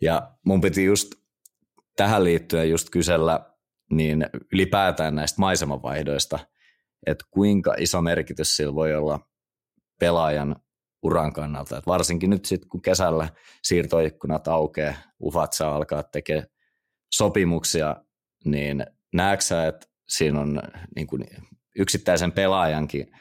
Ja 0.00 0.32
mun 0.44 0.60
piti 0.60 0.84
just 0.84 1.14
tähän 1.96 2.24
liittyen 2.24 2.70
just 2.70 2.90
kysellä 2.90 3.40
niin 3.90 4.26
ylipäätään 4.52 5.14
näistä 5.14 5.40
maisemavaihdoista, 5.40 6.38
että 7.06 7.24
kuinka 7.30 7.74
iso 7.78 8.02
merkitys 8.02 8.56
sillä 8.56 8.74
voi 8.74 8.94
olla 8.94 9.20
pelaajan 10.00 10.56
uran 11.02 11.32
kannalta. 11.32 11.78
Et 11.78 11.86
varsinkin 11.86 12.30
nyt 12.30 12.44
sitten, 12.44 12.68
kun 12.68 12.82
kesällä 12.82 13.28
siirtoikkunat 13.62 14.48
aukeaa, 14.48 14.94
ufat 15.20 15.52
saa 15.52 15.76
alkaa 15.76 16.02
tekemään 16.02 16.46
sopimuksia, 17.12 17.96
niin 18.44 18.86
näetkö 19.14 19.66
että 19.68 19.86
siinä 20.08 20.40
on 20.40 20.62
niin 20.96 21.06
kuin 21.06 21.26
yksittäisen 21.78 22.32
pelaajankin 22.32 23.12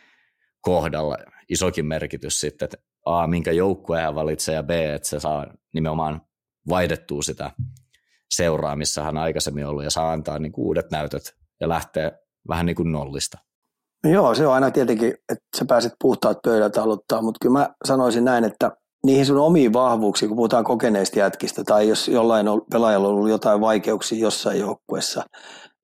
kohdalla 0.61 1.17
isokin 1.49 1.85
merkitys 1.85 2.39
sitten, 2.39 2.65
että 2.65 2.77
A, 3.05 3.27
minkä 3.27 3.51
joukkueen 3.51 4.03
hän 4.03 4.15
valitsee, 4.15 4.55
ja 4.55 4.63
B, 4.63 4.69
että 4.69 5.07
se 5.07 5.19
saa 5.19 5.47
nimenomaan 5.73 6.21
vaihdettua 6.69 7.21
sitä 7.21 7.51
seuraa, 8.31 8.75
missä 8.75 9.03
hän 9.03 9.17
aikaisemmin 9.17 9.65
ollut, 9.65 9.83
ja 9.83 9.91
saa 9.91 10.11
antaa 10.11 10.39
niin 10.39 10.53
uudet 10.57 10.91
näytöt 10.91 11.35
ja 11.61 11.69
lähtee 11.69 12.19
vähän 12.47 12.65
niin 12.65 12.75
kuin 12.75 12.91
nollista. 12.91 13.37
Joo, 14.03 14.35
se 14.35 14.47
on 14.47 14.53
aina 14.53 14.71
tietenkin, 14.71 15.13
että 15.29 15.45
sä 15.57 15.65
pääset 15.65 15.93
puhtaat 16.01 16.37
pöydältä 16.43 16.83
aloittaa, 16.83 17.21
mutta 17.21 17.37
kyllä 17.41 17.59
mä 17.59 17.69
sanoisin 17.85 18.25
näin, 18.25 18.43
että 18.43 18.71
niihin 19.05 19.25
sun 19.25 19.37
omiin 19.37 19.73
vahvuuksiin, 19.73 20.29
kun 20.29 20.35
puhutaan 20.35 20.63
kokeneista 20.63 21.19
jätkistä, 21.19 21.63
tai 21.63 21.87
jos 21.87 22.07
jollain 22.07 22.47
on, 22.47 22.61
pelaajalla 22.71 23.07
on 23.07 23.13
ollut 23.13 23.29
jotain 23.29 23.61
vaikeuksia 23.61 24.19
jossain 24.19 24.59
joukkueessa, 24.59 25.23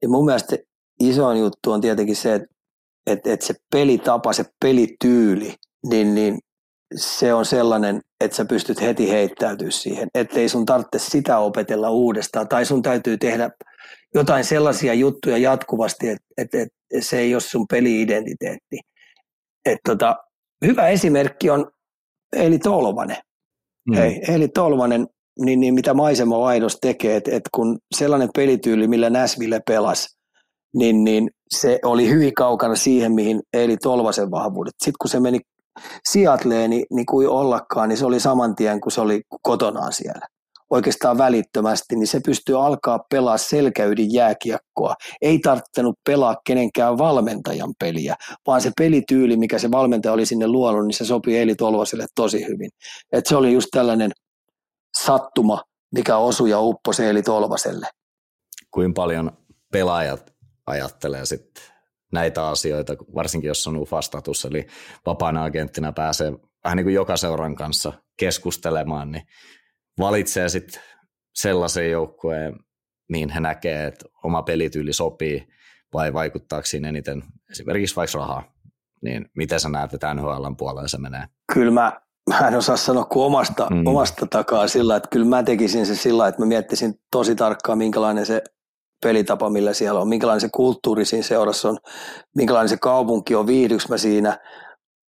niin 0.02 0.12
mun 0.12 0.26
mielestä 0.26 0.56
isoin 1.00 1.40
juttu 1.40 1.72
on 1.72 1.82
tietenkin 1.82 2.16
se, 2.16 2.34
että, 2.34 2.53
että, 3.08 3.34
että 3.34 3.46
se 3.46 3.54
pelitapa, 3.72 4.34
se 4.34 4.46
pelityyli, 4.60 5.54
niin, 5.90 6.16
niin 6.16 6.38
se 6.96 7.34
on 7.34 7.46
sellainen, 7.46 8.02
että 8.22 8.38
sä 8.38 8.46
pystyt 8.46 8.82
heti 8.82 9.12
heittäytyä 9.12 9.72
siihen, 9.72 10.08
ettei 10.16 10.50
sun 10.50 10.66
tarvitse 10.66 11.00
sitä 11.00 11.38
opetella 11.38 11.90
uudestaan, 11.90 12.48
tai 12.48 12.66
sun 12.66 12.82
täytyy 12.82 13.18
tehdä 13.18 13.50
jotain 14.16 14.46
sellaisia 14.46 14.94
juttuja 14.94 15.38
jatkuvasti, 15.38 16.10
että, 16.10 16.24
että, 16.38 16.58
että 16.62 17.08
se 17.08 17.20
ei 17.20 17.36
ole 17.36 17.42
sun 17.42 17.66
peli-identiteetti. 17.68 18.80
Et 19.66 19.80
tota, 19.86 20.16
hyvä 20.66 20.88
esimerkki 20.88 21.50
on 21.50 21.72
Eli 22.36 22.60
Tolvanen. 22.60 23.18
Mm. 23.90 23.96
Hei, 23.96 24.22
Eli 24.28 24.48
Tolvanen, 24.48 25.08
niin, 25.40 25.60
niin 25.60 25.74
mitä 25.74 25.94
Maisema 25.94 26.40
Vaihdos 26.40 26.78
tekee, 26.82 27.16
että, 27.16 27.32
että 27.32 27.50
kun 27.54 27.80
sellainen 27.96 28.30
pelityyli, 28.36 28.88
millä 28.88 29.10
Näsville 29.10 29.62
pelasi, 29.68 30.18
niin, 30.76 31.04
niin 31.04 31.30
se 31.50 31.80
oli 31.84 32.10
hyvin 32.10 32.34
kaukana 32.34 32.76
siihen, 32.76 33.12
mihin 33.12 33.42
Eli 33.54 33.78
Tolvasen 33.78 34.32
vahvuudet. 34.32 34.74
Sitten 34.80 34.98
kun 35.02 35.10
se 35.10 35.20
meni 35.20 35.40
Seattleen, 36.10 36.70
niin, 36.70 36.86
niin 36.94 37.06
kuin 37.06 37.30
ollakaan, 37.30 37.90
niin 37.90 37.98
se 37.98 38.06
oli 38.06 38.20
saman 38.20 38.56
tien, 38.56 38.82
kun 38.82 38.92
se 38.92 39.02
oli 39.02 39.22
kotonaan 39.42 39.94
siellä 39.94 40.28
oikeastaan 40.74 41.18
välittömästi, 41.18 41.96
niin 41.96 42.08
se 42.08 42.20
pystyy 42.26 42.66
alkaa 42.66 43.00
pelaa 43.10 43.38
selkäydin 43.38 44.14
jääkiekkoa. 44.14 44.96
Ei 45.22 45.40
tarvittanut 45.40 45.96
pelaa 46.06 46.36
kenenkään 46.46 46.98
valmentajan 46.98 47.74
peliä, 47.80 48.16
vaan 48.48 48.62
se 48.62 48.72
pelityyli, 48.78 49.38
mikä 49.38 49.60
se 49.60 49.72
valmentaja 49.72 50.14
oli 50.14 50.26
sinne 50.26 50.48
luonut, 50.48 50.86
niin 50.86 50.94
se 50.94 51.06
sopii 51.06 51.38
Eli 51.38 51.56
Tolvaselle 51.56 52.06
tosi 52.16 52.48
hyvin. 52.48 52.70
Et 53.12 53.26
se 53.26 53.36
oli 53.36 53.54
just 53.54 53.68
tällainen 53.72 54.12
sattuma, 54.98 55.62
mikä 55.96 56.18
osui 56.18 56.50
ja 56.50 56.60
upposi 56.60 57.06
Eli 57.06 57.22
Tolvaselle. 57.22 57.88
Kuinka 58.72 59.02
paljon 59.02 59.32
pelaajat 59.72 60.33
ajattelee 60.68 61.26
sitten 61.26 61.64
näitä 62.12 62.48
asioita, 62.48 62.94
varsinkin 63.16 63.48
jos 63.48 63.68
on 63.68 63.78
UFA-status, 63.78 64.46
eli 64.46 64.68
vapaana 65.06 65.44
agenttina 65.44 65.92
pääsee 65.92 66.34
vähän 66.64 66.78
niin 66.78 66.86
kuin 66.86 66.94
joka 66.94 67.18
seuran 67.18 67.56
kanssa 67.56 67.94
keskustelemaan, 68.20 69.12
niin 69.12 69.24
valitsee 70.00 70.50
sitten 70.50 70.82
sellaisen 71.36 71.92
joukkueen, 71.92 72.60
mihin 73.10 73.30
he 73.30 73.40
näkee, 73.40 73.88
että 73.88 74.06
oma 74.24 74.42
pelityyli 74.44 74.94
sopii, 74.94 75.48
vai 75.94 76.14
vaikuttaako 76.14 76.66
siinä 76.66 76.90
eniten 76.90 77.24
esimerkiksi 77.52 77.96
vaikka 77.96 78.18
rahaa, 78.18 78.44
niin 79.02 79.26
miten 79.36 79.60
sä 79.60 79.70
näet, 79.70 79.94
että 79.94 80.14
NHLn 80.14 80.56
puolella 80.58 80.88
se 80.88 80.98
menee? 80.98 81.24
Kyllä 81.54 81.72
mä, 81.72 82.02
mä 82.30 82.48
en 82.48 82.56
osaa 82.56 82.78
sanoa 82.78 83.06
kuin 83.06 83.26
omasta, 83.26 83.68
mm. 83.70 83.88
omasta 83.88 84.28
takaa 84.30 84.68
sillä, 84.68 84.96
että 84.96 85.10
kyllä 85.10 85.26
mä 85.26 85.44
tekisin 85.44 85.86
se 85.86 85.96
sillä, 85.96 86.28
että 86.28 86.42
mä 86.42 86.46
miettisin 86.46 86.94
tosi 87.12 87.36
tarkkaan, 87.36 87.78
minkälainen 87.78 88.26
se 88.26 88.44
pelitapa, 89.04 89.50
millä 89.50 89.74
siellä 89.74 90.00
on, 90.00 90.08
minkälainen 90.08 90.42
se 90.42 90.50
kulttuuri 90.54 91.06
siinä 91.06 91.24
seurassa 91.24 91.70
on, 91.70 91.78
minkälainen 92.36 92.70
se 92.70 92.78
kaupunki 92.78 93.36
on, 93.36 93.48
viihdyks 93.48 93.90
mä 93.90 93.98
siinä, 93.98 94.40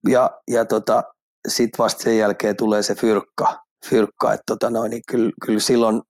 ja, 0.09 0.31
ja 0.51 0.65
tota, 0.65 1.03
sitten 1.47 1.83
vasta 1.83 2.03
sen 2.03 2.17
jälkeen 2.17 2.55
tulee 2.55 2.83
se 2.83 2.95
fyrkka, 2.95 3.59
fyrkka. 3.89 4.33
Että 4.33 4.43
tota 4.47 4.69
noin, 4.69 4.89
niin 4.89 5.01
kyllä, 5.07 5.31
kyllä 5.45 5.59
silloin 5.59 6.01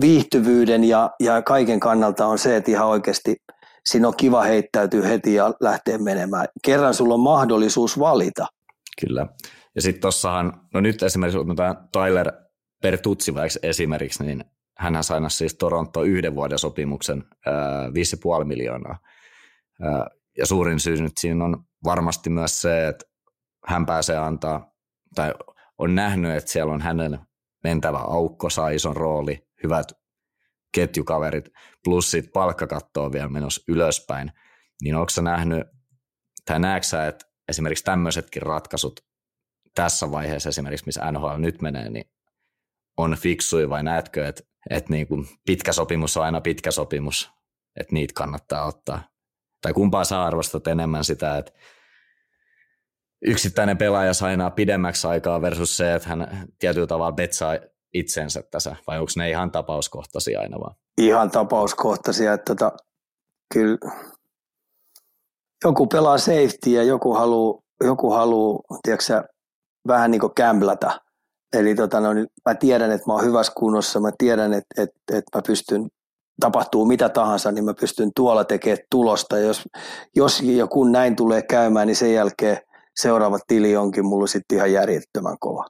viihtyvyyden 0.00 0.84
ja, 0.84 1.10
ja 1.20 1.42
kaiken 1.42 1.80
kannalta 1.80 2.26
on 2.26 2.38
se, 2.38 2.56
että 2.56 2.70
ihan 2.70 2.88
oikeasti 2.88 3.36
siinä 3.86 4.08
on 4.08 4.16
kiva 4.16 4.42
heittäytyä 4.42 5.06
heti 5.06 5.34
ja 5.34 5.54
lähteä 5.60 5.98
menemään. 5.98 6.46
Kerran 6.64 6.94
sulla 6.94 7.14
on 7.14 7.20
mahdollisuus 7.20 7.98
valita. 7.98 8.46
Kyllä. 9.00 9.26
Ja 9.74 9.82
sitten 9.82 10.00
tuossahan, 10.00 10.60
no 10.74 10.80
nyt 10.80 11.02
esimerkiksi 11.02 11.38
otetaan 11.38 11.88
Tyler 11.92 12.32
vaikka 13.34 13.58
esimerkiksi, 13.62 14.24
niin 14.24 14.44
hän 14.78 15.04
sai 15.04 15.30
siis 15.30 15.54
Toronto 15.54 16.02
yhden 16.02 16.34
vuoden 16.34 16.58
sopimuksen, 16.58 17.24
5,5 18.40 18.44
miljoonaa. 18.44 18.98
ja 20.38 20.46
suurin 20.46 20.80
syy 20.80 21.02
nyt 21.02 21.18
siinä 21.18 21.44
on 21.44 21.64
varmasti 21.84 22.30
myös 22.30 22.60
se, 22.60 22.88
että 22.88 23.04
hän 23.66 23.86
pääsee 23.86 24.16
antaa, 24.16 24.72
tai 25.14 25.34
on 25.78 25.94
nähnyt, 25.94 26.36
että 26.36 26.50
siellä 26.50 26.72
on 26.72 26.80
hänen 26.80 27.18
mentävä 27.64 27.98
aukko, 27.98 28.50
saa 28.50 28.70
ison 28.70 28.96
rooli, 28.96 29.48
hyvät 29.62 29.86
ketjukaverit, 30.74 31.48
plus 31.84 32.10
sitten 32.10 32.32
palkkakatto 32.32 33.04
on 33.04 33.12
vielä 33.12 33.28
menossa 33.28 33.62
ylöspäin, 33.68 34.32
niin 34.82 34.94
onko 34.94 35.12
nähnyt, 35.22 35.66
tai 36.44 36.60
näetkö 36.60 36.86
sä, 36.86 37.06
että 37.06 37.26
esimerkiksi 37.48 37.84
tämmöisetkin 37.84 38.42
ratkaisut 38.42 39.00
tässä 39.74 40.10
vaiheessa 40.10 40.48
esimerkiksi, 40.48 40.86
missä 40.86 41.12
NHL 41.12 41.36
nyt 41.38 41.62
menee, 41.62 41.90
niin 41.90 42.10
on 42.96 43.16
fiksui 43.20 43.68
vai 43.68 43.82
näetkö, 43.82 44.28
että, 44.28 44.42
että 44.70 44.92
niin 44.92 45.06
kuin 45.06 45.26
pitkä 45.46 45.72
sopimus 45.72 46.16
on 46.16 46.24
aina 46.24 46.40
pitkä 46.40 46.70
sopimus, 46.70 47.30
että 47.80 47.94
niitä 47.94 48.12
kannattaa 48.16 48.64
ottaa? 48.64 49.02
Tai 49.62 49.72
kumpaa 49.72 50.04
sä 50.04 50.24
arvostat 50.24 50.66
enemmän 50.66 51.04
sitä, 51.04 51.38
että 51.38 51.52
yksittäinen 53.24 53.78
pelaaja 53.78 54.14
sainaa 54.14 54.50
pidemmäksi 54.50 55.06
aikaa 55.06 55.42
versus 55.42 55.76
se, 55.76 55.94
että 55.94 56.08
hän 56.08 56.48
tietyllä 56.58 56.86
tavalla 56.86 57.12
betsaa 57.12 57.58
itsensä 57.94 58.42
tässä, 58.50 58.76
vai 58.86 58.98
onko 58.98 59.12
ne 59.16 59.30
ihan 59.30 59.50
tapauskohtaisia 59.50 60.40
aina 60.40 60.60
vaan? 60.60 60.74
Ihan 60.98 61.30
tapauskohtaisia, 61.30 62.32
että 62.32 62.54
tota, 62.54 62.76
kyllä 63.54 63.78
joku 65.64 65.86
pelaa 65.86 66.18
safety 66.18 66.70
ja 66.70 66.82
joku 66.82 67.14
haluaa, 67.14 67.62
joku 67.84 68.10
haluu, 68.10 68.64
vähän 69.88 70.10
niin 70.10 70.20
kuin 70.20 70.34
kämplätä. 70.34 71.00
Eli 71.54 71.74
tota, 71.74 72.00
no, 72.00 72.08
mä 72.48 72.54
tiedän, 72.54 72.90
että 72.90 73.06
mä 73.06 73.12
oon 73.12 73.24
hyvässä 73.24 73.52
kunnossa, 73.56 74.00
mä 74.00 74.10
tiedän, 74.18 74.52
että, 74.52 74.82
että, 74.82 75.18
että 75.18 75.38
mä 75.38 75.42
pystyn, 75.46 75.88
tapahtuu 76.40 76.86
mitä 76.86 77.08
tahansa, 77.08 77.52
niin 77.52 77.64
mä 77.64 77.74
pystyn 77.80 78.10
tuolla 78.16 78.44
tekemään 78.44 78.78
tulosta. 78.90 79.38
Jos, 79.38 79.62
jos 80.16 80.40
ja 80.40 80.66
kun 80.66 80.92
näin 80.92 81.16
tulee 81.16 81.42
käymään, 81.42 81.86
niin 81.86 81.96
sen 81.96 82.14
jälkeen– 82.14 82.58
seuraava 82.96 83.38
tili 83.46 83.76
onkin 83.76 84.06
mulla 84.06 84.26
sitten 84.26 84.56
ihan 84.56 84.72
järjettömän 84.72 85.36
kova. 85.40 85.66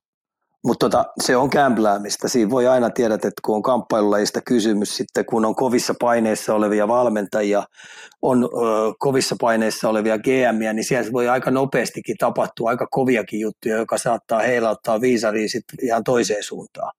Mutta 0.64 0.88
tota, 0.88 1.04
se 1.22 1.36
on 1.36 1.50
kämpläämistä. 1.50 2.28
Siinä 2.28 2.50
voi 2.50 2.66
aina 2.66 2.90
tiedä, 2.90 3.14
että 3.14 3.30
kun 3.44 3.56
on 3.56 3.62
kamppailulajista 3.62 4.40
kysymys, 4.40 4.96
sitten 4.96 5.24
kun 5.24 5.44
on 5.44 5.54
kovissa 5.54 5.94
paineissa 6.00 6.54
olevia 6.54 6.88
valmentajia, 6.88 7.62
on 8.22 8.44
ö, 8.44 8.48
kovissa 8.98 9.36
paineissa 9.40 9.88
olevia 9.88 10.18
GMiä, 10.18 10.72
niin 10.72 10.84
siellä 10.84 11.12
voi 11.12 11.28
aika 11.28 11.50
nopeastikin 11.50 12.16
tapahtua 12.18 12.70
aika 12.70 12.86
koviakin 12.90 13.40
juttuja, 13.40 13.76
joka 13.76 13.98
saattaa 13.98 14.38
heilauttaa 14.38 15.00
viisaria 15.00 15.48
sitten 15.48 15.84
ihan 15.86 16.04
toiseen 16.04 16.42
suuntaan. 16.42 16.92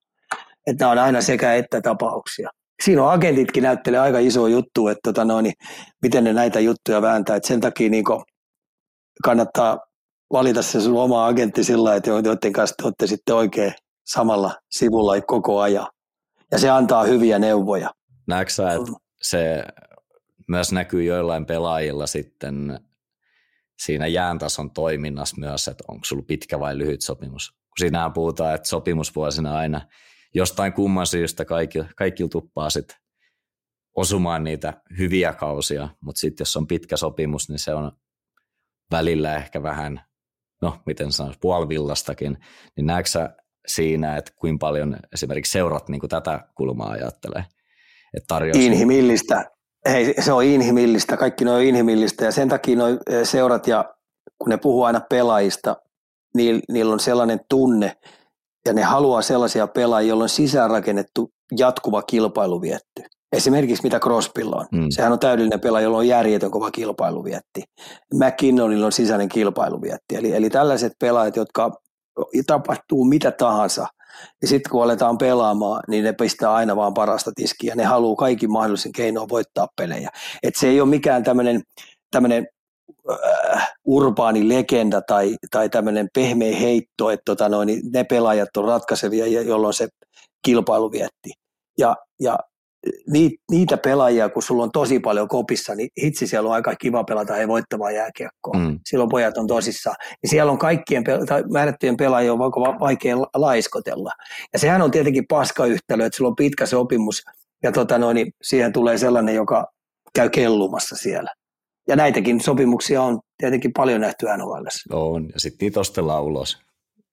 Että 0.66 0.84
nämä 0.84 0.92
on 0.92 0.98
aina 0.98 1.20
sekä 1.20 1.54
että 1.54 1.80
tapauksia. 1.80 2.50
Siinä 2.82 3.04
on 3.04 3.12
agentitkin 3.12 3.62
näyttelee 3.62 4.00
aika 4.00 4.18
iso 4.18 4.46
juttu, 4.46 4.88
että 4.88 5.00
tota 5.02 5.24
no, 5.24 5.40
niin 5.40 5.54
miten 6.02 6.24
ne 6.24 6.32
näitä 6.32 6.60
juttuja 6.60 7.02
vääntää. 7.02 7.36
Et 7.36 7.44
sen 7.44 7.60
takia 7.60 7.90
niin 7.90 8.04
kannattaa 9.24 9.78
valita 10.32 10.62
se 10.62 10.80
sun 10.80 10.96
oma 10.96 11.26
agentti 11.26 11.64
sillä 11.64 11.94
että 11.94 12.10
joiden 12.10 12.52
kanssa 12.52 12.74
te 12.78 12.84
olette 12.84 13.06
sitten 13.06 13.34
oikein 13.34 13.74
samalla 14.06 14.54
sivulla 14.70 15.20
koko 15.20 15.60
ajan. 15.60 15.86
Ja 16.52 16.58
se 16.58 16.70
antaa 16.70 17.04
hyviä 17.04 17.38
neuvoja. 17.38 17.90
Näetkö 18.26 18.52
sä, 18.52 18.72
että 18.72 18.92
se 19.22 19.64
myös 20.48 20.72
näkyy 20.72 21.04
joillain 21.04 21.46
pelaajilla 21.46 22.06
sitten 22.06 22.80
siinä 23.78 24.06
jääntason 24.06 24.70
toiminnassa 24.70 25.36
myös, 25.38 25.68
että 25.68 25.84
onko 25.88 26.04
sulla 26.04 26.24
pitkä 26.26 26.60
vai 26.60 26.78
lyhyt 26.78 27.02
sopimus. 27.02 27.50
Kun 27.50 27.78
siinähän 27.78 28.12
puhutaan, 28.12 28.54
että 28.54 28.68
sopimusvuosina 28.68 29.56
aina 29.56 29.80
jostain 30.34 30.72
kumman 30.72 31.06
syystä 31.06 31.44
kaikki, 31.44 31.78
kaikki 31.96 32.28
tuppaa 32.28 32.70
sitten 32.70 32.96
osumaan 33.96 34.44
niitä 34.44 34.82
hyviä 34.98 35.32
kausia, 35.32 35.88
mutta 36.00 36.20
sitten 36.20 36.44
jos 36.44 36.56
on 36.56 36.66
pitkä 36.66 36.96
sopimus, 36.96 37.48
niin 37.48 37.58
se 37.58 37.74
on 37.74 37.92
välillä 38.90 39.36
ehkä 39.36 39.62
vähän 39.62 40.00
no 40.66 40.76
miten 40.86 41.12
sanoisi, 41.12 41.38
puolivillastakin, 41.42 42.38
niin 42.76 42.86
näetkö 42.86 43.10
sä 43.10 43.30
siinä, 43.66 44.16
että 44.16 44.32
kuinka 44.36 44.66
paljon 44.66 44.96
esimerkiksi 45.12 45.52
seurat 45.52 45.88
niin 45.88 46.00
kuin 46.00 46.10
tätä 46.10 46.40
kulmaa 46.56 46.90
ajattelee? 46.90 47.44
Että 48.16 48.26
tarjosi... 48.28 48.66
Inhimillistä. 48.66 49.50
Hei, 49.88 50.14
se 50.20 50.32
on 50.32 50.44
inhimillistä, 50.44 51.16
kaikki 51.16 51.44
ne 51.44 51.50
on 51.50 51.62
inhimillistä 51.62 52.24
ja 52.24 52.32
sen 52.32 52.48
takia 52.48 52.76
noi 52.76 52.98
seurat 53.24 53.66
ja 53.66 53.94
kun 54.38 54.48
ne 54.48 54.56
puhuu 54.56 54.82
aina 54.82 55.00
pelaajista, 55.00 55.76
niin 56.34 56.62
niillä 56.68 56.92
on 56.92 57.00
sellainen 57.00 57.40
tunne 57.48 57.96
ja 58.66 58.72
ne 58.72 58.82
haluaa 58.82 59.22
sellaisia 59.22 59.66
pelaajia, 59.66 60.08
joilla 60.08 60.22
on 60.22 60.28
sisäänrakennettu 60.28 61.30
jatkuva 61.58 62.02
kilpailuvietti. 62.02 63.15
Esimerkiksi 63.32 63.82
mitä 63.82 64.00
Crosbylla 64.00 64.56
on. 64.56 64.66
Mm. 64.72 64.86
Sehän 64.90 65.12
on 65.12 65.18
täydellinen 65.18 65.60
pelaaja, 65.60 65.84
jolla 65.84 65.98
on 65.98 66.08
järjetön 66.08 66.50
kova 66.50 66.70
kilpailuvietti. 66.70 67.62
McKinnonilla 68.14 68.86
on 68.86 68.92
sisäinen 68.92 69.28
kilpailuvietti. 69.28 70.16
Eli, 70.16 70.32
eli 70.32 70.50
tällaiset 70.50 70.92
pelaajat, 71.00 71.36
jotka 71.36 71.70
tapahtuu 72.46 73.04
mitä 73.04 73.30
tahansa, 73.30 73.86
ja 74.42 74.48
sitten 74.48 74.70
kun 74.70 74.82
aletaan 74.84 75.18
pelaamaan, 75.18 75.82
niin 75.88 76.04
ne 76.04 76.12
pistää 76.12 76.54
aina 76.54 76.76
vaan 76.76 76.94
parasta 76.94 77.32
tiskiä. 77.34 77.74
Ne 77.74 77.84
haluaa 77.84 78.16
kaikki 78.16 78.48
mahdollisen 78.48 78.92
keinoin 78.92 79.28
voittaa 79.28 79.68
pelejä. 79.76 80.10
Et 80.42 80.56
se 80.56 80.68
ei 80.68 80.80
ole 80.80 80.88
mikään 80.88 81.24
tämmöinen 81.24 81.62
tämmöinen 82.10 82.46
äh, 83.10 83.74
urbaani 83.84 84.48
legenda 84.48 85.02
tai, 85.02 85.36
tai 85.50 85.68
tämmöinen 85.68 86.08
pehmeä 86.14 86.56
heitto, 86.56 87.10
että 87.10 87.22
tota 87.24 87.48
noin, 87.48 87.66
niin 87.66 87.80
ne 87.92 88.04
pelaajat 88.04 88.56
on 88.56 88.64
ratkaisevia, 88.64 89.26
jolloin 89.26 89.74
se 89.74 89.88
kilpailu 90.44 90.92
vietti. 90.92 91.32
Ja, 91.78 91.96
ja 92.20 92.38
niitä 93.50 93.76
pelaajia, 93.76 94.28
kun 94.28 94.42
sulla 94.42 94.62
on 94.62 94.72
tosi 94.72 95.00
paljon 95.00 95.28
kopissa, 95.28 95.74
niin 95.74 95.88
hitsi 96.02 96.26
siellä 96.26 96.48
on 96.48 96.54
aika 96.54 96.76
kiva 96.76 97.04
pelata 97.04 97.36
ei 97.36 97.48
voittavaa 97.48 97.90
jääkiekkoa. 97.90 98.58
Mm. 98.58 98.78
Silloin 98.86 99.10
pojat 99.10 99.38
on 99.38 99.46
tosissaan. 99.46 99.96
Ja 100.22 100.28
siellä 100.28 100.52
on 100.52 100.58
kaikkien 100.58 101.04
tai 101.26 101.44
määrättyjen 101.52 101.96
pelaajien 101.96 102.32
on 102.32 102.38
vaikea 102.80 103.16
laiskotella. 103.34 104.12
Ja 104.52 104.58
sehän 104.58 104.82
on 104.82 104.90
tietenkin 104.90 105.24
paska 105.28 105.66
yhtälö, 105.66 106.06
että 106.06 106.16
sulla 106.16 106.30
on 106.30 106.36
pitkä 106.36 106.66
sopimus 106.66 107.22
ja 107.62 107.72
tota 107.72 107.98
noin, 107.98 108.14
niin 108.14 108.32
siihen 108.42 108.72
tulee 108.72 108.98
sellainen, 108.98 109.34
joka 109.34 109.66
käy 110.14 110.30
kellumassa 110.30 110.96
siellä. 110.96 111.30
Ja 111.88 111.96
näitäkin 111.96 112.40
sopimuksia 112.40 113.02
on 113.02 113.20
tietenkin 113.38 113.72
paljon 113.76 114.00
nähty 114.00 114.26
NHL. 114.36 114.66
On, 114.92 115.28
ja 115.34 115.40
sitten 115.40 115.66
niitä 115.66 115.80
ostellaan 115.80 116.22
ulos. 116.22 116.58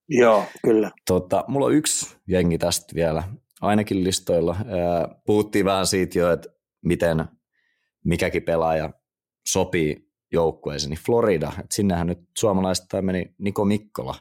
Joo, 0.10 0.44
kyllä. 0.64 0.92
Tota, 1.08 1.44
mulla 1.48 1.66
on 1.66 1.74
yksi 1.74 2.16
jengi 2.28 2.58
tästä 2.58 2.96
vielä 2.96 3.24
ainakin 3.64 4.04
listoilla. 4.04 4.58
Puhuttiin 5.26 5.66
vähän 5.66 5.88
siitä 5.88 6.20
jo, 6.20 6.32
että 6.32 6.50
miten 6.86 7.26
mikäkin 8.06 8.44
pelaaja 8.44 8.94
sopii 9.48 10.12
joukkueeseen, 10.32 10.90
niin 10.90 11.06
Florida, 11.06 11.48
että 11.48 11.76
sinnehän 11.76 12.08
nyt 12.08 12.20
suomalaista 12.38 13.02
meni 13.02 13.36
Niko 13.38 13.66
Mikkola. 13.66 14.16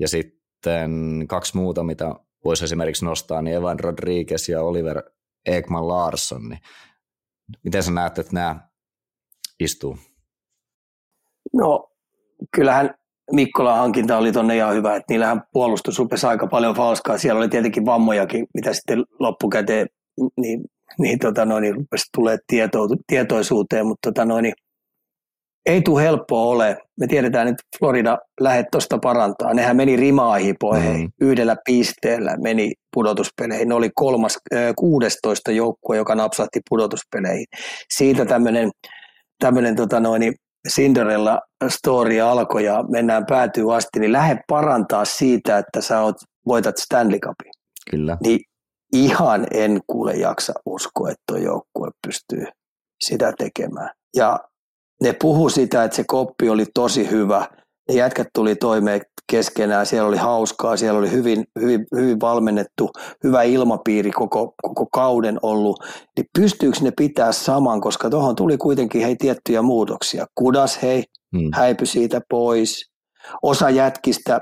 Ja 0.00 0.08
sitten 0.08 1.24
kaksi 1.28 1.56
muuta, 1.56 1.82
mitä 1.82 2.14
voisi 2.44 2.64
esimerkiksi 2.64 3.04
nostaa, 3.04 3.42
niin 3.42 3.56
Evan 3.56 3.80
Rodriguez 3.80 4.48
ja 4.48 4.62
Oliver 4.62 5.02
Ekman 5.46 5.88
Larsson. 5.88 6.48
Niin 6.48 6.60
miten 7.64 7.82
sä 7.82 7.90
näet, 7.90 8.18
että 8.18 8.32
nämä 8.32 8.68
istuu? 9.60 9.98
No, 11.52 11.92
kyllähän 12.56 12.94
Mikkolan 13.34 13.78
hankinta 13.78 14.18
oli 14.18 14.32
tuonne 14.32 14.56
ihan 14.56 14.74
hyvä, 14.74 14.96
että 14.96 15.12
niillähän 15.12 15.42
puolustus 15.52 15.98
rupesi 15.98 16.26
aika 16.26 16.46
paljon 16.46 16.74
falskaa. 16.74 17.18
Siellä 17.18 17.38
oli 17.38 17.48
tietenkin 17.48 17.86
vammojakin, 17.86 18.46
mitä 18.54 18.72
sitten 18.72 19.04
loppukäteen 19.18 19.86
niin, 20.36 20.60
niin, 20.98 21.18
tota 21.18 21.44
noin, 21.44 21.62
niin 21.62 21.74
rupesi 21.74 22.04
tulee 22.16 22.38
tieto, 22.46 22.78
tietoisuuteen, 23.06 23.86
mutta 23.86 24.10
tota 24.10 24.24
noin, 24.24 24.42
niin 24.42 24.54
ei 25.66 25.82
tule 25.82 26.02
helppoa 26.02 26.42
ole. 26.42 26.76
Me 27.00 27.06
tiedetään, 27.06 27.48
että 27.48 27.62
Florida 27.78 28.18
lähet 28.40 28.66
tuosta 28.72 28.98
parantaa. 28.98 29.54
Nehän 29.54 29.76
meni 29.76 29.96
rimaahipoihin 29.96 31.00
mm. 31.00 31.10
yhdellä 31.20 31.56
pisteellä 31.64 32.36
meni 32.36 32.72
pudotuspeleihin. 32.94 33.68
Ne 33.68 33.74
oli 33.74 33.90
kolmas, 33.94 34.38
äh, 34.54 34.72
16 34.78 35.50
joukkue, 35.50 35.96
joka 35.96 36.14
napsahti 36.14 36.60
pudotuspeleihin. 36.70 37.46
Siitä 37.88 38.24
tämmöinen 38.24 38.70
tämmöinen 39.38 39.76
tota 39.76 40.00
noin, 40.00 40.34
Cinderella 40.68 41.40
story 41.68 42.20
alkoi 42.20 42.64
ja 42.64 42.84
mennään 42.90 43.26
päätyy 43.26 43.76
asti, 43.76 44.00
niin 44.00 44.12
lähde 44.12 44.40
parantaa 44.48 45.04
siitä, 45.04 45.58
että 45.58 45.80
sä 45.80 46.00
oot, 46.00 46.16
voitat 46.46 46.76
Stanley 46.76 47.18
Cupin. 47.18 47.52
Kyllä. 47.90 48.16
Niin 48.22 48.40
ihan 48.92 49.46
en 49.50 49.80
kuule 49.86 50.14
jaksa 50.14 50.52
uskoa, 50.66 51.10
että 51.10 51.22
tuo 51.28 51.36
joukkue 51.36 51.90
pystyy 52.06 52.44
sitä 53.04 53.32
tekemään. 53.38 53.90
Ja 54.16 54.40
ne 55.02 55.14
puhu 55.22 55.48
sitä, 55.48 55.84
että 55.84 55.96
se 55.96 56.04
koppi 56.06 56.48
oli 56.48 56.66
tosi 56.74 57.10
hyvä. 57.10 57.46
Jätkät 57.90 58.28
tuli 58.34 58.56
toimeen 58.56 59.00
keskenään, 59.30 59.86
siellä 59.86 60.08
oli 60.08 60.16
hauskaa, 60.16 60.76
siellä 60.76 60.98
oli 60.98 61.10
hyvin, 61.10 61.44
hyvin, 61.60 61.86
hyvin 61.96 62.20
valmennettu, 62.20 62.90
hyvä 63.24 63.42
ilmapiiri 63.42 64.10
koko, 64.10 64.54
koko 64.62 64.86
kauden 64.92 65.38
ollut, 65.42 65.84
niin 66.16 66.26
pystyykö 66.38 66.78
ne 66.80 66.90
pitää 66.96 67.32
saman, 67.32 67.80
koska 67.80 68.10
tuohon 68.10 68.36
tuli 68.36 68.56
kuitenkin 68.56 69.02
hei 69.02 69.16
tiettyjä 69.16 69.62
muutoksia. 69.62 70.26
Kudas 70.34 70.82
hei, 70.82 71.04
hmm. 71.36 71.50
häipy 71.54 71.86
siitä 71.86 72.20
pois. 72.30 72.90
Osa 73.42 73.70
jätkistä, 73.70 74.40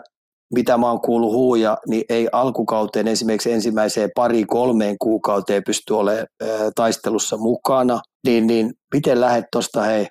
mitä 0.55 0.79
mä 0.79 0.91
oon 0.91 1.01
kuullut 1.01 1.33
huuja, 1.33 1.79
niin 1.89 2.05
ei 2.09 2.29
alkukauteen 2.33 3.09
esimerkiksi 3.09 3.53
ensimmäiseen 3.53 4.11
pari 4.15 4.45
kolmeen 4.45 4.97
kuukauteen 4.99 5.63
pysty 5.67 5.95
olemaan 5.95 6.27
taistelussa 6.75 7.37
mukana, 7.37 8.01
niin, 8.27 8.47
niin 8.47 8.73
miten 8.95 9.21
lähdet 9.21 9.45
tuosta 9.53 9.83
hei 9.83 10.07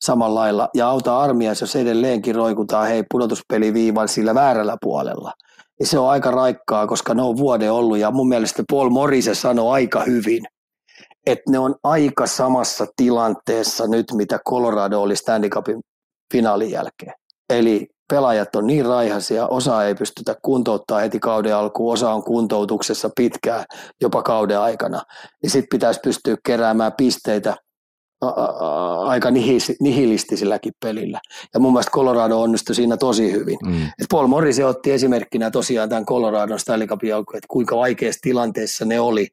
samalla 0.00 0.40
lailla 0.40 0.68
ja 0.74 0.88
auta 0.88 1.18
armia, 1.18 1.54
jos 1.60 1.76
edelleenkin 1.76 2.34
roikutaan 2.34 2.88
hei 2.88 3.04
pudotuspeliviivan 3.10 4.08
sillä 4.08 4.34
väärällä 4.34 4.76
puolella. 4.82 5.32
Ja 5.80 5.86
se 5.86 5.98
on 5.98 6.10
aika 6.10 6.30
raikkaa, 6.30 6.86
koska 6.86 7.14
ne 7.14 7.22
on 7.22 7.36
vuoden 7.36 7.72
ollut 7.72 7.98
ja 7.98 8.10
mun 8.10 8.28
mielestä 8.28 8.62
Paul 8.70 8.90
Morrise 8.90 9.34
sanoi 9.34 9.72
aika 9.72 10.02
hyvin, 10.02 10.44
että 11.26 11.50
ne 11.50 11.58
on 11.58 11.74
aika 11.82 12.26
samassa 12.26 12.86
tilanteessa 12.96 13.86
nyt, 13.86 14.06
mitä 14.12 14.38
Colorado 14.48 15.02
oli 15.02 15.16
Stanley 15.16 15.50
Cupin 15.50 15.80
finaalin 16.32 16.70
jälkeen. 16.70 17.12
Eli 17.50 17.86
pelaajat 18.10 18.56
on 18.56 18.66
niin 18.66 18.86
raihaisia, 18.86 19.46
osa 19.46 19.84
ei 19.84 19.94
pystytä 19.94 20.36
kuntouttaa 20.42 20.98
heti 20.98 21.18
kauden 21.18 21.56
alkuun, 21.56 21.92
osa 21.92 22.10
on 22.10 22.24
kuntoutuksessa 22.24 23.10
pitkään, 23.16 23.64
jopa 24.00 24.22
kauden 24.22 24.60
aikana. 24.60 25.02
Niin 25.42 25.50
sitten 25.50 25.68
pitäisi 25.70 26.00
pystyä 26.00 26.36
keräämään 26.44 26.92
pisteitä– 26.92 27.56
aika 29.06 29.30
nihilistisilläkin 29.80 30.72
pelillä. 30.82 31.20
Ja 31.54 31.60
mun 31.60 31.72
mielestä 31.72 31.90
Colorado 31.90 32.40
onnistui 32.40 32.74
siinä 32.74 32.96
tosi 32.96 33.32
hyvin. 33.32 33.58
Mm. 33.66 33.82
Et 33.86 34.06
Paul 34.10 34.26
Morris 34.26 34.60
otti 34.60 34.92
esimerkkinä 34.92 35.50
tosiaan 35.50 35.88
tämän 35.88 36.06
Coloradon 36.06 36.60
Stanley 36.60 36.86
Cupin 36.86 37.12
että 37.12 37.46
kuinka 37.48 37.76
vaikeassa 37.76 38.20
tilanteessa 38.22 38.84
ne 38.84 39.00
oli, 39.00 39.28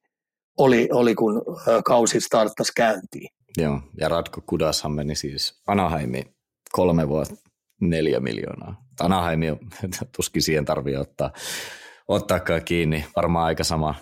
oli, 0.57 0.89
oli 0.91 1.15
kun 1.15 1.41
kausi 1.85 2.21
starttasi 2.21 2.71
käyntiin. 2.75 3.29
Joo, 3.57 3.81
ja 3.99 4.09
Radko 4.09 4.41
Kudashan 4.45 4.91
meni 4.91 5.15
siis 5.15 5.61
Anaheimiin 5.67 6.35
kolme 6.71 7.09
vuotta 7.09 7.35
neljä 7.81 8.19
miljoonaa. 8.19 8.85
Anaheimi 8.99 9.47
tuskin 10.15 10.41
siihen 10.41 10.65
tarvii 10.65 10.95
ottaa, 10.95 11.31
ottaakaan 12.07 12.63
kiinni. 12.63 13.05
Varmaan 13.15 13.45
aika 13.45 13.63
sama, 13.63 13.95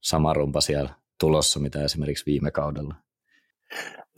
sama 0.00 0.32
rumpa 0.32 0.60
siellä 0.60 0.90
tulossa, 1.20 1.60
mitä 1.60 1.84
esimerkiksi 1.84 2.26
viime 2.26 2.50
kaudella. 2.50 2.94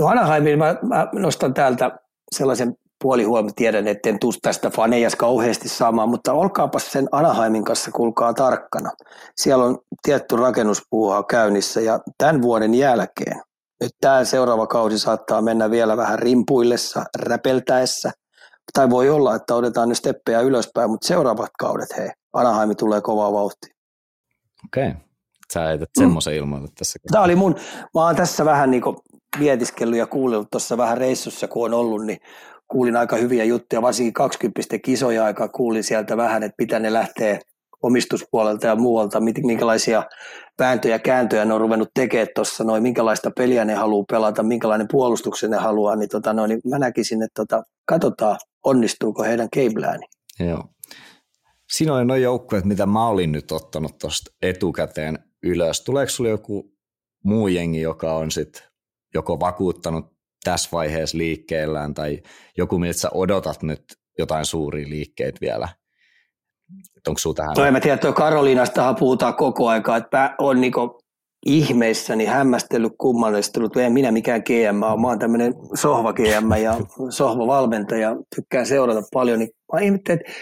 No 0.00 0.06
Anaheimin 0.06 0.58
mä, 0.58 0.76
mä 0.82 1.08
nostan 1.12 1.54
täältä 1.54 1.98
sellaisen 2.36 2.74
puolihuomioon, 3.02 3.54
tiedän, 3.54 3.84
en 3.88 4.18
tuu 4.20 4.32
tästä 4.42 4.70
fanejas 4.70 5.16
kauheasti 5.16 5.68
saamaan, 5.68 6.08
mutta 6.08 6.32
olkaapas 6.32 6.92
sen 6.92 7.08
Anaheimin 7.12 7.64
kanssa, 7.64 7.90
kulkaa 7.90 8.34
tarkkana. 8.34 8.90
Siellä 9.36 9.64
on 9.64 9.78
tietty 10.02 10.36
rakennuspuuha 10.36 11.22
käynnissä 11.22 11.80
ja 11.80 12.00
tämän 12.18 12.42
vuoden 12.42 12.74
jälkeen, 12.74 13.42
nyt 13.80 13.92
tämä 14.00 14.24
seuraava 14.24 14.66
kausi 14.66 14.98
saattaa 14.98 15.42
mennä 15.42 15.70
vielä 15.70 15.96
vähän 15.96 16.18
rimpuillessa, 16.18 17.04
räpeltäessä, 17.18 18.10
tai 18.72 18.90
voi 18.90 19.10
olla, 19.10 19.34
että 19.34 19.54
otetaan 19.54 19.88
ne 19.88 19.94
steppejä 19.94 20.40
ylöspäin, 20.40 20.90
mutta 20.90 21.06
seuraavat 21.06 21.50
kaudet, 21.58 21.96
hei, 21.96 22.10
Anaheimi 22.32 22.74
tulee 22.74 23.00
kovaa 23.00 23.32
vauhtia. 23.32 23.74
Okei, 24.64 24.88
okay. 24.88 25.00
sä 25.52 25.60
heität 25.60 25.88
semmoisen 25.98 26.34
ilmoille 26.34 26.68
tässä. 26.78 26.98
Tämä 27.12 27.24
oli 27.24 27.36
mun, 27.36 27.54
mä 27.94 28.04
oon 28.04 28.16
tässä 28.16 28.44
vähän 28.44 28.70
niin 28.70 28.82
kuin 28.82 28.96
mietiskellyt 29.38 29.98
ja 29.98 30.06
kuunnellut 30.06 30.50
tuossa 30.50 30.76
vähän 30.76 30.98
reissussa, 30.98 31.48
kun 31.48 31.64
on 31.64 31.74
ollut, 31.74 32.06
niin 32.06 32.18
kuulin 32.68 32.96
aika 32.96 33.16
hyviä 33.16 33.44
juttuja, 33.44 33.82
varsinkin 33.82 34.12
20 34.12 34.78
kisoja 34.78 35.24
aika 35.24 35.48
kuulin 35.48 35.84
sieltä 35.84 36.16
vähän, 36.16 36.42
että 36.42 36.54
mitä 36.58 36.78
ne 36.78 36.92
lähtee 36.92 37.40
omistuspuolelta 37.82 38.66
ja 38.66 38.76
muualta, 38.76 39.20
minkälaisia 39.20 40.02
vääntöjä 40.58 40.98
kääntöjä 40.98 41.44
ne 41.44 41.54
on 41.54 41.60
ruvennut 41.60 41.88
tekemään 41.94 42.28
tuossa, 42.34 42.64
noin, 42.64 42.82
minkälaista 42.82 43.30
peliä 43.36 43.64
ne 43.64 43.74
haluaa 43.74 44.04
pelata, 44.10 44.42
minkälainen 44.42 44.88
puolustuksen 44.90 45.50
ne 45.50 45.56
haluaa, 45.56 45.96
niin, 45.96 46.08
tota, 46.08 46.32
noin, 46.32 46.48
niin 46.48 46.60
mä 46.70 46.78
näkisin, 46.78 47.22
että 47.22 47.44
tota, 47.44 47.62
katsotaan, 47.84 48.38
onnistuuko 48.64 49.22
heidän 49.22 49.48
game 49.54 49.98
Joo. 50.40 50.64
Siinä 51.70 51.94
oli 51.94 52.04
noin 52.04 52.22
joukkueet, 52.22 52.64
mitä 52.64 52.86
mä 52.86 53.08
olin 53.08 53.32
nyt 53.32 53.52
ottanut 53.52 53.98
tuosta 53.98 54.30
etukäteen 54.42 55.18
ylös. 55.42 55.84
Tuleeko 55.84 56.10
sulla 56.10 56.30
joku 56.30 56.72
muu 57.24 57.48
jengi, 57.48 57.80
joka 57.80 58.12
on 58.12 58.30
sitten 58.30 58.62
joko 59.14 59.40
vakuuttanut 59.40 60.06
tässä 60.44 60.68
vaiheessa 60.72 61.18
liikkeellään 61.18 61.94
tai 61.94 62.18
joku, 62.58 62.78
miltä 62.78 62.98
sä 62.98 63.08
odotat 63.14 63.62
nyt 63.62 63.82
jotain 64.18 64.44
suuria 64.44 64.88
liikkeitä 64.88 65.38
vielä. 65.40 65.68
Onko 67.08 67.18
sinulla 67.18 67.36
tähän? 67.36 67.54
Toi 67.54 67.70
mä 67.70 67.80
tiedän, 67.80 67.94
että 67.94 68.12
Karoliinastahan 68.12 68.96
puhutaan 68.96 69.34
koko 69.34 69.68
aika, 69.68 69.96
että 69.96 70.34
on 70.38 70.60
niinku 70.60 71.00
ihmeissäni 71.46 72.24
hämmästellyt, 72.24 72.92
kummallistunut, 72.98 73.76
en 73.76 73.92
minä 73.92 74.12
mikään 74.12 74.42
GM, 74.46 74.76
mä 74.76 75.08
oon 75.08 75.18
tämmöinen 75.18 75.54
sohva 75.74 76.12
GM 76.12 76.62
ja 76.62 76.76
sohva 77.10 77.46
valmentaja, 77.46 78.16
tykkään 78.36 78.66
seurata 78.66 79.02
paljon, 79.12 79.38
niin 79.38 79.50
mä 79.72 79.80
ihmettelin, 79.80 80.20
että 80.20 80.32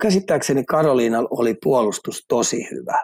käsittääkseni 0.00 0.64
Karoliina 0.64 1.18
oli 1.30 1.54
puolustus 1.62 2.24
tosi 2.28 2.68
hyvä, 2.70 3.02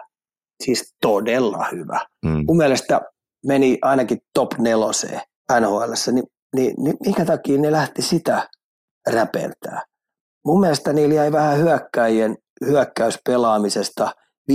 siis 0.63 0.95
todella 1.01 1.65
hyvä. 1.71 2.05
Mm. 2.25 2.43
Mun 2.47 2.57
mielestä 2.57 3.01
meni 3.45 3.77
ainakin 3.81 4.17
top 4.33 4.57
neloseen 4.57 5.21
NHL, 5.59 6.11
niin, 6.11 6.25
niin, 6.55 6.73
niin 6.77 6.97
minkä 7.05 7.25
takia 7.25 7.59
ne 7.59 7.71
lähti 7.71 8.01
sitä 8.01 8.49
räpertää? 9.07 9.83
Mun 10.45 10.59
mielestä 10.59 10.93
niillä 10.93 11.15
jäi 11.15 11.31
vähän 11.31 11.57
hyökkäjien 11.57 12.37
hyökkäyspelaamisesta, 12.65 14.11
5-5 14.51 14.53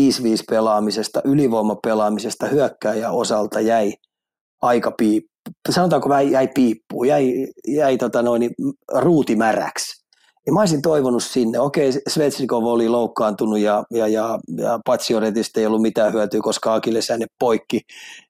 pelaamisesta, 0.51 1.21
ylivoimapelaamisesta 1.25 2.47
hyökkäjä 2.47 3.11
osalta 3.11 3.61
jäi 3.61 3.93
aika 4.63 4.91
piippu. 4.91 5.35
Sanotaanko 5.71 6.09
vähän 6.09 6.31
jäi 6.31 6.49
piippuun, 6.55 7.09
jäi, 7.09 7.47
jäi 7.69 7.99
tota 7.99 8.23
noin, 8.23 8.51
ruutimäräksi. 8.93 10.04
Ja 10.47 10.53
mä 10.53 10.61
olisin 10.61 10.83
toivonut 10.83 11.25
sinne, 11.25 11.61
okei 11.61 11.93
Svetsnikov 12.09 12.65
oli 12.65 12.89
loukkaantunut 12.89 13.59
ja, 13.59 13.85
ja, 13.91 14.09
ja, 14.09 14.39
ja 14.57 14.81
Patsioretista 14.85 15.61
ei 15.61 15.67
ollut 15.67 15.83
mitään 15.83 16.13
hyötyä, 16.13 16.41
koska 16.43 16.75
Akilles 16.75 17.09
ne 17.11 17.27
poikki, 17.39 17.81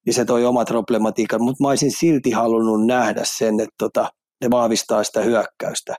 niin 0.06 0.14
se 0.14 0.24
toi 0.24 0.44
omat 0.44 0.68
problematiikan, 0.68 1.42
mutta 1.42 1.64
mä 1.64 1.68
olisin 1.68 1.92
silti 1.92 2.30
halunnut 2.30 2.86
nähdä 2.86 3.20
sen, 3.24 3.60
että 3.60 3.74
tota, 3.78 4.08
ne 4.40 4.50
vahvistaa 4.50 5.04
sitä 5.04 5.20
hyökkäystä. 5.20 5.94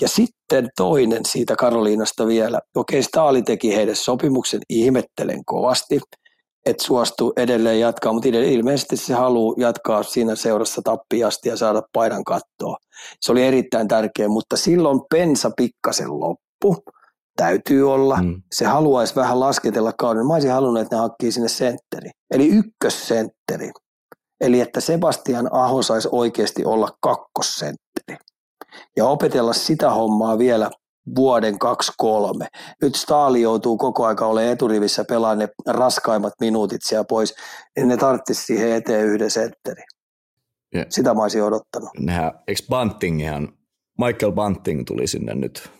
Ja 0.00 0.08
sitten 0.08 0.70
toinen 0.76 1.24
siitä 1.24 1.56
Karoliinasta 1.56 2.26
vielä. 2.26 2.60
Okei, 2.74 3.02
Staali 3.02 3.42
teki 3.42 3.76
heille 3.76 3.94
sopimuksen, 3.94 4.60
ihmettelen 4.68 5.44
kovasti, 5.44 6.00
että 6.66 6.84
suostuu 6.84 7.32
edelleen 7.36 7.80
jatkaa, 7.80 8.12
mutta 8.12 8.28
ilmeisesti 8.28 8.96
se 8.96 9.14
haluaa 9.14 9.54
jatkaa 9.58 10.02
siinä 10.02 10.34
seurassa 10.34 10.82
tappiasti 10.84 11.48
ja 11.48 11.56
saada 11.56 11.82
paidan 11.92 12.24
kattoa. 12.24 12.76
Se 13.20 13.32
oli 13.32 13.46
erittäin 13.46 13.88
tärkeä, 13.88 14.28
mutta 14.28 14.56
silloin 14.56 15.00
pensa 15.10 15.50
pikkasen 15.56 16.20
loppu. 16.20 16.76
Täytyy 17.36 17.92
olla. 17.92 18.16
Mm. 18.16 18.42
Se 18.52 18.64
haluaisi 18.64 19.16
vähän 19.16 19.40
lasketella 19.40 19.92
kauden. 19.98 20.26
Mä 20.26 20.32
olisin 20.32 20.50
halunnut, 20.50 20.82
että 20.82 20.96
ne 20.96 21.00
hakkii 21.00 21.32
sinne 21.32 21.48
sentteri. 21.48 22.10
Eli 22.30 22.48
ykkössentteri. 22.48 23.70
Eli 24.40 24.60
että 24.60 24.80
Sebastian 24.80 25.48
Aho 25.52 25.82
saisi 25.82 26.08
oikeasti 26.12 26.64
olla 26.64 26.88
kakkosentteri. 27.00 28.16
Ja 28.96 29.06
opetella 29.06 29.52
sitä 29.52 29.90
hommaa 29.90 30.38
vielä 30.38 30.70
vuoden 31.16 31.58
kaksi 31.58 31.92
kolme. 31.96 32.46
Nyt 32.82 32.94
Staali 32.94 33.42
joutuu 33.42 33.76
koko 33.76 34.06
aika 34.06 34.26
olemaan 34.26 34.52
eturivissä 34.52 35.04
pelaamaan 35.04 35.38
ne 35.38 35.48
raskaimmat 35.66 36.32
minuutit 36.40 36.80
siellä 36.84 37.04
pois, 37.08 37.34
niin 37.76 37.88
ne 37.88 37.96
tarvitsisi 37.96 38.44
siihen 38.44 38.72
eteen 38.72 39.06
yhden 39.06 39.30
sentteri. 39.30 39.82
Yeah. 40.74 40.86
Sitä 40.88 41.14
mä 41.14 41.22
olisin 41.22 41.42
odottanut. 41.42 41.88
Nehän, 41.98 42.32
eikö 42.48 42.62
Buntingihan, 42.70 43.48
Michael 43.98 44.32
Bunting 44.32 44.82
tuli 44.86 45.06
sinne 45.06 45.34
nyt 45.34 45.70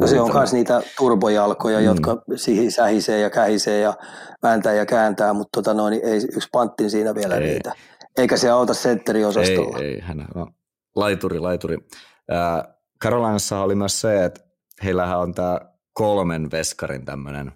No 0.00 0.06
se 0.06 0.20
on 0.20 0.32
myös 0.34 0.52
niitä 0.52 0.82
turbojalkoja, 0.98 1.78
mm. 1.78 1.84
jotka 1.84 2.22
siihen 2.36 2.72
sähisee 2.72 3.20
ja 3.20 3.30
kähisee 3.30 3.80
ja 3.80 3.94
vääntää 4.42 4.72
ja 4.72 4.86
kääntää, 4.86 5.32
mutta 5.32 5.62
tota 5.62 5.74
noin, 5.74 5.94
ei 5.94 6.16
yksi 6.16 6.48
panttin 6.52 6.90
siinä 6.90 7.14
vielä 7.14 7.34
ei. 7.34 7.40
riitä. 7.40 7.72
Eikä 8.18 8.36
se 8.36 8.50
auta 8.50 8.74
sentteriosastolla. 8.74 9.78
Ei, 9.78 9.84
ei 9.84 10.00
hän 10.00 10.26
on 10.34 10.46
laituri, 10.96 11.38
laituri. 11.38 11.76
Äh, 12.32 12.75
Karolinassa 12.98 13.60
oli 13.60 13.74
myös 13.74 14.00
se, 14.00 14.24
että 14.24 14.40
heillähän 14.84 15.18
on 15.18 15.34
tämä 15.34 15.60
kolmen 15.92 16.50
veskarin 16.50 17.04
tämmöinen 17.04 17.52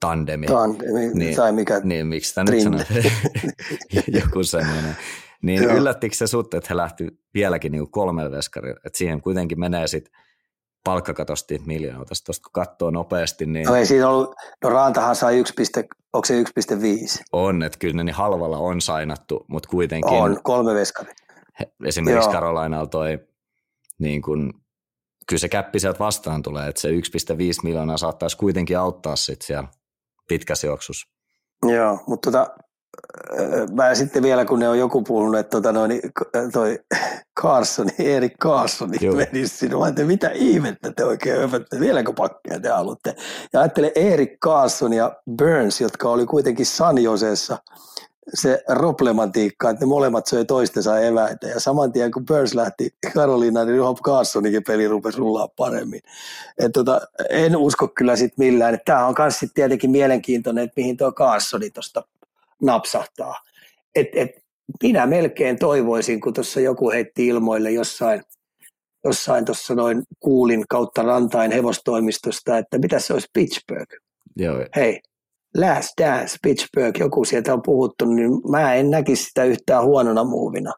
tandemi. 0.00 0.46
Tandemi, 0.46 1.14
niin, 1.14 1.36
tai 1.36 1.52
mikä 1.52 1.80
Niin, 1.84 2.06
miksi 2.06 2.34
tämä 2.34 2.50
nyt 2.50 2.62
sanoo? 2.62 2.80
Joku 4.22 4.42
semmoinen. 4.42 4.96
Niin 5.42 5.62
Joo. 5.62 5.76
yllättikö 5.76 6.16
se 6.16 6.26
sut, 6.26 6.54
että 6.54 6.66
he 6.70 6.76
lähti 6.76 7.08
vieläkin 7.34 7.72
niin 7.72 7.90
kolme 7.90 8.30
veskarilla, 8.30 8.80
että 8.84 8.98
siihen 8.98 9.20
kuitenkin 9.20 9.60
menee 9.60 9.86
sitten 9.86 10.12
palkkakatosti 10.84 11.62
miljoonaa. 11.66 12.04
Tuosta 12.04 12.32
kun 12.42 12.52
katsoo 12.52 12.90
nopeasti, 12.90 13.46
niin... 13.46 13.66
No 13.66 13.74
ei 13.74 13.86
siinä 13.86 14.08
ollut, 14.08 14.34
no 14.64 14.70
Rantahan 14.70 15.16
sai 15.16 15.38
1, 15.38 15.54
onko 16.12 16.24
se 16.24 16.42
1,5? 16.42 17.22
On, 17.32 17.62
että 17.62 17.78
kyllä 17.78 17.94
ne 17.94 18.04
niin 18.04 18.14
halvalla 18.14 18.58
on 18.58 18.80
sainattu, 18.80 19.44
mutta 19.48 19.68
kuitenkin... 19.68 20.12
On, 20.12 20.40
kolme 20.42 20.74
veskari. 20.74 21.12
Esimerkiksi 21.84 22.30
Karolainalla 22.30 22.86
toi, 22.86 23.18
niin 23.98 24.22
kun, 24.22 24.52
kyllä 25.28 25.40
se 25.40 25.48
käppi 25.48 25.80
sieltä 25.80 25.98
vastaan 25.98 26.42
tulee, 26.42 26.68
että 26.68 26.80
se 26.80 26.90
1,5 26.90 26.96
miljoonaa 27.62 27.96
saattaisi 27.96 28.36
kuitenkin 28.36 28.78
auttaa 28.78 29.16
sitten 29.16 29.46
siellä 29.46 29.68
pitkässä 30.28 30.66
juoksussa. 30.66 31.06
Joo, 31.62 31.98
mutta 32.06 32.30
tota, 32.30 32.56
mä 33.72 33.94
sitten 33.94 34.22
vielä, 34.22 34.44
kun 34.44 34.58
ne 34.58 34.68
on 34.68 34.78
joku 34.78 35.02
puhunut, 35.02 35.40
että 35.40 35.50
tota 35.50 35.72
noin, 35.72 36.00
toi 36.52 36.78
Carson, 37.40 37.86
Erik 37.98 38.38
Carson 38.42 38.90
menisi 39.16 39.56
sinne. 39.56 39.76
Mä 39.76 40.04
mitä 40.06 40.30
ihmettä 40.34 40.92
te 40.96 41.04
oikein 41.04 41.40
höpötte, 41.40 41.80
vieläkö 41.80 42.12
pakkeja 42.12 42.60
te 42.60 42.68
haluatte? 42.68 43.14
Ja 43.52 43.60
ajattelen 43.60 43.92
Erik 43.94 44.38
Carson 44.44 44.92
ja 44.92 45.16
Burns, 45.38 45.80
jotka 45.80 46.08
oli 46.08 46.26
kuitenkin 46.26 46.66
San 46.66 46.98
se 48.34 48.62
problematiikka, 48.66 49.70
että 49.70 49.84
ne 49.84 49.88
molemmat 49.88 50.26
söi 50.26 50.44
toistensa 50.44 51.00
eväitä. 51.00 51.46
Ja 51.46 51.60
saman 51.60 51.92
tien 51.92 52.10
kun 52.10 52.26
Burns 52.26 52.54
lähti 52.54 52.94
Karolinaan, 53.14 53.66
niin 53.66 53.78
Rob 53.78 53.98
Carsoninkin 53.98 54.64
peli 54.64 54.88
rupesi 54.88 55.18
rullaa 55.18 55.48
paremmin. 55.48 56.00
Et 56.58 56.72
tota, 56.72 57.00
en 57.30 57.56
usko 57.56 57.88
kyllä 57.88 58.16
sitten 58.16 58.46
millään. 58.46 58.78
Tämä 58.84 59.06
on 59.06 59.14
myös 59.18 59.44
tietenkin 59.54 59.90
mielenkiintoinen, 59.90 60.64
että 60.64 60.80
mihin 60.80 60.96
tuo 60.96 61.12
Carsoni 61.12 61.70
tuosta 61.70 62.04
napsahtaa. 62.62 63.42
Et, 63.94 64.08
et, 64.14 64.30
minä 64.82 65.06
melkein 65.06 65.58
toivoisin, 65.58 66.20
kun 66.20 66.32
tuossa 66.32 66.60
joku 66.60 66.90
heitti 66.90 67.26
ilmoille 67.26 67.70
jossain, 67.70 68.22
jossain 69.04 69.44
tuossa 69.44 69.74
noin 69.74 70.02
kuulin 70.20 70.64
kautta 70.68 71.02
rantain 71.02 71.52
hevostoimistosta, 71.52 72.58
että 72.58 72.78
mitä 72.78 72.98
se 72.98 73.12
olisi 73.12 73.28
Pittsburgh. 73.32 73.96
Joo. 74.36 74.66
Hei, 74.76 75.00
Last 75.56 75.88
Dance, 76.02 76.36
Pittsburgh, 76.42 77.00
joku 77.00 77.24
sieltä 77.24 77.52
on 77.52 77.62
puhuttu, 77.62 78.04
niin 78.04 78.30
mä 78.50 78.74
en 78.74 78.90
näkisi 78.90 79.24
sitä 79.24 79.44
yhtään 79.44 79.84
huonona 79.84 80.24
muuvina. 80.24 80.72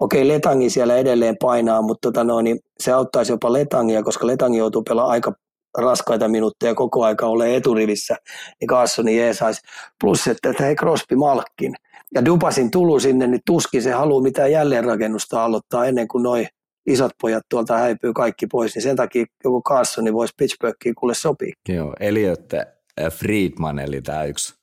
Okei, 0.00 0.28
Letangi 0.28 0.70
siellä 0.70 0.96
edelleen 0.96 1.36
painaa, 1.40 1.82
mutta 1.82 2.08
tota 2.08 2.24
noin, 2.24 2.44
niin 2.44 2.58
se 2.80 2.92
auttaisi 2.92 3.32
jopa 3.32 3.52
Letangia, 3.52 4.02
koska 4.02 4.26
Letangi 4.26 4.58
joutuu 4.58 4.82
pelaamaan 4.82 5.12
aika 5.12 5.32
raskaita 5.78 6.28
minuutteja 6.28 6.74
koko 6.74 7.04
aika 7.04 7.26
ole 7.26 7.56
eturivissä, 7.56 8.16
niin 8.60 8.68
Carssoni 8.68 9.18
jeesaisi. 9.18 9.60
Plus, 10.00 10.26
että, 10.26 10.50
että 10.50 10.64
hei 10.64 10.74
Crosby 10.74 11.16
Malkkin. 11.16 11.74
Ja 12.14 12.24
Dupasin 12.24 12.70
tulu 12.70 13.00
sinne, 13.00 13.26
niin 13.26 13.40
tuskin 13.46 13.82
se 13.82 13.92
haluaa 13.92 14.22
mitään 14.22 14.52
jälleenrakennusta 14.52 15.44
aloittaa 15.44 15.86
ennen 15.86 16.08
kuin 16.08 16.22
noin 16.22 16.46
isot 16.86 17.12
pojat 17.20 17.42
tuolta 17.50 17.76
häipyy 17.76 18.12
kaikki 18.12 18.46
pois, 18.46 18.74
niin 18.74 18.82
sen 18.82 18.96
takia 18.96 19.24
joku 19.44 19.62
Carssoni 19.62 20.12
voisi 20.12 20.34
Pittsburghiin 20.36 20.94
kuule 20.94 21.14
sopii. 21.14 21.52
Joo, 21.68 21.94
Eliot 22.00 22.52
Friedman, 23.10 23.78
eli 23.78 24.02
tämä 24.02 24.24
yksi 24.24 24.54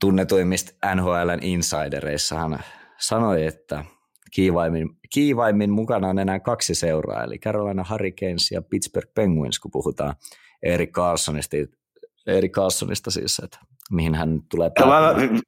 tunnetuimmista 0.00 0.94
NHLn 0.94 1.42
insidereissa, 1.42 2.36
hän 2.36 2.58
sanoi, 2.98 3.46
että 3.46 3.84
kiivaimmin, 4.30 4.88
kiivaimmin 5.12 5.70
mukana 5.70 6.08
on 6.08 6.18
enää 6.18 6.40
kaksi 6.40 6.74
seuraa, 6.74 7.24
eli 7.24 7.38
Carolina 7.38 7.84
Hurricanes 7.90 8.50
ja 8.50 8.62
Pittsburgh 8.62 9.12
Penguins, 9.14 9.58
kun 9.58 9.70
puhutaan 9.70 10.14
Erik 10.62 10.90
Carlsonista, 10.90 11.56
Erik 12.26 12.52
Carlsonista 12.52 13.10
siis, 13.10 13.38
että 13.44 13.58
mihin 13.90 14.14
hän 14.14 14.40
tulee 14.50 14.70
päättämään. 14.70 15.40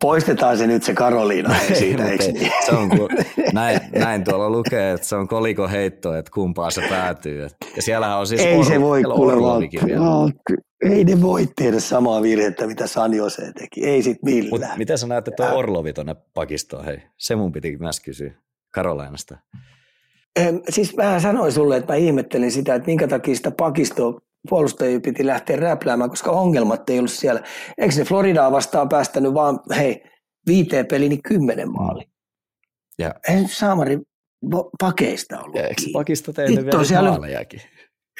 Poistetaan 0.00 0.58
se 0.58 0.66
nyt 0.66 0.82
se 0.82 0.94
Karoliina 0.94 1.54
siitä, 1.78 2.08
eikö 2.08 2.24
niin? 2.24 2.52
se 2.66 2.72
on, 2.72 2.88
kun, 2.88 3.08
näin, 3.52 3.80
näin, 3.98 4.24
tuolla 4.24 4.50
lukee, 4.50 4.92
että 4.92 5.06
se 5.06 5.16
on 5.16 5.28
koliko 5.28 5.68
heitto, 5.68 6.14
että 6.14 6.30
kumpaa 6.34 6.70
se 6.70 6.82
päätyy. 6.88 7.48
Ja 7.76 7.82
siellähän 7.82 8.18
on 8.18 8.26
siis 8.26 8.40
Ei 8.40 8.64
se 8.64 8.80
voi 8.80 9.02
kuulla, 9.02 9.58
ei 10.82 11.04
ne 11.04 11.22
voi 11.22 11.48
tehdä 11.56 11.80
samaa 11.80 12.22
virhettä, 12.22 12.66
mitä 12.66 12.86
San 12.86 13.14
Jose 13.14 13.52
teki. 13.52 13.86
Ei 13.86 14.02
sit 14.02 14.18
millään. 14.22 14.70
Mut 14.70 14.78
miten 14.78 14.98
sä 14.98 15.06
näet, 15.06 15.28
että 15.28 15.46
tuo 15.46 15.58
Orlovi 15.58 15.92
tuonne 15.92 16.16
pakistoon? 16.34 16.84
Hei, 16.84 17.02
se 17.16 17.36
mun 17.36 17.52
piti 17.52 17.76
myös 17.76 18.00
kysyä 18.00 18.34
Karolainasta. 18.70 19.38
Siis 20.68 20.96
mä 20.96 21.20
sanoin 21.20 21.52
sulle, 21.52 21.76
että 21.76 21.92
mä 21.92 21.96
ihmettelin 21.96 22.52
sitä, 22.52 22.74
että 22.74 22.86
minkä 22.86 23.08
takia 23.08 23.34
sitä 23.34 23.50
pakistoa 23.50 24.20
puolustajia 24.48 25.00
piti 25.00 25.26
lähteä 25.26 25.56
räpläämään, 25.56 26.10
koska 26.10 26.30
ongelmat 26.30 26.90
ei 26.90 26.98
ollut 26.98 27.10
siellä. 27.10 27.42
Eikö 27.78 27.94
ne 27.94 28.04
Floridaa 28.04 28.52
vastaan 28.52 28.88
päästänyt 28.88 29.34
vaan, 29.34 29.60
hei, 29.76 30.02
viiteen 30.46 30.86
peliin 30.86 31.10
niin 31.10 31.22
kymmenen 31.22 31.72
maali. 31.72 32.04
Ja. 32.98 33.14
Ei 33.28 33.48
Saamari 33.48 33.98
pakeista 34.80 35.40
ollut. 35.40 35.56
Ja 35.56 35.66
eikö 35.66 35.82
pakista 35.92 36.32
tehnyt 36.32 36.64
vielä 36.64 36.84
siellä... 36.84 37.10
maalejakin? 37.10 37.60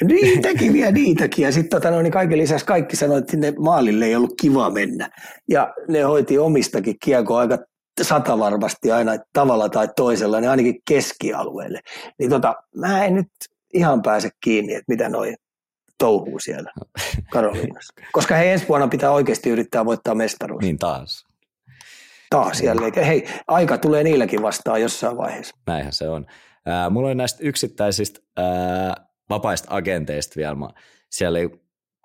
Niitäkin 0.03 0.73
vielä 0.73 0.91
niitäkin. 0.91 1.43
Ja 1.43 1.51
sitten 1.51 1.69
tota, 1.69 1.91
no, 1.91 2.01
niin 2.01 2.11
kaiken 2.11 2.37
lisäksi 2.37 2.65
kaikki 2.65 2.95
sanoivat, 2.95 3.21
että 3.21 3.31
sinne 3.31 3.53
maalille 3.59 4.05
ei 4.05 4.15
ollut 4.15 4.33
kiva 4.41 4.69
mennä. 4.69 5.09
Ja 5.49 5.73
ne 5.87 6.01
hoiti 6.01 6.37
omistakin 6.37 6.95
kiekoa 7.03 7.39
aika 7.39 7.57
satavarmasti 8.01 8.91
aina 8.91 9.11
tavalla 9.33 9.69
tai 9.69 9.87
toisella, 9.95 10.39
niin 10.39 10.49
ainakin 10.49 10.81
keskialueelle. 10.87 11.79
Niin 12.19 12.29
tota, 12.29 12.55
mä 12.75 13.05
en 13.05 13.15
nyt 13.15 13.27
ihan 13.73 14.01
pääse 14.01 14.29
kiinni, 14.43 14.73
että 14.73 14.85
mitä 14.87 15.09
noin 15.09 15.35
touhuu 15.99 16.39
siellä 16.39 16.71
Karoliinassa. 17.33 17.93
Koska 18.11 18.35
he 18.35 18.53
ensi 18.53 18.67
vuonna 18.67 18.87
pitää 18.87 19.11
oikeasti 19.11 19.49
yrittää 19.49 19.85
voittaa 19.85 20.15
mestaruus. 20.15 20.61
Niin 20.61 20.77
taas. 20.77 21.25
Taas 22.29 22.61
jälleen. 22.61 23.05
Hei, 23.05 23.27
aika 23.47 23.77
tulee 23.77 24.03
niilläkin 24.03 24.41
vastaan 24.41 24.81
jossain 24.81 25.17
vaiheessa. 25.17 25.55
Näinhän 25.67 25.93
se 25.93 26.09
on. 26.09 26.25
Ää, 26.65 26.89
mulla 26.89 27.09
on 27.09 27.17
näistä 27.17 27.39
yksittäisistä 27.43 28.19
ää, 28.37 28.95
vapaista 29.29 29.67
agenteista 29.75 30.33
vielä. 30.35 30.55
Mä, 30.55 30.69
siellä 31.09 31.39
ei 31.39 31.49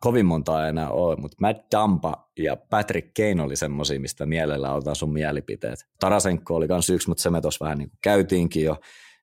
kovin 0.00 0.26
monta 0.26 0.68
enää 0.68 0.90
ole, 0.90 1.16
mutta 1.16 1.36
Matt 1.40 1.72
Dampa 1.72 2.30
ja 2.38 2.56
Patrick 2.56 3.14
Kane 3.16 3.42
oli 3.42 3.56
semmoisia, 3.56 4.00
mistä 4.00 4.26
mielellä 4.26 4.74
otan 4.74 4.96
sun 4.96 5.12
mielipiteet. 5.12 5.78
Tarasenko 6.00 6.54
oli 6.54 6.68
kans 6.68 6.90
yksi, 6.90 7.08
mutta 7.08 7.22
se 7.22 7.30
me 7.30 7.40
tuossa 7.40 7.64
vähän 7.64 7.78
niin 7.78 7.90
kuin 7.90 7.98
käytiinkin 8.02 8.64
jo. 8.64 8.76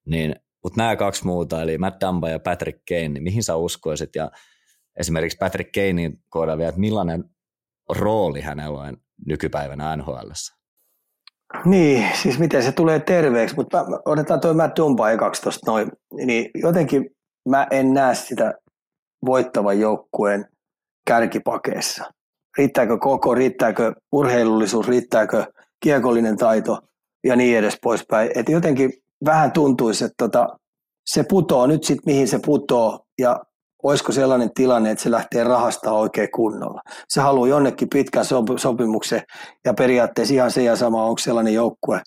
Niin, 0.05 0.35
mutta 0.63 0.81
nämä 0.81 0.95
kaksi 0.95 1.25
muuta, 1.25 1.61
eli 1.61 1.77
Matt 1.77 2.01
Dampa 2.01 2.29
ja 2.29 2.39
Patrick 2.39 2.79
Kane, 2.89 3.09
niin 3.09 3.23
mihin 3.23 3.43
sä 3.43 3.55
uskoisit? 3.55 4.15
Ja 4.15 4.31
esimerkiksi 5.01 5.37
Patrick 5.37 5.71
Kanein 5.71 6.19
kohdalla 6.29 6.57
vielä, 6.57 6.69
että 6.69 6.81
millainen 6.81 7.23
rooli 7.89 8.41
hänellä 8.41 8.79
on 8.79 8.97
nykypäivänä 9.25 9.95
NHL? 9.95 10.29
Niin, 11.65 12.07
siis 12.21 12.39
miten 12.39 12.63
se 12.63 12.71
tulee 12.71 12.99
terveeksi, 12.99 13.55
mutta 13.55 13.85
otetaan 14.05 14.39
tuo 14.39 14.53
Matt 14.53 14.77
Dumba 14.77 15.09
ekaksi 15.09 15.41
tuosta 15.41 15.71
noin, 15.71 15.91
niin 16.13 16.49
jotenkin 16.55 17.09
mä 17.49 17.67
en 17.71 17.93
näe 17.93 18.15
sitä 18.15 18.53
voittavan 19.25 19.79
joukkueen 19.79 20.45
kärkipakeessa. 21.07 22.11
Riittääkö 22.57 22.97
koko, 22.97 23.35
riittääkö 23.35 23.93
urheilullisuus, 24.11 24.87
riittääkö 24.87 25.45
kiekollinen 25.83 26.37
taito 26.37 26.79
ja 27.23 27.35
niin 27.35 27.57
edes 27.57 27.77
poispäin. 27.83 28.29
Et 28.35 28.49
jotenkin 28.49 28.93
vähän 29.25 29.51
tuntuisi, 29.51 30.05
että 30.05 30.15
tota, 30.17 30.47
se 31.05 31.23
putoo 31.29 31.67
nyt 31.67 31.83
sitten 31.83 32.13
mihin 32.13 32.27
se 32.27 32.39
putoo 32.45 33.05
ja 33.19 33.43
olisiko 33.83 34.11
sellainen 34.11 34.53
tilanne, 34.53 34.91
että 34.91 35.03
se 35.03 35.11
lähtee 35.11 35.43
rahasta 35.43 35.91
oikein 35.91 36.31
kunnolla. 36.35 36.81
Se 37.09 37.21
haluaa 37.21 37.47
jonnekin 37.47 37.89
pitkän 37.89 38.25
sopimuksen 38.57 39.21
ja 39.65 39.73
periaatteessa 39.73 40.33
ihan 40.33 40.51
se 40.51 40.63
ja 40.63 40.75
sama, 40.75 41.05
onko 41.05 41.17
sellainen 41.19 41.53
joukkue, 41.53 42.01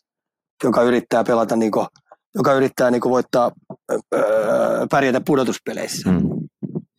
joka 0.64 0.82
yrittää 0.82 1.24
pelata, 1.24 1.56
niin 1.56 1.72
kuin, 1.72 1.86
joka 2.34 2.52
yrittää 2.52 2.90
niin 2.90 3.02
voittaa, 3.08 3.50
öö, 4.14 4.86
pärjätä 4.90 5.20
pudotuspeleissä. 5.26 6.10
Mm. 6.10 6.20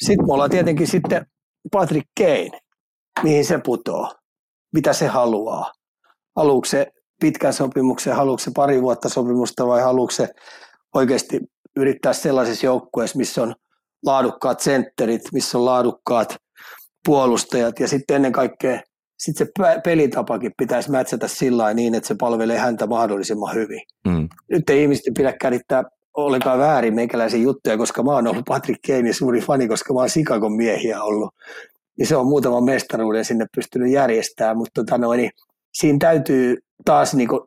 Sitten 0.03 0.27
me 0.27 0.33
ollaan 0.33 0.49
tietenkin 0.49 0.87
sitten 0.87 1.25
Patrick 1.71 2.07
Kane, 2.19 2.59
mihin 3.23 3.45
se 3.45 3.59
putoo, 3.65 4.13
mitä 4.73 4.93
se 4.93 5.07
haluaa. 5.07 5.71
Haluatko 6.35 6.65
se 6.65 6.87
pitkän 7.21 7.53
sopimuksen, 7.53 8.15
haluatko 8.15 8.43
se 8.43 8.51
pari 8.55 8.81
vuotta 8.81 9.09
sopimusta 9.09 9.67
vai 9.67 9.81
haluatko 9.81 10.11
se 10.11 10.29
oikeasti 10.95 11.39
yrittää 11.75 12.13
sellaisessa 12.13 12.65
joukkueessa, 12.65 13.17
missä 13.17 13.43
on 13.43 13.55
laadukkaat 14.05 14.59
sentterit, 14.59 15.21
missä 15.33 15.57
on 15.57 15.65
laadukkaat 15.65 16.35
puolustajat 17.05 17.79
ja 17.79 17.87
sitten 17.87 18.15
ennen 18.15 18.31
kaikkea 18.31 18.79
sit 19.17 19.37
se 19.37 19.47
pelitapakin 19.83 20.51
pitäisi 20.57 20.91
mätsätä 20.91 21.27
sillä 21.27 21.73
niin, 21.73 21.95
että 21.95 22.07
se 22.07 22.15
palvelee 22.19 22.57
häntä 22.57 22.87
mahdollisimman 22.87 23.55
hyvin. 23.55 23.81
Mm. 24.07 24.29
Nyt 24.49 24.69
ei 24.69 24.81
ihmisten 24.81 25.13
pidä 25.13 25.33
kärittää 25.33 25.83
ollenkaan 26.17 26.59
väärin 26.59 26.95
meikäläisiä 26.95 27.39
juttuja, 27.39 27.77
koska 27.77 28.03
mä 28.03 28.11
oon 28.11 28.27
ollut 28.27 28.45
Patrick 28.45 28.81
Kane 28.87 29.13
suuri 29.13 29.41
fani, 29.41 29.67
koska 29.67 29.93
mä 29.93 29.99
oon 29.99 30.09
Sikakon 30.09 30.53
miehiä 30.53 31.03
ollut. 31.03 31.33
Ja 31.99 32.05
se 32.05 32.15
on 32.15 32.27
muutaman 32.27 32.63
mestaruuden 32.63 33.25
sinne 33.25 33.45
pystynyt 33.55 33.91
järjestämään, 33.91 34.57
mutta 34.57 34.83
tota 34.83 34.97
noin, 34.97 35.17
niin 35.17 35.31
siinä 35.73 35.97
täytyy 35.99 36.57
taas 36.85 37.13
niin 37.13 37.27
kuin, 37.27 37.41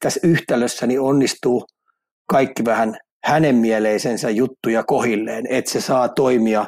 tässä 0.00 0.20
yhtälössä 0.24 0.86
niin 0.86 1.00
onnistuu 1.00 1.66
kaikki 2.26 2.64
vähän 2.64 2.98
hänen 3.24 3.56
mieleisensä 3.56 4.30
juttuja 4.30 4.84
kohilleen, 4.84 5.46
että 5.50 5.70
se 5.70 5.80
saa 5.80 6.08
toimia 6.08 6.66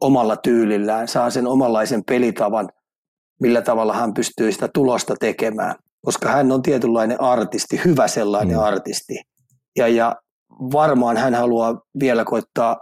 omalla 0.00 0.36
tyylillään, 0.36 1.08
saa 1.08 1.30
sen 1.30 1.46
omanlaisen 1.46 2.04
pelitavan, 2.04 2.68
millä 3.40 3.62
tavalla 3.62 3.94
hän 3.94 4.14
pystyy 4.14 4.52
sitä 4.52 4.68
tulosta 4.74 5.14
tekemään, 5.20 5.74
koska 6.04 6.28
hän 6.28 6.52
on 6.52 6.62
tietynlainen 6.62 7.20
artisti, 7.20 7.80
hyvä 7.84 8.08
sellainen 8.08 8.56
mm. 8.56 8.62
artisti. 8.62 9.14
Ja, 9.76 9.88
ja 9.88 10.16
varmaan 10.72 11.16
hän 11.16 11.34
haluaa 11.34 11.80
vielä 12.00 12.24
koittaa, 12.24 12.76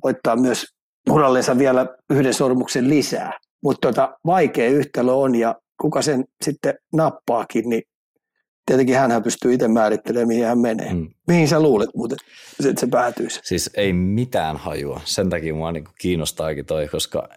koittaa 0.00 0.36
myös 0.36 0.66
urallensa 1.10 1.58
vielä 1.58 1.86
yhden 2.10 2.34
sormuksen 2.34 2.88
lisää. 2.90 3.32
Mutta 3.62 3.88
tota, 3.88 4.18
vaikea 4.26 4.70
yhtälö 4.70 5.12
on 5.12 5.34
ja 5.34 5.54
kuka 5.80 6.02
sen 6.02 6.24
sitten 6.44 6.74
nappaakin, 6.92 7.68
niin 7.68 7.82
tietenkin 8.66 8.96
hän 8.96 9.22
pystyy 9.22 9.54
itse 9.54 9.68
määrittelemään, 9.68 10.28
mihin 10.28 10.44
hän 10.44 10.58
menee. 10.58 10.94
Mm. 10.94 11.08
Mihin 11.28 11.48
sä 11.48 11.60
luulet 11.60 11.90
muuten, 11.94 12.18
että 12.68 12.80
se 12.80 12.86
päätyisi? 12.86 13.40
Siis 13.42 13.70
ei 13.74 13.92
mitään 13.92 14.56
hajua. 14.56 15.00
Sen 15.04 15.30
takia 15.30 15.54
mua 15.54 15.72
niin 15.72 15.84
kiinnostaakin 16.00 16.66
toi, 16.66 16.88
koska 16.88 17.28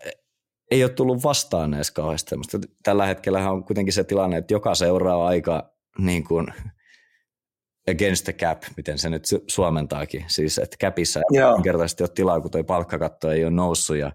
ei 0.71 0.83
ole 0.83 0.91
tullut 0.91 1.23
vastaan 1.23 1.73
edes 1.73 1.91
kauheasti 1.91 2.35
Tällä 2.83 3.05
hetkellä 3.05 3.51
on 3.51 3.63
kuitenkin 3.63 3.93
se 3.93 4.03
tilanne, 4.03 4.37
että 4.37 4.53
joka 4.53 4.75
seuraa 4.75 5.27
aika 5.27 5.73
niin 5.97 6.23
kuin 6.23 6.47
against 7.91 8.23
the 8.23 8.33
cap, 8.33 8.63
miten 8.77 8.99
se 8.99 9.09
nyt 9.09 9.23
suomentaakin. 9.47 10.25
Siis 10.27 10.57
että 10.57 10.77
capissa 10.81 11.21
kertaisesti 11.63 12.03
ole 12.03 12.09
tilaa, 12.15 12.41
kun 12.41 12.51
toi 12.51 12.63
palkkakatto 12.63 13.31
ei 13.31 13.43
ole 13.43 13.51
noussut 13.51 13.97
ja 13.97 14.11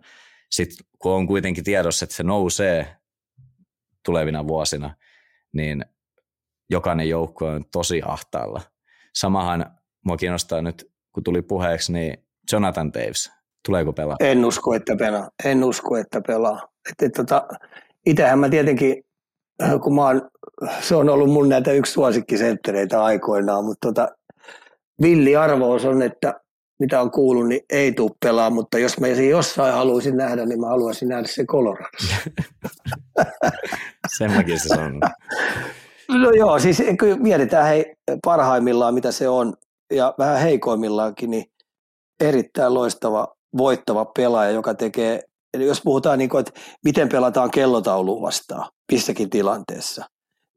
sitten 0.51 0.87
kun 0.99 1.13
on 1.13 1.27
kuitenkin 1.27 1.65
tiedossa, 1.65 2.05
että 2.05 2.17
se 2.17 2.23
nousee 2.23 2.97
tulevina 4.05 4.47
vuosina, 4.47 4.95
niin 5.53 5.85
jokainen 6.71 7.09
joukko 7.09 7.47
on 7.47 7.65
tosi 7.73 8.03
ahtaalla. 8.05 8.61
Samahan 9.15 9.67
mua 10.05 10.17
kiinnostaa 10.17 10.63
nyt, 10.63 10.91
kun 11.13 11.25
tuli 11.25 11.43
puheeksi, 11.43 11.93
niin 11.93 12.25
Jonathan 12.53 12.93
Davis, 12.93 13.31
tuleeko 13.67 13.93
pelaa? 13.93 14.17
En 14.21 14.45
usko, 14.45 14.75
että 14.75 14.97
pelaa. 14.97 15.31
En 15.45 15.65
usko, 15.65 15.97
että 15.97 16.21
pelaa. 16.27 16.69
Et, 16.91 17.03
et, 17.03 17.13
tota, 17.13 17.49
itähän 18.07 18.39
mä 18.39 18.49
tietenkin, 18.49 19.05
kun 19.83 19.95
mä 19.95 20.03
oon, 20.03 20.29
se 20.81 20.97
on 20.97 21.09
ollut 21.09 21.31
mun 21.31 21.49
näitä 21.49 21.73
yksi 21.73 21.93
suosikkisenttereitä 21.93 23.05
aikoinaan, 23.05 23.65
mutta 23.65 23.89
tota, 23.89 24.09
villi 25.03 25.37
arvous 25.37 25.85
on, 25.85 26.03
että 26.03 26.41
mitä 26.79 27.01
on 27.01 27.11
kuullut, 27.11 27.49
niin 27.49 27.61
ei 27.71 27.93
tule 27.93 28.11
pelaa, 28.25 28.51
mutta 28.51 28.79
jos 28.79 29.01
mä 29.01 29.07
sen 29.07 29.29
jossain 29.29 29.75
haluaisin 29.75 30.17
nähdä, 30.17 30.47
niin 30.47 30.61
mä 30.61 30.67
haluaisin 30.67 31.09
nähdä 31.09 31.29
se 31.29 31.45
Coloradossa. 31.45 32.17
Sen 34.19 34.33
mäkin 34.33 34.61
se 34.61 34.69
sanon. 34.69 35.01
No 36.13 36.31
joo, 36.31 36.59
siis 36.59 36.83
kyllä 36.99 37.17
mietitään 37.17 37.67
hei, 37.67 37.95
parhaimmillaan, 38.25 38.95
mitä 38.95 39.13
se 39.13 39.29
on, 39.29 39.55
ja 39.93 40.15
vähän 40.19 40.41
heikoimmillaankin, 40.41 41.31
niin 41.31 41.45
erittäin 42.21 42.75
loistava, 42.75 43.29
voittava 43.57 44.05
pelaaja, 44.05 44.51
joka 44.51 44.75
tekee, 44.75 45.21
eli 45.55 45.67
jos 45.67 45.81
puhutaan 45.85 46.19
niin 46.19 46.31
kuin, 46.31 46.41
että 46.41 46.61
miten 46.85 47.09
pelataan 47.09 47.51
kellotaulu 47.51 48.23
vastaan 48.23 48.69
missäkin 48.93 49.31
tilanteessa, 49.31 50.05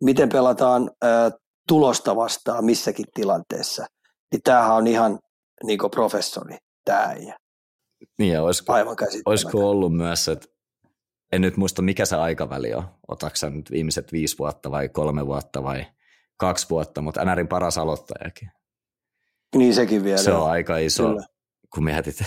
miten 0.03 0.29
pelataan 0.29 0.91
ä, 1.05 1.31
tulosta 1.67 2.15
vastaan 2.15 2.65
missäkin 2.65 3.05
tilanteessa, 3.13 3.85
niin 4.31 4.41
tämähän 4.43 4.75
on 4.75 4.87
ihan 4.87 5.19
niin 5.63 5.79
kuin 5.79 5.91
professori, 5.91 6.57
tämä 6.85 6.99
äijä. 6.99 7.37
Niin 8.19 8.33
ja 8.33 8.43
olisiko, 8.43 8.73
Aivan 8.73 8.95
olisiko 9.25 9.69
ollut 9.69 9.95
myös, 9.97 10.27
että 10.27 10.47
en 11.31 11.41
nyt 11.41 11.57
muista 11.57 11.81
mikä 11.81 12.05
se 12.05 12.15
aikaväli 12.15 12.73
on. 12.73 12.83
Otatko 13.07 13.49
nyt 13.49 13.71
viimeiset 13.71 14.11
viisi 14.11 14.37
vuotta 14.37 14.71
vai 14.71 14.89
kolme 14.89 15.27
vuotta 15.27 15.63
vai 15.63 15.85
kaksi 16.37 16.69
vuotta, 16.69 17.01
mutta 17.01 17.25
NRin 17.25 17.47
paras 17.47 17.77
aloittajakin. 17.77 18.51
Niin 19.55 19.73
sekin 19.73 20.03
vielä. 20.03 20.17
Se 20.17 20.33
on 20.33 20.49
aika 20.49 20.77
iso, 20.77 21.07
Kyllä. 21.07 21.23
kun 21.73 21.83
mietit 21.83 22.23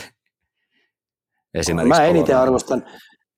esimerkiksi. 1.55 2.01
Mä 2.01 2.07
eniten 2.07 2.39
arvostan, 2.39 2.85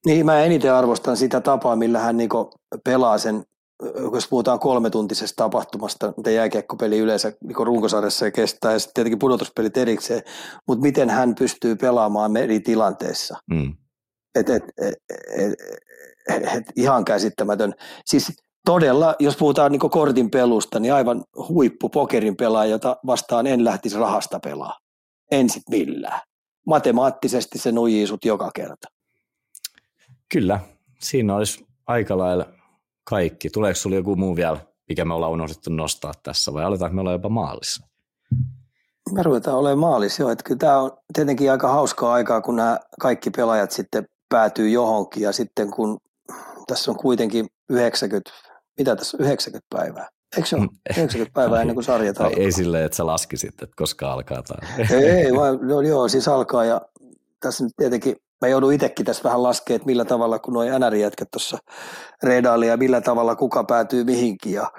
niin, 0.06 0.26
mä 0.26 0.44
eniten 0.44 0.74
arvostan 0.74 1.16
sitä 1.16 1.40
tapaa, 1.40 1.76
millä 1.76 1.98
hän 1.98 2.16
niinku 2.16 2.50
pelaa 2.84 3.18
sen, 3.18 3.44
jos 4.12 4.28
puhutaan 4.28 4.58
kolmetuntisesta 4.58 5.44
tapahtumasta, 5.44 6.12
mitä 6.16 6.30
jääkiekkopeli 6.30 6.98
yleensä 6.98 7.32
niinku 7.44 7.64
runkosarjassa 7.64 8.30
kestää, 8.30 8.72
ja 8.72 8.78
sitten 8.78 8.94
tietenkin 8.94 9.18
pudotuspelit 9.18 9.76
erikseen, 9.76 10.22
mutta 10.68 10.82
miten 10.82 11.10
hän 11.10 11.34
pystyy 11.34 11.76
pelaamaan 11.76 12.36
eri 12.36 12.60
tilanteissa. 12.60 13.36
Mm 13.50 13.76
et, 14.36 14.48
et, 14.48 14.64
et, 14.78 14.94
et, 15.38 16.42
et, 16.56 16.64
ihan 16.76 17.04
käsittämätön. 17.04 17.74
Siis 18.04 18.32
todella, 18.64 19.14
jos 19.18 19.36
puhutaan 19.36 19.72
niin 19.72 19.90
kortin 19.90 20.30
pelusta, 20.30 20.80
niin 20.80 20.94
aivan 20.94 21.24
huippu 21.48 21.88
pokerin 21.88 22.36
pelaaja, 22.36 22.70
jota 22.70 22.96
vastaan 23.06 23.46
en 23.46 23.64
lähtisi 23.64 23.98
rahasta 23.98 24.40
pelaa. 24.40 24.78
En 25.30 25.50
sit 25.50 25.62
millään. 25.70 26.20
Matemaattisesti 26.66 27.58
se 27.58 27.72
nujii 27.72 28.06
sut 28.06 28.24
joka 28.24 28.50
kerta. 28.54 28.88
Kyllä, 30.32 30.60
siinä 31.00 31.36
olisi 31.36 31.66
aika 31.86 32.18
lailla 32.18 32.46
kaikki. 33.04 33.50
Tuleeko 33.50 33.74
sinulla 33.74 33.96
joku 33.96 34.16
muu 34.16 34.36
vielä, 34.36 34.58
mikä 34.88 35.04
me 35.04 35.14
ollaan 35.14 35.32
unohdettu 35.32 35.70
nostaa 35.70 36.12
tässä, 36.22 36.52
vai 36.52 36.64
aletaanko 36.64 36.94
me 36.94 37.00
olla 37.00 37.12
jopa 37.12 37.28
maalissa? 37.28 37.86
Me 39.12 39.22
ruvetaan 39.22 39.56
olemaan 39.56 39.78
maalissa, 39.78 40.22
joo. 40.22 40.30
Että 40.30 40.44
kyllä 40.44 40.58
tämä 40.58 40.80
on 40.80 40.90
tietenkin 41.14 41.50
aika 41.50 41.68
hauskaa 41.68 42.12
aikaa, 42.12 42.40
kun 42.40 42.56
nämä 42.56 42.78
kaikki 43.00 43.30
pelaajat 43.30 43.70
sitten 43.70 44.06
päätyy 44.28 44.68
johonkin 44.68 45.22
ja 45.22 45.32
sitten 45.32 45.70
kun 45.70 45.98
tässä 46.66 46.90
on 46.90 46.96
kuitenkin 46.96 47.46
90, 47.70 48.30
mitä 48.78 48.96
tässä 48.96 49.16
on 49.16 49.24
90 49.24 49.66
päivää, 49.76 50.08
Eikö 50.36 50.48
se 50.48 50.56
ole? 50.56 50.66
90 50.90 51.34
päivää 51.34 51.60
ennen 51.60 51.76
kuin 51.76 51.84
sarjat 51.84 52.18
alkaa? 52.20 52.40
Ei 52.40 52.52
silleen, 52.52 52.84
että 52.84 52.96
sä 52.96 53.06
laskisit, 53.06 53.62
että 53.62 53.76
koska 53.76 54.12
alkaa 54.12 54.42
tai... 54.42 54.58
Ei, 55.02 55.32
vaan 55.38 55.58
no, 55.62 55.80
joo, 55.80 56.08
siis 56.08 56.28
alkaa 56.28 56.64
ja 56.64 56.80
tässä 57.40 57.64
nyt 57.64 57.72
tietenkin 57.76 58.16
mä 58.40 58.48
joudun 58.48 58.72
itsekin 58.72 59.06
tässä 59.06 59.24
vähän 59.24 59.42
laskemaan, 59.42 59.76
että 59.76 59.86
millä 59.86 60.04
tavalla, 60.04 60.38
kun 60.38 60.54
nuo 60.54 60.64
NR-jätkät 60.64 61.28
tuossa 61.30 61.58
redaali 62.22 62.68
ja 62.68 62.76
millä 62.76 63.00
tavalla 63.00 63.36
kuka 63.36 63.64
päätyy 63.64 64.04
mihinkin. 64.04 64.52
Ja 64.52 64.70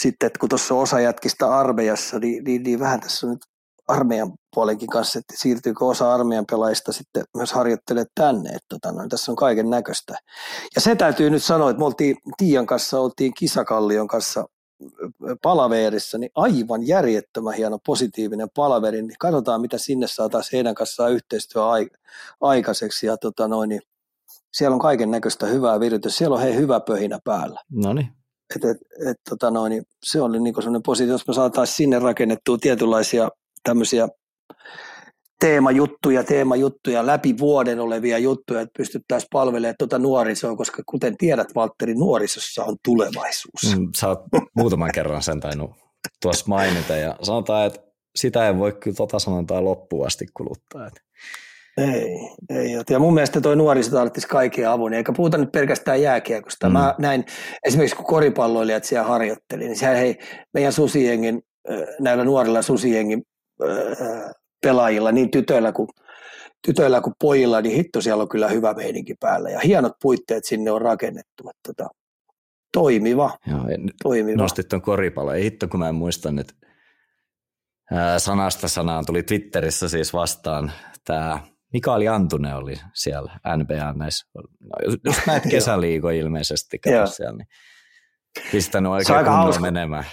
sitten, 0.00 0.26
että 0.26 0.38
kun 0.38 0.48
tuossa 0.48 0.74
osa 0.74 1.00
jätkistä 1.00 1.56
armeijassa, 1.56 2.18
niin, 2.18 2.44
niin, 2.44 2.62
niin 2.62 2.80
vähän 2.80 3.00
tässä 3.00 3.26
on 3.26 3.32
nyt 3.32 3.42
armeijan 3.88 4.32
puolenkin 4.54 4.88
kanssa, 4.88 5.18
että 5.18 5.34
siirtyykö 5.36 5.84
osa 5.84 6.14
armeijan 6.14 6.46
pelaajista 6.50 6.92
sitten 6.92 7.24
myös 7.36 7.52
harjoittelee 7.52 8.04
tänne, 8.14 8.50
että 8.50 8.66
tota, 8.68 8.92
no, 8.92 9.08
tässä 9.08 9.32
on 9.32 9.36
kaiken 9.36 9.70
näköistä. 9.70 10.18
Ja 10.74 10.80
se 10.80 10.94
täytyy 10.94 11.30
nyt 11.30 11.42
sanoa, 11.44 11.70
että 11.70 11.78
me 11.78 11.84
oltiin 11.84 12.16
Tiian 12.36 12.66
kanssa, 12.66 13.00
oltiin 13.00 13.34
Kisakallion 13.34 14.08
kanssa 14.08 14.44
palaverissa, 15.42 16.18
niin 16.18 16.30
aivan 16.34 16.86
järjettömän 16.86 17.54
hieno 17.54 17.78
positiivinen 17.86 18.48
palaveri, 18.54 19.02
niin 19.02 19.16
katsotaan 19.18 19.60
mitä 19.60 19.78
sinne 19.78 20.06
saataisiin 20.06 20.52
heidän 20.52 20.74
kanssaan 20.74 21.12
yhteistyö 21.12 21.62
aikaiseksi 22.40 23.06
ja 23.06 23.16
tota 23.16 23.48
noin, 23.48 23.68
niin 23.68 23.80
siellä 24.52 24.74
on 24.74 24.80
kaiken 24.80 25.10
näköistä 25.10 25.46
hyvää 25.46 25.80
viritystä, 25.80 26.18
siellä 26.18 26.34
on 26.34 26.42
hei 26.42 26.54
hyvä 26.54 26.80
pöhinä 26.80 27.18
päällä. 27.24 27.60
No 27.70 27.92
niin. 27.92 28.08
Et, 28.56 28.64
et, 28.64 28.76
et, 29.10 29.16
tota 29.28 29.50
noin, 29.50 29.70
niin 29.70 29.82
se 30.04 30.20
oli 30.20 30.40
niin 30.40 30.54
sellainen 30.54 30.82
positiivinen, 30.82 31.14
jos 31.14 31.28
me 31.28 31.34
saataisiin 31.34 31.76
sinne 31.76 31.98
rakennettua 31.98 32.58
tietynlaisia 32.58 33.28
tämmöisiä 33.64 34.08
teemajuttuja, 35.40 36.24
teemajuttuja, 36.24 37.06
läpi 37.06 37.38
vuoden 37.38 37.80
olevia 37.80 38.18
juttuja, 38.18 38.60
että 38.60 38.78
pystyttäisiin 38.78 39.28
palvelemaan 39.32 39.74
tuota 39.78 39.98
nuorisoa, 39.98 40.56
koska 40.56 40.82
kuten 40.86 41.16
tiedät, 41.16 41.54
Valtteri, 41.54 41.94
nuorisossa 41.94 42.64
on 42.64 42.76
tulevaisuus. 42.84 43.76
Mm, 43.78 43.88
sä 43.96 44.08
oot 44.08 44.20
muutaman 44.56 44.90
kerran 44.94 45.22
sen 45.22 45.40
tainnut 45.40 45.70
tuossa 46.22 46.44
mainita, 46.48 46.96
ja 46.96 47.16
sanotaan, 47.22 47.66
että 47.66 47.80
sitä 48.16 48.46
ei 48.46 48.58
voi 48.58 48.72
kyllä 48.72 48.94
tota 48.94 49.18
sanontaa 49.18 49.64
loppuun 49.64 50.06
asti 50.06 50.26
kuluttaa. 50.34 50.86
Että. 50.86 51.00
Ei, 51.76 52.18
ei. 52.50 52.78
Ja 52.90 52.98
mun 52.98 53.14
mielestä 53.14 53.40
tuo 53.40 53.54
nuoriso 53.54 53.90
tarvitsisi 53.90 54.28
kaikkia 54.28 54.72
avun, 54.72 54.94
eikä 54.94 55.12
puhuta 55.16 55.38
nyt 55.38 55.52
pelkästään 55.52 56.02
jääkiekosta. 56.02 56.68
Mm. 56.68 56.72
Mä 56.72 56.94
näin 56.98 57.24
esimerkiksi 57.64 57.96
kun 57.96 58.06
koripalloilijat 58.06 58.84
siellä 58.84 59.08
harjoitteli, 59.08 59.64
niin 59.64 59.76
siellä 59.76 59.96
hei, 59.98 60.18
meidän 60.54 60.72
susijengin, 60.72 61.42
näillä 62.00 62.24
nuorilla 62.24 62.62
susijengin 62.62 63.22
pelaajilla, 64.62 65.12
niin 65.12 65.30
tytöillä 65.30 65.72
kuin, 65.72 65.88
tytöillä 66.66 67.00
kuin 67.00 67.14
pojilla, 67.20 67.60
niin 67.60 67.76
hitto 67.76 68.00
siellä 68.00 68.22
on 68.22 68.28
kyllä 68.28 68.48
hyvä 68.48 68.74
meininki 68.74 69.14
päällä 69.20 69.50
ja 69.50 69.60
hienot 69.60 69.92
puitteet 70.02 70.44
sinne 70.44 70.70
on 70.70 70.82
rakennettu. 70.82 71.50
Että 71.50 71.60
tota, 71.66 71.90
toimiva. 72.72 73.38
Joo, 73.46 73.60
toimiva. 74.02 74.42
Nostit 74.42 74.68
tuon 74.68 74.82
koripallon. 74.82 75.36
Ei 75.36 75.44
hitto, 75.44 75.68
kun 75.68 75.80
mä 75.80 75.88
en 75.88 75.94
muista 75.94 76.32
nyt 76.32 76.52
ää, 77.90 78.18
sanasta 78.18 78.68
sanaan. 78.68 79.06
Tuli 79.06 79.22
Twitterissä 79.22 79.88
siis 79.88 80.12
vastaan 80.12 80.72
tämä 81.04 81.40
Mikaeli 81.72 82.08
Antunen 82.08 82.56
oli 82.56 82.74
siellä 82.94 83.38
NBA 83.56 83.92
näissä, 83.92 84.26
no, 84.34 84.98
just 85.04 85.26
näitä 85.26 85.48
kesäliigo 85.54 86.10
ilmeisesti 86.10 86.80
siellä, 87.16 87.36
niin 87.36 87.48
pistänyt 88.52 88.92
oikein 88.92 89.18
aika 89.18 89.60
menemään. 89.60 90.04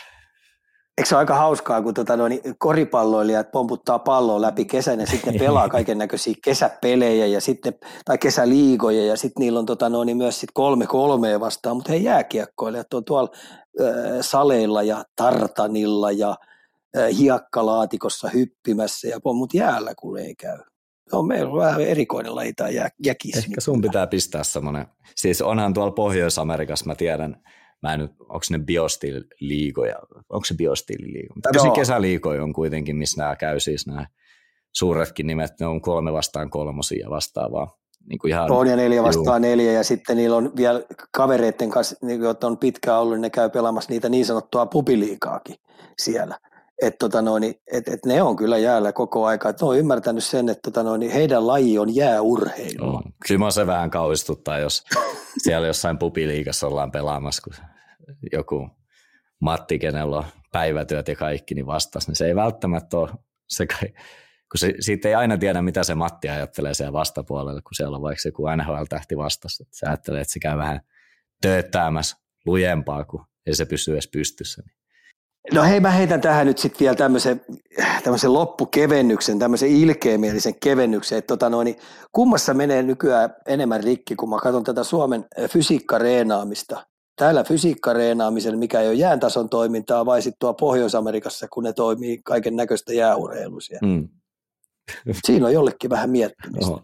Eikö 0.99 1.09
se 1.09 1.15
ole 1.15 1.19
aika 1.19 1.35
hauskaa, 1.35 1.81
kun 1.81 1.93
tota, 1.93 2.17
noin, 2.17 2.41
koripalloilijat 2.57 3.51
pomputtaa 3.51 3.99
palloa 3.99 4.41
läpi 4.41 4.65
kesän 4.65 4.99
ja 4.99 5.07
sitten 5.07 5.33
ne 5.33 5.39
pelaa 5.45 5.69
kaiken 5.69 5.97
näköisiä 5.97 6.33
kesäpelejä 6.43 7.25
ja 7.25 7.41
sitten, 7.41 7.73
tai 8.05 8.17
kesäliigoja 8.17 9.05
ja 9.05 9.17
sitten 9.17 9.41
niillä 9.41 9.59
on 9.59 9.65
tota, 9.65 9.89
noin, 9.89 10.17
myös 10.17 10.39
sit 10.39 10.49
kolme 10.53 10.87
kolmea 10.87 11.39
vastaan, 11.39 11.75
mutta 11.75 11.91
he 11.91 11.97
jääkiekkoilijat 11.97 12.93
on 12.93 13.05
tuolla 13.05 13.29
äh, 13.81 13.87
saleilla 14.21 14.83
ja 14.83 15.03
tartanilla 15.15 16.11
ja 16.11 16.35
äh, 16.97 17.17
hiekkalaatikossa 17.17 18.29
hyppimässä 18.29 19.07
ja 19.07 19.19
pommut 19.19 19.53
jäällä, 19.53 19.93
kun 19.95 20.19
ei 20.19 20.35
käy. 20.35 20.57
No, 21.11 21.21
meillä 21.21 21.51
on 21.51 21.57
vähän 21.57 21.81
erikoinen 21.81 22.35
laji 22.35 22.53
tämä 22.53 22.69
jä, 22.69 22.89
jäkis. 23.05 23.37
Ehkä 23.37 23.61
sun 23.61 23.81
pitää 23.81 24.07
pistää 24.07 24.43
semmoinen, 24.43 24.87
siis 25.15 25.41
onhan 25.41 25.73
tuolla 25.73 25.91
Pohjois-Amerikassa, 25.91 26.85
mä 26.85 26.95
tiedän, 26.95 27.41
mä 27.81 27.93
en 27.93 27.99
nyt, 27.99 28.11
onko 28.19 28.41
ne 28.49 28.59
biostiliigoja, 28.59 29.95
onko 30.29 30.45
se 30.45 30.55
biostiliigo? 30.55 31.33
Tämmöisiä 31.41 31.71
kesäliigoja 31.71 32.43
on 32.43 32.53
kuitenkin, 32.53 32.95
missä 32.95 33.21
nämä 33.21 33.35
käy 33.35 33.59
siis 33.59 33.87
nämä 33.87 34.05
suuretkin 34.71 35.27
nimet, 35.27 35.51
ne 35.59 35.65
on 35.65 35.81
kolme 35.81 36.13
vastaan 36.13 36.49
kolmosia 36.49 37.09
vastaavaa. 37.09 37.79
Niin 38.09 38.19
kuin 38.19 38.31
ihan, 38.31 38.51
on 38.51 38.67
ja 38.67 38.75
neljä 38.75 39.03
vastaan 39.03 39.43
juu. 39.43 39.49
neljä 39.49 39.71
ja 39.71 39.83
sitten 39.83 40.17
niillä 40.17 40.37
on 40.37 40.51
vielä 40.55 40.81
kavereiden 41.11 41.69
kanssa, 41.69 41.95
niin, 42.01 42.21
jotka 42.21 42.47
on 42.47 42.57
pitkään 42.57 42.99
ollut, 42.99 43.13
niin 43.13 43.21
ne 43.21 43.29
käy 43.29 43.49
pelaamassa 43.49 43.89
niitä 43.89 44.09
niin 44.09 44.25
sanottua 44.25 44.65
pupiliikaakin 44.65 45.55
siellä. 45.97 46.37
Et, 46.81 46.95
tota 46.99 47.21
noin, 47.21 47.43
et, 47.43 47.87
et 47.87 48.05
ne 48.05 48.21
on 48.21 48.35
kyllä 48.35 48.57
jäällä 48.57 48.91
koko 48.91 49.25
aika. 49.25 49.49
Et 49.49 49.61
ne 49.61 49.67
on 49.67 49.77
ymmärtänyt 49.77 50.23
sen, 50.23 50.49
että 50.49 50.71
tota 50.71 50.83
noin, 50.83 51.09
heidän 51.09 51.47
laji 51.47 51.79
on 51.79 51.95
jääurheilu. 51.95 52.95
Oh, 52.95 53.01
kyllä 53.27 53.51
se 53.51 53.67
vähän 53.67 53.89
kauhistuttaa, 53.89 54.59
jos 54.59 54.83
siellä 55.43 55.67
jossain 55.67 55.97
pupiliikassa 55.97 56.67
ollaan 56.67 56.91
pelaamassa, 56.91 57.41
kun 57.41 57.53
joku 58.31 58.69
Matti, 59.41 59.79
kenellä 59.79 60.17
on 60.17 60.25
päivätyöt 60.51 61.07
ja 61.07 61.15
kaikki, 61.15 61.55
niin 61.55 61.65
vastas, 61.65 62.07
niin 62.07 62.15
se 62.15 62.25
ei 62.25 62.35
välttämättä 62.35 62.97
ole 62.97 63.09
se, 63.49 63.67
kun 64.51 64.59
se, 64.59 64.73
siitä 64.79 65.07
ei 65.07 65.15
aina 65.15 65.37
tiedä, 65.37 65.61
mitä 65.61 65.83
se 65.83 65.95
Matti 65.95 66.29
ajattelee 66.29 66.73
siellä 66.73 66.93
vastapuolella, 66.93 67.61
kun 67.61 67.75
siellä 67.75 67.95
on 67.95 68.01
vaikka 68.01 68.27
joku 68.27 68.43
NHL-tähti 68.55 69.17
vastassa. 69.17 69.63
Se 69.71 69.85
ajattelee, 69.85 70.21
että 70.21 70.33
se 70.33 70.39
käy 70.39 70.57
vähän 70.57 70.81
tööttäämässä 71.41 72.17
lujempaa, 72.45 73.05
kun 73.05 73.25
ei 73.45 73.55
se 73.55 73.65
pysy 73.65 73.93
edes 73.93 74.07
pystyssä. 74.07 74.61
Niin 74.65 74.79
No 75.53 75.63
hei, 75.63 75.79
mä 75.79 75.91
heitän 75.91 76.21
tähän 76.21 76.47
nyt 76.47 76.57
sitten 76.57 76.79
vielä 76.79 76.95
tämmöisen, 76.95 77.41
tämmöisen 78.03 78.33
loppukevennyksen, 78.33 79.39
tämmöisen 79.39 79.69
ilkeämielisen 79.69 80.59
kevennyksen, 80.59 81.17
että 81.17 81.27
tota 81.27 81.49
noin, 81.49 81.75
kummassa 82.11 82.53
menee 82.53 82.83
nykyään 82.83 83.35
enemmän 83.47 83.83
rikki, 83.83 84.15
kun 84.15 84.29
mä 84.29 84.39
katson 84.39 84.63
tätä 84.63 84.83
Suomen 84.83 85.25
fysiikkareenaamista. 85.49 86.85
Täällä 87.19 87.43
fysiikkareenaamisen, 87.43 88.59
mikä 88.59 88.81
ei 88.81 88.87
ole 88.87 88.95
jääntason 88.95 89.49
toimintaa, 89.49 90.05
vai 90.05 90.21
sitten 90.21 90.39
tuo 90.39 90.53
Pohjois-Amerikassa, 90.53 91.47
kun 91.47 91.63
ne 91.63 91.73
toimii 91.73 92.21
kaiken 92.23 92.55
näköistä 92.55 92.93
jääurheilusia. 92.93 93.79
Mm. 93.81 94.09
Siinä 95.25 95.45
on 95.45 95.53
jollekin 95.53 95.89
vähän 95.89 96.09
miettimistä. 96.09 96.71
Oho. 96.71 96.81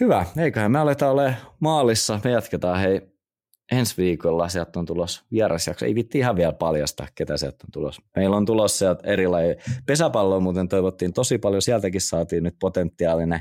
Hyvä, 0.00 0.26
eiköhän 0.38 0.72
me 0.72 0.78
aletaan 0.78 1.12
ole 1.12 1.36
maalissa. 1.60 2.20
Me 2.24 2.30
jatketaan 2.30 2.80
hei 2.80 3.00
ensi 3.72 3.96
viikolla 3.96 4.48
sieltä 4.48 4.80
on 4.80 4.86
tulos 4.86 5.24
vierasjakso. 5.32 5.86
Ei 5.86 5.94
vitti 5.94 6.18
ihan 6.18 6.36
vielä 6.36 6.52
paljasta, 6.52 7.06
ketä 7.14 7.36
sieltä 7.36 7.64
on 7.64 7.70
tulos. 7.72 8.00
Meillä 8.16 8.36
on 8.36 8.46
tulossa 8.46 8.78
sieltä 8.78 9.08
erilaisia. 9.08 9.54
Pesäpalloa 9.86 10.40
muuten 10.40 10.68
toivottiin 10.68 11.12
tosi 11.12 11.38
paljon. 11.38 11.62
Sieltäkin 11.62 12.00
saatiin 12.00 12.42
nyt 12.42 12.54
potentiaalinen 12.60 13.40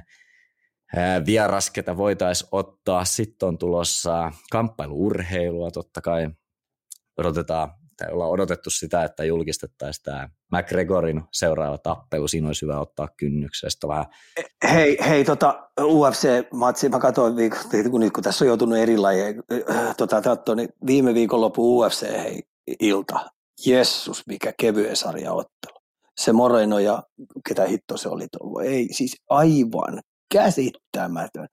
vieras, 1.25 1.69
ketä 1.71 1.97
voitaisiin 1.97 2.49
ottaa. 2.51 3.05
Sitten 3.05 3.47
on 3.47 3.57
tulossa 3.57 4.31
kamppailuurheilua 4.51 5.71
totta 5.71 6.01
kai. 6.01 6.29
Odotetaan 7.17 7.69
että 8.03 8.13
ollaan 8.13 8.31
odotettu 8.31 8.69
sitä, 8.69 9.03
että 9.03 9.23
julkistettaisiin 9.23 10.03
tämä 10.03 10.29
McGregorin 10.51 11.23
seuraava 11.31 11.77
tappelu. 11.77 12.27
Siinä 12.27 12.47
olisi 12.47 12.61
hyvä 12.61 12.79
ottaa 12.79 13.07
kynnyksestä 13.17 13.87
vähän. 13.87 14.05
Hei, 14.71 14.97
hei 15.07 15.23
tota, 15.23 15.69
UFC-matsi, 15.81 16.89
mä 16.89 16.99
katsoin, 16.99 17.33
kun, 17.91 17.99
nyt 17.99 18.13
kun 18.13 18.23
tässä 18.23 18.45
on 18.45 18.47
joutunut 18.47 18.77
eri 18.77 18.97
lajeja, 18.97 19.33
tota, 19.97 20.21
tatto, 20.21 20.55
niin 20.55 20.69
viime 20.85 21.13
viikonloppu 21.13 21.79
UFC 21.79 22.01
hei, 22.01 22.43
ilta. 22.79 23.29
Jessus, 23.65 24.27
mikä 24.27 24.53
kevyen 24.59 24.95
sarja 24.95 25.33
ottelu. 25.33 25.79
Se 26.19 26.33
Moreno 26.33 26.79
ja 26.79 27.03
ketä 27.47 27.65
hitto 27.65 27.97
se 27.97 28.09
oli 28.09 28.27
tuo. 28.37 28.61
Ei, 28.61 28.87
siis 28.91 29.15
aivan 29.29 30.01
käsittämätön. 30.33 31.47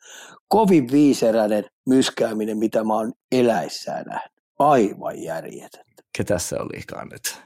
Kovin 0.48 0.92
viiseräinen 0.92 1.64
myskääminen, 1.88 2.58
mitä 2.58 2.84
mä 2.84 2.94
oon 2.94 3.12
eläissään 3.32 4.04
nähnyt. 4.06 4.32
Aivan 4.58 5.22
järjetön. 5.22 5.84
Ketä 6.18 6.38
se 6.38 6.56
olikaan 6.56 7.08
nyt? 7.08 7.42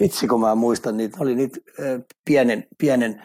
Vitsi, 0.00 0.26
kun 0.28 0.40
mä 0.40 0.54
muistan, 0.54 0.96
niin 0.96 1.10
oli 1.18 1.34
niitä 1.34 1.58
pienen, 2.24 2.66
pienen, 2.78 3.22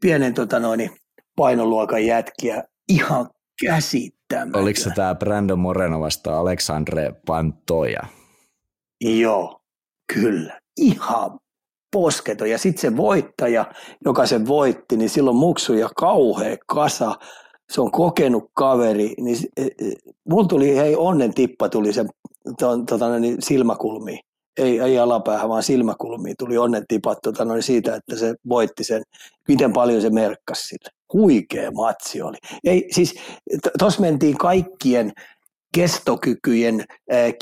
pienen 0.00 0.34
tota 0.34 0.60
noin, 0.60 0.90
painoluokan 1.36 2.06
jätkiä 2.06 2.64
ihan 2.88 3.30
käsittämätön. 3.66 4.62
Oliko 4.62 4.80
se 4.80 4.90
tämä 4.90 5.14
Brandon 5.14 5.58
Moreno 5.58 6.00
vasta 6.00 6.38
Alexandre 6.38 7.12
Pantoja? 7.26 8.02
Joo, 9.00 9.60
kyllä. 10.14 10.60
Ihan 10.76 11.38
posketo. 11.92 12.44
Ja 12.44 12.58
sitten 12.58 12.80
se 12.80 12.96
voittaja, 12.96 13.64
joka 14.04 14.26
sen 14.26 14.46
voitti, 14.46 14.96
niin 14.96 15.10
silloin 15.10 15.36
muksu 15.36 15.74
ja 15.74 15.88
kauhea 15.96 16.56
kasa. 16.66 17.14
Se 17.70 17.80
on 17.80 17.90
kokenut 17.90 18.50
kaveri. 18.54 19.14
Niin, 19.20 19.38
e, 19.56 19.62
e, 19.62 19.92
mulla 20.30 20.48
tuli, 20.48 20.76
hei 20.76 20.96
onnen 20.96 21.34
tippa 21.34 21.68
tuli 21.68 21.92
sen 21.92 22.08
tota, 22.88 23.18
niin 23.18 23.36
silmäkulmiin 23.40 24.18
ei, 24.58 24.80
ei 24.80 24.98
alapäähän, 24.98 25.48
vaan 25.48 25.62
silmäkulmiin 25.62 26.34
tuli 26.38 26.58
onnen 26.58 26.84
tipat 26.88 27.18
tota, 27.22 27.44
noin 27.44 27.62
siitä, 27.62 27.94
että 27.94 28.16
se 28.16 28.34
voitti 28.48 28.84
sen. 28.84 29.02
Miten 29.48 29.72
paljon 29.72 30.02
se 30.02 30.10
merkkasi 30.10 30.62
sille. 30.62 30.90
Huikea 31.12 31.70
matsi 31.70 32.22
oli. 32.22 32.36
Ei, 32.64 32.88
siis 32.90 33.14
tuossa 33.78 34.00
mentiin 34.00 34.38
kaikkien 34.38 35.12
kestokykyjen, 35.74 36.84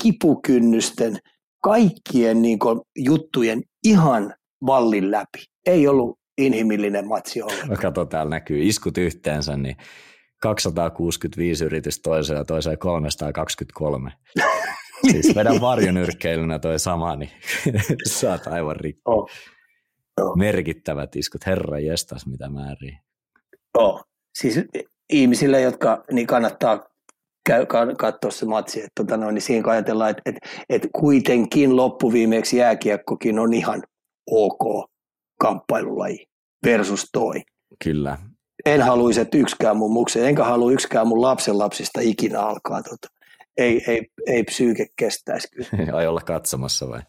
kipukynnysten 0.01 1.17
kaikkien 1.63 2.41
niin 2.41 2.59
kuin, 2.59 2.81
juttujen 2.97 3.61
ihan 3.83 4.33
vallin 4.65 5.11
läpi. 5.11 5.45
Ei 5.65 5.87
ollut 5.87 6.19
inhimillinen 6.37 7.07
matsi 7.07 7.41
ollenkaan. 7.41 7.69
No 7.69 7.75
kato, 7.75 8.05
täällä 8.05 8.29
näkyy 8.29 8.63
iskut 8.63 8.97
yhteensä, 8.97 9.57
niin 9.57 9.75
265 10.41 11.65
yritystä 11.65 12.03
toiseen 12.03 12.37
ja 12.37 12.45
toiseen 12.45 12.77
323. 12.77 14.11
siis 15.11 15.35
vedän 15.35 15.61
varjonyrkkeilynä 15.61 16.59
toi 16.59 16.79
sama, 16.79 17.15
niin 17.15 17.31
saat 18.05 18.47
aivan 18.47 18.75
rikki. 18.75 19.01
Oh. 19.05 19.29
Oh. 20.21 20.37
Merkittävät 20.37 21.15
iskut, 21.15 21.45
herra 21.45 21.79
jestas 21.79 22.25
mitä 22.25 22.49
määriä. 22.49 23.01
Oh. 23.77 24.03
Siis 24.35 24.59
ihmisille, 25.09 25.61
jotka 25.61 26.03
niin 26.11 26.27
kannattaa 26.27 26.85
käy, 27.47 27.65
katsoa 27.97 28.31
se 28.31 28.45
matsi, 28.45 28.79
että 28.79 28.91
tota 28.95 29.17
noin, 29.17 29.33
niin 29.33 29.41
siinä 29.41 29.71
ajatellaan, 29.71 30.09
että, 30.09 30.21
että, 30.25 30.49
että 30.69 30.87
kuitenkin 30.95 31.75
loppuviimeksi 31.75 32.57
jääkiekkokin 32.57 33.39
on 33.39 33.53
ihan 33.53 33.83
ok 34.31 34.89
kamppailulaji 35.39 36.27
versus 36.65 37.09
toi. 37.13 37.41
Kyllä. 37.83 38.17
En 38.65 38.81
haluaisi, 38.81 39.21
että 39.21 39.37
yksikään 39.37 39.77
mun 39.77 39.91
muksen, 39.91 40.25
enkä 40.25 40.43
halua 40.43 40.71
yksikään 40.71 41.07
mun 41.07 41.21
lapsen 41.21 41.57
lapsista 41.57 42.01
ikinä 42.01 42.39
alkaa. 42.39 42.83
Tota. 42.83 43.07
Ei, 43.57 43.83
ei, 43.87 44.07
ei 44.27 44.43
psyyke 44.43 44.85
kestäisi 44.95 45.47
kyllä. 45.51 45.93
Ai 45.97 46.07
olla 46.07 46.21
katsomassa 46.21 46.89
vai? 46.89 47.01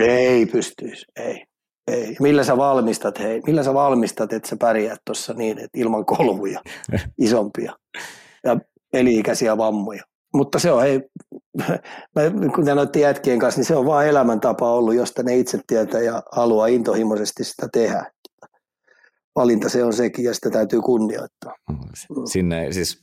Ei 0.00 0.46
pystyisi, 0.46 1.06
ei. 1.16 1.44
Ei. 1.92 2.16
Millä 2.20 2.44
sä 2.44 2.56
valmistat, 2.56 3.18
hei? 3.18 3.40
Millä 3.46 3.62
sä 3.62 3.74
valmistat, 3.74 4.32
että 4.32 4.48
sä 4.48 4.56
pärjäät 4.56 5.00
tuossa 5.04 5.34
niin, 5.34 5.58
että 5.58 5.78
ilman 5.78 6.04
kolvuja 6.04 6.60
isompia 7.18 7.72
ja 8.44 8.56
eli-ikäisiä 8.94 9.56
vammoja. 9.56 10.02
Mutta 10.34 10.58
se 10.58 10.72
on, 10.72 10.82
hei, 10.82 11.00
kun 12.54 12.64
te 12.64 12.74
noitte 12.74 13.00
jätkien 13.00 13.38
kanssa, 13.38 13.58
niin 13.58 13.66
se 13.66 13.76
on 13.76 13.86
vaan 13.86 14.06
elämäntapa 14.06 14.72
ollut, 14.72 14.94
josta 14.94 15.22
ne 15.22 15.36
itse 15.36 15.60
tietää 15.66 16.00
ja 16.00 16.22
haluaa 16.32 16.66
intohimoisesti 16.66 17.44
sitä 17.44 17.68
tehdä. 17.72 18.10
Valinta 19.36 19.68
se 19.68 19.84
on 19.84 19.92
sekin 19.92 20.24
ja 20.24 20.34
sitä 20.34 20.50
täytyy 20.50 20.80
kunnioittaa. 20.80 21.54
Mm. 21.70 21.78
Sinne 22.24 22.72
siis 22.72 23.00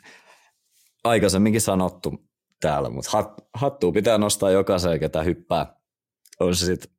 aikaisemminkin 1.03 1.61
sanottu 1.61 2.13
täällä, 2.61 2.89
mutta 2.89 3.11
hat, 3.13 3.33
hattua 3.53 3.91
pitää 3.91 4.17
nostaa 4.17 4.51
jokaiseen, 4.51 4.99
ketä 4.99 5.23
hyppää. 5.23 5.75
On 6.39 6.55
se 6.55 6.65
sitten 6.65 6.91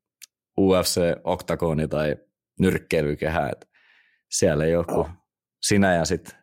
UFC, 0.59 1.01
oktagoni 1.24 1.89
tai 1.89 2.16
nyrkkeilykehä. 2.60 3.51
Siellä 4.31 4.64
ei 4.64 4.73
joku 4.73 4.93
no. 4.93 5.09
sinä 5.62 5.94
ja 5.94 6.05
sitten 6.05 6.41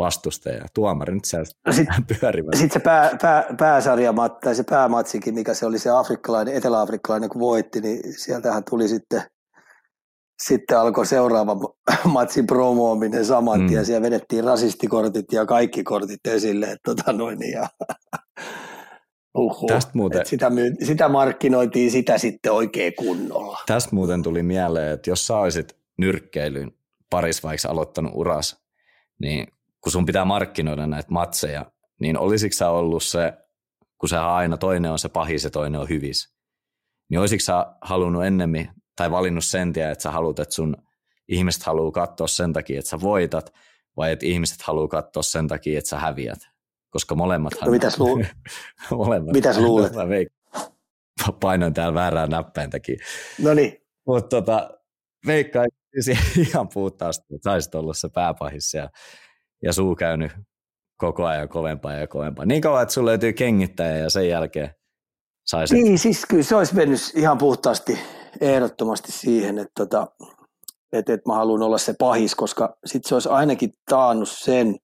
vastustaja. 0.00 0.64
Tuomari 0.74 1.14
nyt 1.14 1.24
siellä 1.24 1.44
no 1.66 1.72
sit, 1.72 1.88
pyörimässä. 2.20 2.60
Sitten 2.60 2.80
se 2.80 2.84
pää, 2.84 3.16
pää, 3.22 3.44
pääsarja, 3.58 4.14
tai 4.44 4.54
se 4.54 4.64
päämatsikin, 4.70 5.34
mikä 5.34 5.54
se 5.54 5.66
oli 5.66 5.78
se 5.78 5.90
afrikkalainen, 5.90 6.54
eteläafrikkalainen, 6.54 7.30
kun 7.30 7.40
voitti, 7.40 7.80
niin 7.80 8.00
sieltähän 8.16 8.62
tuli 8.70 8.88
sitten, 8.88 9.22
sitten 10.42 10.78
alkoi 10.78 11.06
seuraava 11.06 11.56
matsin 12.04 12.46
promoominen 12.46 13.24
saman 13.24 13.66
tien. 13.66 13.80
Mm. 13.80 13.84
Siellä 13.84 14.02
vedettiin 14.02 14.44
rasistikortit 14.44 15.32
ja 15.32 15.46
kaikki 15.46 15.84
kortit 15.84 16.26
esille. 16.26 16.66
Että 16.66 16.94
tota 16.94 17.12
noin, 17.12 17.38
ja 17.52 17.68
Uhuh. 19.38 19.66
Tästä 19.68 19.90
muuten, 19.94 20.26
sitä, 20.26 20.50
myy, 20.50 20.74
sitä 20.84 21.08
markkinoitiin 21.08 21.90
sitä 21.90 22.18
sitten 22.18 22.52
oikein 22.52 22.92
kunnolla. 22.98 23.58
Tästä 23.66 23.94
muuten 23.94 24.22
tuli 24.22 24.42
mieleen, 24.42 24.92
että 24.92 25.10
jos 25.10 25.26
sä 25.26 25.36
olisit 25.36 25.76
nyrkkeilyn 25.98 26.72
paris 27.10 27.42
vaikka 27.42 27.68
aloittanut 27.68 28.12
uras, 28.14 28.62
niin 29.18 29.46
kun 29.80 29.92
sun 29.92 30.06
pitää 30.06 30.24
markkinoida 30.24 30.86
näitä 30.86 31.10
matseja, 31.10 31.72
niin 32.00 32.18
olisiko 32.18 32.52
sä 32.52 32.70
ollut 32.70 33.02
se, 33.02 33.32
kun 33.98 34.08
sä 34.08 34.34
aina 34.34 34.56
toinen 34.56 34.90
on 34.90 34.98
se 34.98 35.08
pahis 35.08 35.44
ja 35.44 35.50
toinen 35.50 35.80
on 35.80 35.88
hyvis, 35.88 36.34
niin 37.10 37.20
olisiko 37.20 37.40
sä 37.40 37.66
halunnut 37.80 38.24
ennemmin 38.24 38.70
tai 38.96 39.10
valinnut 39.10 39.44
sen 39.44 39.72
tien, 39.72 39.90
että 39.90 40.02
sä 40.02 40.10
haluat, 40.10 40.38
että 40.38 40.54
sun 40.54 40.76
ihmiset 41.28 41.62
haluaa 41.62 41.90
katsoa 41.90 42.26
sen 42.26 42.52
takia, 42.52 42.78
että 42.78 42.88
sä 42.88 43.00
voitat, 43.00 43.52
vai 43.96 44.12
että 44.12 44.26
ihmiset 44.26 44.62
haluaa 44.62 44.88
katsoa 44.88 45.22
sen 45.22 45.48
takia, 45.48 45.78
että 45.78 45.90
sä 45.90 45.98
häviät? 45.98 46.38
Koska 46.90 47.14
molemmathan... 47.14 47.66
No 47.66 47.72
mitäs, 47.72 47.98
lu- 47.98 48.24
molemmat, 49.04 49.32
mitäs 49.32 49.58
luulet? 49.58 49.92
Mä 49.92 50.02
veik- 50.02 50.70
painoin 51.40 51.74
täällä 51.74 51.94
väärää 51.94 52.26
näppäintäkin. 52.26 52.98
No 53.42 53.54
niin. 53.54 53.76
Mutta 54.06 54.28
tota, 54.28 54.70
veikkaa 55.26 55.64
ihan 56.48 56.68
puhtaasti, 56.68 57.34
että 57.34 57.50
saisit 57.50 57.74
olla 57.74 57.94
se 57.94 58.08
pääpahis 58.08 58.74
ja, 58.74 58.90
ja 59.62 59.72
suu 59.72 59.94
käynyt 59.94 60.32
koko 60.96 61.26
ajan 61.26 61.48
kovempaa 61.48 61.92
ja 61.92 62.06
kovempaa. 62.06 62.46
Niin 62.46 62.60
kauan, 62.60 62.82
että 62.82 62.94
sulle 62.94 63.10
löytyy 63.10 63.32
kengittäjä 63.32 63.96
ja 63.96 64.10
sen 64.10 64.28
jälkeen 64.28 64.70
saisit... 65.46 65.82
Niin, 65.82 65.98
siis 65.98 66.26
kyllä 66.26 66.42
se 66.42 66.56
olisi 66.56 66.74
mennyt 66.74 67.00
ihan 67.14 67.38
puhtaasti 67.38 67.98
ehdottomasti 68.40 69.12
siihen, 69.12 69.58
että, 69.58 69.72
tota, 69.78 70.06
että, 70.92 71.12
että 71.12 71.30
mä 71.30 71.34
haluan 71.34 71.62
olla 71.62 71.78
se 71.78 71.94
pahis, 71.98 72.34
koska 72.34 72.76
sitten 72.86 73.08
se 73.08 73.14
olisi 73.14 73.28
ainakin 73.28 73.70
taannut 73.90 74.28
sen, 74.28 74.76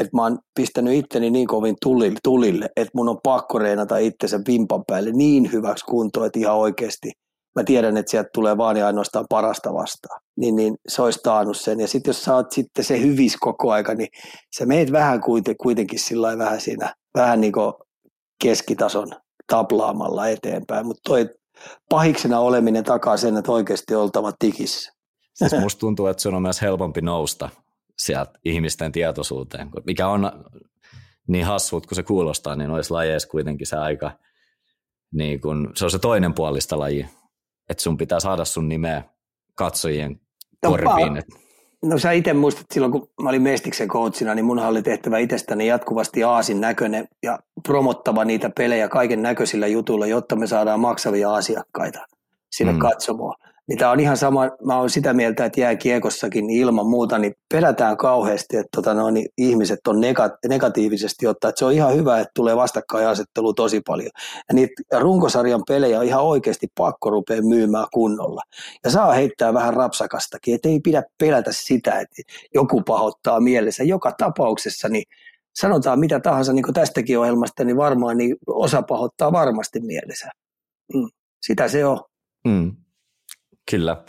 että 0.00 0.16
mä 0.16 0.22
oon 0.22 0.38
pistänyt 0.54 0.94
itteni 0.94 1.30
niin 1.30 1.46
kovin 1.46 1.76
tulille, 1.82 2.18
tulille 2.24 2.70
että 2.76 2.90
mun 2.94 3.08
on 3.08 3.18
pakko 3.22 3.58
reenata 3.58 3.98
itsensä 3.98 4.40
vimpan 4.48 4.84
päälle 4.86 5.12
niin 5.12 5.52
hyväksi 5.52 5.84
kuntoon, 5.84 6.26
että 6.26 6.38
ihan 6.38 6.56
oikeasti 6.56 7.12
mä 7.56 7.64
tiedän, 7.64 7.96
että 7.96 8.10
sieltä 8.10 8.30
tulee 8.34 8.56
vaan 8.56 8.76
ja 8.76 8.86
ainoastaan 8.86 9.26
parasta 9.28 9.74
vastaan. 9.74 10.20
Niin, 10.36 10.56
niin 10.56 10.76
se 10.88 11.02
olisi 11.02 11.20
taannut 11.22 11.56
sen. 11.56 11.80
Ja 11.80 11.88
sitten 11.88 12.08
jos 12.08 12.24
sä 12.24 12.34
oot 12.34 12.52
sitten 12.52 12.84
se 12.84 13.00
hyvis 13.00 13.36
koko 13.36 13.72
aika, 13.72 13.94
niin 13.94 14.08
sä 14.58 14.66
meet 14.66 14.92
vähän 14.92 15.20
kuitenkin, 15.60 15.98
sillä 15.98 16.38
vähän 16.38 16.60
siinä, 16.60 16.94
vähän 17.14 17.40
niin 17.40 17.52
kuin 17.52 17.72
keskitason 18.42 19.08
taplaamalla 19.46 20.28
eteenpäin. 20.28 20.86
Mutta 20.86 21.00
toi 21.04 21.28
pahiksena 21.90 22.40
oleminen 22.40 22.84
takaa 22.84 23.16
sen, 23.16 23.36
että 23.36 23.52
oikeasti 23.52 23.94
oltava 23.94 24.32
tikissä. 24.38 24.92
Siis 25.34 25.60
musta 25.60 25.80
tuntuu, 25.80 26.06
että 26.06 26.22
se 26.22 26.28
on 26.28 26.42
myös 26.42 26.62
helpompi 26.62 27.00
nousta 27.00 27.48
sieltä 27.98 28.30
ihmisten 28.44 28.92
tietoisuuteen, 28.92 29.70
mikä 29.86 30.08
on 30.08 30.32
niin 31.28 31.44
hassut, 31.44 31.86
kun 31.86 31.96
se 31.96 32.02
kuulostaa, 32.02 32.56
niin 32.56 32.70
olisi 32.70 32.90
lajeissa 32.90 33.28
kuitenkin 33.28 33.66
se 33.66 33.76
aika, 33.76 34.18
niin 35.14 35.40
kun, 35.40 35.72
se 35.74 35.84
on 35.84 35.90
se 35.90 35.98
toinen 35.98 36.34
puolista 36.34 36.78
laji, 36.78 37.06
että 37.68 37.82
sun 37.82 37.96
pitää 37.96 38.20
saada 38.20 38.44
sun 38.44 38.68
nimeä 38.68 39.02
katsojien 39.54 40.20
no, 40.62 40.70
korviin. 40.70 41.14
No, 41.14 41.22
no 41.82 41.98
sä 41.98 42.12
itse 42.12 42.32
muistat 42.32 42.66
silloin, 42.74 42.92
kun 42.92 43.08
mä 43.22 43.28
olin 43.28 43.42
Mestiksen 43.42 43.88
coachina, 43.88 44.34
niin 44.34 44.44
mun 44.44 44.58
oli 44.58 44.82
tehtävä 44.82 45.18
itsestäni 45.18 45.66
jatkuvasti 45.66 46.24
aasin 46.24 46.60
näköinen 46.60 47.08
ja 47.22 47.38
promottava 47.62 48.24
niitä 48.24 48.50
pelejä 48.50 48.88
kaiken 48.88 49.22
näköisillä 49.22 49.66
jutuilla, 49.66 50.06
jotta 50.06 50.36
me 50.36 50.46
saadaan 50.46 50.80
maksavia 50.80 51.34
asiakkaita 51.34 52.06
sinne 52.50 52.72
mm. 52.72 52.78
katsomaan 52.78 53.36
niin 53.68 53.78
tämä 53.78 53.90
on 53.90 54.00
ihan 54.00 54.16
sama, 54.16 54.50
mä 54.64 54.78
oon 54.78 54.90
sitä 54.90 55.14
mieltä, 55.14 55.44
että 55.44 55.60
jääkiekossakin 55.60 56.46
niin 56.46 56.60
ilman 56.60 56.86
muuta, 56.86 57.18
niin 57.18 57.34
pelätään 57.54 57.96
kauheasti, 57.96 58.56
että 58.56 58.68
tota, 58.76 58.94
no, 58.94 59.10
niin 59.10 59.28
ihmiset 59.38 59.86
on 59.88 59.96
nega- 59.96 60.38
negatiivisesti 60.48 61.26
ottaa, 61.26 61.48
että 61.48 61.58
se 61.58 61.64
on 61.64 61.72
ihan 61.72 61.94
hyvä, 61.94 62.20
että 62.20 62.30
tulee 62.34 62.56
vastakkainasettelu 62.56 63.54
tosi 63.54 63.80
paljon. 63.86 64.10
Ja 64.48 64.54
niitä 64.54 64.82
runkosarjan 65.00 65.62
pelejä 65.68 65.98
on 65.98 66.04
ihan 66.04 66.22
oikeasti 66.22 66.66
pakko 66.78 67.10
rupea 67.10 67.42
myymään 67.42 67.86
kunnolla. 67.92 68.42
Ja 68.84 68.90
saa 68.90 69.12
heittää 69.12 69.54
vähän 69.54 69.74
rapsakastakin, 69.74 70.54
että 70.54 70.68
ei 70.68 70.80
pidä 70.80 71.02
pelätä 71.18 71.52
sitä, 71.52 72.00
että 72.00 72.22
joku 72.54 72.82
pahoittaa 72.82 73.40
mielessä. 73.40 73.84
Joka 73.84 74.12
tapauksessa, 74.18 74.88
niin 74.88 75.04
sanotaan 75.54 76.00
mitä 76.00 76.20
tahansa 76.20 76.52
niin 76.52 76.74
tästäkin 76.74 77.18
ohjelmasta, 77.18 77.64
niin 77.64 77.76
varmaan 77.76 78.16
niin 78.16 78.36
osa 78.46 78.82
pahoittaa 78.82 79.32
varmasti 79.32 79.80
mielessä. 79.80 80.28
Mm. 80.94 81.08
Sitä 81.42 81.68
se 81.68 81.86
on. 81.86 82.00
Mm. 82.48 82.85
Kyllä. 83.70 84.04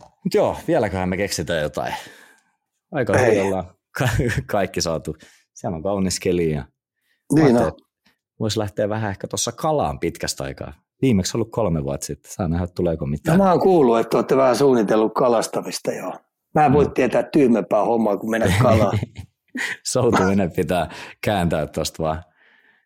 Mut 0.00 0.34
joo, 0.34 0.56
vieläköhän 0.68 1.08
me 1.08 1.16
keksitään 1.16 1.62
jotain. 1.62 1.94
Aika 2.92 3.18
hyvin 3.18 3.42
ollaan 3.42 3.74
kaikki 4.46 4.80
saatu. 4.80 5.16
Siellä 5.54 5.76
on 5.76 5.82
kaunis 5.82 6.20
keli 6.20 6.52
ja 6.52 6.64
niin 7.34 7.56
on. 7.56 7.72
Voisi 8.40 8.58
lähteä 8.58 8.88
vähän 8.88 9.10
ehkä 9.10 9.26
tuossa 9.28 9.52
kalaan 9.52 9.98
pitkästä 10.00 10.44
aikaa. 10.44 10.72
Viimeksi 11.02 11.36
ollut 11.36 11.50
kolme 11.50 11.84
vuotta 11.84 12.06
sitten. 12.06 12.32
Saa 12.32 12.48
nähdä, 12.48 12.66
tuleeko 12.66 13.06
mitään. 13.06 13.38
No, 13.38 13.44
mä 13.44 13.50
oon 13.50 13.60
kuullut, 13.60 13.98
että 13.98 14.16
olette 14.16 14.36
vähän 14.36 14.56
suunnitellut 14.56 15.14
kalastamista 15.14 15.92
joo. 15.92 16.14
Mä 16.54 16.66
en 16.66 16.72
voi 16.72 16.84
no. 16.84 16.90
tietää 16.90 17.22
tyhmempää 17.22 17.84
hommaa, 17.84 18.16
kun 18.16 18.30
mennä 18.30 18.54
kalaan. 18.62 18.98
Soutuminen 19.92 20.52
pitää 20.52 20.90
kääntää 21.24 21.66
tuosta 21.66 22.02
vaan. 22.02 22.22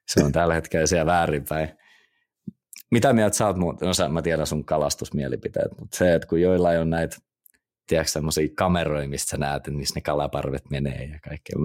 Se 0.09 0.25
on 0.25 0.33
tällä 0.33 0.55
hetkellä 0.55 0.87
siellä 0.87 1.07
väärinpäin. 1.07 1.69
Mitä 2.91 3.13
mieltä 3.13 3.37
sä 3.37 3.47
oot 3.47 3.57
muuten? 3.57 3.87
No 3.87 3.95
sä, 3.95 4.09
mä 4.09 4.23
tiedän 4.23 4.47
sun 4.47 4.65
kalastusmielipiteet, 4.65 5.79
mutta 5.81 5.97
se, 5.97 6.15
että 6.15 6.29
kun 6.29 6.41
joillain 6.41 6.81
on 6.81 6.91
näitä, 6.91 7.17
tiedätkö, 7.87 8.11
semmoisia 8.11 8.49
kameroja, 8.55 9.09
mistä 9.09 9.31
sä 9.31 9.37
näet, 9.37 9.63
missä 9.71 9.95
ne 9.95 10.01
kalaparvet 10.01 10.71
menee 10.71 11.05
ja 11.05 11.19
kaikkea. 11.29 11.57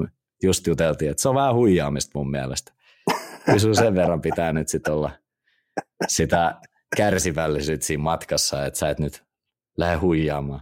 Just 0.44 0.68
juteltiin, 0.68 1.12
että 1.12 1.22
se 1.22 1.30
on 1.30 1.36
vähän 1.36 1.56
huijaamista 1.56 2.12
mun 2.14 2.32
mielestä. 2.32 2.72
Kyllä 3.46 3.76
sen 3.76 3.96
verran 3.96 4.22
pitää 4.22 4.54
nyt 4.54 4.68
sit 4.68 4.88
olla 4.88 5.12
sitä 6.08 6.56
kärsivällisyyttä 6.96 7.86
siinä 7.86 8.04
matkassa, 8.04 8.66
että 8.66 8.80
sä 8.80 8.90
et 8.90 9.00
nyt 9.00 9.24
lähde 9.78 9.96
huijaamaan. 9.96 10.62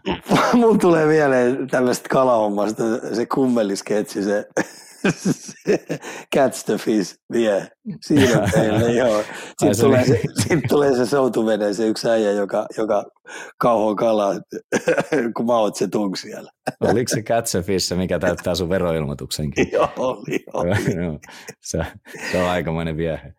Mun 0.53 0.79
tulee 0.79 1.05
mieleen 1.05 1.67
tällaista 1.67 2.09
kalahommasta 2.09 2.83
se 3.15 3.25
kummelisketsi, 3.25 4.23
se 4.23 4.47
Catch 6.35 6.65
the 6.65 6.77
fish 6.77 7.15
vie. 7.33 7.67
Siinä 8.01 8.49
teille, 8.51 8.93
joo. 8.93 9.23
Sitten 9.47 9.79
tulee, 9.79 10.05
se, 10.05 10.21
sit 10.39 10.59
tulee 10.69 10.95
se 10.95 11.05
soutuvene, 11.05 11.73
se 11.73 11.87
yksi 11.87 12.09
äijä, 12.09 12.31
joka, 12.31 12.65
joka 12.77 13.05
kauhoo 13.57 13.95
kalaa, 13.95 14.33
kun 15.35 15.45
maot 15.45 15.75
se 15.75 15.87
tung 15.87 16.15
siellä. 16.15 16.51
Oliko 16.91 17.09
se 17.09 17.21
Catch 17.21 17.95
mikä 17.95 18.19
täyttää 18.19 18.55
sun 18.55 18.69
veroilmoituksenkin? 18.69 19.69
Joo, 19.73 19.89
oli, 19.97 20.43
oli. 20.53 20.95
Joo, 21.05 21.19
se, 21.61 21.85
se 22.31 22.37
on 22.37 22.49
aikamoinen 22.49 22.97
viehe. 22.97 23.33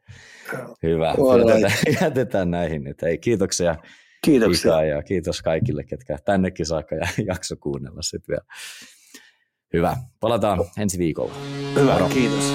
Hyvä. 0.82 1.14
Jätetään, 1.39 1.97
jätetään 2.01 2.51
näihin 2.51 2.85
nyt. 2.85 3.02
Hei, 3.02 3.18
kiitoksia 3.18 3.76
Kiitoksia. 4.24 4.72
Ika 4.72 4.85
ja 4.85 5.02
kiitos 5.02 5.43
kaikille, 5.43 5.85
ketkä 5.85 6.18
tännekin 6.24 6.66
saakka 6.66 6.94
ja 6.94 7.09
jakso 7.26 7.56
kuunnella 7.56 8.02
sitten 8.02 8.32
vielä. 8.32 8.44
Hyvä. 9.73 9.97
Palataan 10.20 10.65
ensi 10.78 10.99
viikolla. 10.99 11.35
Hyvä, 11.74 11.93
Moro. 11.93 12.09
kiitos. 12.09 12.53